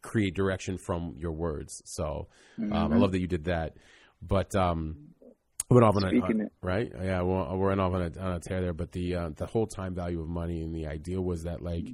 create 0.03 0.35
direction 0.35 0.79
from 0.79 1.17
your 1.19 1.33
words. 1.33 1.83
So 1.85 2.29
um, 2.73 2.93
I 2.93 2.97
love 2.97 3.11
that 3.13 3.21
you 3.21 3.27
did 3.27 3.45
that. 3.47 3.77
But 4.23 4.55
um, 4.55 5.09
went 5.71 5.85
off 5.85 5.97
on 5.97 6.05
a 6.05 6.09
it. 6.41 6.53
right. 6.63 6.91
Yeah, 7.03 7.23
well, 7.23 7.57
we're 7.57 7.73
off 7.73 7.93
on 7.93 8.03
a, 8.03 8.21
on 8.21 8.33
a 8.37 8.41
tear 8.41 8.61
there. 8.61 8.73
But 8.73 8.93
the 8.93 9.15
uh, 9.15 9.31
the 9.37 9.47
whole 9.47 9.67
time 9.67 9.95
value 9.95 10.21
of 10.21 10.29
money 10.29 10.63
and 10.63 10.75
the 10.75 10.87
idea 10.87 11.21
was 11.21 11.45
that 11.45 11.63
like. 11.63 11.87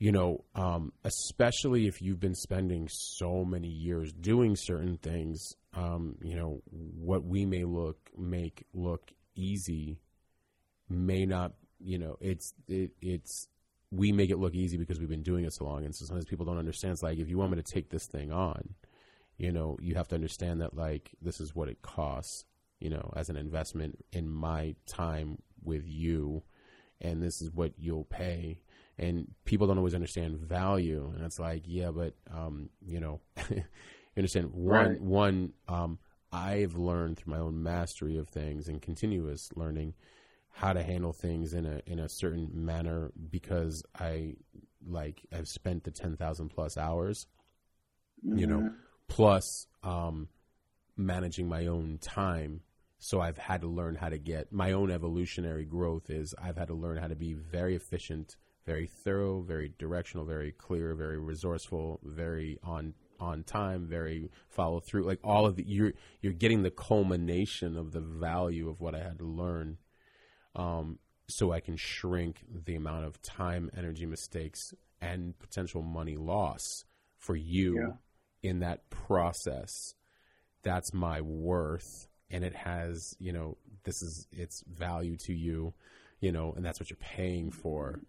You 0.00 0.12
know, 0.12 0.44
um, 0.54 0.92
especially 1.02 1.88
if 1.88 2.00
you've 2.00 2.20
been 2.20 2.36
spending 2.36 2.88
so 2.88 3.44
many 3.44 3.66
years 3.66 4.12
doing 4.12 4.54
certain 4.54 4.96
things, 4.96 5.56
um, 5.74 6.14
you 6.22 6.36
know, 6.36 6.62
what 6.70 7.24
we 7.24 7.44
may 7.44 7.64
look 7.64 7.98
make 8.16 8.64
look 8.72 9.10
easy 9.34 9.98
may 10.88 11.26
not. 11.26 11.54
You 11.80 11.98
know, 11.98 12.16
it's 12.20 12.52
it, 12.68 12.92
it's 13.02 13.48
we 13.90 14.12
make 14.12 14.30
it 14.30 14.38
look 14.38 14.54
easy 14.54 14.76
because 14.76 14.98
we've 14.98 15.08
been 15.08 15.22
doing 15.22 15.44
it 15.44 15.52
so 15.52 15.64
long, 15.64 15.84
and 15.84 15.94
so 15.94 16.04
sometimes 16.04 16.26
people 16.26 16.46
don't 16.46 16.58
understand. 16.58 16.92
It's 16.92 17.02
like 17.02 17.18
if 17.18 17.28
you 17.28 17.38
want 17.38 17.52
me 17.52 17.60
to 17.60 17.72
take 17.72 17.90
this 17.90 18.06
thing 18.06 18.30
on, 18.32 18.74
you 19.38 19.52
know, 19.52 19.78
you 19.80 19.94
have 19.96 20.08
to 20.08 20.16
understand 20.16 20.60
that 20.62 20.76
like 20.76 21.12
this 21.22 21.40
is 21.40 21.54
what 21.54 21.68
it 21.68 21.82
costs, 21.82 22.44
you 22.80 22.90
know, 22.90 23.12
as 23.16 23.30
an 23.30 23.36
investment 23.36 24.04
in 24.12 24.28
my 24.28 24.74
time 24.86 25.38
with 25.64 25.86
you, 25.86 26.42
and 27.00 27.22
this 27.22 27.40
is 27.40 27.50
what 27.52 27.72
you'll 27.78 28.04
pay. 28.04 28.60
And 28.98 29.28
people 29.44 29.66
don't 29.68 29.78
always 29.78 29.94
understand 29.94 30.38
value, 30.40 31.12
and 31.14 31.24
it's 31.24 31.38
like, 31.38 31.62
yeah, 31.66 31.90
but 31.92 32.14
um, 32.34 32.70
you 32.84 33.00
know, 33.00 33.20
you 33.50 33.62
understand 34.16 34.52
one 34.52 34.90
Right. 34.90 35.00
one. 35.00 35.52
Um, 35.68 35.98
I've 36.32 36.76
learned 36.76 37.18
through 37.18 37.32
my 37.34 37.40
own 37.40 37.62
mastery 37.62 38.18
of 38.18 38.28
things 38.28 38.68
and 38.68 38.82
continuous 38.82 39.50
learning 39.56 39.94
how 40.50 40.72
to 40.72 40.82
handle 40.82 41.12
things 41.12 41.54
in 41.54 41.64
a 41.66 41.80
in 41.86 42.00
a 42.00 42.08
certain 42.08 42.50
manner 42.52 43.12
because 43.30 43.82
I 43.98 44.36
like 44.86 45.22
I've 45.32 45.48
spent 45.48 45.84
the 45.84 45.90
ten 45.92 46.16
thousand 46.16 46.48
plus 46.50 46.76
hours 46.76 47.26
you 48.32 48.46
know, 48.46 48.66
plus 49.08 49.66
um, 49.82 50.28
managing 50.96 51.48
my 51.48 51.66
own 51.66 51.98
time. 51.98 52.60
So 52.98 53.20
I've 53.20 53.38
had 53.38 53.60
to 53.62 53.68
learn 53.68 53.94
how 53.94 54.08
to 54.08 54.18
get 54.18 54.52
my 54.52 54.72
own 54.72 54.90
evolutionary 54.90 55.64
growth 55.64 56.10
is 56.10 56.34
I've 56.40 56.56
had 56.56 56.68
to 56.68 56.74
learn 56.74 56.98
how 56.98 57.06
to 57.06 57.14
be 57.14 57.32
very 57.32 57.76
efficient, 57.76 58.36
very 58.66 58.86
thorough, 58.86 59.40
very 59.40 59.72
directional, 59.78 60.24
very 60.24 60.52
clear, 60.52 60.94
very 60.94 61.18
resourceful, 61.18 62.00
very 62.02 62.58
on 62.62 62.94
on 63.20 63.42
time, 63.42 63.86
very 63.86 64.30
follow 64.48 64.80
through. 64.80 65.04
Like 65.04 65.20
all 65.22 65.46
of 65.46 65.56
the 65.56 65.64
you're 65.66 65.92
you're 66.20 66.32
getting 66.32 66.62
the 66.62 66.70
culmination 66.70 67.76
of 67.76 67.92
the 67.92 68.00
value 68.00 68.68
of 68.68 68.80
what 68.80 68.94
I 68.94 68.98
had 68.98 69.18
to 69.18 69.24
learn. 69.24 69.78
Um, 70.56 70.98
so 71.28 71.52
I 71.52 71.60
can 71.60 71.76
shrink 71.76 72.42
the 72.64 72.74
amount 72.74 73.04
of 73.04 73.20
time, 73.22 73.70
energy, 73.76 74.06
mistakes, 74.06 74.74
and 75.00 75.38
potential 75.38 75.82
money 75.82 76.16
loss 76.16 76.84
for 77.16 77.36
you 77.36 77.76
Yeah. 77.76 77.92
In 78.42 78.60
that 78.60 78.88
process. 78.90 79.94
That's 80.62 80.92
my 80.92 81.20
worth, 81.20 82.08
and 82.30 82.44
it 82.44 82.54
has 82.54 83.14
you 83.18 83.32
know 83.32 83.56
this 83.84 84.02
is 84.02 84.26
its 84.32 84.62
value 84.66 85.16
to 85.26 85.32
you, 85.32 85.72
you 86.20 86.32
know, 86.32 86.52
and 86.56 86.64
that's 86.64 86.80
what 86.80 86.90
you're 86.90 86.98
paying 86.98 87.50
for. 87.50 88.00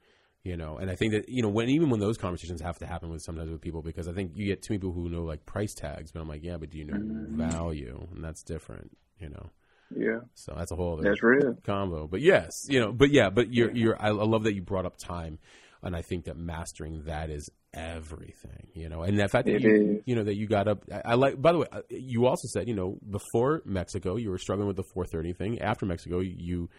You 0.43 0.55
know, 0.55 0.77
and 0.77 0.89
I 0.89 0.95
think 0.95 1.11
that 1.13 1.29
you 1.29 1.43
know 1.43 1.49
when 1.49 1.69
even 1.69 1.89
when 1.89 1.99
those 1.99 2.17
conversations 2.17 2.61
have 2.61 2.79
to 2.79 2.87
happen 2.87 3.09
with 3.09 3.21
sometimes 3.21 3.51
with 3.51 3.61
people 3.61 3.81
because 3.81 4.07
I 4.07 4.13
think 4.13 4.31
you 4.35 4.45
get 4.45 4.61
too 4.61 4.73
many 4.73 4.79
people 4.79 4.93
who 4.93 5.09
know 5.09 5.23
like 5.23 5.45
price 5.45 5.73
tags, 5.73 6.11
but 6.11 6.21
I'm 6.21 6.29
like, 6.29 6.43
yeah, 6.43 6.57
but 6.57 6.69
do 6.69 6.77
you 6.77 6.85
know 6.85 6.93
mm-hmm. 6.93 7.49
value? 7.49 8.07
And 8.15 8.23
that's 8.23 8.41
different, 8.43 8.95
you 9.19 9.29
know. 9.29 9.49
Yeah, 9.95 10.19
So 10.35 10.53
that's 10.55 10.71
a 10.71 10.75
whole 10.75 10.93
other 10.93 11.03
that's 11.03 11.23
real. 11.23 11.57
combo. 11.63 12.07
But 12.07 12.21
yes, 12.21 12.67
you 12.69 12.79
know, 12.79 12.91
but 12.91 13.09
yeah, 13.09 13.29
but 13.29 13.51
you're 13.51 13.71
you're. 13.71 13.99
I 13.99 14.09
love 14.09 14.43
that 14.43 14.53
you 14.53 14.61
brought 14.61 14.85
up 14.85 14.97
time, 14.97 15.39
and 15.83 15.95
I 15.95 16.01
think 16.01 16.25
that 16.25 16.37
mastering 16.37 17.03
that 17.05 17.29
is 17.29 17.49
everything. 17.73 18.67
You 18.73 18.89
know, 18.89 19.03
and 19.03 19.17
the 19.17 19.27
fact 19.27 19.45
that 19.45 19.61
you 19.61 20.01
you 20.05 20.15
know 20.15 20.23
that 20.23 20.35
you 20.35 20.47
got 20.47 20.67
up. 20.67 20.83
I, 20.91 21.11
I 21.11 21.13
like. 21.15 21.41
By 21.41 21.51
the 21.51 21.59
way, 21.59 21.67
uh, 21.71 21.81
you 21.89 22.25
also 22.25 22.47
said 22.47 22.67
you 22.67 22.75
know 22.75 22.97
before 23.09 23.61
Mexico 23.65 24.15
you 24.17 24.29
were 24.29 24.37
struggling 24.37 24.67
with 24.67 24.77
the 24.77 24.85
4:30 24.95 25.37
thing. 25.37 25.61
After 25.61 25.85
Mexico, 25.85 26.19
you 26.19 26.69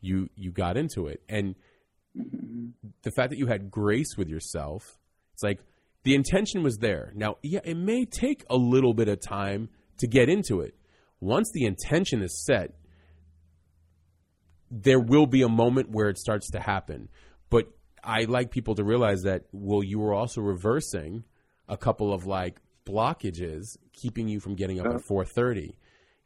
you 0.00 0.28
you 0.36 0.50
got 0.52 0.76
into 0.76 1.06
it, 1.06 1.22
and 1.28 1.54
the 2.14 3.10
fact 3.16 3.30
that 3.30 3.38
you 3.38 3.46
had 3.46 3.70
grace 3.70 4.16
with 4.16 4.28
yourself. 4.28 4.82
It's 5.32 5.42
like 5.42 5.58
the 6.04 6.14
intention 6.14 6.62
was 6.62 6.76
there. 6.76 7.12
Now, 7.16 7.36
yeah, 7.42 7.60
it 7.64 7.76
may 7.76 8.04
take 8.04 8.44
a 8.48 8.56
little 8.56 8.94
bit 8.94 9.08
of 9.08 9.20
time 9.20 9.68
to 9.98 10.06
get 10.06 10.28
into 10.28 10.60
it. 10.60 10.74
Once 11.20 11.50
the 11.52 11.64
intention 11.64 12.22
is 12.22 12.44
set, 12.44 12.74
there 14.70 15.00
will 15.00 15.26
be 15.26 15.42
a 15.42 15.48
moment 15.48 15.90
where 15.90 16.08
it 16.08 16.18
starts 16.18 16.50
to 16.50 16.60
happen. 16.60 17.08
I 18.04 18.24
like 18.24 18.50
people 18.50 18.74
to 18.76 18.84
realize 18.84 19.22
that 19.22 19.44
well, 19.52 19.82
you 19.82 19.98
were 19.98 20.14
also 20.14 20.40
reversing 20.40 21.24
a 21.68 21.76
couple 21.76 22.12
of 22.12 22.26
like 22.26 22.60
blockages, 22.86 23.78
keeping 23.92 24.28
you 24.28 24.40
from 24.40 24.54
getting 24.54 24.80
up 24.80 24.86
at 24.86 25.00
four 25.00 25.24
thirty. 25.24 25.78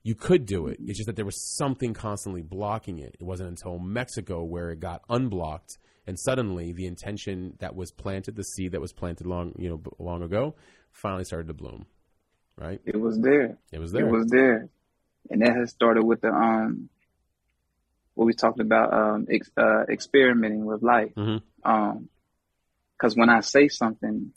You 0.03 0.15
could 0.15 0.47
do 0.47 0.69
it. 0.69 0.79
It's 0.81 0.99
just 0.99 1.07
that 1.07 1.17
there 1.17 1.25
was 1.25 1.57
something 1.57 1.93
constantly 1.93 2.43
blocking 2.43 2.99
it. 2.99 3.17
It 3.21 3.25
wasn't 3.25 3.51
until 3.51 3.79
Mexico 3.79 4.43
where 4.43 4.71
it 4.71 4.81
got 4.81 5.03
unblocked, 5.09 5.77
and 6.07 6.19
suddenly 6.19 6.73
the 6.73 6.87
intention 6.87 7.55
that 7.59 7.75
was 7.75 7.91
planted, 7.91 8.37
the 8.37 8.45
seed 8.45 8.73
that 8.73 8.81
was 8.81 8.93
planted 8.93 9.27
long, 9.27 9.55
you 9.59 9.69
know, 9.69 9.83
long 9.99 10.23
ago, 10.23 10.55
finally 10.93 11.25
started 11.25 11.49
to 11.49 11.55
bloom. 11.55 11.87
Right? 12.57 12.81
It 12.85 12.99
was 12.99 13.21
there. 13.21 13.59
It 13.71 13.79
was 13.79 13.93
there. 13.93 14.07
It 14.07 14.11
was 14.11 14.27
there, 14.29 14.69
and 15.31 15.43
that 15.43 15.55
has 15.55 15.71
started 15.71 16.05
with 16.05 16.23
the 16.23 16.31
um, 16.31 16.89
what 18.19 18.25
we 18.27 18.33
talked 18.33 18.59
about 18.59 18.93
um, 18.93 19.27
ex- 19.31 19.53
uh, 19.57 19.85
experimenting 19.89 20.65
with 20.67 20.83
life. 20.83 21.13
Mhm. 21.17 21.41
Um, 21.63 22.09
because 22.97 23.17
when 23.17 23.31
I 23.31 23.41
say 23.43 23.69
something, 23.69 24.33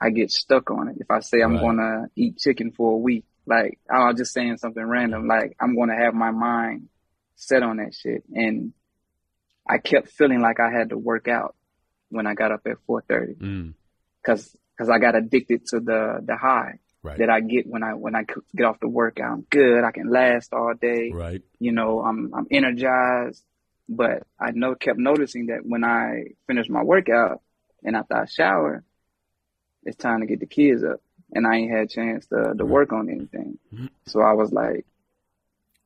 I 0.00 0.10
get 0.10 0.30
stuck 0.30 0.70
on 0.70 0.86
it. 0.86 0.98
If 1.00 1.10
I 1.10 1.18
say 1.18 1.40
I'm 1.40 1.54
Right. 1.54 1.60
gonna 1.60 2.10
eat 2.14 2.38
chicken 2.38 2.70
for 2.70 2.92
a 2.92 2.96
week, 2.96 3.24
like 3.44 3.80
I'm 3.90 4.16
just 4.16 4.32
saying 4.32 4.58
something 4.58 4.84
random, 4.84 5.26
like 5.26 5.56
I'm 5.60 5.74
gonna 5.76 5.96
have 5.96 6.14
my 6.14 6.30
mind 6.30 6.88
set 7.34 7.64
on 7.64 7.78
that 7.78 7.92
shit, 7.92 8.22
and 8.32 8.72
I 9.68 9.78
kept 9.78 10.10
feeling 10.10 10.40
like 10.40 10.60
I 10.60 10.70
had 10.70 10.90
to 10.90 10.96
work 10.96 11.26
out 11.26 11.56
when 12.10 12.28
I 12.28 12.34
got 12.34 12.52
up 12.52 12.64
at 12.66 12.78
4:30 12.86 13.34
Mm, 13.40 13.74
because 14.22 14.56
because 14.76 14.88
I 14.90 15.00
got 15.00 15.16
addicted 15.16 15.66
to 15.70 15.80
the 15.80 16.22
the 16.24 16.36
high 16.36 16.78
right. 17.04 17.18
that 17.18 17.30
I 17.30 17.40
get 17.40 17.66
when 17.68 17.82
I 17.84 17.94
when 17.94 18.16
I 18.16 18.24
get 18.56 18.64
off 18.66 18.80
the 18.80 18.88
workout. 18.88 19.30
I'm 19.32 19.46
good. 19.48 19.84
I 19.84 19.92
can 19.92 20.08
last 20.10 20.52
all 20.52 20.72
day. 20.74 21.12
right. 21.14 21.42
You 21.60 21.70
know, 21.72 22.00
I'm 22.02 22.32
I'm 22.34 22.46
energized. 22.50 23.44
But 23.88 24.22
I 24.40 24.50
know 24.52 24.74
kept 24.74 24.98
noticing 24.98 25.46
that 25.46 25.60
when 25.64 25.84
I 25.84 26.24
finish 26.46 26.68
my 26.70 26.82
workout 26.82 27.42
and 27.84 27.94
after 27.94 28.16
I 28.16 28.24
shower, 28.24 28.82
it's 29.84 29.98
time 29.98 30.20
to 30.20 30.26
get 30.26 30.40
the 30.40 30.46
kids 30.46 30.82
up, 30.82 31.00
and 31.32 31.46
I 31.46 31.56
ain't 31.56 31.70
had 31.70 31.82
a 31.82 31.86
chance 31.86 32.26
to 32.28 32.54
to 32.56 32.64
work 32.64 32.92
on 32.92 33.10
anything. 33.10 33.58
Mhm. 33.72 33.90
So 34.06 34.20
I 34.22 34.32
was 34.32 34.50
like, 34.52 34.86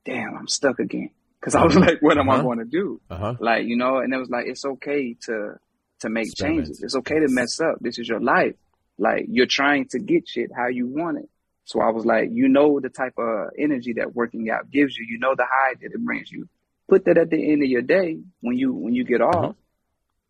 damn, 0.04 0.36
I'm 0.36 0.48
stuck 0.48 0.78
again. 0.78 1.10
Cause 1.40 1.54
I 1.54 1.64
was 1.64 1.76
like, 1.76 2.00
what 2.02 2.18
am 2.18 2.28
I 2.30 2.34
Uh-huh. 2.34 2.42
going 2.42 2.58
to 2.58 2.64
do? 2.64 3.00
Uh 3.10 3.16
huh. 3.16 3.34
Like, 3.38 3.66
you 3.66 3.76
know, 3.76 3.98
and 3.98 4.12
it 4.12 4.16
was 4.16 4.28
like, 4.28 4.46
it's 4.46 4.64
okay 4.64 5.14
to, 5.26 5.54
to 6.00 6.08
make 6.08 6.26
Experiment. 6.26 6.66
changes. 6.66 6.82
It's 6.82 6.96
okay 6.96 7.20
to 7.20 7.28
mess 7.28 7.60
up. 7.60 7.76
This 7.80 7.98
is 7.98 8.08
your 8.08 8.20
life. 8.20 8.54
Like, 8.98 9.26
you're 9.28 9.46
trying 9.46 9.86
to 9.88 9.98
get 9.98 10.28
shit 10.28 10.50
how 10.54 10.68
you 10.68 10.86
want 10.86 11.18
it. 11.18 11.28
So 11.64 11.80
I 11.80 11.90
was 11.90 12.04
like, 12.04 12.30
you 12.32 12.48
know, 12.48 12.80
the 12.80 12.88
type 12.88 13.14
of 13.18 13.50
energy 13.58 13.94
that 13.94 14.14
working 14.14 14.50
out 14.50 14.70
gives 14.70 14.96
you, 14.96 15.06
you 15.08 15.18
know, 15.18 15.34
the 15.36 15.44
high 15.44 15.74
that 15.74 15.92
it 15.92 16.04
brings 16.04 16.30
you. 16.32 16.48
Put 16.88 17.04
that 17.04 17.18
at 17.18 17.30
the 17.30 17.52
end 17.52 17.62
of 17.62 17.68
your 17.68 17.82
day 17.82 18.18
when 18.40 18.56
you, 18.56 18.72
when 18.72 18.94
you 18.94 19.04
get 19.04 19.20
off, 19.20 19.54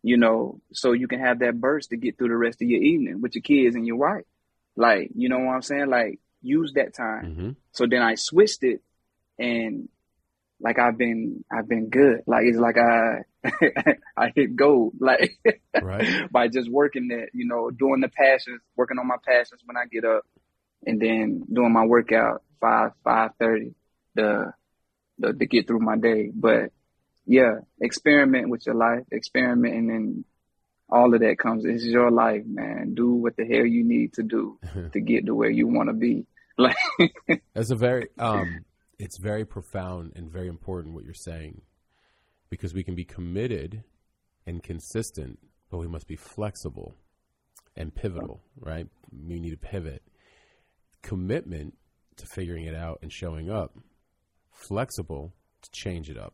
you 0.03 0.17
know, 0.17 0.59
so 0.73 0.91
you 0.91 1.07
can 1.07 1.19
have 1.19 1.39
that 1.39 1.59
burst 1.59 1.89
to 1.91 1.97
get 1.97 2.17
through 2.17 2.29
the 2.29 2.37
rest 2.37 2.61
of 2.61 2.67
your 2.67 2.81
evening 2.81 3.21
with 3.21 3.35
your 3.35 3.41
kids 3.41 3.75
and 3.75 3.87
your 3.87 3.95
wife. 3.95 4.25
Like, 4.75 5.11
you 5.15 5.29
know 5.29 5.39
what 5.39 5.53
I'm 5.53 5.61
saying? 5.61 5.89
Like, 5.89 6.19
use 6.41 6.73
that 6.75 6.93
time. 6.93 7.35
hmm 7.35 7.49
So 7.71 7.85
then 7.87 8.01
I 8.01 8.15
switched 8.15 8.63
it 8.63 8.81
and 9.37 9.89
like 10.61 10.77
I've 10.79 10.97
been 10.97 11.43
I've 11.51 11.67
been 11.67 11.89
good. 11.89 12.23
Like 12.27 12.43
it's 12.43 12.57
like 12.57 12.77
I 12.77 13.21
I 14.17 14.31
hit 14.35 14.55
gold 14.55 14.93
like 14.99 15.37
Right. 15.81 16.29
by 16.31 16.47
just 16.47 16.69
working 16.69 17.09
that, 17.09 17.29
you 17.33 17.47
know, 17.47 17.69
doing 17.69 18.01
the 18.01 18.09
passions, 18.09 18.61
working 18.75 18.97
on 18.99 19.07
my 19.07 19.17
passions 19.25 19.61
when 19.65 19.77
I 19.77 19.85
get 19.85 20.05
up 20.05 20.25
and 20.85 21.01
then 21.01 21.43
doing 21.51 21.73
my 21.73 21.85
workout 21.85 22.43
five 22.59 22.91
five 23.03 23.31
thirty 23.39 23.73
to, 24.17 24.53
to 25.21 25.33
to 25.33 25.45
get 25.45 25.67
through 25.67 25.79
my 25.79 25.97
day. 25.97 26.31
But 26.33 26.71
yeah, 27.25 27.59
experiment 27.79 28.49
with 28.49 28.65
your 28.65 28.75
life, 28.75 29.03
experimenting 29.11 29.79
and 29.79 29.89
then 29.89 30.25
all 30.89 31.13
of 31.13 31.21
that 31.21 31.37
comes. 31.37 31.63
This 31.63 31.83
is 31.83 31.87
your 31.89 32.11
life, 32.11 32.43
man. 32.45 32.95
Do 32.95 33.13
what 33.13 33.37
the 33.37 33.45
hell 33.45 33.65
you 33.65 33.83
need 33.83 34.13
to 34.13 34.23
do 34.23 34.59
to 34.93 34.99
get 34.99 35.25
to 35.27 35.35
where 35.35 35.49
you 35.49 35.67
want 35.67 35.89
to 35.89 35.93
be. 35.93 36.25
Like 36.57 36.75
That's 37.53 37.71
a 37.71 37.75
very 37.75 38.09
um 38.17 38.65
it's 38.97 39.17
very 39.17 39.45
profound 39.45 40.13
and 40.17 40.29
very 40.29 40.49
important 40.49 40.93
what 40.93 41.05
you're 41.05 41.13
saying 41.13 41.61
because 42.49 42.73
we 42.73 42.83
can 42.83 42.95
be 42.95 43.05
committed 43.05 43.83
and 44.45 44.63
consistent, 44.63 45.39
but 45.69 45.77
we 45.77 45.87
must 45.87 46.07
be 46.07 46.15
flexible 46.15 46.95
and 47.75 47.93
pivotal, 47.93 48.41
right? 48.59 48.87
We 49.11 49.39
need 49.39 49.51
to 49.51 49.57
pivot. 49.57 50.03
Commitment 51.01 51.75
to 52.17 52.25
figuring 52.25 52.65
it 52.65 52.75
out 52.75 52.99
and 53.01 53.11
showing 53.11 53.49
up, 53.49 53.77
flexible 54.51 55.33
to 55.61 55.71
change 55.71 56.09
it 56.09 56.17
up 56.17 56.33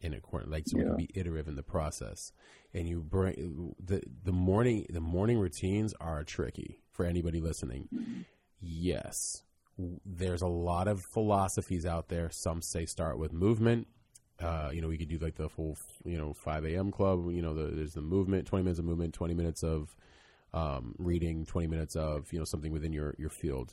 in 0.00 0.14
accordance, 0.14 0.52
like 0.52 0.64
so 0.66 0.78
we 0.78 0.84
can 0.84 0.96
be 0.96 1.10
iterative 1.14 1.48
in 1.48 1.56
the 1.56 1.62
process. 1.62 2.30
And 2.72 2.88
you 2.88 3.00
bring 3.02 3.74
the 3.82 4.02
the 4.22 4.32
morning 4.32 4.86
the 4.90 5.00
morning 5.00 5.38
routines 5.38 5.94
are 6.00 6.24
tricky 6.24 6.80
for 6.92 7.06
anybody 7.06 7.40
listening. 7.40 7.88
Yes, 8.60 9.16
there's 10.04 10.42
a 10.42 10.46
lot 10.46 10.88
of 10.88 11.00
philosophies 11.12 11.86
out 11.86 12.08
there. 12.08 12.30
Some 12.32 12.62
say 12.62 12.84
start 12.84 13.18
with 13.18 13.32
movement. 13.32 13.88
Uh, 14.44 14.70
you 14.72 14.82
know, 14.82 14.88
we 14.88 14.98
could 14.98 15.08
do 15.08 15.18
like 15.18 15.36
the 15.36 15.48
full, 15.48 15.76
you 16.04 16.18
know, 16.18 16.34
5 16.44 16.64
a.m. 16.66 16.90
club. 16.90 17.30
You 17.30 17.40
know, 17.40 17.54
the, 17.54 17.74
there's 17.74 17.92
the 17.92 18.02
movement, 18.02 18.46
20 18.46 18.62
minutes 18.62 18.78
of 18.78 18.84
movement, 18.84 19.14
20 19.14 19.34
minutes 19.34 19.62
of 19.62 19.96
um, 20.52 20.94
reading, 20.98 21.46
20 21.46 21.66
minutes 21.66 21.96
of, 21.96 22.30
you 22.30 22.38
know, 22.38 22.44
something 22.44 22.70
within 22.70 22.92
your, 22.92 23.14
your 23.18 23.30
field. 23.30 23.72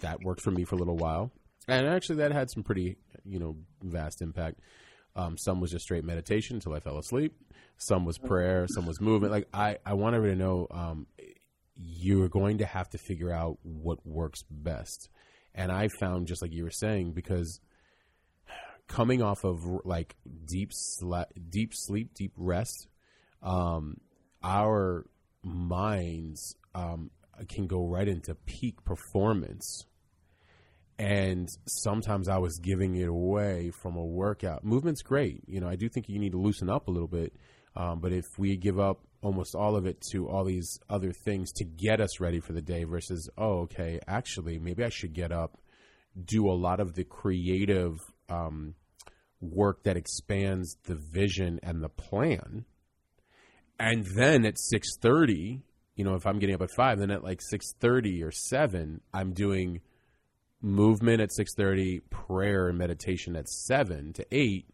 That 0.00 0.18
worked 0.24 0.40
for 0.42 0.50
me 0.50 0.64
for 0.64 0.74
a 0.74 0.78
little 0.78 0.96
while. 0.96 1.30
And 1.68 1.86
actually, 1.86 2.16
that 2.16 2.32
had 2.32 2.50
some 2.50 2.62
pretty, 2.62 2.96
you 3.24 3.38
know, 3.38 3.56
vast 3.82 4.20
impact. 4.20 4.60
Um, 5.16 5.38
some 5.38 5.60
was 5.60 5.70
just 5.70 5.84
straight 5.84 6.04
meditation 6.04 6.56
until 6.56 6.74
I 6.74 6.80
fell 6.80 6.98
asleep. 6.98 7.32
Some 7.76 8.04
was 8.04 8.18
prayer. 8.18 8.66
Some 8.68 8.86
was 8.86 9.00
movement. 9.00 9.32
Like 9.32 9.48
I, 9.54 9.78
I 9.86 9.94
want 9.94 10.16
everybody 10.16 10.38
to 10.38 10.44
know 10.44 10.66
um, 10.70 11.06
you're 11.76 12.28
going 12.28 12.58
to 12.58 12.66
have 12.66 12.88
to 12.90 12.98
figure 12.98 13.30
out 13.30 13.58
what 13.62 14.04
works 14.04 14.42
best. 14.50 15.08
And 15.54 15.70
I 15.70 15.88
found, 16.00 16.26
just 16.26 16.42
like 16.42 16.52
you 16.52 16.64
were 16.64 16.70
saying, 16.70 17.12
because 17.12 17.60
coming 18.88 19.22
off 19.22 19.44
of 19.44 19.64
like 19.84 20.16
deep, 20.44 20.72
deep 21.50 21.72
sleep, 21.74 22.14
deep 22.14 22.32
rest, 22.36 22.88
um, 23.42 23.98
our 24.42 25.06
minds 25.42 26.56
um, 26.74 27.10
can 27.48 27.66
go 27.66 27.86
right 27.86 28.08
into 28.08 28.34
peak 28.34 28.84
performance. 28.84 29.86
And 30.98 31.48
sometimes 31.66 32.28
I 32.28 32.38
was 32.38 32.58
giving 32.58 32.94
it 32.94 33.08
away 33.08 33.70
from 33.70 33.96
a 33.96 34.04
workout. 34.04 34.64
Movement's 34.64 35.02
great. 35.02 35.42
You 35.46 35.60
know, 35.60 35.68
I 35.68 35.74
do 35.74 35.88
think 35.88 36.08
you 36.08 36.20
need 36.20 36.32
to 36.32 36.40
loosen 36.40 36.70
up 36.70 36.86
a 36.86 36.90
little 36.90 37.08
bit. 37.08 37.34
Um, 37.74 37.98
but 37.98 38.12
if 38.12 38.38
we 38.38 38.56
give 38.56 38.78
up 38.78 39.00
almost 39.24 39.54
all 39.54 39.74
of 39.74 39.86
it 39.86 40.00
to 40.12 40.28
all 40.28 40.44
these 40.44 40.78
other 40.88 41.10
things 41.10 41.50
to 41.50 41.64
get 41.64 42.00
us 42.00 42.20
ready 42.20 42.40
for 42.40 42.52
the 42.52 42.60
day 42.60 42.84
versus 42.84 43.28
oh 43.38 43.60
okay 43.60 43.98
actually 44.06 44.58
maybe 44.58 44.84
i 44.84 44.90
should 44.90 45.14
get 45.14 45.32
up 45.32 45.56
do 46.22 46.46
a 46.46 46.52
lot 46.52 46.78
of 46.78 46.94
the 46.94 47.04
creative 47.04 47.98
um, 48.28 48.74
work 49.40 49.82
that 49.84 49.96
expands 49.96 50.76
the 50.84 50.94
vision 50.94 51.60
and 51.62 51.82
the 51.82 51.88
plan 51.88 52.64
and 53.78 54.06
then 54.16 54.44
at 54.44 54.54
6.30 54.72 55.60
you 55.96 56.04
know 56.04 56.14
if 56.14 56.26
i'm 56.26 56.38
getting 56.38 56.54
up 56.54 56.62
at 56.62 56.70
5 56.70 56.98
then 56.98 57.10
at 57.10 57.24
like 57.24 57.40
6.30 57.52 58.24
or 58.24 58.30
7 58.30 59.00
i'm 59.12 59.32
doing 59.32 59.80
movement 60.62 61.20
at 61.20 61.30
6.30 61.30 62.00
prayer 62.08 62.68
and 62.68 62.78
meditation 62.78 63.36
at 63.36 63.48
7 63.48 64.14
to 64.14 64.26
8 64.30 64.66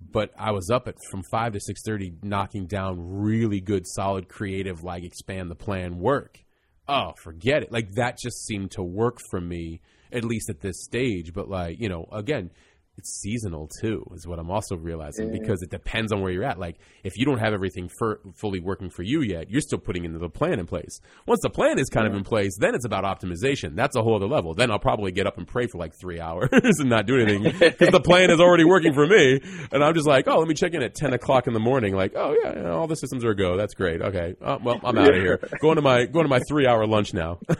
but 0.00 0.30
I 0.38 0.52
was 0.52 0.70
up 0.70 0.88
at 0.88 0.94
from 1.10 1.22
five 1.30 1.52
to 1.52 1.60
six 1.60 1.82
thirty, 1.84 2.12
knocking 2.22 2.66
down 2.66 2.96
really 2.98 3.60
good, 3.60 3.86
solid, 3.86 4.28
creative, 4.28 4.84
like 4.84 5.04
expand 5.04 5.50
the 5.50 5.56
plan 5.56 5.98
work. 5.98 6.38
Oh, 6.86 7.12
forget 7.22 7.62
it! 7.62 7.72
Like 7.72 7.92
that 7.92 8.18
just 8.18 8.46
seemed 8.46 8.70
to 8.72 8.82
work 8.82 9.18
for 9.30 9.40
me, 9.40 9.80
at 10.12 10.24
least 10.24 10.50
at 10.50 10.60
this 10.60 10.84
stage. 10.84 11.32
But 11.32 11.48
like 11.48 11.80
you 11.80 11.88
know, 11.88 12.06
again, 12.12 12.50
it's 12.98 13.20
seasonal 13.20 13.68
too, 13.80 14.04
is 14.14 14.26
what 14.26 14.38
I'm 14.38 14.50
also 14.50 14.76
realizing 14.76 15.32
Yeah. 15.32 15.38
because 15.40 15.62
it 15.62 15.70
depends 15.70 16.12
on 16.12 16.20
where 16.20 16.30
you're 16.30 16.44
at. 16.44 16.58
Like 16.58 16.76
if 17.04 17.16
you 17.16 17.24
don't 17.24 17.38
have 17.38 17.52
everything 17.54 17.88
for, 17.98 18.20
fully 18.34 18.60
working 18.60 18.90
for 18.90 19.02
you 19.02 19.22
yet, 19.22 19.48
you're 19.50 19.60
still 19.60 19.78
putting 19.78 20.04
into 20.04 20.18
the 20.18 20.28
plan 20.28 20.58
in 20.58 20.66
place. 20.66 21.00
Once 21.26 21.40
the 21.42 21.50
plan 21.50 21.78
is 21.78 21.88
kind 21.88 22.06
of 22.06 22.14
in 22.14 22.24
place, 22.24 22.56
then 22.58 22.74
it's 22.74 22.84
about 22.84 23.04
optimization. 23.04 23.74
That's 23.76 23.96
a 23.96 24.02
whole 24.02 24.16
other 24.16 24.26
level. 24.26 24.54
Then 24.54 24.70
I'll 24.70 24.78
probably 24.78 25.12
get 25.12 25.26
up 25.26 25.38
and 25.38 25.46
pray 25.46 25.66
for 25.66 25.78
like 25.78 25.94
three 25.98 26.20
hours 26.28 26.48
and 26.52 26.90
not 26.90 27.06
do 27.06 27.16
anything 27.18 27.42
because 27.58 27.88
the 27.90 28.00
plan 28.00 28.30
is 28.30 28.40
already 28.40 28.64
working 28.64 28.92
for 28.92 29.06
me. 29.06 29.40
And 29.72 29.82
I'm 29.84 29.94
just 29.94 30.06
like, 30.06 30.26
oh, 30.28 30.38
let 30.38 30.48
me 30.48 30.54
check 30.54 30.74
in 30.74 30.82
at 30.82 30.94
10 30.94 31.12
o'clock 31.12 31.46
in 31.46 31.52
the 31.54 31.60
morning. 31.60 31.94
Like, 31.94 32.12
oh 32.16 32.36
yeah, 32.42 32.54
yeah, 32.62 32.70
all 32.70 32.86
the 32.86 32.96
systems 32.96 33.24
are 33.24 33.34
go. 33.34 33.56
That's 33.56 33.74
great. 33.74 34.02
Okay, 34.02 34.34
oh, 34.42 34.58
well, 34.62 34.80
I'm 34.84 34.98
out 34.98 35.08
of 35.08 35.14
here. 35.14 35.38
Going 35.60 35.76
to 35.76 35.82
my 35.82 36.04
going 36.06 36.24
to 36.24 36.28
my 36.28 36.40
three 36.48 36.66
hour 36.66 36.86
lunch 36.86 37.14
now. 37.14 37.38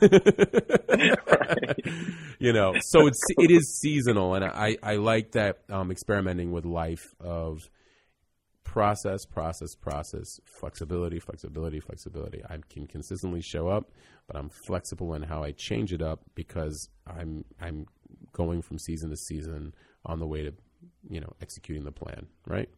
you 2.38 2.52
know 2.52 2.74
so 2.80 3.06
it's 3.06 3.20
it 3.38 3.50
is 3.50 3.78
seasonal 3.80 4.34
and 4.34 4.44
i 4.44 4.76
i 4.82 4.96
like 4.96 5.27
that 5.32 5.58
um 5.70 5.90
experimenting 5.90 6.52
with 6.52 6.64
life 6.64 7.14
of 7.20 7.68
process 8.64 9.24
process 9.24 9.74
process 9.74 10.40
flexibility 10.44 11.18
flexibility 11.18 11.80
flexibility 11.80 12.42
i 12.50 12.58
can 12.68 12.86
consistently 12.86 13.40
show 13.40 13.68
up 13.68 13.90
but 14.26 14.36
i'm 14.36 14.50
flexible 14.50 15.14
in 15.14 15.22
how 15.22 15.42
i 15.42 15.52
change 15.52 15.92
it 15.92 16.02
up 16.02 16.20
because 16.34 16.88
i'm 17.06 17.44
i'm 17.60 17.86
going 18.32 18.60
from 18.60 18.78
season 18.78 19.08
to 19.08 19.16
season 19.16 19.72
on 20.04 20.18
the 20.18 20.26
way 20.26 20.42
to 20.42 20.52
you 21.08 21.20
know 21.20 21.32
executing 21.40 21.84
the 21.84 21.92
plan 21.92 22.26
right 22.46 22.68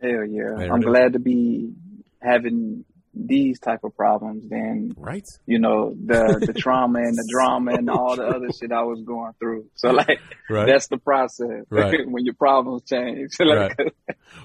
Hell 0.00 0.26
yeah. 0.26 0.54
There 0.56 0.72
I'm 0.72 0.82
it 0.82 0.86
is. 0.86 0.92
glad 0.92 1.12
to 1.14 1.18
be 1.18 1.72
having 2.20 2.84
these 3.16 3.58
type 3.60 3.80
of 3.84 3.96
problems 3.96 4.48
than 4.48 4.92
right 4.98 5.24
you 5.46 5.58
know 5.58 5.94
the 6.04 6.44
the 6.46 6.52
trauma 6.58 6.98
and 7.00 7.16
the 7.16 7.28
drama 7.30 7.72
and 7.72 7.88
all 7.88 8.16
the 8.16 8.24
other 8.26 8.48
shit 8.58 8.72
I 8.72 8.82
was 8.82 9.00
going 9.02 9.32
through. 9.38 9.66
So 9.74 9.90
like 9.90 10.20
right 10.50 10.66
that's 10.66 10.88
the 10.88 10.98
process 10.98 11.64
Right. 11.70 12.00
when 12.06 12.24
your 12.24 12.34
problems 12.34 12.82
change. 12.84 13.30
like, 13.40 13.78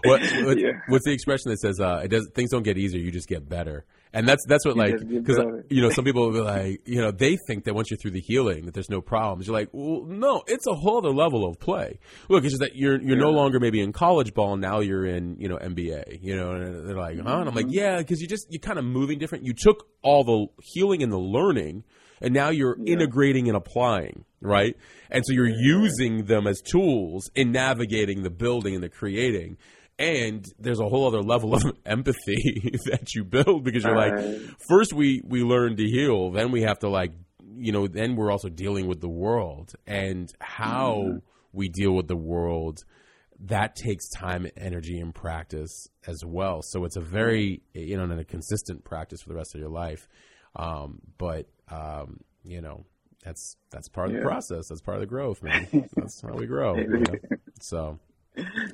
what, 0.04 0.22
what- 0.22 0.60
Yeah. 0.60 0.74
what's 0.88 1.06
the 1.06 1.12
expression 1.14 1.52
that 1.52 1.60
says 1.60 1.80
uh, 1.80 2.02
it 2.04 2.10
does 2.10 2.30
things 2.34 2.52
don't 2.52 2.64
get 2.64 2.78
easier 2.78 3.02
you 3.02 3.12
just 3.12 3.28
get 3.28 3.48
better 3.50 3.86
and 4.14 4.28
that's 4.28 4.44
that's 4.48 4.66
what 4.66 4.76
like 4.76 4.96
because 5.08 5.40
you 5.70 5.82
know 5.82 5.90
some 5.92 6.04
people 6.10 6.24
will 6.26 6.34
be 6.34 6.40
like 6.40 6.82
you 6.86 7.00
know 7.02 7.12
they 7.12 7.38
think 7.48 7.66
that 7.66 7.76
once 7.76 7.92
you're 7.92 7.98
through 7.98 8.12
the 8.12 8.20
healing 8.22 8.66
that 8.66 8.74
there's 8.74 8.90
no 8.90 9.02
problems. 9.02 9.46
You're 9.48 9.56
like 9.56 9.70
well 9.72 10.04
no 10.06 10.42
it's 10.48 10.66
a 10.68 10.74
whole 10.74 10.98
other 10.98 11.12
level 11.12 11.48
of 11.48 11.60
play. 11.60 12.00
Look 12.28 12.44
it's 12.44 12.54
just 12.54 12.62
that 12.62 12.76
you're 12.76 13.00
you're 13.02 13.18
no 13.18 13.30
longer 13.32 13.60
maybe 13.60 13.80
in 13.82 13.94
college 13.94 14.34
ball 14.34 14.58
now 14.58 14.80
you're 14.80 15.06
in 15.06 15.38
you 15.40 15.48
know 15.48 15.58
NBA 15.58 16.24
you 16.24 16.36
know 16.36 16.52
and 16.54 16.90
they're 16.90 16.96
like 16.98 17.20
huh? 17.20 17.38
And 17.40 17.50
I'm 17.50 17.56
like 17.56 17.66
Mm-hmm. 17.68 17.74
yeah 17.74 17.98
because 18.00 18.20
you 18.20 18.28
just 18.28 18.48
you're 18.50 18.60
kind 18.60 18.80
of 18.80 18.86
moving 18.86 19.20
different. 19.20 19.46
You 19.46 19.54
took 19.54 19.88
all 20.02 20.24
the 20.24 20.48
healing 20.74 21.04
and 21.04 21.12
the 21.12 21.20
learning 21.20 21.84
and 22.22 22.34
now 22.34 22.50
you're 22.50 22.78
Yeah. 22.80 22.94
integrating 22.94 23.48
and 23.48 23.56
applying 23.56 24.26
right? 24.42 24.76
And 25.12 25.26
so 25.26 25.34
you're 25.34 25.50
using 25.50 26.24
them 26.26 26.48
as 26.48 26.62
tools 26.62 27.30
in 27.36 27.52
navigating 27.52 28.24
the 28.24 28.30
building 28.30 28.74
and 28.74 28.82
the 28.82 28.88
creating 28.88 29.58
and 30.00 30.44
there's 30.58 30.80
a 30.80 30.88
whole 30.88 31.06
other 31.06 31.22
level 31.22 31.54
of 31.54 31.62
empathy 31.86 32.72
that 32.86 33.14
you 33.14 33.24
build 33.24 33.64
because 33.64 33.84
you're 33.84 33.96
like 33.96 34.14
Right. 34.14 34.40
first 34.68 34.94
we 34.94 35.22
we 35.28 35.44
learn 35.44 35.76
to 35.76 35.84
heal 35.84 36.32
then 36.32 36.52
we 36.52 36.62
have 36.64 36.80
to 36.80 36.90
like 36.90 37.12
you 37.58 37.72
know 37.72 37.86
then 37.88 38.16
we're 38.16 38.32
also 38.32 38.48
dealing 38.50 38.88
with 38.88 39.02
the 39.02 39.10
world. 39.10 39.74
And 39.86 40.32
how 40.40 40.94
Mm-hmm. 40.96 41.18
we 41.52 41.68
deal 41.70 41.92
with 41.94 42.08
the 42.08 42.16
world 42.16 42.80
that 43.42 43.76
takes 43.76 44.08
time 44.10 44.48
energy 44.58 45.00
and 45.00 45.14
practice 45.16 45.88
as 46.08 46.24
well. 46.26 46.62
So 46.62 46.86
it's 46.86 46.96
a 46.96 47.02
very 47.02 47.62
you 47.74 47.98
know 47.98 48.04
and 48.04 48.20
a 48.20 48.24
consistent 48.24 48.84
practice 48.86 49.22
for 49.22 49.30
the 49.30 49.36
rest 49.36 49.56
of 49.56 49.60
your 49.62 49.70
life. 49.70 50.08
Um, 50.56 51.00
but 51.18 51.48
um, 51.70 52.22
you 52.44 52.62
know 52.62 52.86
that's 53.26 53.58
that's 53.72 53.90
part 53.90 54.10
of 54.10 54.16
the 54.16 54.22
process. 54.22 54.68
That's 54.70 54.82
part 54.82 54.96
of 54.98 55.02
the 55.02 55.08
growth 55.08 55.42
man. 55.44 55.68
That's 55.96 56.22
how 56.22 56.34
we 56.34 56.46
grow 56.48 56.76
you 56.78 56.88
know? 56.88 57.16
so 57.62 58.00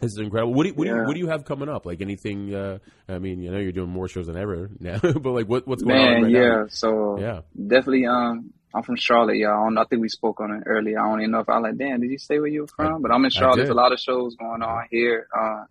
this 0.02 0.12
is 0.14 0.18
incredible. 0.18 0.54
What 0.54 0.64
do 0.64 0.70
you, 0.70 0.76
what, 0.76 0.86
do 0.86 0.90
you, 0.92 1.04
what 1.04 1.14
do 1.14 1.20
you 1.20 1.28
have 1.28 1.46
coming 1.46 1.70
up? 1.70 1.86
Like 1.86 2.02
anything? 2.02 2.54
Uh, 2.54 2.80
I 3.08 3.20
mean, 3.20 3.42
you 3.42 3.52
know, 3.52 3.58
you're 3.58 3.72
doing 3.72 3.90
more 3.90 4.08
shows 4.08 4.28
than 4.28 4.38
ever 4.38 4.70
now, 4.80 5.00
but 5.00 5.26
like, 5.32 5.48
what, 5.48 5.68
what's 5.68 5.84
going 5.84 5.96
on 5.98 6.04
Man, 6.04 6.24
right 6.24 6.32
yeah. 6.32 6.40
now? 6.42 6.66
So 6.70 7.20
Yeah. 7.20 7.42
definitely 7.56 8.06
um 8.06 8.52
I'm 8.74 8.84
from 8.84 8.98
Charlotte, 8.98 9.38
y'all. 9.38 9.52
I, 9.62 9.64
don't, 9.68 9.78
I 9.78 9.86
think 9.86 10.02
we 10.02 10.10
spoke 10.10 10.42
on 10.42 10.52
it 10.52 10.64
earlier. 10.66 11.00
I 11.00 11.08
don't 11.10 11.22
even 11.22 11.32
know 11.32 11.40
if 11.40 11.48
I 11.48 11.60
like, 11.60 11.78
damn, 11.78 12.02
did 12.02 12.12
you 12.12 12.18
say 12.18 12.40
where 12.40 12.48
you 12.50 12.62
were 12.62 12.68
from? 12.68 13.02
but 13.02 13.10
I'm 13.12 13.24
in 13.24 13.32
Charlotte. 13.32 13.58
There's 13.58 13.70
a 13.70 13.74
lot 13.74 13.94
of 13.94 14.00
shows 14.00 14.36
going 14.36 14.62
on 14.62 14.88
here. 14.92 15.28
Uh 15.38 15.64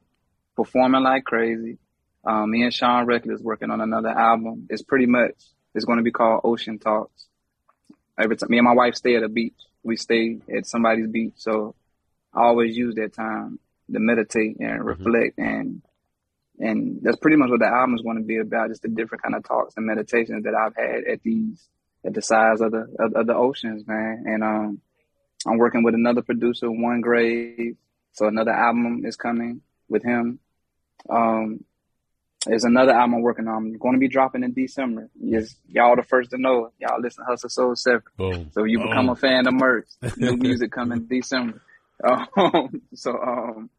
performing 0.56 1.02
like 1.02 1.24
crazy. 1.24 1.78
Um 2.24 2.50
me 2.50 2.62
and 2.62 2.72
Sean 2.72 3.06
Reckless 3.06 3.40
working 3.42 3.70
on 3.70 3.80
another 3.80 4.08
album. 4.08 4.66
It's 4.70 4.82
pretty 4.82 5.06
much 5.06 5.32
it's 5.74 5.84
gonna 5.84 6.02
be 6.02 6.12
called 6.12 6.42
Ocean 6.44 6.78
Talks. 6.78 7.26
Every 8.18 8.36
time 8.36 8.48
me 8.50 8.58
and 8.58 8.64
my 8.64 8.74
wife 8.74 8.94
stay 8.94 9.16
at 9.16 9.22
a 9.24 9.28
beach. 9.28 9.54
We 9.82 9.96
stay 9.96 10.38
at 10.56 10.66
somebody's 10.66 11.08
beach. 11.08 11.34
So 11.36 11.74
I 12.32 12.42
always 12.44 12.76
use 12.76 12.94
that 12.94 13.12
time 13.12 13.58
to 13.92 13.98
meditate 13.98 14.56
and 14.60 14.84
reflect 14.84 15.38
and 15.38 15.82
and 16.58 17.00
that's 17.02 17.16
pretty 17.16 17.36
much 17.36 17.50
what 17.50 17.60
the 17.60 17.66
album 17.66 17.94
is 17.94 18.02
going 18.02 18.16
to 18.16 18.22
be 18.22 18.38
about 18.38 18.68
just 18.68 18.82
the 18.82 18.88
different 18.88 19.22
kind 19.22 19.34
of 19.34 19.44
talks 19.44 19.74
and 19.76 19.86
meditations 19.86 20.44
that 20.44 20.54
i've 20.54 20.74
had 20.76 21.04
at 21.04 21.22
these 21.22 21.68
at 22.04 22.14
the 22.14 22.22
sides 22.22 22.60
of 22.60 22.70
the 22.70 22.86
of, 22.98 23.14
of 23.14 23.26
the 23.26 23.34
oceans 23.34 23.86
man 23.86 24.24
and 24.26 24.42
um 24.42 24.80
i'm 25.46 25.58
working 25.58 25.82
with 25.82 25.94
another 25.94 26.22
producer 26.22 26.70
one 26.70 27.00
grave 27.00 27.76
so 28.12 28.26
another 28.26 28.52
album 28.52 29.04
is 29.04 29.16
coming 29.16 29.60
with 29.88 30.02
him 30.02 30.38
um 31.10 31.64
there's 32.46 32.64
another 32.64 32.92
album 32.92 33.14
I'm 33.14 33.22
working 33.22 33.48
on. 33.48 33.56
I'm 33.56 33.78
going 33.78 33.94
to 33.94 33.98
be 33.98 34.08
dropping 34.08 34.44
in 34.44 34.52
December. 34.52 35.08
Yes, 35.18 35.56
y'all 35.66 35.96
the 35.96 36.02
first 36.02 36.30
to 36.30 36.38
know. 36.38 36.72
Y'all 36.78 37.00
listen 37.00 37.24
to 37.24 37.30
Hustle 37.30 37.48
Sensei. 37.74 38.04
Boom. 38.16 38.50
So 38.52 38.64
you 38.64 38.78
Boom. 38.78 38.88
become 38.88 39.08
a 39.08 39.16
fan 39.16 39.46
of 39.46 39.54
merch. 39.54 39.88
New 40.16 40.36
music 40.36 40.70
coming 40.70 41.06
December. 41.06 41.62
Um, 42.02 42.82
so 42.94 43.12
um, 43.12 43.70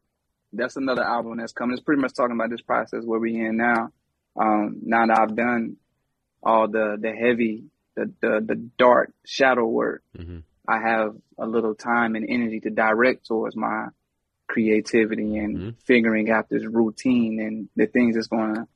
that's 0.52 0.76
another 0.76 1.02
album 1.02 1.38
that's 1.38 1.52
coming. 1.52 1.74
It's 1.74 1.82
pretty 1.82 2.00
much 2.00 2.14
talking 2.14 2.34
about 2.36 2.50
this 2.50 2.62
process 2.62 3.04
where 3.04 3.20
we're 3.20 3.48
in 3.48 3.56
now. 3.56 3.90
Um, 4.38 4.78
now 4.82 5.06
that 5.06 5.18
I've 5.18 5.36
done 5.36 5.76
all 6.42 6.68
the 6.68 6.96
the 7.00 7.12
heavy, 7.12 7.64
the 7.94 8.12
the, 8.20 8.44
the 8.46 8.54
dark 8.78 9.12
shadow 9.24 9.66
work, 9.66 10.02
mm-hmm. 10.16 10.38
I 10.68 10.80
have 10.80 11.16
a 11.38 11.46
little 11.46 11.74
time 11.74 12.14
and 12.16 12.26
energy 12.28 12.60
to 12.60 12.70
direct 12.70 13.26
towards 13.26 13.56
my 13.56 13.88
creativity 14.46 15.36
and 15.38 15.56
Mhm. 15.56 15.74
figuring 15.82 16.30
out 16.30 16.48
this 16.48 16.64
routine 16.64 17.40
and 17.40 17.68
the 17.76 17.86
things 17.86 18.14
that's 18.14 18.28
going 18.28 18.54
to 18.54 18.68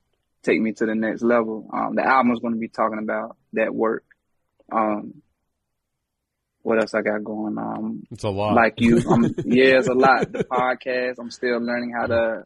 take 0.42 0.60
me 0.60 0.72
to 0.72 0.86
the 0.86 0.94
next 0.94 1.22
level. 1.22 1.68
Um, 1.72 1.94
the 1.94 2.04
album 2.04 2.32
is 2.32 2.40
going 2.40 2.54
to 2.54 2.60
be 2.60 2.68
talking 2.68 2.98
about 2.98 3.36
that 3.52 3.74
work. 3.74 4.04
Um, 4.72 5.22
what 6.62 6.78
else 6.78 6.94
I 6.94 7.02
got 7.02 7.24
going 7.24 7.56
on? 7.58 8.06
It's 8.10 8.24
a 8.24 8.30
lot. 8.30 8.54
Like 8.54 8.74
you, 8.80 8.98
I'm, 9.10 9.24
yeah, 9.44 9.78
it's 9.78 9.88
a 9.88 9.94
lot. 9.94 10.30
The 10.32 10.44
podcast, 10.44 11.14
I'm 11.18 11.30
still 11.30 11.58
learning 11.60 11.92
how 11.98 12.06
to 12.06 12.44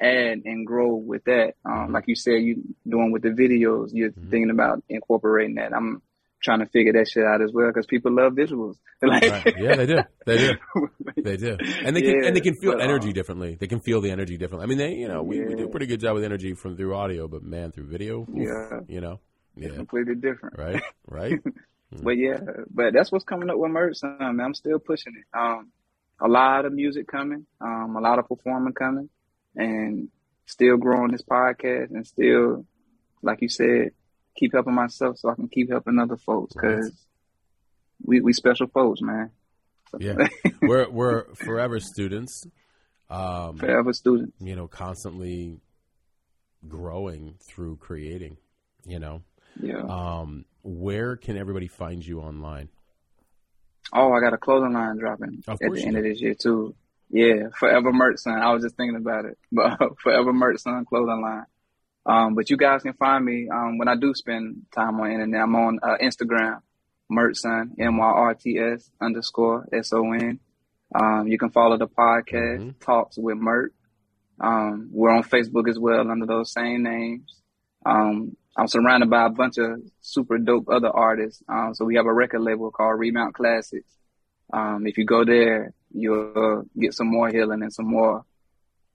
add 0.00 0.42
and 0.44 0.66
grow 0.66 0.94
with 0.94 1.24
that. 1.24 1.54
Um, 1.64 1.92
like 1.92 2.04
you 2.06 2.16
said, 2.16 2.42
you 2.42 2.62
doing 2.88 3.12
with 3.12 3.22
the 3.22 3.30
videos, 3.30 3.90
you're 3.92 4.10
Mhm. 4.10 4.30
thinking 4.30 4.50
about 4.50 4.82
incorporating 4.88 5.56
that. 5.56 5.72
I'm 5.72 6.02
trying 6.42 6.58
to 6.60 6.66
figure 6.66 6.92
that 6.92 7.08
shit 7.08 7.24
out 7.24 7.40
as 7.40 7.52
well 7.54 7.68
because 7.68 7.86
people 7.86 8.12
love 8.12 8.32
visuals. 8.34 8.74
Like, 9.02 9.22
Right. 9.30 9.54
Yeah, 9.58 9.76
they 9.76 9.86
do. 9.86 9.98
They 10.26 10.38
do. 10.38 10.52
They 11.22 11.36
do. 11.36 11.56
And 11.84 11.94
they 11.96 12.02
can 12.02 12.10
Yeah, 12.20 12.26
and 12.28 12.36
they 12.36 12.40
can 12.40 12.54
feel 12.56 12.72
but, 12.72 12.82
energy 12.82 13.08
um, 13.08 13.12
differently. 13.14 13.56
They 13.58 13.66
can 13.66 13.80
feel 13.80 14.00
the 14.00 14.10
energy 14.10 14.36
differently. 14.36 14.64
I 14.64 14.66
mean, 14.68 14.78
they 14.78 14.94
you 14.94 15.08
know 15.08 15.22
we, 15.22 15.40
we 15.40 15.54
do 15.54 15.64
a 15.64 15.68
pretty 15.68 15.86
good 15.86 16.00
job 16.00 16.14
with 16.14 16.24
energy 16.24 16.54
from 16.54 16.76
through 16.76 16.94
audio, 16.94 17.28
but 17.28 17.42
man, 17.42 17.70
through 17.72 17.86
video, 17.86 18.26
Yeah. 18.32 18.80
you 18.88 19.00
know, 19.00 19.20
yeah, 19.56 19.70
completely 19.70 20.14
different. 20.16 20.58
right, 20.58 20.82
right. 21.08 21.38
But 21.92 22.12
yeah, 22.16 22.40
but 22.70 22.92
that's 22.92 23.12
what's 23.12 23.24
coming 23.24 23.50
up 23.50 23.56
with 23.58 23.70
merch. 23.70 23.98
I'm 24.02 24.54
still 24.54 24.78
pushing 24.80 25.14
it. 25.16 25.24
Um, 25.38 25.70
a 26.20 26.28
lot 26.28 26.64
of 26.64 26.72
music 26.72 27.06
coming, 27.06 27.46
um, 27.60 27.94
a 27.96 28.00
lot 28.00 28.18
of 28.18 28.26
performing 28.28 28.72
coming, 28.72 29.08
and 29.54 30.08
still 30.46 30.76
growing 30.76 31.12
this 31.12 31.22
podcast, 31.22 31.90
and 31.90 32.06
still, 32.06 32.66
like 33.22 33.42
you 33.42 33.48
said, 33.48 33.90
keep 34.36 34.52
helping 34.52 34.74
myself 34.74 35.18
so 35.18 35.28
I 35.30 35.34
can 35.34 35.48
keep 35.48 35.70
helping 35.70 35.98
other 35.98 36.16
folks 36.16 36.54
because 36.54 36.92
we 38.04 38.20
we 38.20 38.32
special 38.32 38.66
folks, 38.66 39.00
man. 39.00 39.30
Yeah, 40.00 40.26
we're 40.62 40.90
we're 40.90 41.34
forever 41.34 41.78
students. 41.78 42.44
Um, 43.10 43.58
Forever 43.58 43.92
students. 43.92 44.32
you 44.40 44.56
know, 44.56 44.66
constantly 44.66 45.60
growing 46.66 47.34
through 47.40 47.76
creating. 47.76 48.36
You 48.86 48.98
know, 48.98 49.22
Yeah. 49.60 49.82
um, 49.82 50.44
where 50.64 51.16
can 51.16 51.36
everybody 51.36 51.68
find 51.68 52.04
you 52.04 52.20
online? 52.20 52.68
Oh, 53.92 54.12
I 54.12 54.20
got 54.20 54.32
a 54.32 54.38
clothing 54.38 54.72
line 54.72 54.96
dropping 54.96 55.44
at 55.46 55.58
the 55.58 55.82
end 55.84 55.92
do. 55.92 55.98
of 55.98 56.04
this 56.04 56.20
year 56.20 56.34
too. 56.34 56.74
Yeah, 57.10 57.48
Forever 57.58 57.92
Merch 57.92 58.18
Son. 58.18 58.32
I 58.40 58.52
was 58.52 58.62
just 58.62 58.76
thinking 58.76 58.96
about 58.96 59.26
it, 59.26 59.38
but 59.52 59.78
Forever 60.02 60.32
Merch 60.32 60.60
Son 60.60 60.84
clothing 60.84 61.22
line. 61.22 61.44
Um, 62.06 62.34
but 62.34 62.50
you 62.50 62.56
guys 62.56 62.82
can 62.82 62.94
find 62.94 63.24
me 63.24 63.48
um, 63.48 63.78
when 63.78 63.88
I 63.88 63.94
do 63.96 64.12
spend 64.14 64.62
time 64.74 64.98
on 65.00 65.10
internet. 65.12 65.42
I'm 65.42 65.54
on 65.54 65.78
uh, 65.82 65.96
Instagram, 66.02 66.60
Merch 67.08 67.36
Son, 67.38 67.74
M 67.78 67.98
Y 67.98 68.04
R 68.06 68.34
T 68.34 68.58
S 68.58 68.90
underscore 69.00 69.68
S 69.72 69.92
O 69.92 70.12
N. 70.12 70.40
Um, 70.94 71.28
you 71.28 71.38
can 71.38 71.50
follow 71.50 71.76
the 71.78 71.86
podcast 71.88 72.58
Mhm. 72.60 72.78
Talks 72.80 73.16
with 73.18 73.36
Mert. 73.38 73.72
Um, 74.40 74.88
we're 74.92 75.10
on 75.10 75.22
Facebook 75.22 75.68
as 75.68 75.78
well 75.78 76.10
under 76.10 76.26
those 76.26 76.52
same 76.52 76.82
names. 76.82 77.40
Um, 77.86 78.36
I'm 78.56 78.68
surrounded 78.68 79.10
by 79.10 79.26
a 79.26 79.30
bunch 79.30 79.58
of 79.58 79.80
super 80.00 80.38
dope 80.38 80.68
other 80.68 80.88
artists. 80.88 81.42
Um, 81.48 81.74
so 81.74 81.84
we 81.84 81.96
have 81.96 82.06
a 82.06 82.12
record 82.12 82.40
label 82.40 82.70
called 82.70 82.98
Remount 82.98 83.34
Classics. 83.34 83.90
Um, 84.52 84.86
if 84.86 84.96
you 84.96 85.04
go 85.04 85.24
there, 85.24 85.72
you'll 85.92 86.64
get 86.78 86.94
some 86.94 87.08
more 87.08 87.28
healing 87.28 87.62
and 87.62 87.72
some 87.72 87.86
more 87.90 88.24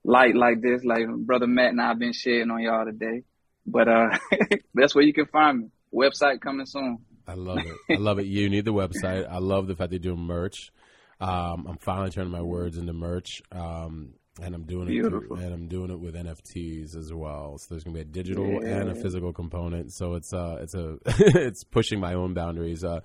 light 0.04 0.34
like 0.34 0.62
this, 0.62 0.84
like 0.84 1.06
brother 1.08 1.46
Matt 1.46 1.70
and 1.70 1.80
I've 1.80 1.98
been 1.98 2.12
sharing 2.12 2.50
on 2.50 2.62
y'all 2.62 2.86
today. 2.86 3.24
But 3.66 3.88
uh, 3.88 4.18
that's 4.74 4.94
where 4.94 5.04
you 5.04 5.12
can 5.12 5.26
find 5.26 5.60
me. 5.60 5.66
Website 5.92 6.40
coming 6.40 6.66
soon. 6.66 6.98
I 7.26 7.34
love 7.34 7.58
it. 7.58 7.94
I 7.94 8.00
love 8.00 8.18
it. 8.18 8.26
You 8.26 8.48
need 8.48 8.64
the 8.64 8.72
website. 8.72 9.28
I 9.28 9.38
love 9.38 9.66
the 9.66 9.76
fact 9.76 9.90
they're 9.90 9.98
doing 9.98 10.20
merch. 10.20 10.72
Um, 11.20 11.66
I'm 11.68 11.76
finally 11.78 12.10
turning 12.10 12.32
my 12.32 12.40
words 12.40 12.78
into 12.78 12.92
merch. 12.92 13.42
Um, 13.52 14.14
and 14.40 14.54
I'm 14.54 14.64
doing 14.64 14.88
it 14.88 14.90
Beautiful. 14.90 15.36
through, 15.36 15.44
and 15.44 15.52
I'm 15.54 15.68
doing 15.68 15.90
it 15.90 15.98
with 16.00 16.14
NFTs 16.14 16.96
as 16.96 17.12
well. 17.12 17.58
So 17.58 17.66
there's 17.70 17.84
gonna 17.84 17.94
be 17.94 18.00
a 18.00 18.04
digital 18.04 18.46
Yeah. 18.62 18.78
and 18.80 18.90
a 18.90 18.94
physical 18.94 19.32
component. 19.32 19.92
So 19.92 20.14
it's 20.14 20.32
uh 20.32 20.58
it's 20.60 20.74
a 20.74 20.98
it's 21.06 21.64
pushing 21.64 22.00
my 22.00 22.14
own 22.14 22.34
boundaries. 22.34 22.82
Uh, 22.84 23.00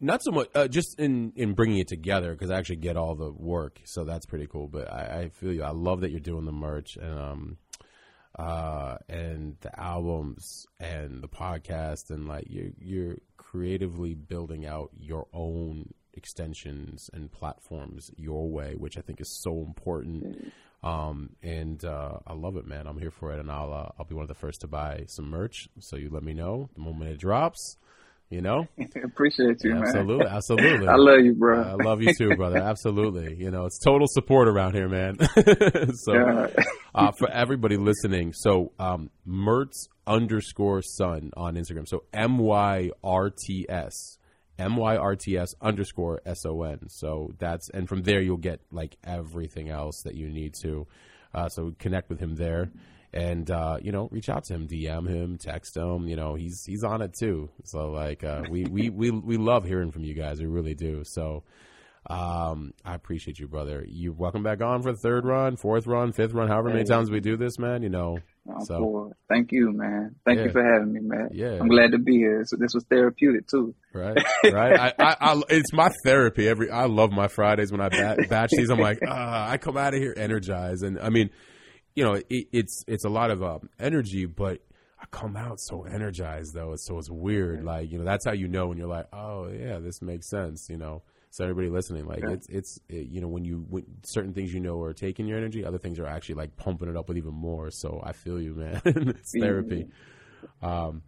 not 0.00 0.22
so 0.22 0.30
much 0.30 0.48
uh, 0.54 0.68
just 0.68 0.98
in 1.00 1.32
in 1.34 1.54
bringing 1.54 1.78
it 1.78 1.88
together 1.88 2.32
because 2.32 2.50
I 2.50 2.58
actually 2.58 2.76
get 2.76 2.96
all 2.96 3.14
the 3.16 3.32
work. 3.32 3.80
So 3.84 4.04
that's 4.04 4.26
pretty 4.26 4.46
cool. 4.46 4.68
But 4.68 4.92
I, 4.92 5.20
I 5.22 5.28
feel 5.30 5.52
you. 5.52 5.62
I 5.64 5.70
love 5.72 6.02
that 6.02 6.10
you're 6.10 6.20
doing 6.20 6.44
the 6.44 6.52
merch 6.52 6.96
and 6.96 7.18
um 7.18 7.56
uh 8.38 8.96
and 9.08 9.56
the 9.62 9.80
albums 9.80 10.66
and 10.78 11.22
the 11.22 11.28
podcast 11.28 12.10
and 12.10 12.28
like 12.28 12.44
you're 12.48 12.70
you're 12.78 13.16
creatively 13.36 14.14
building 14.14 14.66
out 14.66 14.90
your 14.96 15.26
own 15.32 15.92
extensions 16.18 17.08
and 17.14 17.32
platforms 17.32 18.10
your 18.16 18.50
way 18.50 18.74
which 18.76 18.98
i 18.98 19.00
think 19.00 19.20
is 19.20 19.40
so 19.42 19.62
important 19.66 20.52
um 20.82 21.30
and 21.42 21.84
uh 21.84 22.18
i 22.26 22.34
love 22.34 22.56
it 22.56 22.66
man 22.66 22.86
i'm 22.86 22.98
here 22.98 23.10
for 23.10 23.32
it 23.32 23.40
and 23.40 23.50
i'll 23.50 23.72
uh, 23.72 23.88
i'll 23.98 24.04
be 24.04 24.14
one 24.14 24.22
of 24.22 24.28
the 24.28 24.34
first 24.34 24.60
to 24.60 24.66
buy 24.66 25.04
some 25.06 25.30
merch 25.30 25.68
so 25.80 25.96
you 25.96 26.10
let 26.10 26.22
me 26.22 26.34
know 26.34 26.68
the 26.74 26.80
moment 26.82 27.10
it 27.10 27.18
drops 27.18 27.76
you 28.30 28.42
know 28.42 28.66
Appreciate 29.04 29.56
you, 29.64 29.72
man. 29.74 29.84
absolutely 29.84 30.26
absolutely 30.26 30.86
I 30.96 30.96
love 30.96 31.20
you, 31.20 31.32
bro. 31.34 31.62
I 31.62 31.82
love 31.82 32.02
you 32.02 32.12
too, 32.14 32.36
brother. 32.36 32.58
Absolutely. 32.58 33.34
You 33.36 33.50
know, 33.50 33.64
it's 33.64 33.78
total 33.78 34.06
support 34.06 34.48
around 34.48 34.74
here, 34.74 34.86
man. 34.88 35.16
so, 35.94 36.48
uh, 36.94 37.10
for 37.12 37.30
everybody 37.30 37.78
listening, 37.78 38.34
so 38.34 38.72
um, 38.78 39.08
Mertz 39.26 39.88
underscore 40.06 40.82
Sun 40.82 41.30
on 41.36 41.54
Instagram. 41.54 41.88
So 41.88 42.04
M 42.12 42.36
Y 42.38 42.90
R 43.02 43.30
T 43.30 43.64
S. 43.68 44.17
M 44.58 44.76
Y 44.76 44.96
R 44.96 45.16
T 45.16 45.36
S 45.38 45.54
underscore 45.60 46.20
S 46.26 46.44
O 46.44 46.62
N. 46.62 46.88
So 46.88 47.32
that's, 47.38 47.68
and 47.70 47.88
from 47.88 48.02
there 48.02 48.20
you'll 48.20 48.36
get 48.36 48.60
like 48.70 48.96
everything 49.04 49.68
else 49.68 50.02
that 50.02 50.14
you 50.14 50.28
need 50.28 50.54
to. 50.62 50.86
Uh, 51.34 51.48
so 51.48 51.74
connect 51.78 52.08
with 52.08 52.18
him 52.20 52.34
there. 52.36 52.70
And 53.12 53.50
uh, 53.50 53.78
you 53.80 53.90
know, 53.90 54.08
reach 54.10 54.28
out 54.28 54.44
to 54.44 54.54
him, 54.54 54.68
DM 54.68 55.08
him, 55.08 55.38
text 55.38 55.76
him. 55.76 56.08
You 56.08 56.16
know, 56.16 56.34
he's 56.34 56.64
he's 56.64 56.84
on 56.84 57.00
it 57.00 57.14
too. 57.14 57.48
So 57.64 57.90
like, 57.90 58.22
uh, 58.22 58.42
we, 58.50 58.64
we 58.64 58.90
we 58.90 59.10
we 59.10 59.36
love 59.38 59.64
hearing 59.64 59.92
from 59.92 60.04
you 60.04 60.12
guys. 60.12 60.40
We 60.40 60.46
really 60.46 60.74
do. 60.74 61.04
So, 61.04 61.42
um, 62.08 62.72
I 62.84 62.94
appreciate 62.94 63.38
you, 63.38 63.48
brother. 63.48 63.84
You're 63.86 64.12
welcome 64.12 64.42
back 64.42 64.62
on 64.62 64.82
for 64.82 64.92
the 64.92 64.98
third 64.98 65.24
run, 65.26 65.56
fourth 65.56 65.86
run, 65.86 66.12
fifth 66.12 66.32
run, 66.32 66.48
however 66.48 66.70
many 66.70 66.84
times 66.84 67.10
we 67.10 67.20
do 67.20 67.36
this, 67.36 67.58
man. 67.58 67.82
You 67.82 67.90
know, 67.90 68.18
I'm 68.48 68.64
So-. 68.64 69.12
Thank 69.28 69.52
you, 69.52 69.72
man. 69.72 70.14
Thank 70.24 70.38
Yeah. 70.38 70.44
you 70.46 70.50
for 70.52 70.62
having 70.64 70.92
me, 70.92 71.00
man. 71.02 71.28
Yeah. 71.32 71.58
I'm 71.60 71.68
glad 71.68 71.90
to 71.92 71.98
be 71.98 72.16
here. 72.16 72.44
So 72.46 72.56
this 72.56 72.72
was 72.72 72.84
therapeutic 72.84 73.46
too. 73.48 73.74
right, 73.92 74.16
right. 74.44 74.80
I, 74.98 75.04
I, 75.04 75.16
I, 75.20 75.42
it's 75.50 75.72
my 75.72 75.90
therapy. 76.04 76.48
Every 76.48 76.70
I 76.70 76.86
love 76.86 77.10
my 77.10 77.28
Fridays 77.28 77.70
when 77.72 77.80
I 77.80 77.88
bat, 77.90 78.18
batch 78.30 78.50
these. 78.52 78.70
I'm 78.70 78.78
like, 78.78 79.00
ah, 79.06 79.50
I 79.50 79.58
come 79.58 79.76
out 79.76 79.92
of 79.92 80.00
here 80.00 80.14
energized, 80.16 80.82
and 80.82 80.98
I 80.98 81.10
mean, 81.10 81.28
you 81.94 82.04
know, 82.04 82.14
it, 82.14 82.24
it's 82.52 82.84
it's 82.86 83.04
a 83.04 83.10
lot 83.10 83.30
of 83.30 83.42
um, 83.42 83.68
energy, 83.78 84.24
but 84.24 84.60
I 85.00 85.04
come 85.10 85.36
out 85.36 85.60
so 85.60 85.82
energized 85.84 86.54
though. 86.54 86.72
So 86.76 86.96
it's 86.98 87.10
weird. 87.10 87.64
Like 87.64 87.90
you 87.90 87.98
know, 87.98 88.04
that's 88.04 88.24
how 88.24 88.32
you 88.32 88.48
know 88.48 88.68
when 88.68 88.78
you're 88.78 88.88
like, 88.88 89.06
oh 89.12 89.48
yeah, 89.48 89.78
this 89.78 90.00
makes 90.00 90.30
sense. 90.30 90.68
You 90.70 90.78
know. 90.78 91.02
So 91.30 91.44
everybody 91.44 91.68
listening, 91.68 92.06
like 92.06 92.20
Yeah. 92.22 92.32
it's 92.32 92.48
it's 92.48 92.78
it, 92.88 93.08
you 93.08 93.20
know 93.20 93.28
when 93.28 93.44
you 93.44 93.64
when 93.68 93.84
certain 94.04 94.32
things 94.32 94.52
you 94.52 94.60
know 94.60 94.80
are 94.80 94.94
taking 94.94 95.26
your 95.26 95.36
energy, 95.38 95.64
other 95.64 95.78
things 95.78 95.98
are 95.98 96.06
actually 96.06 96.36
like 96.36 96.56
pumping 96.56 96.88
it 96.88 96.96
up 96.96 97.08
with 97.08 97.18
even 97.18 97.34
more. 97.34 97.70
So 97.70 98.00
I 98.02 98.12
feel 98.12 98.40
you, 98.40 98.54
man. 98.54 98.80
it's 98.84 99.32
therapy. 99.38 99.88
Um, 100.62 101.02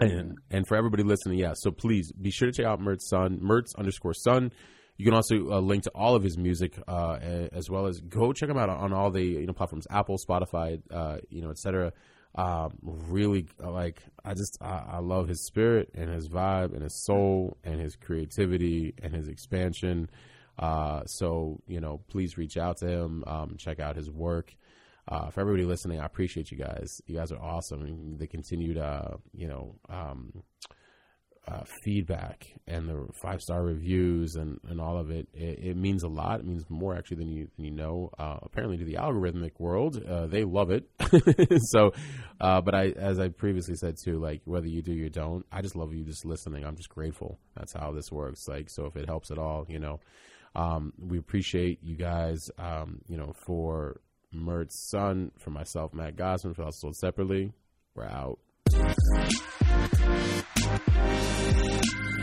and 0.00 0.38
and 0.50 0.66
for 0.66 0.76
everybody 0.76 1.02
listening, 1.02 1.38
yeah. 1.38 1.52
So 1.54 1.70
please 1.70 2.12
be 2.12 2.30
sure 2.30 2.46
to 2.46 2.52
check 2.52 2.66
out 2.66 2.80
Mert's 2.80 3.08
son, 3.08 3.38
Mertz 3.40 3.74
underscore 3.76 4.14
son. 4.14 4.52
You 4.98 5.04
can 5.04 5.14
also 5.14 5.50
uh, 5.50 5.60
link 5.60 5.82
to 5.84 5.90
all 5.94 6.14
of 6.14 6.22
his 6.22 6.38
music, 6.38 6.78
uh, 6.88 7.18
as 7.52 7.68
well 7.68 7.86
as 7.86 8.00
go 8.00 8.32
check 8.32 8.48
him 8.48 8.56
out 8.56 8.70
on 8.70 8.92
all 8.92 9.10
the 9.10 9.22
you 9.22 9.46
know 9.46 9.52
platforms, 9.52 9.86
Apple, 9.90 10.16
Spotify, 10.18 10.80
uh, 10.90 11.18
you 11.28 11.42
know, 11.42 11.50
etc. 11.50 11.92
Um, 12.36 12.76
really, 12.82 13.46
like 13.58 14.02
I 14.24 14.34
just 14.34 14.58
I, 14.60 14.84
I 14.92 14.98
love 14.98 15.28
his 15.28 15.44
spirit 15.46 15.90
and 15.94 16.10
his 16.10 16.28
vibe 16.28 16.74
and 16.74 16.82
his 16.82 17.04
soul 17.04 17.56
and 17.64 17.80
his 17.80 17.96
creativity 17.96 18.94
and 19.02 19.14
his 19.14 19.28
expansion. 19.28 20.10
Uh, 20.58 21.04
so 21.06 21.60
you 21.66 21.80
know, 21.80 22.00
please 22.08 22.36
reach 22.36 22.56
out 22.56 22.78
to 22.78 22.86
him, 22.86 23.24
um, 23.26 23.56
check 23.58 23.80
out 23.80 23.96
his 23.96 24.10
work 24.10 24.54
uh, 25.08 25.30
for 25.30 25.40
everybody 25.40 25.64
listening, 25.64 26.00
I 26.00 26.06
appreciate 26.06 26.50
you 26.50 26.58
guys. 26.58 27.00
You 27.06 27.16
guys 27.16 27.30
are 27.30 27.40
awesome. 27.40 28.16
The 28.18 28.26
continued, 28.26 28.76
uh, 28.76 29.16
you 29.32 29.46
know, 29.46 29.76
um, 29.88 30.42
uh, 31.48 31.62
feedback 31.84 32.44
and 32.66 32.88
the 32.88 33.06
five 33.22 33.40
star 33.40 33.62
reviews 33.62 34.34
and, 34.34 34.58
and 34.68 34.80
all 34.80 34.98
of 34.98 35.10
it, 35.10 35.28
it, 35.32 35.58
it 35.62 35.76
means 35.76 36.02
a 36.02 36.08
lot. 36.08 36.40
It 36.40 36.46
means 36.46 36.64
more 36.68 36.96
actually 36.96 37.18
than 37.18 37.28
you 37.28 37.48
than 37.56 37.64
you 37.64 37.70
know. 37.70 38.10
Uh, 38.18 38.38
apparently, 38.42 38.78
to 38.78 38.84
the 38.84 38.94
algorithmic 38.94 39.52
world, 39.58 40.02
uh, 40.02 40.26
they 40.26 40.44
love 40.44 40.70
it. 40.70 40.88
so, 41.70 41.92
uh, 42.40 42.60
but 42.60 42.74
I, 42.74 42.88
as 42.96 43.20
I 43.20 43.28
previously 43.28 43.76
said 43.76 43.96
too, 44.02 44.18
like 44.18 44.42
whether 44.44 44.66
you 44.66 44.82
do 44.82 44.92
you 44.92 45.08
don't, 45.08 45.46
I 45.52 45.62
just 45.62 45.76
love 45.76 45.94
you 45.94 46.04
just 46.04 46.24
listening. 46.24 46.64
I'm 46.64 46.76
just 46.76 46.88
grateful. 46.88 47.38
That's 47.56 47.72
how 47.72 47.92
this 47.92 48.10
works. 48.10 48.48
Like, 48.48 48.68
so 48.68 48.86
if 48.86 48.96
it 48.96 49.06
helps 49.06 49.30
at 49.30 49.38
all, 49.38 49.66
you 49.68 49.78
know, 49.78 50.00
um, 50.56 50.92
we 50.98 51.18
appreciate 51.18 51.78
you 51.82 51.96
guys. 51.96 52.40
Um, 52.58 53.02
you 53.06 53.16
know, 53.16 53.32
for 53.46 54.00
Mert's 54.32 54.88
son, 54.90 55.30
for 55.38 55.50
myself, 55.50 55.94
Matt 55.94 56.16
Gosman, 56.16 56.56
for 56.56 56.64
us 56.64 56.80
sold 56.80 56.96
separately. 56.96 57.52
We're 57.94 58.04
out. 58.04 58.40
Thank 58.68 58.98
you. 61.94 62.15